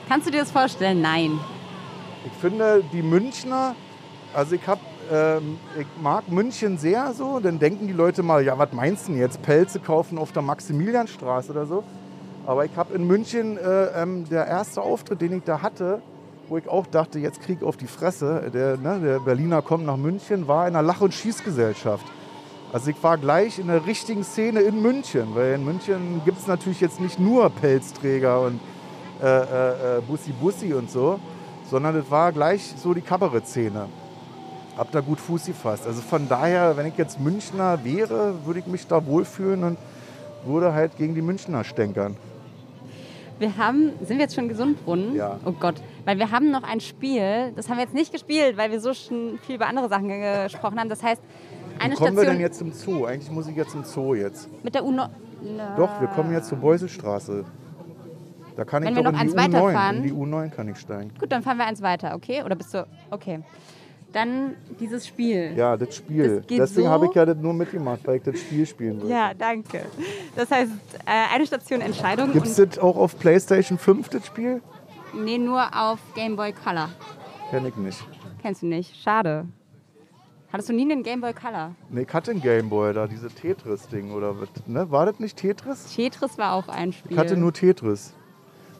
Kannst 0.09 0.27
du 0.27 0.31
dir 0.31 0.41
das 0.41 0.51
vorstellen? 0.51 1.03
Nein. 1.03 1.39
Ich 2.25 2.33
finde, 2.41 2.83
die 2.93 3.03
Münchner, 3.03 3.75
also 4.33 4.55
ich 4.55 4.67
hab, 4.67 4.79
ähm, 5.13 5.59
ich 5.79 5.87
mag 6.01 6.31
München 6.31 6.79
sehr 6.79 7.13
so, 7.13 7.41
dann 7.41 7.59
denken 7.59 7.87
die 7.89 7.93
Leute 7.93 8.23
mal, 8.23 8.43
ja, 8.43 8.57
was 8.57 8.73
meinst 8.73 9.07
du 9.07 9.13
denn 9.13 9.21
jetzt, 9.21 9.43
Pelze 9.43 9.81
kaufen 9.81 10.17
auf 10.17 10.33
der 10.33 10.43
Maximilianstraße 10.43 11.53
oder 11.53 11.67
so. 11.67 11.85
Aber 12.47 12.65
ich 12.65 12.77
habe 12.77 12.95
in 12.95 13.07
München, 13.07 13.59
äh, 13.59 14.03
ähm, 14.03 14.29
der 14.29 14.47
erste 14.47 14.81
Auftritt, 14.81 15.21
den 15.21 15.39
ich 15.39 15.43
da 15.43 15.63
hatte, 15.63 16.01
wo 16.49 16.57
ich 16.57 16.69
auch 16.69 16.87
dachte, 16.87 17.19
jetzt 17.19 17.43
krieg 17.43 17.65
auf 17.65 17.77
die 17.77 17.89
Fresse, 17.89 18.51
der, 18.55 18.77
ne, 18.77 19.01
der 19.01 19.19
Berliner 19.19 19.63
kommt 19.63 19.85
nach 19.85 19.97
München, 19.97 20.47
war 20.47 20.69
in 20.69 20.77
einer 20.77 20.87
Lach- 20.87 21.01
und 21.01 21.13
Schießgesellschaft. 21.13 22.07
Also 22.73 22.91
ich 22.91 23.03
war 23.03 23.19
gleich 23.19 23.59
in 23.59 23.67
der 23.67 23.85
richtigen 23.85 24.23
Szene 24.23 24.61
in 24.61 24.81
München, 24.81 25.35
weil 25.35 25.55
in 25.55 25.65
München 25.65 26.23
gibt 26.25 26.39
es 26.39 26.47
natürlich 26.47 26.81
jetzt 26.81 27.01
nicht 27.01 27.19
nur 27.19 27.51
Pelzträger 27.51 28.41
und 28.41 28.61
äh, 29.21 29.27
äh, 29.27 29.99
äh, 29.99 30.01
Bussi 30.07 30.31
Bussi 30.31 30.73
und 30.73 30.89
so, 30.89 31.19
sondern 31.69 31.97
das 31.97 32.11
war 32.11 32.31
gleich 32.31 32.75
so 32.77 32.95
die 32.95 33.01
Kabarettszene. 33.01 33.87
Hab 34.77 34.93
da 34.93 35.01
gut 35.01 35.19
Fuß 35.19 35.47
gefasst. 35.47 35.85
Also 35.87 36.01
von 36.01 36.29
daher, 36.29 36.77
wenn 36.77 36.87
ich 36.87 36.97
jetzt 36.97 37.19
Münchner 37.19 37.83
wäre, 37.83 38.35
würde 38.45 38.61
ich 38.61 38.67
mich 38.67 38.87
da 38.87 39.05
wohlfühlen 39.05 39.65
und 39.65 39.79
würde 40.45 40.75
halt 40.75 40.97
gegen 40.97 41.15
die 41.15 41.23
Münchner 41.23 41.65
stänkern. 41.65 42.17
Wir 43.39 43.57
haben, 43.57 43.93
sind 44.01 44.17
wir 44.17 44.25
jetzt 44.25 44.35
schon 44.35 44.49
Gesundbrunnen? 44.49 45.15
Ja. 45.15 45.39
Oh 45.45 45.53
Gott, 45.53 45.77
weil 46.05 46.19
wir 46.19 46.31
haben 46.31 46.51
noch 46.51 46.63
ein 46.63 46.81
Spiel, 46.81 47.53
das 47.55 47.69
haben 47.69 47.77
wir 47.77 47.85
jetzt 47.85 47.95
nicht 47.95 48.13
gespielt, 48.13 48.57
weil 48.57 48.71
wir 48.71 48.81
so 48.81 48.95
schon 48.95 49.39
viel 49.47 49.57
über 49.57 49.67
andere 49.67 49.89
Sachen 49.89 50.09
gesprochen 50.09 50.81
haben. 50.81 50.89
Das 50.89 51.03
heißt, 51.03 51.21
eine 51.79 51.93
Wie 51.93 51.97
kommen 51.97 52.13
Station 52.13 52.17
wir 52.17 52.33
denn 52.33 52.41
jetzt 52.41 52.59
zum 52.59 52.73
Zoo? 52.73 53.05
Eigentlich 53.05 53.31
muss 53.31 53.47
ich 53.47 53.57
jetzt 53.57 53.73
zum 53.73 53.85
Zoo 53.85 54.15
jetzt. 54.15 54.49
mit 54.65 54.75
der 54.75 54.85
UNO. 54.85 55.07
Doch, 55.77 56.01
wir 56.01 56.09
kommen 56.09 56.33
jetzt 56.33 56.49
zur 56.49 56.59
Beuselstraße. 56.59 57.45
Da 58.57 58.65
kann 58.65 58.83
ich 58.83 58.89
Wenn 58.89 58.97
wir 58.97 59.03
doch 59.03 59.13
noch 59.13 59.21
in 59.21 59.29
die 59.29 59.37
eins 59.37 59.49
U9. 59.49 59.53
weiterfahren. 59.55 59.97
In 59.99 60.03
die 60.03 60.13
U9 60.13 60.49
kann 60.49 60.69
ich 60.69 60.79
steigen. 60.79 61.13
Gut, 61.21 61.31
dann 61.31 61.43
fahren 61.43 61.59
wir 61.59 61.67
eins 61.67 61.83
weiter, 61.83 62.15
okay? 62.15 62.43
Oder 62.43 62.57
bist 62.57 62.73
du. 62.73 62.87
Okay. 63.11 63.41
Dann 64.17 64.57
dieses 64.81 65.07
Spiel. 65.07 65.53
Ja, 65.57 65.77
das 65.77 65.95
Spiel. 65.95 66.39
Das 66.39 66.47
Deswegen 66.47 66.87
so. 66.87 66.91
habe 66.91 67.05
ich 67.05 67.13
ja 67.15 67.27
das 67.27 67.37
nur 67.37 67.53
mitgemacht, 67.53 68.01
weil 68.07 68.17
ich 68.17 68.23
das 68.23 68.41
Spiel 68.41 68.65
spielen 68.65 69.03
will. 69.03 69.11
Ja, 69.11 69.35
danke. 69.35 69.83
Das 70.35 70.51
heißt, 70.51 70.73
äh, 71.05 71.35
eine 71.35 71.47
Station 71.47 71.83
Entscheidung. 71.83 72.33
Gibt 72.33 72.47
es 72.47 72.57
das 72.57 72.79
auch 72.79 72.97
auf 72.97 73.19
PlayStation 73.19 73.77
5, 73.77 74.09
das 74.09 74.25
Spiel? 74.25 74.63
nee, 75.13 75.37
nur 75.37 75.69
auf 75.79 75.99
Game 76.15 76.35
Boy 76.35 76.55
Color. 76.55 76.89
Kenn 77.51 77.67
ich 77.67 77.77
nicht. 77.77 78.03
Kennst 78.41 78.63
du 78.63 78.67
nicht? 78.69 78.97
Schade. 78.97 79.45
Hattest 80.51 80.71
du 80.71 80.73
nie 80.73 80.91
einen 80.91 81.03
Game 81.03 81.21
Boy 81.21 81.35
Color? 81.35 81.75
Nee, 81.91 82.07
ich 82.09 82.15
hatte 82.15 82.31
einen 82.31 82.41
Gameboy 82.41 82.95
da, 82.95 83.07
diese 83.07 83.29
Tetris-Ding 83.29 84.13
oder 84.13 84.41
was. 84.41 84.49
Ne? 84.67 84.91
War 84.91 85.05
das 85.05 85.21
nicht 85.21 85.37
Tetris? 85.37 85.95
Tetris 85.95 86.39
war 86.39 86.55
auch 86.55 86.69
ein 86.69 86.95
Spiel. 86.95 87.13
Ich 87.13 87.19
hatte 87.19 87.37
nur 87.37 87.53
Tetris. 87.53 88.15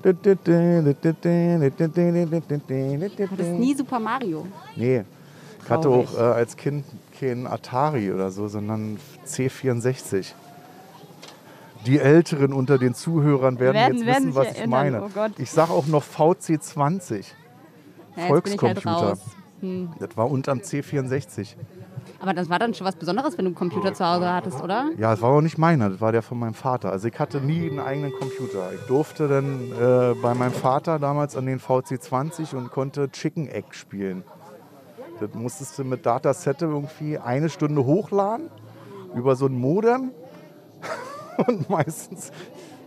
Hattest 0.03 0.39
nie 3.59 3.75
Super 3.75 4.01
Mario. 4.01 4.47
Nee. 4.77 5.05
Ich 5.67 5.71
hatte 5.73 5.89
auch 5.89 6.15
äh, 6.17 6.21
als 6.21 6.57
Kind 6.57 6.85
kein 7.19 7.47
Atari 7.49 8.13
oder 8.13 8.31
so, 8.31 8.47
sondern 8.47 8.99
C64. 9.27 10.33
Die 11.87 11.99
Älteren 11.99 12.53
unter 12.53 12.79
den 12.79 12.95
Zuhörern 12.95 13.59
werden, 13.59 13.75
Werden- 13.75 13.97
jetzt 13.99 14.07
werden 14.07 14.25
wissen, 14.29 14.35
was 14.37 14.53
ich 14.53 14.59
erinnern. 14.59 14.71
meine. 14.71 15.03
Oh 15.03 15.09
Gott. 15.13 15.33
ich 15.39 15.51
sage 15.51 15.73
auch 15.73 15.87
noch 15.87 16.05
VC20. 16.05 17.17
Ja, 18.17 18.23
halt 18.23 18.29
Volkscomputer. 18.29 18.91
raus. 18.91 19.21
Hm. 19.61 19.91
Das 19.99 20.17
war 20.17 20.31
unterm 20.31 20.59
C64. 20.61 21.55
Aber 22.21 22.33
das 22.33 22.49
war 22.49 22.59
dann 22.59 22.73
schon 22.73 22.87
was 22.87 22.95
Besonderes, 22.97 23.37
wenn 23.37 23.45
du 23.45 23.49
einen 23.51 23.55
Computer 23.57 23.93
zu 23.93 24.05
Hause 24.07 24.33
hattest, 24.33 24.63
oder? 24.63 24.91
Ja, 24.99 25.11
das 25.11 25.21
war 25.23 25.31
auch 25.31 25.41
nicht 25.41 25.59
meiner, 25.59 25.91
das 25.91 26.01
war 26.01 26.13
der 26.13 26.23
von 26.23 26.39
meinem 26.39 26.55
Vater. 26.55 26.91
Also 26.93 27.09
ich 27.09 27.19
hatte 27.19 27.41
nie 27.41 27.69
einen 27.69 27.81
eigenen 27.81 28.13
Computer. 28.13 28.71
Ich 28.75 28.81
durfte 28.87 29.27
dann 29.29 29.73
äh, 29.73 30.15
bei 30.21 30.33
meinem 30.35 30.53
Vater 30.53 30.99
damals 31.01 31.37
an 31.37 31.47
den 31.47 31.59
VC20 31.61 32.55
und 32.55 32.71
konnte 32.71 33.11
Chicken 33.11 33.49
Egg 33.49 33.69
spielen. 33.73 34.23
Das 35.21 35.33
musstest 35.35 35.79
du 35.79 35.85
mit 35.85 36.05
Datasette 36.05 36.67
irgendwie 36.67 37.19
eine 37.19 37.49
Stunde 37.49 37.85
hochladen 37.85 38.51
über 39.15 39.35
so 39.37 39.47
ein 39.47 39.59
Modem. 39.59 40.11
Und 41.47 41.69
meistens 41.71 42.31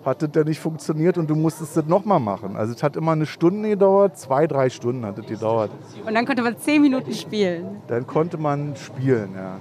hat 0.05 0.21
das 0.21 0.31
dann 0.31 0.45
nicht 0.47 0.59
funktioniert 0.59 1.17
und 1.17 1.29
du 1.29 1.35
musstest 1.35 1.75
das 1.75 1.85
nochmal 1.85 2.19
machen. 2.21 2.55
Also 2.55 2.73
es 2.73 2.81
hat 2.81 2.95
immer 2.95 3.11
eine 3.11 3.25
Stunde 3.25 3.69
gedauert, 3.69 4.17
zwei, 4.17 4.47
drei 4.47 4.69
Stunden 4.69 5.05
hat 5.05 5.19
es 5.19 5.25
gedauert. 5.27 5.71
Und 6.05 6.13
dann 6.15 6.25
konnte 6.25 6.41
man 6.41 6.57
zehn 6.57 6.81
Minuten 6.81 7.13
spielen. 7.13 7.81
Dann 7.87 8.07
konnte 8.07 8.37
man 8.37 8.75
spielen, 8.77 9.31
ja. 9.35 9.57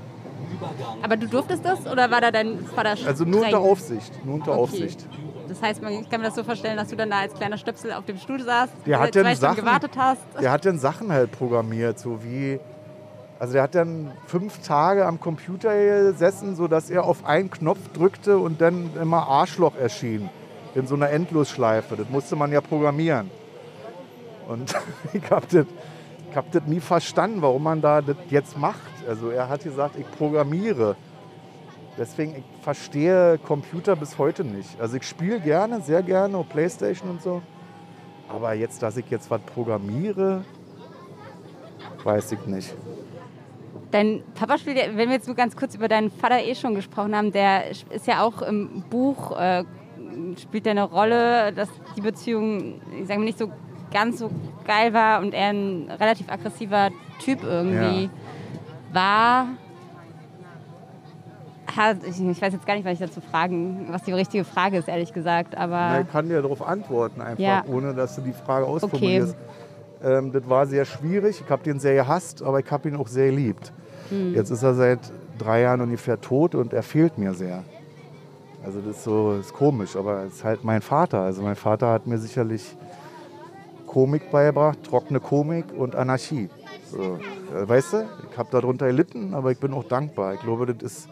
Aber 1.02 1.16
du 1.16 1.26
durftest 1.26 1.64
das 1.64 1.86
oder 1.90 2.10
war 2.10 2.20
da 2.20 2.30
dein 2.30 2.60
Vater 2.66 2.94
Also 3.06 3.24
nur 3.24 3.40
streng? 3.40 3.54
unter 3.56 3.68
Aufsicht, 3.68 4.24
nur 4.24 4.34
unter 4.36 4.52
Okay. 4.52 4.60
Aufsicht. 4.60 5.08
Das 5.48 5.62
heißt, 5.62 5.82
man- 5.82 5.92
ich 5.92 6.08
kann 6.10 6.20
mir 6.20 6.26
das 6.26 6.36
so 6.36 6.44
vorstellen, 6.44 6.76
dass 6.76 6.88
du 6.88 6.96
dann 6.96 7.10
da 7.10 7.20
als 7.20 7.34
kleiner 7.34 7.56
Stöpsel 7.58 7.92
auf 7.92 8.04
dem 8.04 8.18
Stuhl 8.18 8.40
saßt, 8.42 8.72
Der 8.86 9.00
hat 9.00 9.14
dann 9.16 9.34
Sachen, 9.34 9.56
gewartet 9.56 9.92
hast. 9.96 10.20
Der 10.40 10.50
hat 10.50 10.64
dann 10.64 10.78
Sachen 10.78 11.10
halt 11.12 11.32
programmiert, 11.32 11.98
so 11.98 12.22
wie. 12.22 12.60
Also 13.38 13.52
der 13.54 13.62
hat 13.62 13.74
dann 13.74 14.10
fünf 14.26 14.60
Tage 14.62 15.06
am 15.06 15.20
Computer 15.20 15.72
gesessen, 16.10 16.56
sodass 16.56 16.90
er 16.90 17.04
auf 17.04 17.24
einen 17.24 17.50
Knopf 17.50 17.78
drückte 17.94 18.38
und 18.38 18.60
dann 18.60 18.90
immer 19.00 19.28
Arschloch 19.28 19.76
erschien. 19.76 20.28
In 20.74 20.86
so 20.86 20.96
einer 20.96 21.10
Endlosschleife. 21.10 21.96
Das 21.96 22.08
musste 22.10 22.36
man 22.36 22.52
ja 22.52 22.60
programmieren. 22.60 23.30
Und 24.48 24.74
ich 25.12 25.30
habe 25.30 25.46
das, 25.50 25.66
ich 26.30 26.36
hab 26.36 26.50
das 26.52 26.62
nie 26.66 26.80
verstanden, 26.80 27.40
warum 27.42 27.62
man 27.62 27.80
da 27.80 28.00
das 28.02 28.16
jetzt 28.28 28.56
macht. 28.58 28.80
Also 29.08 29.30
er 29.30 29.48
hat 29.48 29.62
gesagt, 29.62 29.96
ich 29.98 30.10
programmiere. 30.10 30.96
Deswegen, 31.98 32.36
ich 32.36 32.44
verstehe 32.62 33.38
Computer 33.38 33.96
bis 33.96 34.18
heute 34.18 34.44
nicht. 34.44 34.80
Also 34.80 34.96
ich 34.96 35.02
spiele 35.02 35.40
gerne, 35.40 35.80
sehr 35.80 36.02
gerne 36.02 36.36
auf 36.36 36.48
Playstation 36.48 37.10
und 37.10 37.20
so. 37.20 37.42
Aber 38.28 38.52
jetzt, 38.52 38.82
dass 38.82 38.96
ich 38.96 39.10
jetzt 39.10 39.30
was 39.30 39.40
programmiere, 39.40 40.44
weiß 42.04 42.32
ich 42.32 42.46
nicht. 42.46 42.74
Dein 43.90 44.22
Papa 44.34 44.58
spielt, 44.58 44.76
ja, 44.76 44.84
wenn 44.94 45.08
wir 45.08 45.16
jetzt 45.16 45.26
nur 45.26 45.34
ganz 45.34 45.56
kurz 45.56 45.74
über 45.74 45.88
deinen 45.88 46.10
Vater 46.10 46.40
eh 46.44 46.54
schon 46.54 46.74
gesprochen 46.74 47.16
haben, 47.16 47.32
der 47.32 47.70
ist 47.70 48.06
ja 48.06 48.22
auch 48.22 48.42
im 48.42 48.84
Buch, 48.90 49.36
äh, 49.36 49.64
spielt 50.40 50.66
ja 50.66 50.72
eine 50.72 50.84
Rolle, 50.84 51.52
dass 51.52 51.68
die 51.96 52.02
Beziehung, 52.02 52.80
ich 53.00 53.08
sage 53.08 53.18
mal, 53.18 53.24
nicht 53.24 53.38
so 53.38 53.50
ganz 53.90 54.18
so 54.18 54.30
geil 54.66 54.92
war 54.92 55.20
und 55.20 55.32
er 55.32 55.48
ein 55.48 55.90
relativ 55.98 56.30
aggressiver 56.30 56.90
Typ 57.18 57.42
irgendwie 57.42 58.10
war. 58.92 59.48
Ich, 61.70 62.42
weiß 62.42 62.52
jetzt 62.52 62.66
gar 62.66 62.74
nicht, 62.74 62.84
was 62.84 62.94
ich 62.94 62.98
dazu 62.98 63.20
fragen, 63.20 63.86
was 63.90 64.02
die 64.02 64.12
richtige 64.12 64.44
Frage 64.44 64.78
ist, 64.78 64.88
ehrlich 64.88 65.12
gesagt, 65.12 65.56
aber 65.56 65.76
Na, 65.76 66.00
ich 66.00 66.10
kann 66.10 66.28
dir 66.28 66.40
darauf 66.42 66.66
antworten, 66.66 67.20
einfach, 67.20 67.38
Ja. 67.38 67.64
ohne 67.68 67.94
dass 67.94 68.16
du 68.16 68.22
die 68.22 68.32
Frage 68.32 68.66
ausformulierst. 68.66 69.36
Ähm, 70.02 70.32
das 70.32 70.48
war 70.48 70.66
sehr 70.66 70.84
schwierig. 70.84 71.40
Ich 71.44 71.50
habe 71.50 71.62
den 71.62 71.78
sehr 71.80 71.94
gehasst, 71.94 72.42
aber 72.42 72.60
ich 72.60 72.70
habe 72.70 72.88
ihn 72.88 72.96
auch 72.96 73.08
sehr 73.08 73.30
geliebt. 73.30 73.72
Hm. 74.10 74.34
Jetzt 74.34 74.50
ist 74.50 74.62
er 74.62 74.74
seit 74.74 75.00
drei 75.38 75.62
Jahren 75.62 75.80
ungefähr 75.80 76.20
tot 76.20 76.54
und 76.54 76.72
er 76.72 76.82
fehlt 76.82 77.18
mir 77.18 77.34
sehr. 77.34 77.64
Also 78.64 78.80
das 78.80 78.96
ist 78.96 79.04
so 79.04 79.34
ist 79.38 79.52
komisch, 79.52 79.96
aber 79.96 80.24
es 80.24 80.34
ist 80.34 80.44
halt 80.44 80.64
mein 80.64 80.82
Vater. 80.82 81.20
Also 81.20 81.42
mein 81.42 81.56
Vater 81.56 81.88
hat 81.90 82.06
mir 82.06 82.18
sicherlich 82.18 82.76
Komik 83.86 84.30
beigebracht, 84.30 84.82
trockene 84.84 85.20
Komik 85.20 85.66
und 85.76 85.96
Anarchie. 85.96 86.50
So, 86.90 87.18
äh, 87.54 87.68
weißt 87.68 87.92
du, 87.94 88.06
ich 88.30 88.38
habe 88.38 88.48
darunter 88.50 88.86
gelitten, 88.86 89.34
aber 89.34 89.52
ich 89.52 89.58
bin 89.58 89.72
auch 89.72 89.84
dankbar. 89.84 90.34
Ich 90.34 90.40
glaube, 90.40 90.66
das 90.66 90.82
ist, 90.82 91.08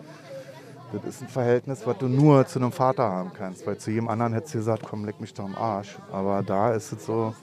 das 0.93 1.05
ist 1.05 1.23
ein 1.23 1.29
Verhältnis, 1.29 1.87
was 1.87 1.99
du 1.99 2.09
nur 2.09 2.47
zu 2.47 2.59
einem 2.59 2.73
Vater 2.73 3.05
haben 3.05 3.33
kannst. 3.37 3.67
Weil 3.67 3.79
zu 3.79 3.91
jedem 3.91 4.09
anderen 4.09 4.33
hättest 4.33 4.55
du 4.55 4.59
gesagt, 4.59 4.83
komm, 4.89 5.05
leck 5.05 5.21
mich 5.21 5.35
doch 5.35 5.45
am 5.45 5.55
Arsch. 5.57 5.97
Aber 6.13 6.43
da 6.43 6.73
ist 6.73 6.93
es 6.93 7.05
so, 7.07 7.35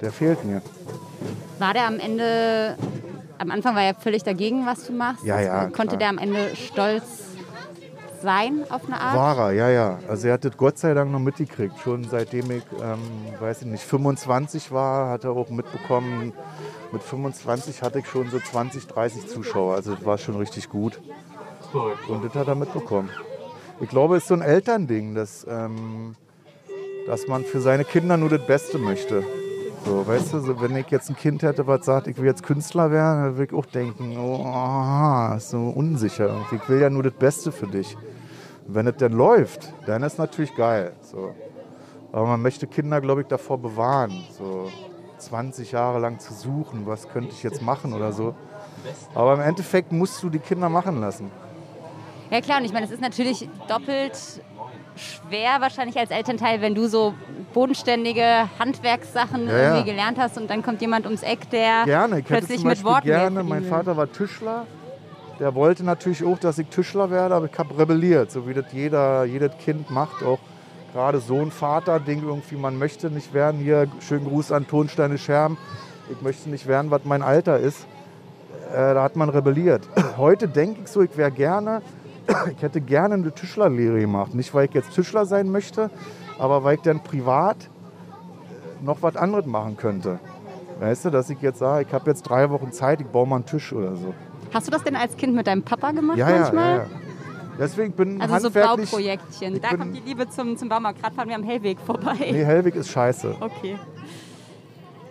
der 0.00 0.12
fehlt 0.12 0.44
mir. 0.44 0.62
war 1.58 1.74
der 1.74 1.86
am 1.86 1.98
Ende, 1.98 2.76
am 3.38 3.50
Anfang 3.50 3.74
war 3.74 3.82
er 3.82 3.94
völlig 3.94 4.22
dagegen, 4.22 4.66
was 4.66 4.86
du 4.86 4.92
machst. 4.92 5.24
Ja, 5.24 5.40
ja, 5.40 5.64
Konnte 5.66 5.96
klar. 5.96 5.98
der 5.98 6.08
am 6.08 6.18
Ende 6.18 6.56
stolz 6.56 7.32
sein 8.22 8.64
auf 8.70 8.86
eine 8.86 9.00
Art? 9.00 9.16
War 9.16 9.48
er, 9.48 9.52
ja, 9.52 9.68
ja. 9.68 9.98
Also 10.08 10.28
er 10.28 10.34
hat 10.34 10.44
das 10.44 10.56
Gott 10.56 10.78
sei 10.78 10.94
Dank 10.94 11.10
noch 11.10 11.18
mitgekriegt. 11.18 11.78
Schon 11.80 12.04
seitdem 12.04 12.50
ich, 12.52 12.62
ähm, 12.80 13.00
weiß 13.40 13.62
ich 13.62 13.66
nicht, 13.68 13.82
25 13.82 14.70
war, 14.72 15.10
hat 15.10 15.24
er 15.24 15.32
auch 15.32 15.50
mitbekommen. 15.50 16.32
Mit 16.92 17.02
25 17.02 17.82
hatte 17.82 17.98
ich 17.98 18.06
schon 18.06 18.30
so 18.30 18.38
20, 18.38 18.86
30 18.86 19.26
Zuschauer. 19.26 19.74
Also 19.74 19.94
das 19.94 20.04
war 20.04 20.18
schon 20.18 20.36
richtig 20.36 20.68
gut. 20.68 21.00
Und 22.08 22.24
das 22.24 22.34
hat 22.34 22.48
er 22.48 22.54
mitbekommen. 22.54 23.10
Ich 23.80 23.88
glaube, 23.88 24.16
es 24.16 24.24
ist 24.24 24.28
so 24.28 24.34
ein 24.34 24.42
Elternding, 24.42 25.14
dass, 25.14 25.46
ähm, 25.48 26.14
dass 27.06 27.26
man 27.26 27.44
für 27.44 27.60
seine 27.60 27.84
Kinder 27.84 28.16
nur 28.16 28.28
das 28.28 28.46
Beste 28.46 28.78
möchte. 28.78 29.24
So, 29.84 30.06
weißt 30.06 30.32
du, 30.32 30.38
so, 30.38 30.60
wenn 30.60 30.76
ich 30.76 30.88
jetzt 30.90 31.10
ein 31.10 31.16
Kind 31.16 31.42
hätte, 31.42 31.66
was 31.66 31.84
sagt, 31.84 32.06
ich 32.06 32.16
will 32.16 32.26
jetzt 32.26 32.44
Künstler 32.44 32.92
werden, 32.92 33.24
dann 33.24 33.36
würde 33.36 33.52
ich 33.52 33.58
auch 33.58 33.66
denken, 33.66 34.16
oh, 34.16 35.34
ist 35.36 35.50
so 35.50 35.58
unsicher. 35.58 36.46
Ich 36.52 36.68
will 36.68 36.80
ja 36.80 36.88
nur 36.88 37.02
das 37.02 37.14
Beste 37.14 37.50
für 37.50 37.66
dich. 37.66 37.96
Wenn 38.66 38.86
es 38.86 38.96
dann 38.98 39.12
läuft, 39.12 39.72
dann 39.86 40.04
ist 40.04 40.18
natürlich 40.18 40.54
geil. 40.54 40.92
So. 41.00 41.34
Aber 42.12 42.26
man 42.26 42.42
möchte 42.42 42.68
Kinder, 42.68 43.00
glaube 43.00 43.22
ich, 43.22 43.26
davor 43.26 43.58
bewahren, 43.58 44.12
so 44.38 44.70
20 45.18 45.72
Jahre 45.72 45.98
lang 45.98 46.20
zu 46.20 46.32
suchen, 46.32 46.86
was 46.86 47.08
könnte 47.08 47.30
ich 47.30 47.42
jetzt 47.42 47.62
machen 47.62 47.92
oder 47.92 48.12
so. 48.12 48.34
Aber 49.14 49.34
im 49.34 49.40
Endeffekt 49.40 49.90
musst 49.90 50.22
du 50.22 50.30
die 50.30 50.38
Kinder 50.38 50.68
machen 50.68 51.00
lassen. 51.00 51.30
Ja 52.32 52.40
klar, 52.40 52.60
und 52.60 52.64
ich 52.64 52.72
meine, 52.72 52.86
es 52.86 52.90
ist 52.90 53.02
natürlich 53.02 53.46
doppelt 53.68 54.16
schwer 54.96 55.60
wahrscheinlich 55.60 55.98
als 55.98 56.10
Elternteil, 56.10 56.62
wenn 56.62 56.74
du 56.74 56.88
so 56.88 57.12
bodenständige 57.52 58.48
Handwerkssachen 58.58 59.48
Ja, 59.48 59.52
ja. 59.52 59.74
irgendwie 59.74 59.90
gelernt 59.90 60.16
hast 60.18 60.38
und 60.38 60.48
dann 60.48 60.62
kommt 60.62 60.80
jemand 60.80 61.04
ums 61.04 61.22
Eck, 61.22 61.50
der 61.50 61.84
Gerne, 61.84 62.22
plötzlich 62.22 62.64
mit 62.64 62.82
Worten 62.84 63.06
gerne, 63.06 63.42
mein. 63.42 63.64
Vater 63.64 63.98
war 63.98 64.10
Tischler, 64.10 64.66
der 65.40 65.54
wollte 65.54 65.84
natürlich 65.84 66.24
auch, 66.24 66.38
dass 66.38 66.56
ich 66.56 66.68
Tischler 66.68 67.10
werde, 67.10 67.34
aber 67.34 67.50
ich 67.52 67.58
habe 67.58 67.76
rebelliert, 67.76 68.30
so 68.30 68.48
wie 68.48 68.54
das 68.54 68.64
jeder, 68.72 69.24
jedes 69.24 69.52
Kind 69.58 69.90
macht, 69.90 70.22
auch 70.22 70.38
gerade 70.94 71.20
Sohn-Vater-Ding 71.20 72.22
irgendwie, 72.22 72.56
man 72.56 72.78
möchte 72.78 73.10
nicht 73.10 73.34
werden, 73.34 73.60
hier, 73.60 73.88
schönen 74.00 74.24
Gruß 74.24 74.52
an 74.52 74.66
Tonsteine 74.66 75.18
Scherben, 75.18 75.58
ich 76.10 76.22
möchte 76.22 76.48
nicht 76.48 76.66
werden, 76.66 76.90
was 76.90 77.02
mein 77.04 77.20
Alter 77.20 77.58
ist, 77.58 77.86
äh, 78.72 78.94
da 78.94 79.02
hat 79.02 79.16
man 79.16 79.28
rebelliert. 79.28 79.86
Heute 80.16 80.48
denke 80.48 80.80
ich 80.84 80.88
so, 80.88 81.02
ich 81.02 81.14
wäre 81.18 81.30
gerne, 81.30 81.82
ich 82.56 82.62
hätte 82.62 82.80
gerne 82.80 83.14
eine 83.14 83.32
Tischlerlehre 83.32 84.00
gemacht, 84.00 84.34
nicht 84.34 84.52
weil 84.54 84.66
ich 84.66 84.74
jetzt 84.74 84.92
Tischler 84.92 85.26
sein 85.26 85.50
möchte, 85.50 85.90
aber 86.38 86.64
weil 86.64 86.76
ich 86.76 86.82
dann 86.82 87.02
privat 87.02 87.56
noch 88.82 89.02
was 89.02 89.16
anderes 89.16 89.46
machen 89.46 89.76
könnte. 89.76 90.18
Weißt 90.80 91.04
du, 91.04 91.10
dass 91.10 91.30
ich 91.30 91.40
jetzt 91.40 91.58
sage, 91.58 91.86
ich 91.86 91.94
habe 91.94 92.10
jetzt 92.10 92.22
drei 92.22 92.50
Wochen 92.50 92.72
Zeit, 92.72 93.00
ich 93.00 93.06
baue 93.06 93.26
mal 93.26 93.36
einen 93.36 93.46
Tisch 93.46 93.72
oder 93.72 93.94
so. 93.94 94.14
Hast 94.52 94.66
du 94.66 94.70
das 94.70 94.82
denn 94.82 94.96
als 94.96 95.16
Kind 95.16 95.34
mit 95.34 95.46
deinem 95.46 95.62
Papa 95.62 95.92
gemacht 95.92 96.18
Ja, 96.18 96.28
manchmal? 96.28 96.70
ja, 96.70 96.76
ja. 96.78 96.86
Deswegen 97.58 97.92
bin 97.92 98.20
Also 98.20 98.34
so 98.34 98.44
handwerklich... 98.46 98.90
Bauprojektchen. 98.90 99.60
Da 99.60 99.76
kommt 99.76 99.94
die 99.94 100.00
Liebe 100.00 100.28
zum, 100.28 100.56
zum 100.56 100.68
Baumarkt. 100.68 101.00
Gerade 101.00 101.14
fahren 101.14 101.28
wir 101.28 101.36
am 101.36 101.42
Hellweg 101.44 101.78
vorbei. 101.80 102.16
Nee, 102.18 102.44
Hellweg 102.44 102.74
ist 102.74 102.90
scheiße. 102.90 103.36
Okay. 103.40 103.78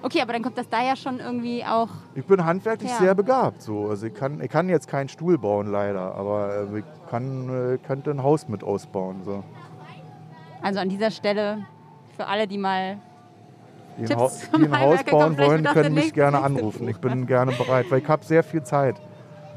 Okay, 0.03 0.21
aber 0.21 0.33
dann 0.33 0.41
kommt 0.41 0.57
das 0.57 0.67
da 0.67 0.81
ja 0.83 0.95
schon 0.95 1.19
irgendwie 1.19 1.63
auch. 1.63 1.89
Ich 2.15 2.25
bin 2.25 2.43
handwerklich 2.43 2.89
Ja. 2.89 2.97
sehr 2.97 3.15
begabt. 3.15 3.61
So. 3.61 3.87
Also 3.87 4.07
ich, 4.07 4.13
kann, 4.13 4.41
ich 4.41 4.49
kann 4.49 4.67
jetzt 4.67 4.87
keinen 4.87 5.09
Stuhl 5.09 5.37
bauen, 5.37 5.67
leider. 5.71 6.15
Aber 6.15 6.67
äh, 6.73 6.79
ich 6.79 6.85
kann, 7.09 7.75
äh, 7.75 7.77
könnte 7.77 8.09
ein 8.11 8.23
Haus 8.23 8.47
mit 8.47 8.63
ausbauen. 8.63 9.21
So. 9.23 9.43
Also 10.61 10.79
an 10.79 10.89
dieser 10.89 11.11
Stelle 11.11 11.65
für 12.17 12.25
alle, 12.27 12.47
die 12.47 12.57
mal. 12.57 12.97
Die 13.97 14.01
ein, 14.03 14.07
Tipps 14.07 14.19
Haus, 14.21 14.43
vom 14.51 14.61
die 14.61 14.67
ein 14.69 14.79
Haus 14.79 15.03
bauen 15.03 15.37
wollen, 15.37 15.63
können 15.65 15.93
mich 15.93 16.13
gerne 16.13 16.41
anrufen. 16.41 16.87
Ich 16.87 16.97
bin 16.97 17.27
gerne 17.27 17.51
bereit, 17.51 17.85
weil 17.91 17.99
ich 17.99 18.07
habe 18.07 18.25
sehr 18.25 18.43
viel 18.43 18.63
Zeit. 18.63 18.99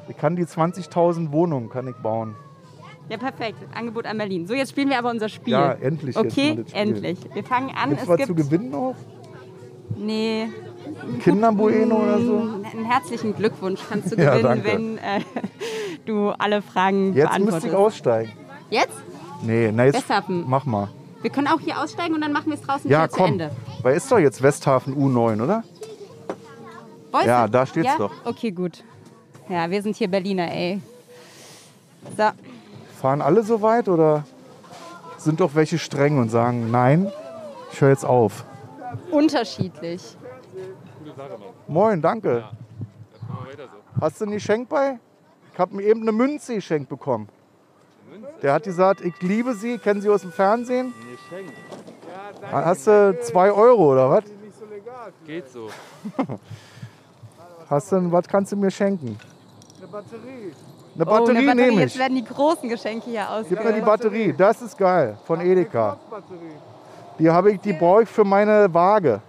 Ich 0.09 0.17
kann 0.19 0.37
die 0.37 0.45
20.000 0.45 1.33
Wohnungen 1.33 1.71
kann 1.71 1.89
ich 1.89 1.97
bauen. 1.97 2.35
Ja, 3.09 3.17
perfekt. 3.17 3.59
Angebot 3.75 4.07
an 4.07 4.19
Berlin. 4.19 4.47
So, 4.47 4.55
jetzt 4.55 4.71
spielen 4.71 4.89
wir 4.91 4.99
aber 4.99 5.11
unser 5.11 5.29
Spiel. 5.29 5.53
Ja, 5.53 5.73
endlich 5.73 6.17
jetzt 6.17 6.33
Okay, 6.33 6.55
mal 6.55 6.63
das 6.63 6.71
Spiel. 6.71 6.83
endlich. 6.83 7.19
Wir 7.35 7.45
fangen 7.45 7.71
an. 7.75 7.89
Gibt's 7.91 8.03
es 8.05 8.09
was 8.09 8.17
gibt. 8.17 8.29
zu 8.29 8.35
gewinnen 8.35 8.71
noch? 8.71 8.95
Nee. 9.97 10.49
Kinderbueno 11.23 11.97
oder 11.97 12.21
so? 12.21 12.37
Einen 12.39 12.85
herzlichen 12.85 13.35
Glückwunsch 13.35 13.81
kannst 13.89 14.13
du 14.13 14.17
Ja, 14.21 14.37
gewinnen, 14.37 14.43
danke. 14.65 14.65
wenn 14.67 14.99
äh, 14.99 15.21
du 16.07 16.29
alle 16.31 16.63
Fragen 16.63 17.15
Jetzt 17.15 17.29
beantwortest. 17.29 17.53
müsste 17.55 17.69
ich 17.69 17.75
aussteigen. 17.75 18.33
Jetzt? 18.71 18.93
Nee, 19.43 19.71
na 19.73 19.85
jetzt 19.87 19.95
Westhafen. 19.97 20.45
mach 20.47 20.65
mal. 20.65 20.89
Wir 21.23 21.31
können 21.31 21.49
auch 21.49 21.61
hier 21.61 21.81
aussteigen 21.81 22.15
und 22.15 22.21
dann 22.21 22.33
machen 22.33 22.47
wir 22.47 22.55
es 22.55 22.63
draußen 22.63 22.91
Ja, 22.91 23.05
wieder 23.05 23.11
zu 23.11 23.17
komm. 23.17 23.33
Ende. 23.33 23.51
Weil 23.83 23.97
ist 23.97 24.11
doch 24.11 24.19
jetzt 24.19 24.43
Westhafen 24.43 24.95
U9, 24.95 25.43
oder? 25.43 25.65
Weißt 27.13 27.27
Ja, 27.27 27.49
da 27.49 27.65
steht's 27.67 27.87
ja? 27.89 27.97
doch. 27.99 28.13
Okay, 28.25 28.51
gut. 28.51 28.85
Ja, 29.49 29.71
wir 29.71 29.83
sind 29.83 29.97
hier 29.97 30.09
Berliner, 30.09 30.51
ey. 30.51 30.81
So, 32.17 32.25
Fahren 33.01 33.23
alle 33.23 33.43
so 33.43 33.63
weit 33.63 33.89
oder 33.89 34.25
sind 35.19 35.41
doch 35.41 35.55
welche 35.55 35.79
streng 35.79 36.19
und 36.19 36.29
sagen, 36.31 36.71
nein, 36.71 37.11
ich 37.73 37.81
höre 37.81 37.91
jetzt 37.91 38.05
auf. 38.05 38.45
Unterschiedlich. 39.11 40.17
Moin, 41.67 42.01
danke. 42.01 42.45
Hast 44.01 44.21
du 44.21 44.25
ein 44.27 44.31
Geschenk 44.33 44.69
bei? 44.69 44.99
Ich 45.53 45.59
habe 45.59 45.77
mir 45.77 45.83
eben 45.85 46.03
eine 46.03 46.13
Münze 46.13 46.55
geschenkt 46.55 46.89
bekommen. 46.89 47.29
Der 48.43 48.53
hat 48.53 48.65
gesagt, 48.65 49.01
ich 49.01 49.15
liebe 49.23 49.55
Sie, 49.55 49.79
kennen 49.79 50.01
Sie 50.01 50.09
aus 50.09 50.23
dem 50.23 50.33
Fernsehen? 50.33 50.93
Hast 52.51 52.87
du 52.87 53.19
zwei 53.23 53.51
Euro 53.51 53.93
oder 53.93 54.11
was? 54.11 54.25
Geht 55.27 55.49
so. 55.49 55.69
Hast 57.69 57.93
du, 57.93 58.13
was 58.13 58.29
kannst 58.29 58.53
du 58.53 58.57
mir 58.57 58.71
schenken? 58.71 59.19
Eine 59.79 59.87
Batterie. 59.87 60.53
Eine 60.95 61.03
oh, 61.03 61.05
Batterie, 61.05 61.37
eine 61.39 61.47
Batterie. 61.47 61.71
nehme 61.71 61.81
Jetzt 61.81 61.95
ich. 61.95 61.99
werden 61.99 62.15
die 62.15 62.25
großen 62.25 62.69
Geschenke 62.69 63.11
hier 63.11 63.27
Gib 63.49 63.65
mir 63.65 63.73
die. 63.73 63.81
Batterie, 63.81 64.33
das 64.37 64.63
ist 64.63 64.77
geil, 64.77 65.17
von 65.27 65.41
Edeka. 65.41 65.99
Die 67.19 67.31
habe 67.31 67.53
ich, 67.53 67.61
die 67.61 67.73
brauche 67.73 68.03
ich 68.03 68.09
für 68.09 68.25
meine 68.25 68.73
Waage. 68.73 69.21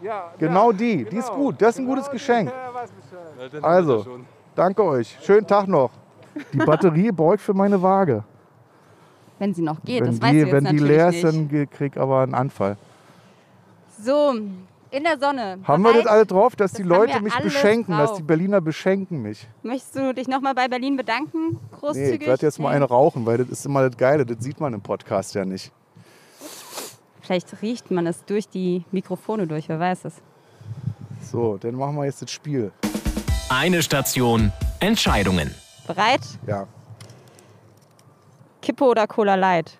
Ja, 0.00 0.30
Genau 0.38 0.70
ja, 0.70 0.76
die, 0.76 1.04
die 1.04 1.16
ist 1.16 1.28
genau. 1.28 1.38
gut, 1.44 1.62
das 1.62 1.74
ist 1.74 1.78
ein 1.80 1.86
gutes 1.86 2.04
Genau 2.04 2.12
die. 2.12 2.18
Geschenk. 2.18 2.50
Ja, 2.50 2.74
weiß. 2.74 2.90
Na, 3.38 3.48
dann 3.48 3.64
Also. 3.64 4.06
Danke 4.54 4.84
euch, 4.84 5.18
schönen 5.22 5.46
Tag 5.46 5.66
noch. 5.66 5.90
Die 6.52 6.58
Batterie 6.66 7.10
brauche 7.10 7.34
ich 7.36 7.40
für 7.40 7.54
meine 7.54 7.80
Waage. 7.82 8.22
Wenn 9.38 9.52
sie 9.52 9.62
noch 9.62 9.82
geht, 9.82 10.02
wenn 10.02 10.10
das 10.10 10.20
die, 10.20 10.40
du 10.40 10.46
jetzt 10.46 10.52
wenn 10.52 10.64
die 10.76 10.78
leer 10.78 11.10
nicht. 11.10 11.20
sind, 11.22 11.48
ge- 11.48 11.66
krieg 11.66 11.96
ich 11.96 12.00
aber 12.00 12.20
einen 12.20 12.34
Anfall. 12.34 12.76
So, 14.00 14.34
in 14.90 15.02
der 15.02 15.18
Sonne. 15.18 15.58
Haben 15.64 15.82
wir 15.82 15.92
das 15.92 16.02
Bereit? 16.02 16.12
alle 16.12 16.26
drauf, 16.26 16.54
dass 16.54 16.72
die 16.72 16.82
haben 16.82 16.88
Leute 16.90 17.20
mich 17.20 17.36
beschenken, 17.38 17.96
dass 17.96 18.10
drauf. 18.10 18.18
die 18.18 18.22
Berliner 18.22 18.60
beschenken 18.60 19.22
mich? 19.22 19.48
Möchtest 19.62 19.96
du 19.96 20.14
dich 20.14 20.28
nochmal 20.28 20.54
bei 20.54 20.68
Berlin 20.68 20.96
bedanken? 20.96 21.50
Nee, 21.52 21.58
Großzügig? 21.80 22.20
ich 22.20 22.26
werde 22.28 22.46
jetzt 22.46 22.60
mal 22.60 22.70
Nee. 22.70 22.76
eine 22.76 22.84
rauchen, 22.84 23.26
weil 23.26 23.38
das 23.38 23.48
ist 23.48 23.66
immer 23.66 23.88
das 23.88 23.96
Geile, 23.96 24.24
das 24.24 24.36
sieht 24.44 24.60
man 24.60 24.72
im 24.74 24.80
Podcast 24.82 25.34
ja 25.34 25.44
nicht. 25.44 25.72
Vielleicht 27.24 27.62
riecht 27.62 27.90
man 27.90 28.06
es 28.06 28.24
durch 28.24 28.48
die 28.48 28.84
Mikrofone 28.92 29.46
durch, 29.46 29.68
wer 29.68 29.80
weiß 29.80 30.04
es. 30.04 30.14
So, 31.20 31.56
dann 31.56 31.74
machen 31.74 31.96
wir 31.96 32.04
jetzt 32.04 32.22
das 32.22 32.30
Spiel. 32.30 32.70
Eine 33.48 33.82
Station, 33.82 34.52
Entscheidungen. 34.80 35.54
Bereit? 35.86 36.20
Ja, 36.46 36.66
Kippe 38.64 38.84
oder 38.84 39.06
Cola 39.06 39.34
Light? 39.34 39.76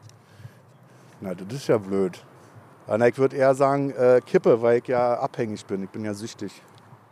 na, 1.20 1.34
das 1.34 1.50
ist 1.56 1.68
ja 1.68 1.78
blöd. 1.78 2.22
Ich 3.08 3.16
würde 3.16 3.34
eher 3.34 3.54
sagen 3.54 3.90
äh, 3.92 4.20
Kippe, 4.20 4.60
weil 4.60 4.78
ich 4.78 4.88
ja 4.88 5.14
abhängig 5.14 5.64
bin. 5.64 5.84
Ich 5.84 5.88
bin 5.88 6.04
ja 6.04 6.12
süchtig. 6.12 6.60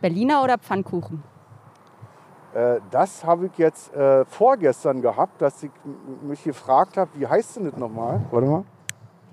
Berliner 0.02 0.44
oder 0.44 0.58
Pfannkuchen? 0.58 1.22
Äh, 2.52 2.80
das 2.90 3.24
habe 3.24 3.46
ich 3.46 3.56
jetzt 3.56 3.94
äh, 3.94 4.26
vorgestern 4.26 5.00
gehabt, 5.00 5.40
dass 5.40 5.62
ich 5.62 5.70
mich 6.22 6.44
gefragt 6.44 6.98
habe, 6.98 7.10
wie 7.14 7.26
heißt 7.26 7.56
denn 7.56 7.64
das 7.64 7.76
nochmal? 7.78 8.20
Warte 8.30 8.46
mal. 8.46 8.64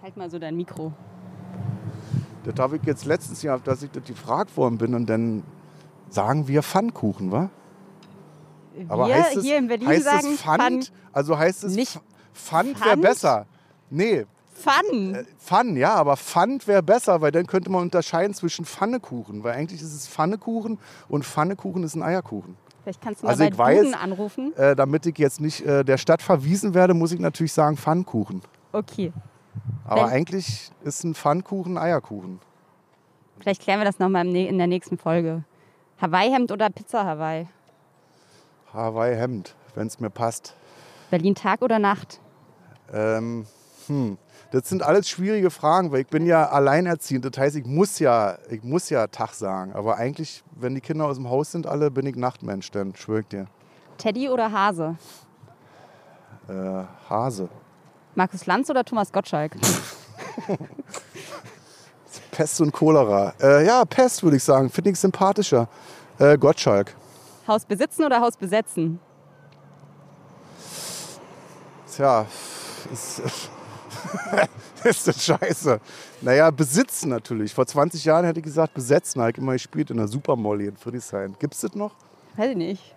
Halt 0.01 0.17
mal 0.17 0.29
so 0.29 0.39
dein 0.39 0.55
Mikro. 0.55 0.93
Das 2.45 2.55
habe 2.57 2.77
ich 2.77 2.83
jetzt 2.83 3.05
letztens 3.05 3.41
gehabt, 3.41 3.67
dass 3.67 3.83
ich 3.83 3.91
das 3.91 4.03
gefragt 4.05 4.55
worden 4.55 4.77
bin 4.77 4.93
und 4.95 5.07
dann 5.09 5.43
sagen 6.09 6.47
wir 6.47 6.63
Pfannkuchen, 6.63 7.31
wa? 7.31 7.49
Aber 8.87 9.07
wir 9.07 9.15
heißt 9.15 9.37
es, 9.37 9.43
hier 9.43 9.57
in 9.57 9.67
Berlin 9.67 9.87
heißt 9.89 10.03
sagen 10.05 10.27
es 10.33 10.41
Pfand? 10.41 10.61
Pfann- 10.85 10.91
Also 11.11 11.37
heißt 11.37 11.63
es 11.65 11.75
Nicht 11.75 11.97
Pf- 11.97 12.01
Pfand 12.33 12.79
wäre 12.79 12.89
Pfand? 12.91 13.01
besser. 13.01 13.45
Nee, 13.89 14.25
Pfann. 14.53 15.25
Pfann, 15.37 15.75
ja, 15.75 15.93
aber 15.95 16.15
Pfand 16.17 16.67
wäre 16.67 16.81
besser, 16.81 17.19
weil 17.21 17.31
dann 17.31 17.45
könnte 17.45 17.69
man 17.69 17.81
unterscheiden 17.81 18.33
zwischen 18.33 18.65
Pfannekuchen, 18.65 19.43
weil 19.43 19.53
eigentlich 19.55 19.81
ist 19.81 19.93
es 19.93 20.07
Pfannekuchen 20.07 20.79
und 21.09 21.25
Pfannekuchen 21.25 21.83
ist 21.83 21.95
ein 21.95 22.03
Eierkuchen. 22.03 22.55
Vielleicht 22.83 23.01
kannst 23.01 23.21
du 23.21 23.25
mal 23.25 23.31
Also 23.31 23.43
bei 23.43 23.49
ich 23.49 23.55
weiß- 23.55 23.81
Duden 23.83 23.93
anrufen. 23.95 24.53
Äh, 24.57 24.75
damit 24.75 25.05
ich 25.05 25.17
jetzt 25.17 25.41
nicht 25.41 25.61
äh, 25.65 25.83
der 25.83 25.97
Stadt 25.97 26.21
verwiesen 26.21 26.73
werde, 26.73 26.93
muss 26.93 27.11
ich 27.11 27.19
natürlich 27.19 27.51
sagen 27.53 27.75
Pfannkuchen. 27.77 28.41
Okay. 28.71 29.11
Aber 29.85 30.03
Wenn- 30.05 30.09
eigentlich 30.11 30.71
ist 30.83 31.03
ein 31.03 31.15
Pfannkuchen 31.15 31.77
Eierkuchen. 31.77 32.39
Vielleicht 33.39 33.61
klären 33.61 33.79
wir 33.79 33.85
das 33.85 33.99
nochmal 33.99 34.27
in 34.35 34.57
der 34.57 34.67
nächsten 34.67 34.97
Folge. 34.97 35.43
Hawaii-Hemd 36.01 36.51
oder 36.51 36.69
Pizza 36.69 37.05
Hawaii? 37.05 37.47
Hawaii-Hemd, 38.73 39.55
wenn 39.75 39.87
es 39.87 39.99
mir 39.99 40.09
passt. 40.09 40.55
Berlin 41.09 41.35
Tag 41.35 41.61
oder 41.61 41.79
Nacht? 41.79 42.19
Ähm, 42.93 43.45
hm. 43.87 44.17
Das 44.51 44.67
sind 44.67 44.81
alles 44.81 45.07
schwierige 45.07 45.51
Fragen, 45.51 45.91
weil 45.91 46.01
ich 46.01 46.07
bin 46.07 46.25
ja 46.25 46.49
alleinerziehend. 46.49 47.23
Das 47.23 47.37
heißt, 47.37 47.55
ich 47.55 47.65
muss 47.65 47.99
ja, 47.99 48.37
ich 48.49 48.63
muss 48.63 48.89
ja 48.89 49.07
Tag 49.07 49.33
sagen. 49.33 49.73
Aber 49.73 49.97
eigentlich, 49.97 50.43
wenn 50.55 50.73
die 50.73 50.81
Kinder 50.81 51.05
aus 51.05 51.17
dem 51.17 51.29
Haus 51.29 51.51
sind, 51.51 51.67
alle, 51.67 51.91
bin 51.91 52.05
ich 52.07 52.15
Nachtmensch, 52.15 52.71
dann 52.71 52.95
schwör 52.95 53.19
ich 53.19 53.27
dir. 53.27 53.47
Teddy 53.97 54.29
oder 54.29 54.51
Hase? 54.51 54.97
Äh, 56.47 56.83
Hase. 57.09 57.49
Markus 58.15 58.45
Lanz 58.45 58.69
oder 58.69 58.83
Thomas 58.83 59.11
Gottschalk? 59.11 59.53
Pest 62.31 62.61
und 62.61 62.71
Cholera. 62.71 63.33
Äh, 63.41 63.65
ja, 63.65 63.83
Pest 63.85 64.23
würde 64.23 64.37
ich 64.37 64.43
sagen. 64.43 64.69
Finde 64.69 64.91
ich 64.91 64.99
sympathischer. 64.99 65.67
Äh, 66.17 66.37
Gottschalk. 66.37 66.95
Haus 67.47 67.65
besitzen 67.65 68.05
oder 68.05 68.21
Haus 68.21 68.37
besetzen? 68.37 68.99
Tja, 71.93 72.25
ist, 72.93 73.21
ist 74.83 75.07
das 75.07 75.23
scheiße. 75.25 75.79
Naja, 76.21 76.51
besitzen 76.51 77.09
natürlich. 77.09 77.53
Vor 77.53 77.65
20 77.65 78.05
Jahren 78.05 78.25
hätte 78.25 78.39
ich 78.39 78.45
gesagt, 78.45 78.73
besetzen. 78.73 79.21
Habe 79.21 79.31
ich 79.31 79.37
immer 79.37 79.53
gespielt 79.53 79.89
in 79.91 79.97
der 79.97 80.07
Supermolly 80.07 80.67
in 80.67 80.77
Friedrichshain. 80.77 81.35
Gibt 81.39 81.55
es 81.55 81.61
das 81.61 81.73
noch? 81.75 81.93
Weiß 82.37 82.51
ich 82.51 82.57
nicht. 82.57 82.95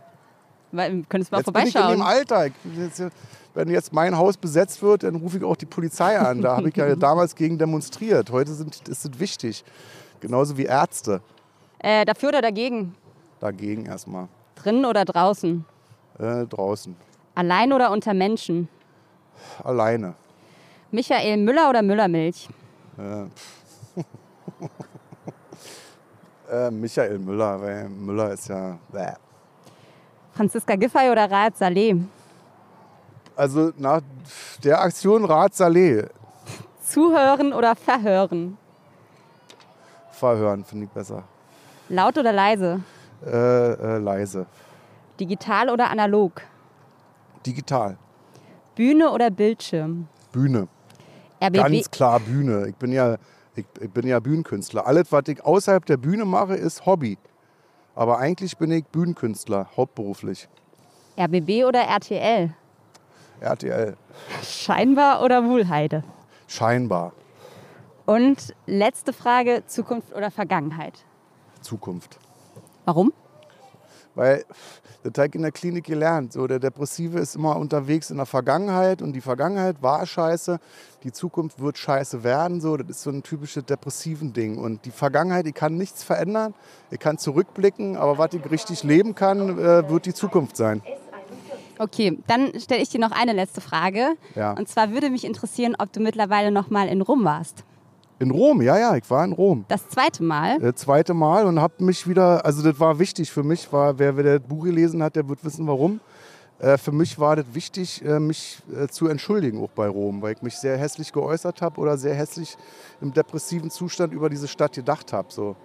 Weil, 0.71 1.03
könntest 1.09 1.33
du 1.33 1.37
mal 1.37 1.41
Jetzt 1.41 1.53
bin 1.53 1.63
ich 1.67 1.75
in 1.75 1.81
vorbeischauen. 1.83 1.99
dem 1.99 2.03
Alter. 2.03 2.47
Ich 2.47 2.53
jetzt, 2.79 3.03
wenn 3.55 3.69
jetzt 3.69 3.93
mein 3.93 4.17
Haus 4.17 4.37
besetzt 4.37 4.83
wird, 4.83 5.03
dann 5.03 5.17
rufe 5.17 5.39
ich 5.39 5.45
auch 5.45 5.57
die 5.57 5.67
Polizei 5.67 6.19
an. 6.19 6.41
Da 6.41 6.57
habe 6.57 6.69
ich 6.69 6.77
ja 6.77 6.95
damals 6.97 7.35
gegen 7.35 7.59
demonstriert. 7.59 8.31
Heute 8.31 8.53
sind, 8.53 8.89
ist 8.89 9.05
es 9.05 9.21
wichtig. 9.21 9.65
Genauso 10.21 10.57
wie 10.57 10.65
Ärzte. 10.65 11.21
Äh, 11.79 12.05
dafür 12.05 12.31
oder 12.31 12.43
dagegen? 12.43 12.95
Dagegen 13.41 13.87
erstmal. 13.87 14.29
Drinnen 14.55 14.85
oder 14.85 15.05
draußen? 15.05 15.65
Äh, 16.19 16.47
draußen. 16.47 16.95
Allein 17.35 17.73
oder 17.73 17.91
unter 17.91 18.15
Menschen? 18.15 18.69
Alleine. 19.65 20.15
Michael 20.91 21.39
Müller 21.39 21.71
oder 21.71 21.83
Müllermilch? 21.83 22.49
Äh, 22.99 23.25
äh, 26.67 26.71
Michael 26.71 27.19
Müller, 27.19 27.61
weil 27.61 27.89
Müller 27.89 28.33
ist 28.33 28.49
ja. 28.49 28.79
Bäh. 28.93 29.15
Franziska 30.35 30.77
Giffey 30.77 31.11
oder 31.11 31.31
Raed 31.31 31.57
Saleh? 31.57 31.97
Also 33.37 33.73
nach 33.77 34.01
der 34.63 34.81
Aktion 34.81 35.25
Rat 35.25 35.55
Saleh 35.55 36.07
Zuhören 36.85 37.53
oder 37.53 37.75
verhören? 37.75 38.59
verhören, 40.13 40.65
finde 40.65 40.85
ich 40.85 40.91
besser. 40.91 41.25
Laut 41.89 42.17
oder 42.17 42.33
leise? 42.33 42.81
Äh, 43.27 43.73
äh, 43.73 43.99
leise. 43.99 44.47
Digital 45.19 45.69
oder 45.71 45.91
analog? 45.91 46.43
Digital. 47.45 47.97
Bühne 48.77 49.11
oder 49.11 49.31
Bildschirm? 49.31 50.07
Bühne. 50.31 50.69
RBB, 51.43 51.57
Ganz 51.57 51.91
klar 51.91 52.21
Bühne. 52.21 52.69
Ich 52.69 52.77
bin 52.77 52.93
ja 52.93 53.17
Ich, 53.55 53.67
ich 53.81 53.91
bin 53.91 54.07
ja 54.07 54.19
Bühnenkünstler. 54.21 54.87
Alles, 54.87 55.11
was 55.11 55.25
ich 55.27 55.45
außerhalb 55.45 55.85
der 55.85 55.97
Bühne 55.99 56.25
mache, 56.25 56.55
ist 56.55 56.87
Hobby. 56.87 57.19
Aber 57.95 58.19
eigentlich 58.19 58.57
bin 58.57 58.71
ich 58.71 58.87
Bühnenkünstler, 58.87 59.69
hauptberuflich. 59.77 60.49
RBB 61.19 61.65
oder 61.67 61.81
RTL? 61.81 62.55
RTL. 63.43 63.97
Scheinbar 64.43 65.23
oder 65.23 65.45
Wuhlheide? 65.45 66.05
Scheinbar. 66.47 67.13
Und 68.07 68.55
letzte 68.67 69.13
Frage, 69.13 69.63
Zukunft 69.67 70.15
oder 70.15 70.31
Vergangenheit? 70.31 71.05
Zukunft. 71.61 72.19
Warum? 72.85 73.13
Weil 74.15 74.45
das 75.03 75.13
habe 75.17 75.29
ich 75.29 75.35
in 75.35 75.43
der 75.43 75.53
Klinik 75.53 75.85
gelernt. 75.85 76.33
So, 76.33 76.47
der 76.47 76.59
Depressive 76.59 77.19
ist 77.19 77.35
immer 77.35 77.57
unterwegs 77.57 78.11
in 78.11 78.19
der 78.19 78.27
Vergangenheit 78.27 79.03
und 79.03 79.15
die 79.15 79.21
Vergangenheit 79.21 79.83
war 79.83 80.07
scheiße, 80.07 80.61
die 81.03 81.11
Zukunft 81.11 81.61
wird 81.61 81.79
scheiße 81.79 82.23
werden. 82.23 82.61
So, 82.61 82.77
das 82.77 82.89
ist 82.89 83.03
so 83.03 83.11
ein 83.11 83.23
typisches 83.23 83.65
depressiven 83.65 84.33
Ding. 84.33 84.59
Und 84.59 84.85
die 84.85 84.91
Vergangenheit, 84.91 85.47
ich 85.47 85.55
kann 85.55 85.77
nichts 85.77 86.05
verändern, 86.05 86.55
ich 86.91 87.01
kann 87.01 87.19
zurückblicken, 87.19 87.97
aber 87.97 88.19
was 88.19 88.35
ich 88.35 88.49
richtig 88.51 88.85
leben 88.85 89.15
kann, 89.15 89.59
äh, 89.59 89.89
wird 89.89 90.07
die 90.07 90.15
Zukunft 90.15 90.57
sein. 90.57 90.83
Okay, 91.79 92.19
dann 92.27 92.53
stelle 92.61 92.83
ich 92.83 92.89
dir 92.89 93.01
noch 93.01 93.11
eine 93.11 93.33
letzte 93.33 93.61
Frage. 93.61 94.17
Ja. 94.35 94.53
Und 94.53 94.69
zwar 94.69 94.93
würde 94.93 95.11
mich 95.11 95.25
interessieren, 95.25 95.75
ob 95.79 95.93
du 95.93 96.01
mittlerweile 96.01 96.51
noch 96.51 96.71
mal 96.71 96.89
in 96.89 97.01
Rom 97.03 97.25
warst. 97.25 97.65
In 98.19 98.31
Rom, 98.31 98.63
ja, 98.63 98.79
ja, 98.79 98.97
ich 98.97 99.11
war 99.11 99.25
in 99.25 99.33
Rom. 99.33 99.65
Das 99.67 99.89
zweite 99.89 100.23
Mal. 100.23 100.61
Das 100.61 100.77
zweite 100.77 101.13
Mal 101.13 101.45
und 101.45 101.61
habe 101.61 101.83
mich 101.83 102.07
wieder, 102.07 102.45
also 102.47 102.63
das 102.63 102.79
war 102.79 102.99
wichtig 103.01 103.33
für 103.33 103.43
mich, 103.43 103.73
war, 103.73 103.99
wer, 103.99 104.17
wer 104.17 104.39
das 104.39 104.49
Buch 104.49 104.65
gelesen 104.65 105.03
hat, 105.03 105.17
der 105.17 105.29
wird 105.29 105.45
wissen 105.45 105.67
warum. 105.67 106.01
Äh, 106.61 106.79
für 106.79 106.93
mich 106.93 107.19
war 107.19 107.35
das 107.35 107.47
wichtig, 107.53 108.05
äh, 108.05 108.21
mich 108.21 108.63
äh, 108.73 108.87
zu 108.87 109.09
entschuldigen, 109.09 109.61
auch 109.63 109.71
bei 109.71 109.89
Rom, 109.89 110.23
weil 110.23 110.35
ich 110.35 110.43
mich 110.43 110.57
sehr 110.57 110.79
hässlich 110.79 111.13
geäußert 111.13 111.61
habe 111.61 111.81
oder 111.81 111.99
sehr 111.99 112.15
hässlich 112.15 112.57
im 113.01 113.13
depressiven 113.13 113.71
Zustand 113.71 114.13
über 114.13 114.31
diese 114.31 114.47
Stadt 114.47 114.75
gedacht 114.75 115.13
habe. 115.13 115.33
So. 115.33 115.57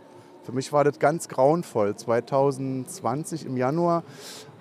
Für 0.42 0.52
mich 0.52 0.74
war 0.74 0.84
das 0.84 0.98
ganz 0.98 1.28
grauenvoll. 1.28 1.96
2020 1.96 3.46
im 3.46 3.58
Januar 3.58 4.04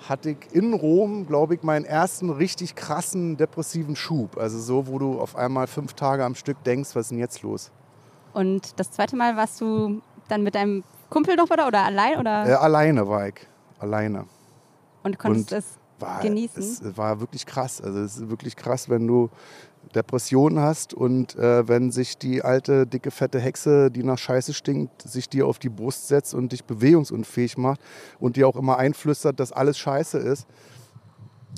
hatte 0.09 0.31
ich 0.31 0.39
in 0.53 0.75
Rom, 0.75 1.27
glaube 1.27 1.55
ich, 1.55 1.63
meinen 1.63 1.85
ersten 1.85 2.31
richtig 2.31 2.75
krassen 2.75 3.37
depressiven 3.37 3.97
Schub. 3.97 4.37
Also 4.37 4.59
so, 4.59 4.87
wo 4.87 4.99
du 4.99 5.21
auf 5.21 5.37
einmal 5.37 5.67
fünf 5.67 5.95
Tage 5.95 6.25
am 6.25 6.35
Stück 6.35 6.63
denkst, 6.65 6.91
was 6.95 7.07
ist 7.07 7.11
denn 7.11 7.19
jetzt 7.19 7.43
los? 7.43 7.71
Und 8.33 8.79
das 8.79 8.91
zweite 8.91 9.17
Mal 9.17 9.37
warst 9.37 9.61
du 9.61 10.03
dann 10.29 10.43
mit 10.43 10.55
deinem 10.55 10.85
Kumpel 11.11 11.37
noch 11.37 11.51
oder, 11.51 11.67
oder 11.67 11.85
allein? 11.85 12.19
Oder? 12.19 12.47
Äh, 12.47 12.53
alleine 12.55 13.09
war 13.09 13.29
ich. 13.29 13.35
Alleine. 13.79 14.27
Und 15.03 15.19
konntest 15.19 15.53
und 15.53 15.59
es 15.59 15.79
war, 15.99 16.21
genießen? 16.21 16.63
Es 16.63 16.97
war 16.97 17.21
wirklich 17.21 17.47
krass. 17.47 17.81
Also 17.81 18.01
es 18.01 18.17
ist 18.17 18.29
wirklich 18.29 18.57
krass, 18.57 18.89
wenn 18.89 19.07
du 19.07 19.31
Depressionen 19.95 20.59
hast 20.59 20.95
und 20.95 21.37
äh, 21.37 21.67
wenn 21.69 21.91
sich 21.91 22.19
die 22.19 22.43
alte, 22.43 22.87
dicke, 22.87 23.11
fette 23.11 23.39
Hexe, 23.39 23.91
die 23.91 24.03
nach 24.03 24.19
Scheiße 24.19 24.55
stinkt, 24.55 25.03
sich 25.03 25.29
dir 25.29 25.47
auf 25.47 25.59
die 25.59 25.69
Brust 25.69 26.09
setzt 26.09 26.35
und 26.35 26.53
dich 26.53 26.65
bewegungsunfähig 26.65 27.57
macht 27.57 27.81
und 28.19 28.37
dir 28.37 28.49
auch 28.49 28.57
immer 28.57 28.79
einflüstert, 28.79 29.41
dass 29.41 29.53
alles 29.53 29.79
Scheiße 29.79 30.19
ist. 30.19 30.47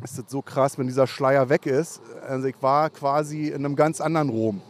Ist 0.05 0.30
so 0.30 0.42
krass, 0.42 0.78
wenn 0.78 0.86
dieser 0.86 1.09
Schleier 1.09 1.48
weg 1.48 1.66
ist. 1.66 2.00
Also 2.26 2.46
ich 2.46 2.55
war 2.60 2.88
quasi 2.90 3.48
in 3.48 3.64
einem 3.64 3.74
ganz 3.74 4.00
anderen 4.00 4.28
Rom. 4.28 4.62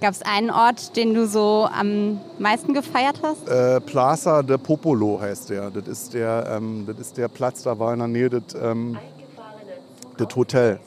Gab 0.00 0.12
es 0.12 0.22
einen 0.22 0.50
Ort, 0.50 0.94
den 0.96 1.14
du 1.14 1.26
so 1.26 1.66
am 1.72 2.20
meisten 2.38 2.74
gefeiert 2.74 3.20
hast? 3.22 3.48
Äh, 3.48 3.80
Plaza 3.80 4.42
de 4.42 4.58
Popolo 4.58 5.18
heißt 5.20 5.50
der. 5.50 5.70
Das 5.70 5.88
ist 5.88 6.12
der, 6.12 6.46
ähm, 6.54 6.84
das 6.86 6.98
ist 6.98 7.16
der 7.16 7.28
Platz, 7.28 7.62
da 7.62 7.78
war 7.78 7.94
in 7.94 8.00
der 8.00 8.08
Nähe 8.08 8.28
das, 8.28 8.42
ähm, 8.60 8.98
das 10.18 10.36
Hotel. 10.36 10.78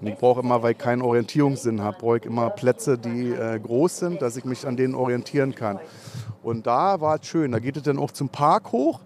Und 0.00 0.06
ich 0.06 0.16
brauche 0.16 0.40
immer, 0.40 0.62
weil 0.62 0.72
ich 0.72 0.78
keinen 0.78 1.02
Orientierungssinn 1.02 1.82
habe, 1.82 1.98
brauche 1.98 2.18
ich 2.18 2.24
immer 2.24 2.50
Plätze, 2.50 2.98
die 2.98 3.32
äh, 3.32 3.58
groß 3.58 3.98
sind, 3.98 4.22
dass 4.22 4.36
ich 4.36 4.44
mich 4.44 4.66
an 4.66 4.76
denen 4.76 4.94
orientieren 4.94 5.54
kann. 5.54 5.80
Und 6.42 6.66
da 6.66 7.00
war 7.00 7.18
es 7.20 7.26
schön. 7.26 7.52
Da 7.52 7.58
geht 7.58 7.76
es 7.76 7.82
dann 7.82 7.98
auch 7.98 8.12
zum 8.12 8.28
Park 8.28 8.72
hoch. 8.72 9.00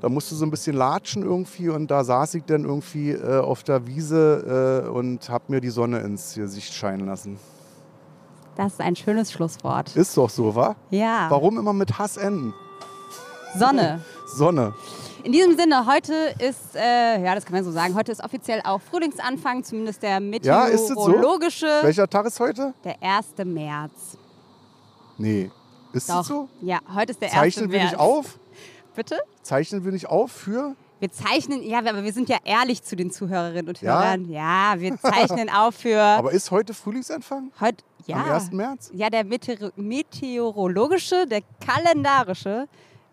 Da 0.00 0.10
musst 0.10 0.30
du 0.30 0.34
so 0.34 0.44
ein 0.44 0.50
bisschen 0.50 0.76
latschen 0.76 1.22
irgendwie 1.22 1.70
und 1.70 1.90
da 1.90 2.04
saß 2.04 2.34
ich 2.34 2.44
dann 2.44 2.64
irgendwie 2.64 3.12
äh, 3.12 3.38
auf 3.40 3.62
der 3.62 3.86
Wiese 3.86 4.84
äh, 4.84 4.88
und 4.90 5.28
habe 5.30 5.44
mir 5.48 5.60
die 5.62 5.70
Sonne 5.70 6.00
ins 6.00 6.34
Gesicht 6.34 6.74
scheinen 6.74 7.06
lassen. 7.06 7.38
Das 8.56 8.74
ist 8.74 8.80
ein 8.80 8.96
schönes 8.96 9.32
Schlusswort. 9.32 9.96
Ist 9.96 10.16
doch 10.16 10.30
so, 10.30 10.54
wa? 10.54 10.76
Ja. 10.90 11.26
Warum 11.30 11.58
immer 11.58 11.72
mit 11.72 11.98
Hass 11.98 12.16
enden? 12.16 12.54
Sonne. 13.58 14.00
Sonne. 14.26 14.74
In 15.26 15.32
diesem 15.32 15.56
Sinne, 15.56 15.84
heute 15.86 16.14
ist, 16.38 16.76
äh, 16.76 17.20
ja, 17.20 17.34
das 17.34 17.44
kann 17.44 17.52
man 17.56 17.64
so 17.64 17.72
sagen, 17.72 17.96
heute 17.96 18.12
ist 18.12 18.22
offiziell 18.22 18.60
auch 18.62 18.80
Frühlingsanfang, 18.80 19.64
zumindest 19.64 20.00
der 20.04 20.20
Ja, 20.42 20.66
ist 20.66 20.86
so? 20.86 20.94
meteorologische. 20.94 21.66
Welcher 21.82 22.08
Tag 22.08 22.26
ist 22.26 22.38
heute? 22.38 22.74
Der 22.84 22.94
1. 23.02 23.44
März. 23.44 24.16
Nee. 25.18 25.50
Ist 25.92 26.08
Doch. 26.08 26.20
es 26.20 26.28
so? 26.28 26.48
Ja, 26.60 26.78
heute 26.94 27.10
ist 27.10 27.20
der 27.20 27.30
1. 27.32 27.40
Zeichnen 27.40 27.72
wir 27.72 27.78
März. 27.80 27.90
nicht 27.90 28.00
auf? 28.00 28.38
Bitte? 28.94 29.18
Zeichnen 29.42 29.84
wir 29.84 29.90
nicht 29.90 30.06
auf 30.06 30.30
für? 30.30 30.76
Wir 31.00 31.10
zeichnen, 31.10 31.60
ja, 31.64 31.80
aber 31.80 32.04
wir 32.04 32.12
sind 32.12 32.28
ja 32.28 32.36
ehrlich 32.44 32.84
zu 32.84 32.94
den 32.94 33.10
Zuhörerinnen 33.10 33.66
und 33.66 33.80
Ja? 33.82 33.98
Hörern. 34.04 34.30
Ja, 34.30 34.74
wir 34.78 34.96
zeichnen 34.96 35.50
auf 35.50 35.74
für 35.74 36.00
Aber 36.18 36.30
ist 36.30 36.52
heute 36.52 36.72
Frühlingsanfang? 36.72 37.50
heute, 37.58 37.82
ja. 38.06 38.18
Am 38.18 38.30
1. 38.30 38.52
März? 38.52 38.92
Ja, 38.94 39.10
der 39.10 39.24
Meteor 39.24 39.72
meteorologische, 39.74 41.26
der 41.26 41.40
kalendarische 41.66 42.68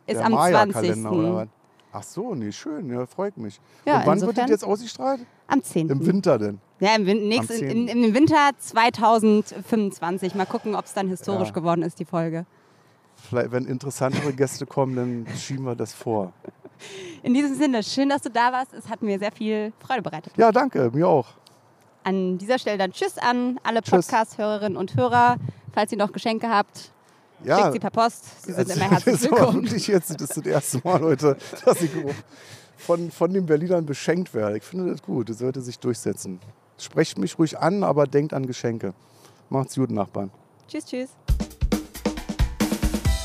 ist 0.06 0.18
Der 0.20 0.26
am 0.28 0.34
20. 0.34 0.54
Maya-Kalender 0.54 1.12
oder 1.12 1.36
was? 1.38 1.48
Ach 1.96 2.02
so, 2.04 2.34
nee, 2.34 2.52
schön, 2.52 2.90
ja, 2.92 3.06
freut 3.06 3.38
mich. 3.38 3.60
Ja, 3.86 4.00
Und 4.00 4.08
wann 4.08 4.20
wird 4.20 4.30
insofern- 4.32 4.42
das 4.46 4.50
jetzt 4.50 4.64
ausgestrahlt? 4.66 5.22
Am 5.48 5.62
10. 5.62 5.90
Im 5.90 6.06
Winter 6.06 6.40
denn? 6.40 6.60
Ja, 6.80 6.96
im, 6.96 7.06
Win 7.06 7.28
nächst, 7.28 7.52
Am 7.52 7.58
in, 7.58 7.88
10.. 7.88 8.04
im 8.04 8.14
Winter 8.16 8.50
2025. 8.58 10.36
Mal 10.36 10.46
gucken, 10.46 10.76
ob 10.76 10.86
es 10.86 10.94
dann 10.94 11.08
historisch 11.08 11.50
Ja. 11.50 11.54
geworden 11.54 11.84
ist, 11.84 12.00
die 12.00 12.06
Folge. 12.06 12.46
Vielleicht, 13.16 13.52
wenn 13.52 13.66
interessantere 13.66 14.34
Gäste 14.34 14.66
kommen, 14.66 14.96
dann 14.96 15.28
schieben 15.38 15.66
wir 15.66 15.76
das 15.76 15.94
vor. 15.94 16.34
In 17.22 17.34
diesem 17.34 17.56
Sinne, 17.56 17.84
schön, 17.84 18.10
dass 18.10 18.22
du 18.24 18.30
da 18.30 18.52
warst. 18.52 18.74
Es 18.74 18.90
hat 18.90 19.02
mir 19.02 19.20
sehr 19.20 19.32
viel 19.32 19.72
Freude 19.80 20.02
bereitet. 20.02 20.34
Ja, 20.36 20.52
danke, 20.52 20.90
mir 20.94 21.08
auch. 21.08 21.28
An 22.04 22.38
dieser 22.38 22.60
Stelle 22.60 22.78
dann 22.78 22.92
Tschüss 22.92 23.18
an 23.18 23.60
alle. 23.64 23.82
Podcast-Hörerinnen 23.82 24.78
und 24.78 24.96
Hörer. 24.98 25.38
Falls 25.74 25.92
ihr 25.92 25.98
noch 25.98 26.12
Geschenke 26.12 26.50
habt, 26.50 26.92
Ja, 27.44 27.58
schickt 27.58 27.74
sie 27.74 27.80
per 27.80 27.90
Post. 27.90 28.46
Sie 28.46 28.54
sind 28.54 28.60
also, 28.60 28.74
immer 28.74 28.92
herzlich 28.92 29.16
das 29.16 29.24
willkommen. 29.24 29.64
wirklich 29.64 29.88
jetzt 29.88 30.10
das, 30.10 30.30
ist 30.30 30.38
das 30.38 30.46
erste 30.46 30.82
Mal 30.84 31.02
heute, 31.02 31.38
dass 31.66 31.82
ich 31.82 31.92
von, 32.78 33.12
von 33.12 33.34
den 33.34 33.46
Berlinern 33.46 33.86
beschenkt 33.86 34.34
werde. 34.34 34.58
Ich 34.58 34.64
finde 34.64 34.92
das 34.92 35.02
gut, 35.02 35.30
das 35.30 35.40
sollte 35.40 35.62
sich 35.62 35.80
durchsetzen. 35.80 36.40
Sprecht 36.78 37.18
mich 37.18 37.38
ruhig 37.38 37.58
an, 37.58 37.84
aber 37.84 38.08
denkt 38.08 38.34
an 38.34 38.46
Geschenke. 38.46 38.94
Macht's 39.50 39.76
gut, 39.76 39.92
Nachbarn. 39.92 40.32
Tschüss, 40.68 40.86
tschüss. 40.86 41.10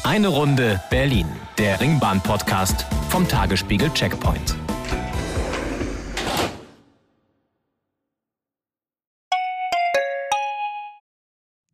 Eine 0.05 0.29
Runde 0.29 0.81
Berlin, 0.91 1.27
der 1.59 1.81
Ringbahn-Podcast 1.81 2.87
vom 3.11 3.29
Tagesspiegel 3.29 3.91
Checkpoint. 3.93 4.57